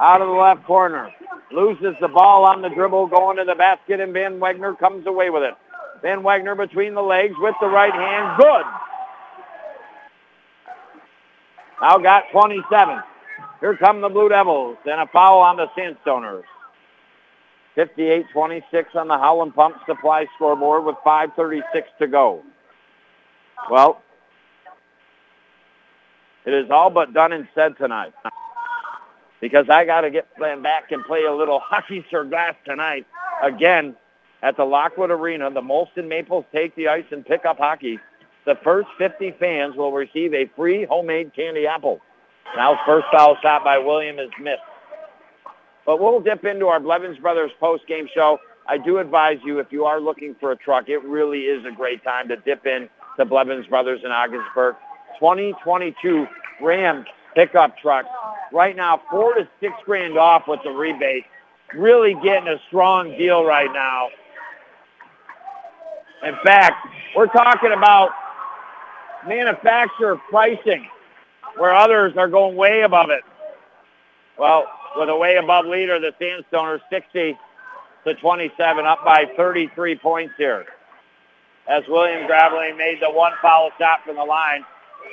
Out 0.00 0.22
of 0.22 0.28
the 0.28 0.34
left 0.34 0.64
corner. 0.64 1.10
Loses 1.52 1.94
the 2.00 2.08
ball 2.08 2.44
on 2.44 2.62
the 2.62 2.68
dribble 2.68 3.08
going 3.08 3.36
to 3.36 3.44
the 3.44 3.54
basket 3.54 4.00
and 4.00 4.12
Van 4.12 4.38
Wagner 4.40 4.74
comes 4.74 5.06
away 5.06 5.30
with 5.30 5.42
it. 5.42 5.54
Van 6.00 6.22
Wagner 6.22 6.54
between 6.54 6.94
the 6.94 7.02
legs 7.02 7.34
with 7.38 7.54
the 7.60 7.68
right 7.68 7.92
hand. 7.92 8.40
Good. 8.40 8.64
Now 11.82 11.98
got 11.98 12.24
27. 12.32 13.00
Here 13.60 13.76
come 13.76 14.00
the 14.00 14.08
Blue 14.08 14.28
Devils 14.28 14.78
and 14.86 15.00
a 15.00 15.06
foul 15.12 15.40
on 15.40 15.56
the 15.56 15.66
Sandstoners. 15.76 16.44
58-26 17.76 18.96
on 18.96 19.08
the 19.08 19.16
Howland 19.16 19.54
Pump 19.54 19.76
Supply 19.86 20.26
scoreboard 20.36 20.84
with 20.84 20.96
5.36 21.04 21.62
to 21.98 22.06
go. 22.06 22.42
Well, 23.70 24.02
it 26.46 26.54
is 26.54 26.70
all 26.70 26.90
but 26.90 27.12
done 27.12 27.32
and 27.32 27.46
said 27.54 27.76
tonight. 27.76 28.12
Because 29.40 29.66
I 29.70 29.84
got 29.84 30.02
to 30.02 30.10
get 30.10 30.26
back 30.38 30.90
and 30.92 31.04
play 31.04 31.24
a 31.24 31.32
little 31.32 31.60
hockey 31.64 32.04
sur 32.10 32.24
glace 32.24 32.54
tonight. 32.64 33.06
Again, 33.42 33.96
at 34.42 34.56
the 34.56 34.64
Lockwood 34.64 35.10
Arena, 35.10 35.50
the 35.50 35.60
Molson 35.60 36.08
Maples 36.08 36.44
take 36.52 36.74
the 36.76 36.88
ice 36.88 37.04
and 37.10 37.24
pick 37.24 37.44
up 37.44 37.58
hockey. 37.58 37.98
The 38.46 38.54
first 38.64 38.88
50 38.98 39.34
fans 39.38 39.76
will 39.76 39.92
receive 39.92 40.32
a 40.34 40.50
free 40.56 40.86
homemade 40.88 41.34
candy 41.34 41.66
apple. 41.66 42.00
Now 42.56 42.80
first 42.86 43.06
foul 43.12 43.36
shot 43.42 43.64
by 43.64 43.78
William 43.78 44.18
is 44.18 44.30
missed. 44.40 44.60
But 45.86 46.00
we'll 46.00 46.20
dip 46.20 46.44
into 46.44 46.66
our 46.66 46.80
Blevins 46.80 47.18
Brothers 47.18 47.50
post-game 47.60 48.08
show. 48.14 48.38
I 48.68 48.78
do 48.78 48.98
advise 48.98 49.38
you, 49.44 49.58
if 49.58 49.68
you 49.70 49.84
are 49.84 50.00
looking 50.00 50.36
for 50.38 50.52
a 50.52 50.56
truck, 50.56 50.88
it 50.88 51.02
really 51.04 51.40
is 51.40 51.64
a 51.64 51.74
great 51.74 52.02
time 52.04 52.28
to 52.28 52.36
dip 52.36 52.66
in 52.66 52.88
to 53.16 53.24
Blevins 53.24 53.66
Brothers 53.66 54.00
in 54.04 54.10
Ogdensburg. 54.10 54.76
2022 55.18 56.26
Ram 56.62 57.04
pickup 57.34 57.76
trucks. 57.78 58.08
Right 58.52 58.74
now, 58.74 59.00
four 59.10 59.34
to 59.34 59.48
six 59.60 59.74
grand 59.84 60.18
off 60.18 60.48
with 60.48 60.60
the 60.64 60.70
rebate. 60.70 61.24
Really 61.74 62.14
getting 62.22 62.48
a 62.48 62.58
strong 62.66 63.16
deal 63.16 63.44
right 63.44 63.72
now. 63.72 64.08
In 66.26 66.34
fact, 66.44 66.86
we're 67.16 67.26
talking 67.26 67.72
about 67.72 68.10
manufacturer 69.26 70.20
pricing 70.28 70.86
where 71.56 71.74
others 71.74 72.16
are 72.16 72.28
going 72.28 72.56
way 72.56 72.82
above 72.82 73.10
it. 73.10 73.22
Well, 74.38 74.66
with 74.96 75.08
a 75.08 75.16
way 75.16 75.36
above 75.36 75.66
leader, 75.66 75.98
the 75.98 76.12
Sandstoners 76.20 76.80
60 76.90 77.36
to 78.06 78.14
27, 78.14 78.86
up 78.86 79.04
by 79.04 79.26
33 79.36 79.96
points 79.96 80.34
here. 80.36 80.66
As 81.68 81.82
William 81.88 82.26
Graveline 82.26 82.76
made 82.76 82.98
the 83.00 83.10
one 83.10 83.32
foul 83.40 83.70
shot 83.78 84.00
from 84.04 84.16
the 84.16 84.24
line. 84.24 84.64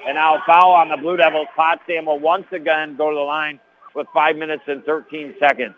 And 0.07 0.15
now 0.15 0.41
foul 0.45 0.72
on 0.72 0.89
the 0.89 0.97
Blue 0.97 1.18
Devils. 1.18 1.47
Potsdam 1.55 2.05
will 2.05 2.19
once 2.19 2.45
again 2.51 2.95
go 2.95 3.09
to 3.09 3.15
the 3.15 3.22
line 3.22 3.59
with 3.95 4.07
5 4.14 4.35
minutes 4.35 4.64
and 4.68 4.84
13 4.84 5.35
seconds. 5.39 5.76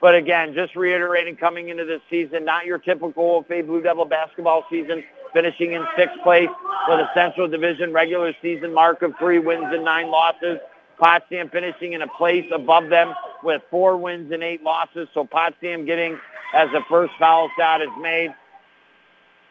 But 0.00 0.14
again, 0.14 0.54
just 0.54 0.76
reiterating 0.76 1.36
coming 1.36 1.70
into 1.70 1.84
this 1.84 2.00
season, 2.08 2.44
not 2.44 2.66
your 2.66 2.78
typical 2.78 3.12
OFA 3.16 3.66
Blue 3.66 3.82
Devil 3.82 4.04
basketball 4.04 4.64
season, 4.70 5.02
finishing 5.32 5.72
in 5.72 5.84
sixth 5.96 6.16
place 6.22 6.48
with 6.88 7.00
a 7.00 7.10
Central 7.14 7.48
Division 7.48 7.92
regular 7.92 8.32
season 8.40 8.72
mark 8.72 9.02
of 9.02 9.12
three 9.18 9.38
wins 9.38 9.66
and 9.70 9.84
nine 9.84 10.10
losses. 10.10 10.58
Potsdam 10.98 11.48
finishing 11.50 11.92
in 11.92 12.02
a 12.02 12.08
place 12.08 12.46
above 12.52 12.88
them 12.88 13.12
with 13.42 13.62
four 13.70 13.96
wins 13.96 14.32
and 14.32 14.42
eight 14.42 14.62
losses. 14.62 15.08
So 15.14 15.24
Potsdam 15.24 15.84
getting, 15.84 16.18
as 16.54 16.70
the 16.72 16.80
first 16.88 17.12
foul 17.18 17.50
shot 17.58 17.82
is 17.82 17.88
made 18.00 18.30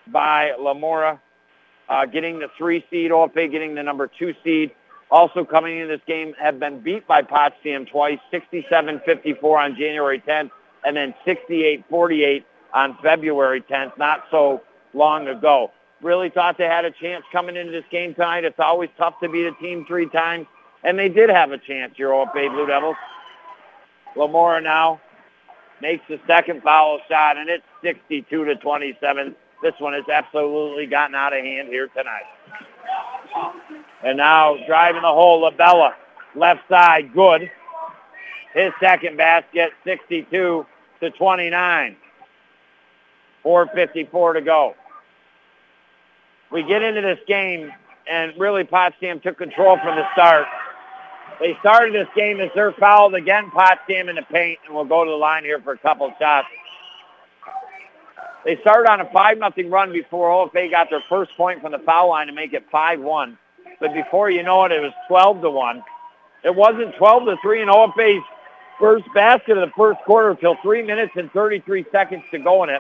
by 0.08 0.54
Lamora, 0.60 1.22
uh, 1.90 2.06
getting 2.06 2.40
the 2.40 2.50
three 2.58 2.86
seed, 2.90 3.12
OFA 3.12 3.52
getting 3.52 3.76
the 3.76 3.84
number 3.84 4.08
two 4.08 4.34
seed. 4.44 4.72
Also 5.10 5.46
coming 5.46 5.80
in 5.80 5.88
this 5.88 6.02
game 6.06 6.34
have 6.40 6.60
been 6.60 6.80
beat 6.80 7.08
by 7.08 7.22
Potsdam 7.22 7.86
twice, 7.86 8.20
67-54 8.32 9.44
on 9.44 9.76
January 9.76 10.20
10th, 10.20 10.52
and 10.86 10.98
then 10.98 11.14
68-48 11.26 12.44
on 12.74 12.98
February 13.02 13.62
10th, 13.62 13.98
not 13.98 14.26
so 14.30 14.62
long 14.94 15.28
ago. 15.30 15.72
Really 16.02 16.30
thought 16.30 16.58
they 16.58 16.66
had 16.66 16.86
a 16.86 16.92
chance 16.92 17.24
coming 17.32 17.56
into 17.56 17.72
this 17.72 17.86
game 17.90 18.14
tonight. 18.14 18.44
It's 18.44 18.60
always 18.60 18.90
tough 18.98 19.20
to 19.22 19.30
beat 19.30 19.46
a 19.46 19.54
team 19.54 19.86
three 19.88 20.10
times, 20.10 20.46
and 20.84 21.00
they 21.00 21.10
did 21.10 21.30
have 21.30 21.52
a 21.52 21.58
chance, 21.58 21.98
your 21.98 22.12
OFA 22.12 22.52
Blue 22.54 22.68
Devils. 22.68 22.98
Lamora 24.16 24.62
now 24.62 25.00
makes 25.82 26.04
the 26.10 26.20
second 26.28 26.64
foul 26.64 27.00
shot, 27.08 27.38
and 27.38 27.50
it's 27.50 27.64
62 27.82 28.46
to 28.46 28.56
27. 28.56 29.36
This 29.62 29.74
one 29.80 29.94
has 29.94 30.08
absolutely 30.08 30.86
gotten 30.86 31.16
out 31.16 31.34
of 31.34 31.44
hand 31.44 31.68
here 31.68 31.88
tonight. 31.88 32.26
And 34.04 34.18
now 34.18 34.58
driving 34.68 35.02
the 35.02 35.08
hole, 35.08 35.50
Labella. 35.50 35.94
Left 36.36 36.62
side, 36.70 37.14
good. 37.14 37.50
his 38.54 38.72
second 38.80 39.18
basket, 39.18 39.72
62 39.84 40.66
to 41.02 41.10
29. 41.12 41.96
4.54 43.44 44.34
to 44.34 44.42
go. 44.42 44.76
We 46.52 46.64
get 46.64 46.82
into 46.82 47.02
this 47.02 47.20
game, 47.28 47.72
and 48.10 48.34
really 48.38 48.64
Potsdam 48.64 49.20
took 49.20 49.38
control 49.38 49.78
from 49.78 49.96
the 49.96 50.06
start. 50.14 50.48
They 51.40 51.56
started 51.60 51.94
this 51.94 52.08
game 52.16 52.40
as 52.40 52.50
they're 52.56 52.72
fouled 52.74 53.16
again, 53.16 53.52
Potsdam 53.52 54.10
in 54.10 54.16
the 54.16 54.24
paint, 54.24 54.60
and 54.66 54.76
we'll 54.76 54.86
go 54.86 55.04
to 55.04 55.10
the 55.10 55.18
line 55.18 55.44
here 55.44 55.62
for 55.62 55.74
a 55.74 55.78
couple 55.78 56.12
shots. 56.20 56.48
They 58.48 58.56
started 58.62 58.90
on 58.90 59.02
a 59.02 59.10
5 59.12 59.40
nothing 59.40 59.70
run 59.70 59.92
before 59.92 60.30
OFA 60.30 60.72
got 60.72 60.90
their 60.90 61.04
first 61.10 61.36
point 61.36 61.62
from 61.62 61.74
the 61.74 61.80
foul 61.80 62.08
line 62.08 62.28
to 62.28 62.34
make 62.34 62.54
it 62.54 62.64
5-1. 62.72 63.38
But 63.82 63.94
before 63.94 64.30
you 64.30 64.42
know 64.42 64.64
it, 64.64 64.72
it 64.72 64.80
was 64.80 64.94
12 65.10 65.42
to 65.42 65.50
1. 65.50 65.84
It 66.46 66.56
wasn't 66.56 66.96
12 66.96 67.26
to 67.26 67.36
3 67.42 67.64
in 67.64 67.68
OFA's 67.68 68.24
first 68.80 69.04
basket 69.14 69.58
of 69.58 69.68
the 69.68 69.74
first 69.76 70.00
quarter 70.06 70.30
until 70.30 70.56
3 70.64 70.82
minutes 70.84 71.12
and 71.18 71.30
33 71.34 71.88
seconds 71.92 72.24
to 72.32 72.40
go 72.40 72.64
in 72.64 72.70
it. 72.70 72.80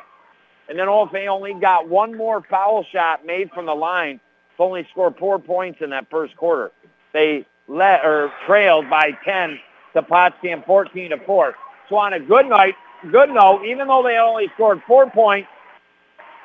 And 0.70 0.80
then 0.80 0.88
OFA 0.88 1.28
only 1.28 1.54
got 1.54 1.90
one 1.90 2.16
more 2.16 2.42
foul 2.50 2.86
shot 2.90 3.26
made 3.26 3.52
from 3.52 3.66
the 3.66 3.76
line 3.76 4.22
to 4.56 4.64
only 4.64 4.88
score 4.92 5.14
four 5.20 5.38
points 5.38 5.80
in 5.82 5.90
that 5.90 6.10
first 6.10 6.38
quarter. 6.38 6.72
They 7.12 7.46
let 7.68 8.06
or 8.06 8.32
trailed 8.46 8.90
by 8.90 9.12
10 9.26 9.60
to 9.96 10.02
Potsdam 10.02 10.64
14 10.66 11.10
to 11.10 11.18
4. 11.26 11.56
So 11.90 11.98
on 11.98 12.14
a 12.14 12.22
good 12.22 12.46
night, 12.46 12.76
good 13.12 13.32
note, 13.32 13.66
even 13.66 13.90
though 13.90 14.02
they 14.02 14.16
only 14.16 14.50
scored 14.56 14.82
four 14.88 15.10
points, 15.10 15.50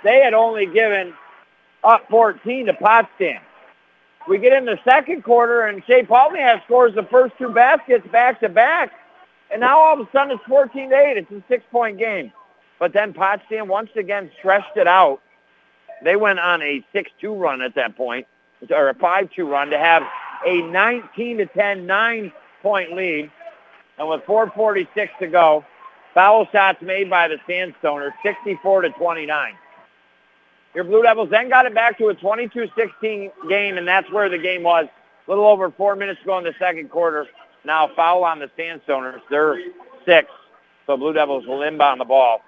they 0.04 0.22
had 0.22 0.34
only 0.34 0.66
given 0.66 1.14
up 1.84 2.08
14 2.08 2.66
to 2.66 2.74
Potsdam. 2.74 3.40
We 4.28 4.38
get 4.38 4.52
in 4.52 4.64
the 4.64 4.78
second 4.84 5.24
quarter, 5.24 5.66
and 5.66 5.82
Shea 5.86 6.04
Palniak 6.04 6.64
scores 6.64 6.94
the 6.94 7.02
first 7.04 7.34
two 7.38 7.48
baskets 7.48 8.06
back 8.12 8.40
to 8.40 8.48
back. 8.48 8.92
And 9.50 9.60
now 9.60 9.78
all 9.78 10.00
of 10.00 10.06
a 10.06 10.10
sudden 10.12 10.32
it's 10.32 10.44
14 10.48 10.90
to 10.90 10.96
8. 10.96 11.16
It's 11.16 11.30
a 11.30 11.42
six-point 11.48 11.98
game. 11.98 12.32
But 12.78 12.92
then 12.92 13.12
Potsdam 13.12 13.68
once 13.68 13.90
again 13.96 14.30
stretched 14.38 14.76
it 14.76 14.86
out. 14.86 15.20
They 16.04 16.16
went 16.16 16.38
on 16.38 16.62
a 16.62 16.84
6-2 16.94 17.38
run 17.38 17.62
at 17.62 17.74
that 17.74 17.96
point, 17.96 18.26
or 18.70 18.88
a 18.88 18.94
5-2 18.94 19.48
run 19.48 19.70
to 19.70 19.78
have 19.78 20.02
a 20.46 20.62
19 20.62 21.38
to 21.38 21.46
10 21.46 21.86
nine-point 21.86 22.92
lead. 22.92 23.30
And 23.98 24.08
with 24.08 24.22
4:46 24.22 25.10
to 25.18 25.26
go, 25.26 25.64
foul 26.14 26.46
shots 26.50 26.82
made 26.82 27.10
by 27.10 27.28
the 27.28 27.38
Sandstoners, 27.48 28.12
64 28.22 28.82
to 28.82 28.90
29. 28.90 29.54
Your 30.74 30.84
Blue 30.84 31.02
Devils 31.02 31.28
then 31.30 31.48
got 31.48 31.66
it 31.66 31.74
back 31.74 31.98
to 31.98 32.08
a 32.08 32.14
22-16 32.14 33.30
game, 33.48 33.76
and 33.76 33.86
that's 33.86 34.10
where 34.10 34.28
the 34.28 34.38
game 34.38 34.62
was. 34.62 34.86
A 35.26 35.30
little 35.30 35.46
over 35.46 35.70
four 35.70 35.94
minutes 35.96 36.20
to 36.20 36.26
go 36.26 36.38
in 36.38 36.44
the 36.44 36.54
second 36.58 36.90
quarter. 36.90 37.26
Now 37.64 37.90
foul 37.94 38.24
on 38.24 38.38
the 38.38 38.50
Sandstoners. 38.58 39.20
They're 39.30 39.58
six, 40.06 40.28
so 40.86 40.96
Blue 40.96 41.12
Devils 41.12 41.46
will 41.46 41.62
inbound 41.62 42.00
the 42.00 42.04
ball. 42.04 42.40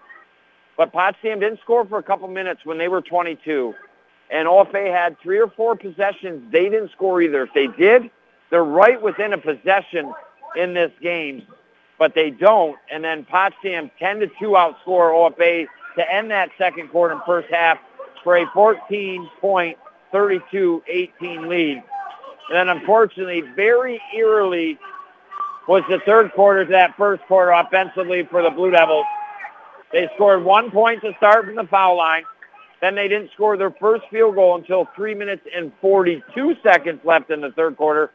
But 0.76 0.92
Potsdam 0.92 1.40
didn't 1.40 1.60
score 1.60 1.84
for 1.84 1.98
a 1.98 2.02
couple 2.02 2.26
minutes 2.28 2.62
when 2.64 2.78
they 2.78 2.88
were 2.88 3.00
22. 3.00 3.74
And 4.30 4.48
OFA 4.48 4.90
had 4.90 5.20
three 5.20 5.38
or 5.38 5.48
four 5.48 5.76
possessions. 5.76 6.50
They 6.50 6.64
didn't 6.64 6.90
score 6.92 7.20
either. 7.22 7.42
If 7.42 7.50
they 7.54 7.68
did, 7.68 8.10
they're 8.50 8.64
right 8.64 9.00
within 9.00 9.32
a 9.32 9.38
possession 9.38 10.12
in 10.56 10.74
this 10.74 10.90
game, 11.00 11.46
but 11.98 12.14
they 12.14 12.30
don't. 12.30 12.76
And 12.90 13.04
then 13.04 13.24
Potsdam 13.24 13.90
10 13.98 14.20
to 14.20 14.26
2 14.26 14.32
outscore 14.48 15.12
OFA 15.12 15.66
to 15.96 16.12
end 16.12 16.30
that 16.30 16.50
second 16.58 16.88
quarter 16.88 17.14
and 17.14 17.22
first 17.24 17.48
half 17.52 17.78
for 18.24 18.36
a 18.38 18.46
14-point, 18.46 19.78
32-18 20.12 21.48
lead. 21.48 21.82
And 22.48 22.56
then 22.56 22.68
unfortunately, 22.68 23.42
very 23.54 24.00
eerily 24.16 24.78
was 25.68 25.82
the 25.88 26.00
third 26.04 26.32
quarter 26.32 26.64
to 26.64 26.70
that 26.72 26.96
first 26.96 27.22
quarter 27.24 27.52
offensively 27.52 28.26
for 28.30 28.42
the 28.42 28.50
Blue 28.50 28.70
Devils. 28.70 29.06
They 29.92 30.08
scored 30.14 30.42
one 30.42 30.70
point 30.70 31.02
to 31.02 31.12
start 31.18 31.46
from 31.46 31.54
the 31.54 31.64
foul 31.64 31.96
line. 31.96 32.24
Then 32.80 32.94
they 32.94 33.08
didn't 33.08 33.30
score 33.32 33.56
their 33.56 33.70
first 33.70 34.02
field 34.10 34.34
goal 34.34 34.56
until 34.56 34.88
3 34.96 35.14
minutes 35.14 35.46
and 35.54 35.72
42 35.80 36.56
seconds 36.62 37.00
left 37.04 37.30
in 37.30 37.40
the 37.40 37.52
third 37.52 37.76
quarter. 37.76 38.10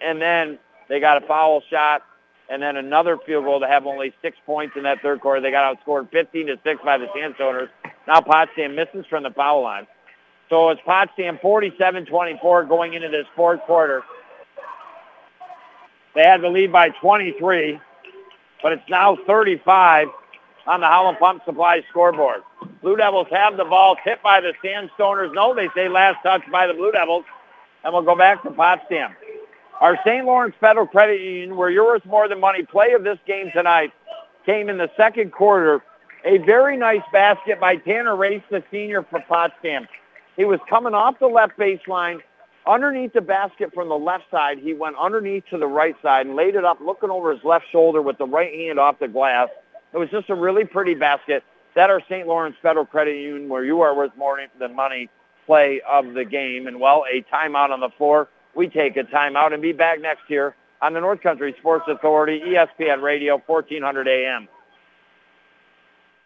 And 0.00 0.20
then 0.20 0.58
they 0.88 1.00
got 1.00 1.22
a 1.22 1.26
foul 1.26 1.62
shot 1.70 2.02
and 2.52 2.62
then 2.62 2.76
another 2.76 3.16
field 3.24 3.46
goal 3.46 3.60
to 3.60 3.66
have 3.66 3.86
only 3.86 4.12
six 4.20 4.36
points 4.44 4.76
in 4.76 4.82
that 4.82 5.00
third 5.00 5.22
quarter. 5.22 5.40
They 5.40 5.50
got 5.50 5.74
outscored 5.74 6.10
15 6.10 6.48
to 6.48 6.58
6 6.62 6.82
by 6.84 6.98
the 6.98 7.06
Sandstoners. 7.06 7.70
Now 8.06 8.20
Potsdam 8.20 8.74
misses 8.74 9.06
from 9.08 9.22
the 9.22 9.30
foul 9.30 9.62
line. 9.62 9.86
So 10.50 10.68
it's 10.68 10.80
Potsdam 10.84 11.38
47-24 11.38 12.68
going 12.68 12.92
into 12.92 13.08
this 13.08 13.24
fourth 13.34 13.60
quarter. 13.62 14.02
They 16.14 16.24
had 16.24 16.42
the 16.42 16.48
lead 16.48 16.70
by 16.70 16.90
23, 16.90 17.80
but 18.62 18.72
it's 18.72 18.82
now 18.86 19.16
35 19.26 20.08
on 20.66 20.80
the 20.80 20.86
Howland 20.86 21.18
Pump 21.18 21.42
Supply 21.46 21.82
scoreboard. 21.88 22.42
Blue 22.82 22.96
Devils 22.96 23.28
have 23.30 23.56
the 23.56 23.64
ball 23.64 23.96
tipped 24.04 24.22
by 24.22 24.42
the 24.42 24.52
Sandstoners. 24.62 25.32
No, 25.32 25.54
they 25.54 25.70
say 25.74 25.88
last 25.88 26.18
touch 26.22 26.42
by 26.52 26.66
the 26.66 26.74
Blue 26.74 26.92
Devils. 26.92 27.24
And 27.82 27.94
we'll 27.94 28.02
go 28.02 28.14
back 28.14 28.42
to 28.42 28.50
Potsdam. 28.50 29.12
Our 29.82 29.98
St. 30.06 30.24
Lawrence 30.24 30.54
Federal 30.60 30.86
Credit 30.86 31.20
Union, 31.20 31.56
where 31.56 31.68
you're 31.68 31.84
worth 31.84 32.06
more 32.06 32.28
than 32.28 32.38
money, 32.38 32.62
play 32.62 32.92
of 32.92 33.02
this 33.02 33.18
game 33.26 33.50
tonight 33.52 33.92
came 34.46 34.68
in 34.68 34.78
the 34.78 34.88
second 34.96 35.32
quarter. 35.32 35.82
A 36.24 36.38
very 36.38 36.76
nice 36.76 37.02
basket 37.12 37.58
by 37.58 37.74
Tanner 37.74 38.14
Race, 38.14 38.44
the 38.48 38.62
senior 38.70 39.02
for 39.02 39.18
Potsdam. 39.28 39.88
He 40.36 40.44
was 40.44 40.60
coming 40.70 40.94
off 40.94 41.18
the 41.18 41.26
left 41.26 41.58
baseline, 41.58 42.20
underneath 42.64 43.12
the 43.12 43.20
basket 43.22 43.74
from 43.74 43.88
the 43.88 43.98
left 43.98 44.30
side. 44.30 44.58
He 44.58 44.72
went 44.72 44.94
underneath 45.00 45.46
to 45.50 45.58
the 45.58 45.66
right 45.66 45.96
side 46.00 46.26
and 46.26 46.36
laid 46.36 46.54
it 46.54 46.64
up, 46.64 46.78
looking 46.80 47.10
over 47.10 47.32
his 47.34 47.42
left 47.42 47.64
shoulder 47.72 48.00
with 48.00 48.18
the 48.18 48.24
right 48.24 48.54
hand 48.54 48.78
off 48.78 49.00
the 49.00 49.08
glass. 49.08 49.48
It 49.92 49.98
was 49.98 50.10
just 50.10 50.30
a 50.30 50.34
really 50.36 50.64
pretty 50.64 50.94
basket. 50.94 51.42
That 51.74 51.90
our 51.90 52.00
St. 52.08 52.28
Lawrence 52.28 52.54
Federal 52.62 52.86
Credit 52.86 53.16
Union, 53.16 53.48
where 53.48 53.64
you 53.64 53.80
are 53.80 53.96
worth 53.96 54.16
more 54.16 54.38
than 54.60 54.76
money, 54.76 55.08
play 55.44 55.80
of 55.90 56.14
the 56.14 56.24
game. 56.24 56.68
And, 56.68 56.78
well, 56.78 57.04
a 57.12 57.24
timeout 57.34 57.70
on 57.70 57.80
the 57.80 57.90
floor. 57.98 58.28
We 58.54 58.68
take 58.68 58.96
a 58.96 59.04
timeout 59.04 59.52
and 59.52 59.62
be 59.62 59.72
back 59.72 60.00
next 60.00 60.28
year 60.28 60.54
on 60.80 60.92
the 60.92 61.00
North 61.00 61.22
Country 61.22 61.54
Sports 61.58 61.84
Authority, 61.88 62.40
ESPN 62.40 63.02
Radio, 63.02 63.40
1400 63.46 64.08
AM. 64.08 64.48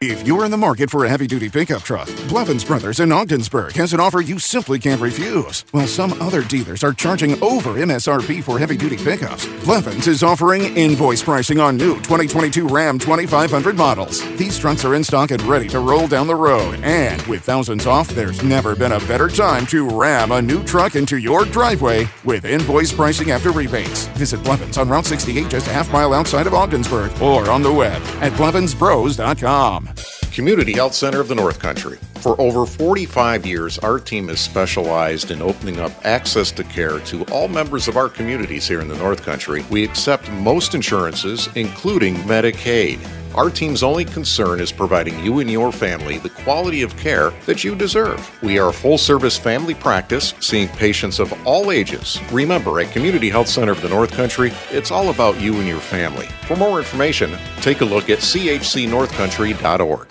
If 0.03 0.27
you're 0.27 0.45
in 0.45 0.51
the 0.51 0.59
market 0.59 0.91
for 0.91 1.07
a 1.07 1.09
heavy 1.09 1.27
duty 1.27 1.49
pickup 1.49 1.83
truck, 1.83 2.07
Blevins 2.29 2.67
Brothers 2.67 3.01
in 3.01 3.11
Ogdensburg 3.11 3.73
has 3.77 3.95
an 3.95 4.01
offer 4.01 4.21
you 4.21 4.39
simply 4.39 4.79
can't 4.79 5.01
refuse. 5.01 5.65
While 5.71 5.87
some 5.87 6.13
other 6.21 6.45
dealers 6.45 6.85
are 6.85 6.93
charging 6.93 7.43
over 7.43 7.71
MSRP 7.71 8.43
for 8.43 8.59
heavy 8.59 8.77
duty 8.77 8.99
pickups, 8.99 9.47
Blevins 9.65 10.07
is 10.07 10.23
offering 10.23 10.77
invoice 10.77 11.23
pricing 11.23 11.61
on 11.61 11.79
new 11.79 11.95
2022 11.95 12.69
Ram 12.69 12.99
2500 12.99 13.75
models. 13.75 14.21
These 14.37 14.59
trucks 14.59 14.85
are 14.85 14.95
in 14.95 15.03
stock 15.03 15.31
and 15.31 15.41
ready 15.45 15.67
to 15.69 15.81
roll 15.81 16.07
down 16.07 16.27
the 16.27 16.35
road. 16.35 16.79
And 16.83 17.23
with 17.23 17.41
thousands 17.45 17.87
off, 17.87 18.09
there's 18.09 18.43
never 18.43 18.77
been 18.77 18.93
a 18.93 19.01
better 19.07 19.29
time 19.31 19.65
to 19.69 19.89
ram 19.89 20.31
a 20.31 20.43
new 20.43 20.63
truck 20.65 20.97
into 20.97 21.17
your 21.17 21.47
driveway 21.47 22.07
with 22.23 22.45
invoice 22.45 22.93
pricing 22.93 23.31
after 23.31 23.51
rebates. 23.51 24.09
Visit 24.09 24.45
Blevins 24.45 24.77
on 24.77 24.91
Route 24.91 25.07
68 25.07 25.49
just 25.49 25.69
a 25.69 25.73
half 25.73 25.91
mile 25.91 26.13
outside 26.13 26.47
of 26.47 26.53
Ogdensburg 26.53 27.19
or 27.23 27.49
on 27.49 27.63
the 27.63 27.73
web 27.73 28.03
at 28.21 28.33
blevinsbros.com. 28.33 29.86
Community 30.33 30.73
Health 30.73 30.95
Center 30.95 31.21
of 31.21 31.29
the 31.29 31.35
North 31.35 31.59
Country. 31.59 31.99
For 32.21 32.41
over 32.41 32.67
45 32.67 33.47
years, 33.47 33.79
our 33.79 33.99
team 33.99 34.29
has 34.29 34.41
specialized 34.41 35.31
in 35.31 35.41
opening 35.41 35.81
up 35.81 35.93
access 36.05 36.51
to 36.53 36.65
care 36.65 36.99
to 37.01 37.25
all 37.27 37.49
members 37.49 37.89
of 37.89 37.97
our 37.97 38.09
communities 38.09 38.67
here 38.69 38.81
in 38.81 38.89
the 38.89 38.97
North 38.97 39.23
Country. 39.23 39.65
We 39.71 39.85
accept 39.85 40.31
most 40.33 40.75
insurances, 40.75 41.49
including 41.55 42.17
Medicaid. 42.17 42.99
Our 43.37 43.51
team's 43.51 43.83
only 43.83 44.07
concern 44.07 44.61
is 44.61 44.73
providing 44.73 45.23
you 45.23 45.41
and 45.41 45.51
your 45.51 45.71
family 45.71 46.17
the 46.17 46.31
quality 46.31 46.81
of 46.81 46.97
care 46.97 47.31
that 47.45 47.63
you 47.63 47.75
deserve. 47.75 48.31
We 48.43 48.59
are 48.59 48.71
a 48.71 48.73
full 48.73 48.97
service 48.97 49.37
family 49.37 49.75
practice, 49.75 50.33
seeing 50.41 50.69
patients 50.69 51.19
of 51.19 51.35
all 51.47 51.71
ages. 51.71 52.19
Remember, 52.33 52.81
at 52.81 52.93
Community 52.93 53.29
Health 53.29 53.49
Center 53.49 53.73
of 53.73 53.83
the 53.83 53.91
North 53.91 54.11
Country, 54.13 54.53
it's 54.71 54.91
all 54.91 55.11
about 55.11 55.39
you 55.39 55.55
and 55.57 55.69
your 55.69 55.81
family. 55.81 56.29
For 56.47 56.57
more 56.57 56.79
information, 56.79 57.37
take 57.61 57.83
a 57.83 57.85
look 57.85 58.09
at 58.09 58.21
chcnorthcountry.org. 58.21 60.07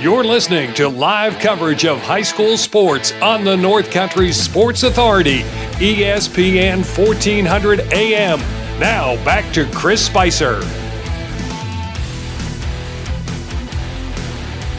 You're 0.00 0.24
listening 0.24 0.72
to 0.74 0.88
live 0.88 1.38
coverage 1.38 1.84
of 1.84 1.98
high 1.98 2.22
school 2.22 2.56
sports 2.56 3.12
on 3.20 3.44
the 3.44 3.56
North 3.58 3.90
Country 3.90 4.32
Sports 4.32 4.84
Authority, 4.84 5.40
ESPN 5.80 6.78
1400 6.96 7.80
AM. 7.92 8.67
Now 8.78 9.16
back 9.24 9.52
to 9.54 9.68
Chris 9.72 10.06
Spicer. 10.06 10.60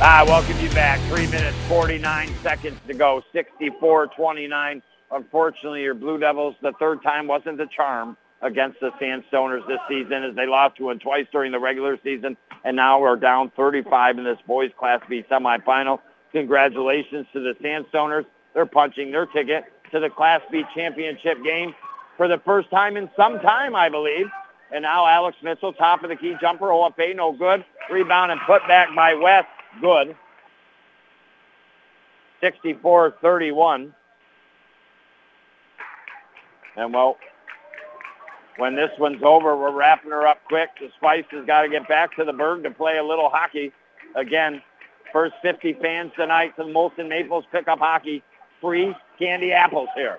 I 0.01 0.23
welcome 0.25 0.57
you 0.61 0.69
back. 0.69 1.01
Three 1.09 1.27
minutes, 1.27 1.57
49 1.67 2.33
seconds 2.41 2.79
to 2.87 2.93
go, 2.93 3.21
64-29. 3.35 4.81
Unfortunately, 5.11 5.81
your 5.81 5.95
Blue 5.95 6.17
Devils, 6.17 6.55
the 6.61 6.71
third 6.79 7.03
time 7.03 7.27
wasn't 7.27 7.57
the 7.57 7.67
charm 7.75 8.15
against 8.41 8.79
the 8.79 8.91
Sandstoners 9.01 9.67
this 9.67 9.79
season 9.89 10.23
as 10.23 10.33
they 10.33 10.45
lost 10.45 10.77
to 10.77 10.87
them 10.87 10.99
twice 10.99 11.25
during 11.33 11.51
the 11.51 11.59
regular 11.59 11.99
season 12.01 12.37
and 12.63 12.77
now 12.77 13.03
are 13.03 13.17
down 13.17 13.51
35 13.57 14.17
in 14.17 14.23
this 14.23 14.39
boys 14.47 14.71
Class 14.79 15.01
B 15.09 15.25
semifinal. 15.29 15.99
Congratulations 16.31 17.27
to 17.33 17.41
the 17.41 17.53
Sandstoners. 17.61 18.25
They're 18.53 18.65
punching 18.65 19.11
their 19.11 19.25
ticket 19.25 19.65
to 19.91 19.99
the 19.99 20.09
Class 20.09 20.39
B 20.49 20.63
championship 20.73 21.43
game 21.43 21.75
for 22.19 22.27
the 22.27 22.37
first 22.43 22.69
time 22.69 22.97
in 22.97 23.09
some 23.15 23.39
time, 23.39 23.77
I 23.77 23.87
believe. 23.87 24.27
And 24.73 24.83
now 24.83 25.07
Alex 25.07 25.37
Mitchell, 25.41 25.71
top 25.71 26.03
of 26.03 26.09
the 26.09 26.17
key 26.17 26.35
jumper, 26.41 26.65
OFA, 26.65 27.15
no 27.15 27.31
good. 27.31 27.63
Rebound 27.89 28.33
and 28.33 28.41
put 28.45 28.61
back 28.67 28.93
by 28.93 29.13
West, 29.13 29.47
good. 29.79 30.17
64-31. 32.43 33.93
And 36.75 36.93
well, 36.93 37.15
when 38.57 38.75
this 38.75 38.91
one's 38.99 39.23
over, 39.23 39.55
we're 39.55 39.71
wrapping 39.71 40.11
her 40.11 40.27
up 40.27 40.39
quick. 40.43 40.71
The 40.81 40.89
Spice 40.97 41.23
has 41.31 41.45
got 41.45 41.61
to 41.61 41.69
get 41.69 41.87
back 41.87 42.13
to 42.17 42.25
the 42.25 42.33
Berg 42.33 42.63
to 42.63 42.71
play 42.71 42.97
a 42.97 43.03
little 43.03 43.29
hockey. 43.29 43.71
Again, 44.17 44.61
first 45.13 45.35
50 45.41 45.77
fans 45.81 46.11
tonight 46.17 46.53
to 46.57 46.65
the 46.65 46.69
Molson 46.69 47.07
Maples 47.07 47.45
pick 47.49 47.69
up 47.69 47.79
hockey. 47.79 48.21
Free 48.59 48.93
candy 49.17 49.53
apples 49.53 49.87
here. 49.95 50.17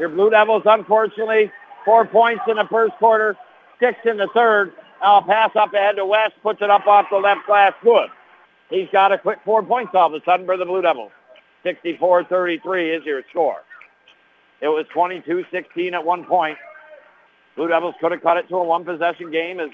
Your 0.00 0.08
Blue 0.08 0.30
Devils, 0.30 0.62
unfortunately, 0.64 1.52
four 1.84 2.06
points 2.06 2.42
in 2.48 2.56
the 2.56 2.66
first 2.70 2.94
quarter, 2.94 3.36
six 3.78 3.98
in 4.06 4.16
the 4.16 4.28
third. 4.34 4.72
Now 5.02 5.20
pass 5.20 5.50
up 5.54 5.74
ahead 5.74 5.96
to 5.96 6.06
West, 6.06 6.32
puts 6.42 6.62
it 6.62 6.70
up 6.70 6.86
off 6.86 7.06
the 7.10 7.18
left 7.18 7.46
glass. 7.46 7.74
Good. 7.84 8.08
He's 8.70 8.88
got 8.92 9.12
a 9.12 9.18
quick 9.18 9.40
four 9.44 9.62
points 9.62 9.92
all 9.94 10.06
of 10.06 10.14
a 10.14 10.24
sudden 10.24 10.46
for 10.46 10.56
the 10.56 10.64
Blue 10.64 10.80
Devils. 10.80 11.12
64-33 11.66 12.98
is 12.98 13.04
your 13.04 13.22
score. 13.28 13.58
It 14.62 14.68
was 14.68 14.86
22-16 14.96 15.92
at 15.92 16.02
one 16.02 16.24
point. 16.24 16.56
Blue 17.54 17.68
Devils 17.68 17.94
could 18.00 18.12
have 18.12 18.22
cut 18.22 18.38
it 18.38 18.48
to 18.48 18.56
a 18.56 18.64
one-possession 18.64 19.30
game 19.30 19.60
as 19.60 19.68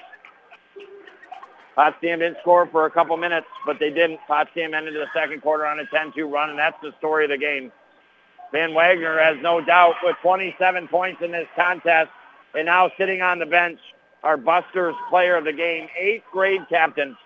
Potsdam 1.77 2.19
didn't 2.19 2.39
score 2.41 2.67
for 2.73 2.87
a 2.87 2.91
couple 2.91 3.17
minutes, 3.17 3.47
but 3.65 3.79
they 3.79 3.91
didn't. 3.91 4.19
Potsdam 4.27 4.75
ended 4.75 4.95
the 4.95 5.07
second 5.15 5.41
quarter 5.41 5.67
on 5.67 5.79
a 5.79 5.85
10-2 5.85 6.29
run, 6.29 6.51
and 6.51 6.59
that's 6.59 6.77
the 6.83 6.93
story 6.99 7.27
of 7.27 7.31
the 7.31 7.39
game. 7.39 7.71
Van 8.53 8.75
Wagner 8.75 9.19
has 9.19 9.37
no 9.43 9.61
doubt 9.61 9.95
with 10.03 10.17
27 10.23 10.89
points 10.89 11.21
in 11.23 11.33
this 11.33 11.49
contest, 11.57 12.11
and 12.55 12.67
now 12.67 12.91
sitting 12.97 13.23
on 13.23 13.39
the 13.39 13.47
bench, 13.47 13.79
our 14.23 14.37
Busters 14.37 14.95
player 15.11 15.37
of 15.37 15.45
the 15.45 15.53
game, 15.53 15.89
eighth 15.99 16.25
grade 16.33 16.63
captain. 16.69 17.17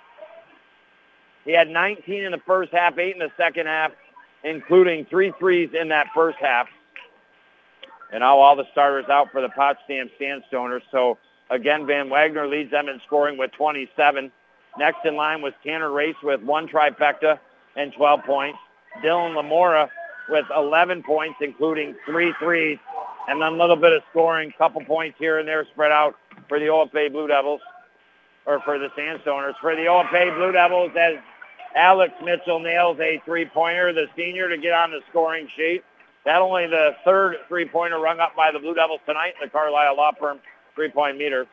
He 1.44 1.52
had 1.52 1.68
19 1.68 2.24
in 2.24 2.32
the 2.32 2.40
first 2.46 2.72
half, 2.72 2.98
eight 2.98 3.14
in 3.14 3.18
the 3.18 3.32
second 3.36 3.66
half, 3.66 3.92
including 4.44 5.06
three 5.06 5.32
threes 5.38 5.70
in 5.78 5.88
that 5.88 6.08
first 6.14 6.38
half. 6.38 6.68
And 8.12 8.20
now 8.20 8.38
all 8.38 8.56
the 8.56 8.66
starters 8.72 9.06
out 9.08 9.30
for 9.30 9.40
the 9.40 9.48
Potsdam 9.48 10.10
Sandstoners. 10.20 10.82
So 10.90 11.18
again, 11.48 11.86
Van 11.86 12.10
Wagner 12.10 12.46
leads 12.46 12.70
them 12.70 12.88
in 12.88 13.00
scoring 13.06 13.38
with 13.38 13.52
27. 13.52 14.32
Next 14.78 15.04
in 15.04 15.16
line 15.16 15.42
was 15.42 15.52
Tanner 15.64 15.90
Race 15.90 16.16
with 16.22 16.42
one 16.42 16.68
trifecta 16.68 17.38
and 17.76 17.92
12 17.92 18.24
points. 18.24 18.58
Dylan 19.02 19.36
Lamora 19.36 19.90
with 20.30 20.46
11 20.54 21.02
points, 21.02 21.36
including 21.40 21.94
three 22.06 22.32
threes, 22.38 22.78
and 23.28 23.40
then 23.40 23.52
a 23.52 23.56
little 23.56 23.76
bit 23.76 23.92
of 23.92 24.02
scoring, 24.10 24.52
couple 24.56 24.82
points 24.84 25.16
here 25.18 25.38
and 25.38 25.48
there 25.48 25.66
spread 25.72 25.92
out 25.92 26.16
for 26.48 26.58
the 26.58 26.68
Old 26.68 26.90
OFA 26.92 27.12
Blue 27.12 27.28
Devils, 27.28 27.60
or 28.46 28.60
for 28.60 28.78
the 28.78 28.88
Sandstoners. 28.98 29.54
For 29.60 29.76
the 29.76 29.86
Old 29.86 30.06
OFA 30.06 30.34
Blue 30.36 30.52
Devils, 30.52 30.92
as 30.98 31.14
Alex 31.76 32.12
Mitchell 32.22 32.58
nails 32.58 32.98
a 33.00 33.20
three-pointer, 33.24 33.92
the 33.92 34.06
senior, 34.16 34.48
to 34.48 34.58
get 34.58 34.72
on 34.72 34.90
the 34.90 35.00
scoring 35.10 35.48
sheet. 35.56 35.82
That 36.24 36.42
only 36.42 36.66
the 36.66 36.96
third 37.04 37.36
three-pointer 37.48 37.98
rung 37.98 38.20
up 38.20 38.34
by 38.36 38.50
the 38.52 38.58
Blue 38.58 38.74
Devils 38.74 39.00
tonight 39.06 39.34
in 39.40 39.46
the 39.46 39.50
Carlisle 39.50 39.96
Law 39.96 40.12
Firm 40.18 40.40
three-point 40.74 41.16
meter. 41.16 41.46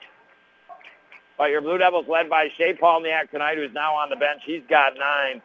But 1.37 1.51
your 1.51 1.61
Blue 1.61 1.77
Devils 1.77 2.05
led 2.07 2.29
by 2.29 2.49
Shea 2.57 2.73
Palniak 2.73 3.29
tonight, 3.29 3.57
who's 3.57 3.73
now 3.73 3.93
on 3.93 4.09
the 4.09 4.15
bench. 4.15 4.41
He's 4.45 4.63
got 4.69 4.93
nine. 4.97 5.41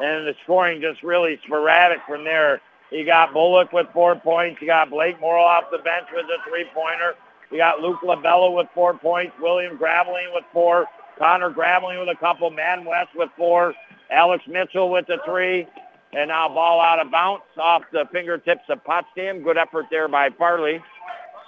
And 0.00 0.26
the 0.26 0.34
scoring 0.44 0.80
just 0.80 1.02
really 1.02 1.38
sporadic 1.44 1.98
from 2.06 2.24
there. 2.24 2.60
You 2.92 3.06
got 3.06 3.32
Bullock 3.32 3.72
with 3.72 3.86
four 3.94 4.14
points. 4.14 4.60
You 4.60 4.66
got 4.66 4.90
Blake 4.90 5.18
Morrill 5.18 5.44
off 5.44 5.64
the 5.72 5.78
bench 5.78 6.06
with 6.14 6.26
a 6.26 6.48
three-pointer. 6.48 7.14
You 7.50 7.56
got 7.56 7.80
Luke 7.80 8.00
Labella 8.02 8.54
with 8.54 8.68
four 8.74 8.94
points. 8.94 9.32
William 9.40 9.78
Graveline 9.78 10.32
with 10.34 10.44
four. 10.52 10.86
Connor 11.18 11.50
Graveline 11.50 12.00
with 12.00 12.14
a 12.14 12.18
couple. 12.18 12.50
Man 12.50 12.84
West 12.84 13.10
with 13.14 13.30
four. 13.36 13.74
Alex 14.10 14.44
Mitchell 14.46 14.90
with 14.90 15.06
the 15.06 15.18
three. 15.24 15.66
And 16.12 16.28
now 16.28 16.48
ball 16.48 16.82
out 16.82 17.00
of 17.00 17.10
bounds 17.10 17.44
off 17.56 17.82
the 17.92 18.04
fingertips 18.12 18.64
of 18.68 18.84
Potsdam. 18.84 19.42
Good 19.42 19.56
effort 19.56 19.86
there 19.90 20.08
by 20.08 20.28
Farley. 20.28 20.82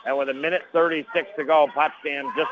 And 0.06 0.16
with 0.16 0.30
a 0.30 0.34
minute 0.34 0.62
36 0.72 1.28
to 1.36 1.44
go, 1.44 1.68
Potsdam 1.74 2.32
just 2.36 2.50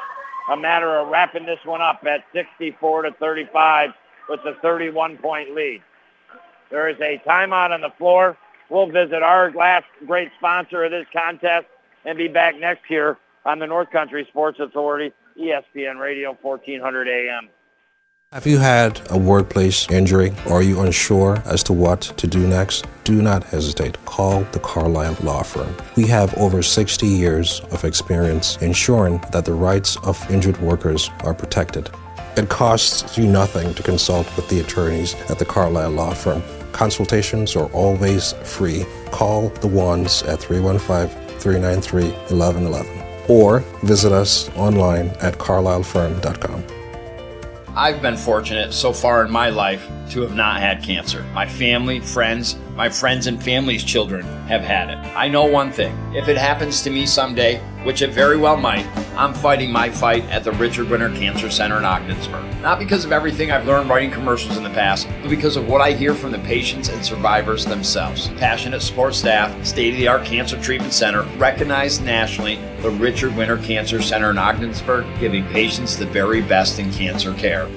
a 0.50 0.56
matter 0.56 0.98
of 0.98 1.08
wrapping 1.08 1.46
this 1.46 1.60
one 1.64 1.80
up 1.80 2.04
at 2.06 2.24
64 2.34 3.02
to 3.02 3.12
35 3.12 3.90
with 4.28 4.40
a 4.40 4.52
31-point 4.64 5.54
lead. 5.54 5.82
There 6.70 6.88
is 6.88 6.96
a 7.00 7.22
timeout 7.26 7.70
on 7.70 7.80
the 7.80 7.92
floor. 7.96 8.36
We'll 8.72 8.86
visit 8.86 9.22
our 9.22 9.52
last 9.52 9.84
great 10.06 10.30
sponsor 10.38 10.84
of 10.84 10.92
this 10.92 11.04
contest 11.12 11.66
and 12.06 12.16
be 12.16 12.26
back 12.26 12.58
next 12.58 12.88
year 12.88 13.18
on 13.44 13.58
the 13.58 13.66
North 13.66 13.90
Country 13.90 14.26
Sports 14.30 14.60
Authority, 14.60 15.12
ESPN 15.38 16.00
Radio, 16.00 16.38
1400 16.40 17.06
AM. 17.06 17.50
Have 18.32 18.46
you 18.46 18.56
had 18.56 18.98
a 19.10 19.18
workplace 19.18 19.90
injury? 19.90 20.32
Or 20.46 20.60
are 20.60 20.62
you 20.62 20.80
unsure 20.80 21.42
as 21.44 21.62
to 21.64 21.74
what 21.74 22.00
to 22.00 22.26
do 22.26 22.48
next? 22.48 22.86
Do 23.04 23.20
not 23.20 23.44
hesitate. 23.44 24.02
Call 24.06 24.44
the 24.52 24.60
Carlisle 24.60 25.18
Law 25.22 25.42
Firm. 25.42 25.76
We 25.94 26.06
have 26.06 26.32
over 26.38 26.62
60 26.62 27.06
years 27.06 27.60
of 27.72 27.84
experience 27.84 28.56
ensuring 28.62 29.22
that 29.32 29.44
the 29.44 29.52
rights 29.52 29.98
of 29.98 30.18
injured 30.30 30.56
workers 30.62 31.10
are 31.24 31.34
protected. 31.34 31.90
It 32.38 32.48
costs 32.48 33.18
you 33.18 33.26
nothing 33.26 33.74
to 33.74 33.82
consult 33.82 34.34
with 34.34 34.48
the 34.48 34.60
attorneys 34.60 35.12
at 35.28 35.38
the 35.38 35.44
Carlisle 35.44 35.90
Law 35.90 36.14
Firm. 36.14 36.42
Consultations 36.72 37.54
are 37.56 37.70
always 37.72 38.32
free. 38.44 38.84
Call 39.10 39.48
the 39.48 39.68
ones 39.68 40.22
at 40.24 40.40
315 40.40 41.08
393 41.38 42.10
1111 42.10 43.02
or 43.28 43.60
visit 43.82 44.12
us 44.12 44.48
online 44.56 45.08
at 45.20 45.34
carlislefirm.com. 45.34 46.64
I've 47.74 48.02
been 48.02 48.16
fortunate 48.16 48.74
so 48.74 48.92
far 48.92 49.24
in 49.24 49.30
my 49.30 49.48
life 49.48 49.88
to 50.10 50.20
have 50.20 50.34
not 50.34 50.60
had 50.60 50.82
cancer. 50.82 51.22
My 51.32 51.46
family, 51.46 52.00
friends, 52.00 52.56
my 52.74 52.88
friends 52.88 53.26
and 53.26 53.42
family's 53.42 53.84
children 53.84 54.24
have 54.46 54.62
had 54.62 54.90
it. 54.90 54.96
I 55.16 55.28
know 55.28 55.44
one 55.44 55.70
thing 55.72 55.96
if 56.14 56.28
it 56.28 56.36
happens 56.36 56.82
to 56.82 56.90
me 56.90 57.06
someday, 57.06 57.58
which 57.84 58.02
it 58.02 58.10
very 58.10 58.36
well 58.36 58.56
might, 58.56 58.86
I'm 59.16 59.34
fighting 59.34 59.70
my 59.70 59.90
fight 59.90 60.24
at 60.24 60.44
the 60.44 60.52
Richard 60.52 60.88
Winter 60.88 61.10
Cancer 61.10 61.50
Center 61.50 61.78
in 61.78 61.84
Ogdensburg. 61.84 62.44
Not 62.62 62.78
because 62.78 63.04
of 63.04 63.12
everything 63.12 63.50
I've 63.50 63.66
learned 63.66 63.90
writing 63.90 64.10
commercials 64.10 64.56
in 64.56 64.62
the 64.62 64.70
past, 64.70 65.08
but 65.20 65.28
because 65.28 65.56
of 65.56 65.68
what 65.68 65.80
I 65.80 65.92
hear 65.92 66.14
from 66.14 66.32
the 66.32 66.38
patients 66.38 66.88
and 66.88 67.04
survivors 67.04 67.64
themselves. 67.64 68.28
Passionate 68.30 68.80
support 68.80 69.14
staff, 69.14 69.66
state 69.66 69.94
of 69.94 69.98
the 69.98 70.08
art 70.08 70.24
cancer 70.24 70.60
treatment 70.60 70.92
center, 70.92 71.22
recognized 71.36 72.04
nationally, 72.04 72.56
the 72.80 72.90
Richard 72.90 73.36
Winter 73.36 73.58
Cancer 73.58 74.00
Center 74.00 74.30
in 74.30 74.38
Ogdensburg, 74.38 75.06
giving 75.20 75.44
patients 75.48 75.96
the 75.96 76.06
very 76.06 76.40
best 76.40 76.78
in 76.78 76.92
cancer 76.92 77.34
care. 77.34 77.68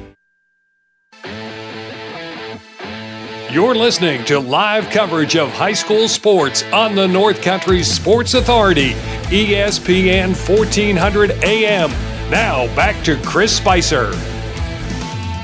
You're 3.55 3.73
listening 3.73 4.25
to 4.25 4.37
live 4.37 4.89
coverage 4.89 5.37
of 5.37 5.49
high 5.49 5.71
school 5.71 6.09
sports 6.09 6.63
on 6.73 6.93
the 6.93 7.07
North 7.07 7.41
Country 7.41 7.83
Sports 7.83 8.33
Authority, 8.33 8.91
ESPN 9.31 10.35
1400 10.35 11.31
AM. 11.41 11.89
Now 12.29 12.65
back 12.75 13.01
to 13.05 13.15
Chris 13.23 13.55
Spicer. 13.55 14.11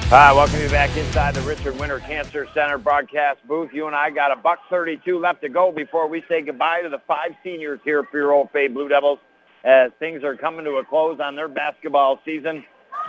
Hi, 0.09 0.33
welcome 0.33 0.59
you 0.59 0.67
back 0.67 0.93
inside 0.97 1.35
the 1.35 1.41
Richard 1.43 1.79
Winter 1.79 1.99
Cancer 1.99 2.49
Center 2.53 2.77
broadcast 2.77 3.47
booth. 3.47 3.69
You 3.71 3.87
and 3.87 3.95
I 3.95 4.09
got 4.09 4.33
a 4.33 4.35
buck 4.35 4.59
32 4.69 5.17
left 5.17 5.39
to 5.43 5.47
go 5.47 5.71
before 5.71 6.09
we 6.09 6.21
say 6.27 6.41
goodbye 6.41 6.81
to 6.81 6.89
the 6.89 6.99
five 7.07 7.31
seniors 7.45 7.79
here 7.85 8.03
for 8.03 8.17
your 8.17 8.33
Old 8.33 8.51
Bay 8.51 8.67
Blue 8.67 8.89
Devils 8.89 9.19
as 9.63 9.89
things 9.99 10.21
are 10.25 10.35
coming 10.35 10.65
to 10.65 10.71
a 10.71 10.83
close 10.83 11.21
on 11.21 11.37
their 11.37 11.47
basketball 11.47 12.19
season. 12.25 12.65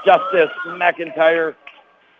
Justice 0.06 0.50
McIntyre, 0.66 1.56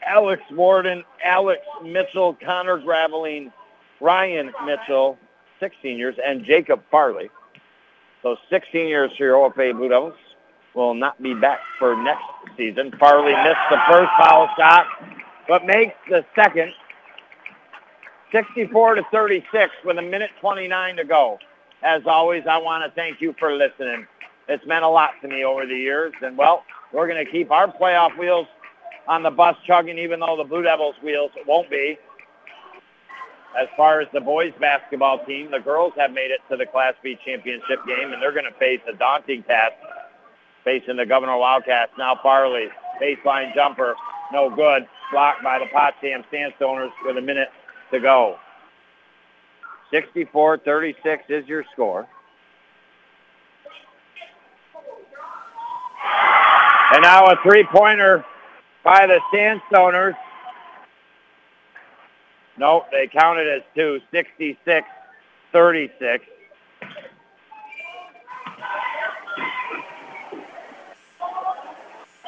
Alex 0.06 0.42
Warden, 0.50 1.04
Alex 1.24 1.62
Mitchell, 1.84 2.36
Connor 2.44 2.78
Graveline, 2.78 3.52
Ryan 4.00 4.52
Mitchell, 4.64 5.18
six 5.60 5.76
seniors, 5.82 6.16
and 6.24 6.44
Jacob 6.44 6.82
Farley. 6.90 7.30
So 8.22 8.36
six 8.50 8.66
seniors 8.72 9.10
for 9.16 9.24
your 9.24 9.50
OFA 9.50 9.76
Blue 9.76 9.88
Devils 9.88 10.14
will 10.74 10.94
not 10.94 11.20
be 11.22 11.34
back 11.34 11.60
for 11.78 11.96
next 11.96 12.24
season. 12.56 12.92
Farley 12.98 13.34
missed 13.34 13.60
the 13.70 13.80
first 13.88 14.10
foul 14.18 14.48
shot, 14.56 14.86
but 15.48 15.66
makes 15.66 15.94
the 16.08 16.24
second. 16.34 16.72
64 18.32 18.94
to 18.94 19.02
36 19.12 19.72
with 19.84 19.98
a 19.98 20.02
minute 20.02 20.30
29 20.40 20.96
to 20.96 21.04
go. 21.04 21.38
As 21.82 22.02
always, 22.06 22.44
I 22.48 22.56
want 22.58 22.84
to 22.84 22.94
thank 22.94 23.20
you 23.20 23.34
for 23.38 23.54
listening. 23.54 24.06
It's 24.48 24.64
meant 24.66 24.84
a 24.84 24.88
lot 24.88 25.10
to 25.20 25.28
me 25.28 25.44
over 25.44 25.66
the 25.66 25.76
years, 25.76 26.12
and 26.22 26.36
well, 26.36 26.64
we're 26.92 27.06
going 27.06 27.24
to 27.24 27.30
keep 27.30 27.50
our 27.50 27.68
playoff 27.72 28.16
wheels 28.18 28.46
on 29.08 29.22
the 29.22 29.30
bus 29.30 29.56
chugging, 29.66 29.98
even 29.98 30.20
though 30.20 30.36
the 30.36 30.44
Blue 30.44 30.62
Devils 30.62 30.94
wheels 31.02 31.30
won't 31.46 31.70
be. 31.70 31.98
As 33.60 33.68
far 33.76 34.00
as 34.00 34.08
the 34.14 34.20
boys 34.20 34.52
basketball 34.60 35.24
team, 35.26 35.50
the 35.50 35.58
girls 35.58 35.92
have 35.98 36.12
made 36.12 36.30
it 36.30 36.40
to 36.50 36.56
the 36.56 36.64
Class 36.64 36.94
B 37.02 37.18
championship 37.24 37.84
game, 37.86 38.12
and 38.12 38.22
they're 38.22 38.32
going 38.32 38.50
to 38.50 38.58
face 38.58 38.80
a 38.88 38.96
daunting 38.96 39.42
task 39.42 39.74
facing 40.64 40.96
the 40.96 41.04
Gouverneur 41.04 41.36
Wildcats. 41.36 41.92
Now 41.98 42.18
Farley, 42.22 42.68
baseline 43.00 43.54
jumper, 43.54 43.94
no 44.32 44.48
good. 44.48 44.86
Blocked 45.10 45.42
by 45.42 45.58
the 45.58 45.66
Potsdam 45.66 46.24
Sandstoners 46.32 46.90
with 47.04 47.18
a 47.18 47.20
minute 47.20 47.48
to 47.92 48.00
go. 48.00 48.38
64-36 49.92 50.94
is 51.28 51.46
your 51.46 51.64
score. 51.72 52.08
And 56.94 57.02
now 57.02 57.26
a 57.26 57.36
three-pointer 57.42 58.24
by 58.84 59.06
the 59.06 59.20
Sandstoners. 59.32 60.16
Nope, 62.58 62.86
they 62.92 63.06
counted 63.06 63.48
as 63.48 63.62
two, 63.74 64.00
66 64.10 64.86
36. 65.52 66.24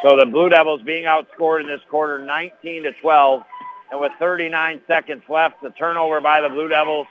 So 0.03 0.19
the 0.19 0.27
Blue 0.27 0.51
Devils 0.51 0.83
being 0.83 1.05
outscored 1.05 1.63
in 1.63 1.67
this 1.67 1.81
quarter 1.89 2.19
19 2.25 2.83
to 2.83 2.93
12. 2.93 3.43
And 3.91 4.01
with 4.01 4.13
39 4.19 4.83
seconds 4.87 5.23
left, 5.29 5.63
the 5.63 5.71
turnover 5.71 6.21
by 6.21 6.43
the 6.43 6.51
Blue 6.51 6.69
Devils, 6.69 7.07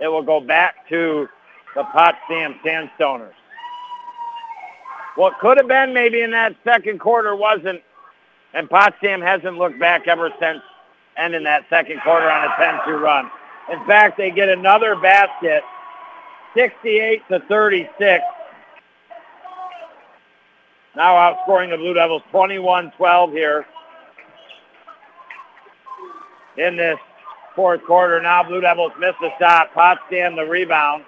it 0.00 0.08
will 0.08 0.22
go 0.22 0.40
back 0.40 0.88
to 0.88 1.28
the 1.74 1.84
Potsdam 1.84 2.54
Sandstoners. 2.64 3.34
What 5.16 5.38
could 5.40 5.58
have 5.58 5.68
been 5.68 5.92
maybe 5.92 6.22
in 6.22 6.30
that 6.30 6.56
second 6.64 7.00
quarter 7.00 7.36
wasn't, 7.36 7.82
and 8.58 8.68
Potsdam 8.68 9.20
hasn't 9.20 9.56
looked 9.56 9.78
back 9.78 10.08
ever 10.08 10.32
since 10.40 10.60
ending 11.16 11.44
that 11.44 11.64
second 11.70 12.00
quarter 12.00 12.28
on 12.28 12.44
a 12.44 12.50
10-2 12.54 13.00
run. 13.00 13.30
In 13.70 13.78
fact, 13.86 14.18
they 14.18 14.32
get 14.32 14.48
another 14.48 14.96
basket, 14.96 15.62
68 16.54 17.22
to 17.28 17.38
36. 17.48 18.24
Now 20.96 21.14
outscoring 21.14 21.70
the 21.70 21.76
Blue 21.76 21.94
Devils 21.94 22.22
21-12 22.32 23.30
here 23.30 23.64
in 26.56 26.76
this 26.76 26.98
fourth 27.54 27.84
quarter. 27.84 28.20
Now 28.20 28.42
Blue 28.42 28.60
Devils 28.60 28.90
miss 28.98 29.14
the 29.20 29.30
shot. 29.38 29.72
Potsdam 29.72 30.34
the 30.34 30.42
rebound. 30.42 31.04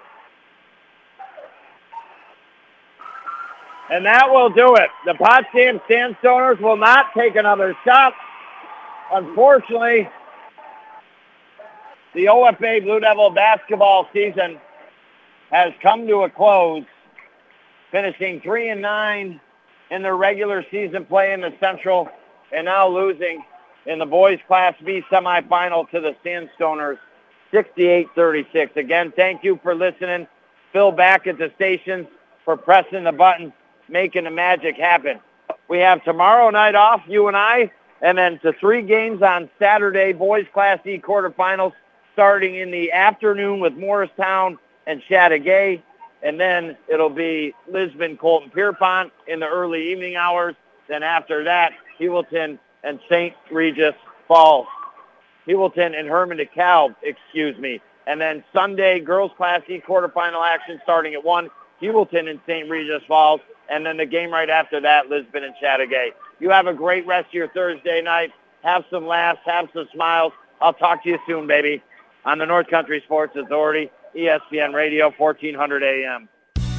And 3.91 4.05
that 4.05 4.31
will 4.31 4.49
do 4.49 4.75
it. 4.75 4.89
The 5.05 5.13
Potsdam 5.15 5.81
Sandstoners 5.89 6.61
will 6.61 6.77
not 6.77 7.07
take 7.13 7.35
another 7.35 7.75
shot. 7.83 8.13
Unfortunately, 9.11 10.09
the 12.15 12.25
OFA 12.25 12.83
Blue 12.83 13.01
Devil 13.01 13.29
basketball 13.31 14.07
season 14.13 14.59
has 15.51 15.73
come 15.83 16.07
to 16.07 16.23
a 16.23 16.29
close, 16.29 16.85
finishing 17.91 18.39
3 18.39 18.69
and 18.69 18.81
9 18.81 19.41
in 19.91 20.01
their 20.01 20.15
regular 20.15 20.65
season 20.71 21.05
play 21.05 21.33
in 21.33 21.41
the 21.41 21.53
Central 21.59 22.09
and 22.53 22.65
now 22.65 22.87
losing 22.87 23.43
in 23.85 23.99
the 23.99 24.05
boys 24.05 24.39
Class 24.47 24.73
B 24.85 25.03
semifinal 25.11 25.89
to 25.91 25.99
the 25.99 26.15
Sandstoners 26.25 26.97
68-36. 27.51 28.77
Again, 28.77 29.11
thank 29.15 29.43
you 29.43 29.59
for 29.61 29.75
listening. 29.75 30.27
Phil 30.71 30.93
back 30.93 31.27
at 31.27 31.37
the 31.37 31.51
stations 31.55 32.07
for 32.45 32.55
pressing 32.55 33.03
the 33.03 33.11
buttons, 33.11 33.51
making 33.91 34.23
the 34.23 34.31
magic 34.31 34.77
happen. 34.77 35.19
We 35.67 35.79
have 35.79 36.03
tomorrow 36.03 36.49
night 36.49 36.75
off, 36.75 37.01
you 37.07 37.27
and 37.27 37.37
I, 37.37 37.71
and 38.01 38.17
then 38.17 38.39
to 38.39 38.53
three 38.53 38.81
games 38.81 39.21
on 39.21 39.49
Saturday, 39.59 40.13
boys 40.13 40.45
Class 40.53 40.79
E 40.85 40.97
quarterfinals 40.97 41.73
starting 42.13 42.55
in 42.55 42.71
the 42.71 42.91
afternoon 42.91 43.59
with 43.59 43.73
Morristown 43.73 44.57
and 44.87 45.01
Chateaugay. 45.09 45.81
And 46.23 46.39
then 46.39 46.77
it'll 46.87 47.09
be 47.09 47.53
Lisbon, 47.67 48.17
Colton 48.17 48.49
Pierrepont 48.51 49.11
in 49.27 49.39
the 49.39 49.47
early 49.47 49.91
evening 49.91 50.15
hours. 50.15 50.55
Then 50.87 51.03
after 51.03 51.43
that, 51.45 51.73
Heuvelton 51.99 52.59
and 52.83 52.99
St. 53.09 53.33
Regis 53.51 53.95
Falls. 54.27 54.67
Heuvelton 55.47 55.97
and 55.97 56.07
Hermon 56.07 56.37
DeKalb, 56.37 56.95
excuse 57.01 57.57
me. 57.57 57.81
And 58.07 58.19
then 58.19 58.43
Sunday, 58.53 58.99
girls 58.99 59.31
Class 59.37 59.61
E 59.67 59.79
quarterfinal 59.79 60.45
action 60.45 60.79
starting 60.83 61.13
at 61.13 61.23
1, 61.23 61.49
Heuvelton 61.81 62.29
and 62.29 62.39
St. 62.45 62.69
Regis 62.69 63.01
Falls. 63.07 63.41
And 63.71 63.85
then 63.85 63.95
the 63.95 64.05
game 64.05 64.31
right 64.31 64.49
after 64.49 64.81
that, 64.81 65.07
Lisbon 65.09 65.45
and 65.45 65.55
Chateaugay. 65.63 66.09
You 66.39 66.49
have 66.49 66.67
a 66.67 66.73
great 66.73 67.07
rest 67.07 67.29
of 67.29 67.33
your 67.33 67.47
Thursday 67.47 68.01
night. 68.01 68.31
Have 68.63 68.83
some 68.91 69.07
laughs, 69.07 69.39
have 69.45 69.69
some 69.73 69.87
smiles. 69.93 70.33
I'll 70.59 70.73
talk 70.73 71.03
to 71.03 71.09
you 71.09 71.17
soon, 71.25 71.47
baby, 71.47 71.81
on 72.25 72.37
the 72.37 72.45
North 72.45 72.67
Country 72.67 73.01
Sports 73.05 73.35
Authority, 73.37 73.89
ESPN 74.15 74.73
Radio, 74.73 75.11
1400 75.17 75.83
AM. 75.83 76.27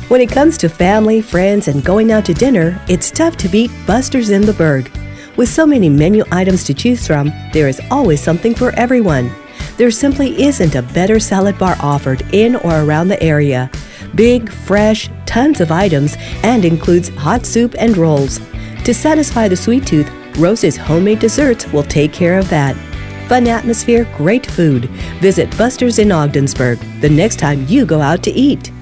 When 0.09 0.21
it 0.21 0.29
comes 0.29 0.59
to 0.59 0.69
family, 0.69 1.23
friends, 1.23 1.67
and 1.67 1.83
going 1.83 2.13
out 2.13 2.27
to 2.27 2.35
dinner, 2.35 2.79
it's 2.89 3.11
tough 3.11 3.37
to 3.39 3.49
beat 3.49 3.71
Buster's 3.87 4.29
in 4.29 4.43
the 4.43 4.53
Berg. 4.53 4.91
With 5.39 5.49
so 5.49 5.65
many 5.65 5.89
menu 5.89 6.25
items 6.31 6.63
to 6.65 6.75
choose 6.75 7.07
from, 7.07 7.33
there 7.55 7.69
is 7.69 7.81
always 7.91 8.23
something 8.23 8.55
for 8.55 8.71
everyone. 8.73 9.33
There 9.79 9.91
simply 9.91 10.43
isn't 10.43 10.75
a 10.75 10.83
better 10.83 11.19
salad 11.19 11.59
bar 11.59 11.77
offered 11.81 12.23
in 12.35 12.57
or 12.57 12.83
around 12.83 13.09
the 13.09 13.23
area. 13.23 13.71
Big, 14.15 14.51
fresh, 14.51 15.11
tons 15.27 15.61
of 15.61 15.73
items, 15.73 16.17
and 16.43 16.65
includes 16.65 17.09
hot 17.11 17.47
soup 17.47 17.75
and 17.79 17.97
rolls. 17.97 18.41
To 18.85 18.93
satisfy 18.93 19.49
the 19.49 19.57
sweet 19.57 19.87
tooth, 19.87 20.11
Rose's 20.37 20.77
homemade 20.77 21.19
desserts 21.19 21.71
will 21.73 21.83
take 21.83 22.13
care 22.13 22.39
of 22.39 22.49
that. 22.51 22.77
Fun 23.29 23.47
atmosphere, 23.47 24.07
great 24.17 24.45
food. 24.45 24.87
Visit 25.21 25.57
Buster's 25.57 25.99
in 25.99 26.13
Ogdensburg 26.13 26.79
the 27.01 27.09
next 27.09 27.39
time 27.39 27.67
you 27.69 27.87
go 27.87 28.01
out 28.01 28.23
to 28.25 28.31
eat. 28.31 28.73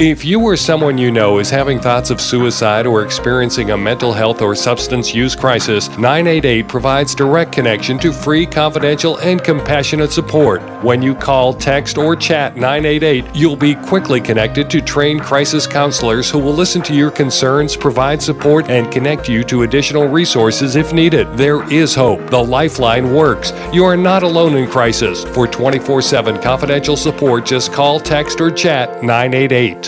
If 0.00 0.24
you 0.24 0.40
or 0.42 0.56
someone 0.56 0.96
you 0.96 1.10
know 1.10 1.40
is 1.40 1.50
having 1.50 1.80
thoughts 1.80 2.10
of 2.10 2.20
suicide 2.20 2.86
or 2.86 3.02
experiencing 3.02 3.72
a 3.72 3.76
mental 3.76 4.12
health 4.12 4.40
or 4.40 4.54
substance 4.54 5.12
use 5.12 5.34
crisis, 5.34 5.88
988 5.98 6.68
provides 6.68 7.16
direct 7.16 7.50
connection 7.50 7.98
to 7.98 8.12
free, 8.12 8.46
confidential, 8.46 9.16
and 9.18 9.42
compassionate 9.42 10.12
support. 10.12 10.62
When 10.84 11.02
you 11.02 11.16
call, 11.16 11.52
text, 11.52 11.98
or 11.98 12.14
chat 12.14 12.54
988, 12.54 13.34
you'll 13.34 13.56
be 13.56 13.74
quickly 13.74 14.20
connected 14.20 14.70
to 14.70 14.80
trained 14.80 15.22
crisis 15.22 15.66
counselors 15.66 16.30
who 16.30 16.38
will 16.38 16.54
listen 16.54 16.80
to 16.82 16.94
your 16.94 17.10
concerns, 17.10 17.76
provide 17.76 18.22
support, 18.22 18.70
and 18.70 18.92
connect 18.92 19.28
you 19.28 19.42
to 19.42 19.64
additional 19.64 20.06
resources 20.06 20.76
if 20.76 20.92
needed. 20.92 21.26
There 21.36 21.68
is 21.72 21.96
hope. 21.96 22.24
The 22.30 22.38
Lifeline 22.38 23.12
works. 23.12 23.52
You 23.72 23.84
are 23.84 23.96
not 23.96 24.22
alone 24.22 24.56
in 24.56 24.70
crisis. 24.70 25.24
For 25.24 25.48
24 25.48 26.02
7 26.02 26.40
confidential 26.40 26.96
support, 26.96 27.44
just 27.44 27.72
call, 27.72 27.98
text, 27.98 28.40
or 28.40 28.52
chat 28.52 29.02
988. 29.02 29.87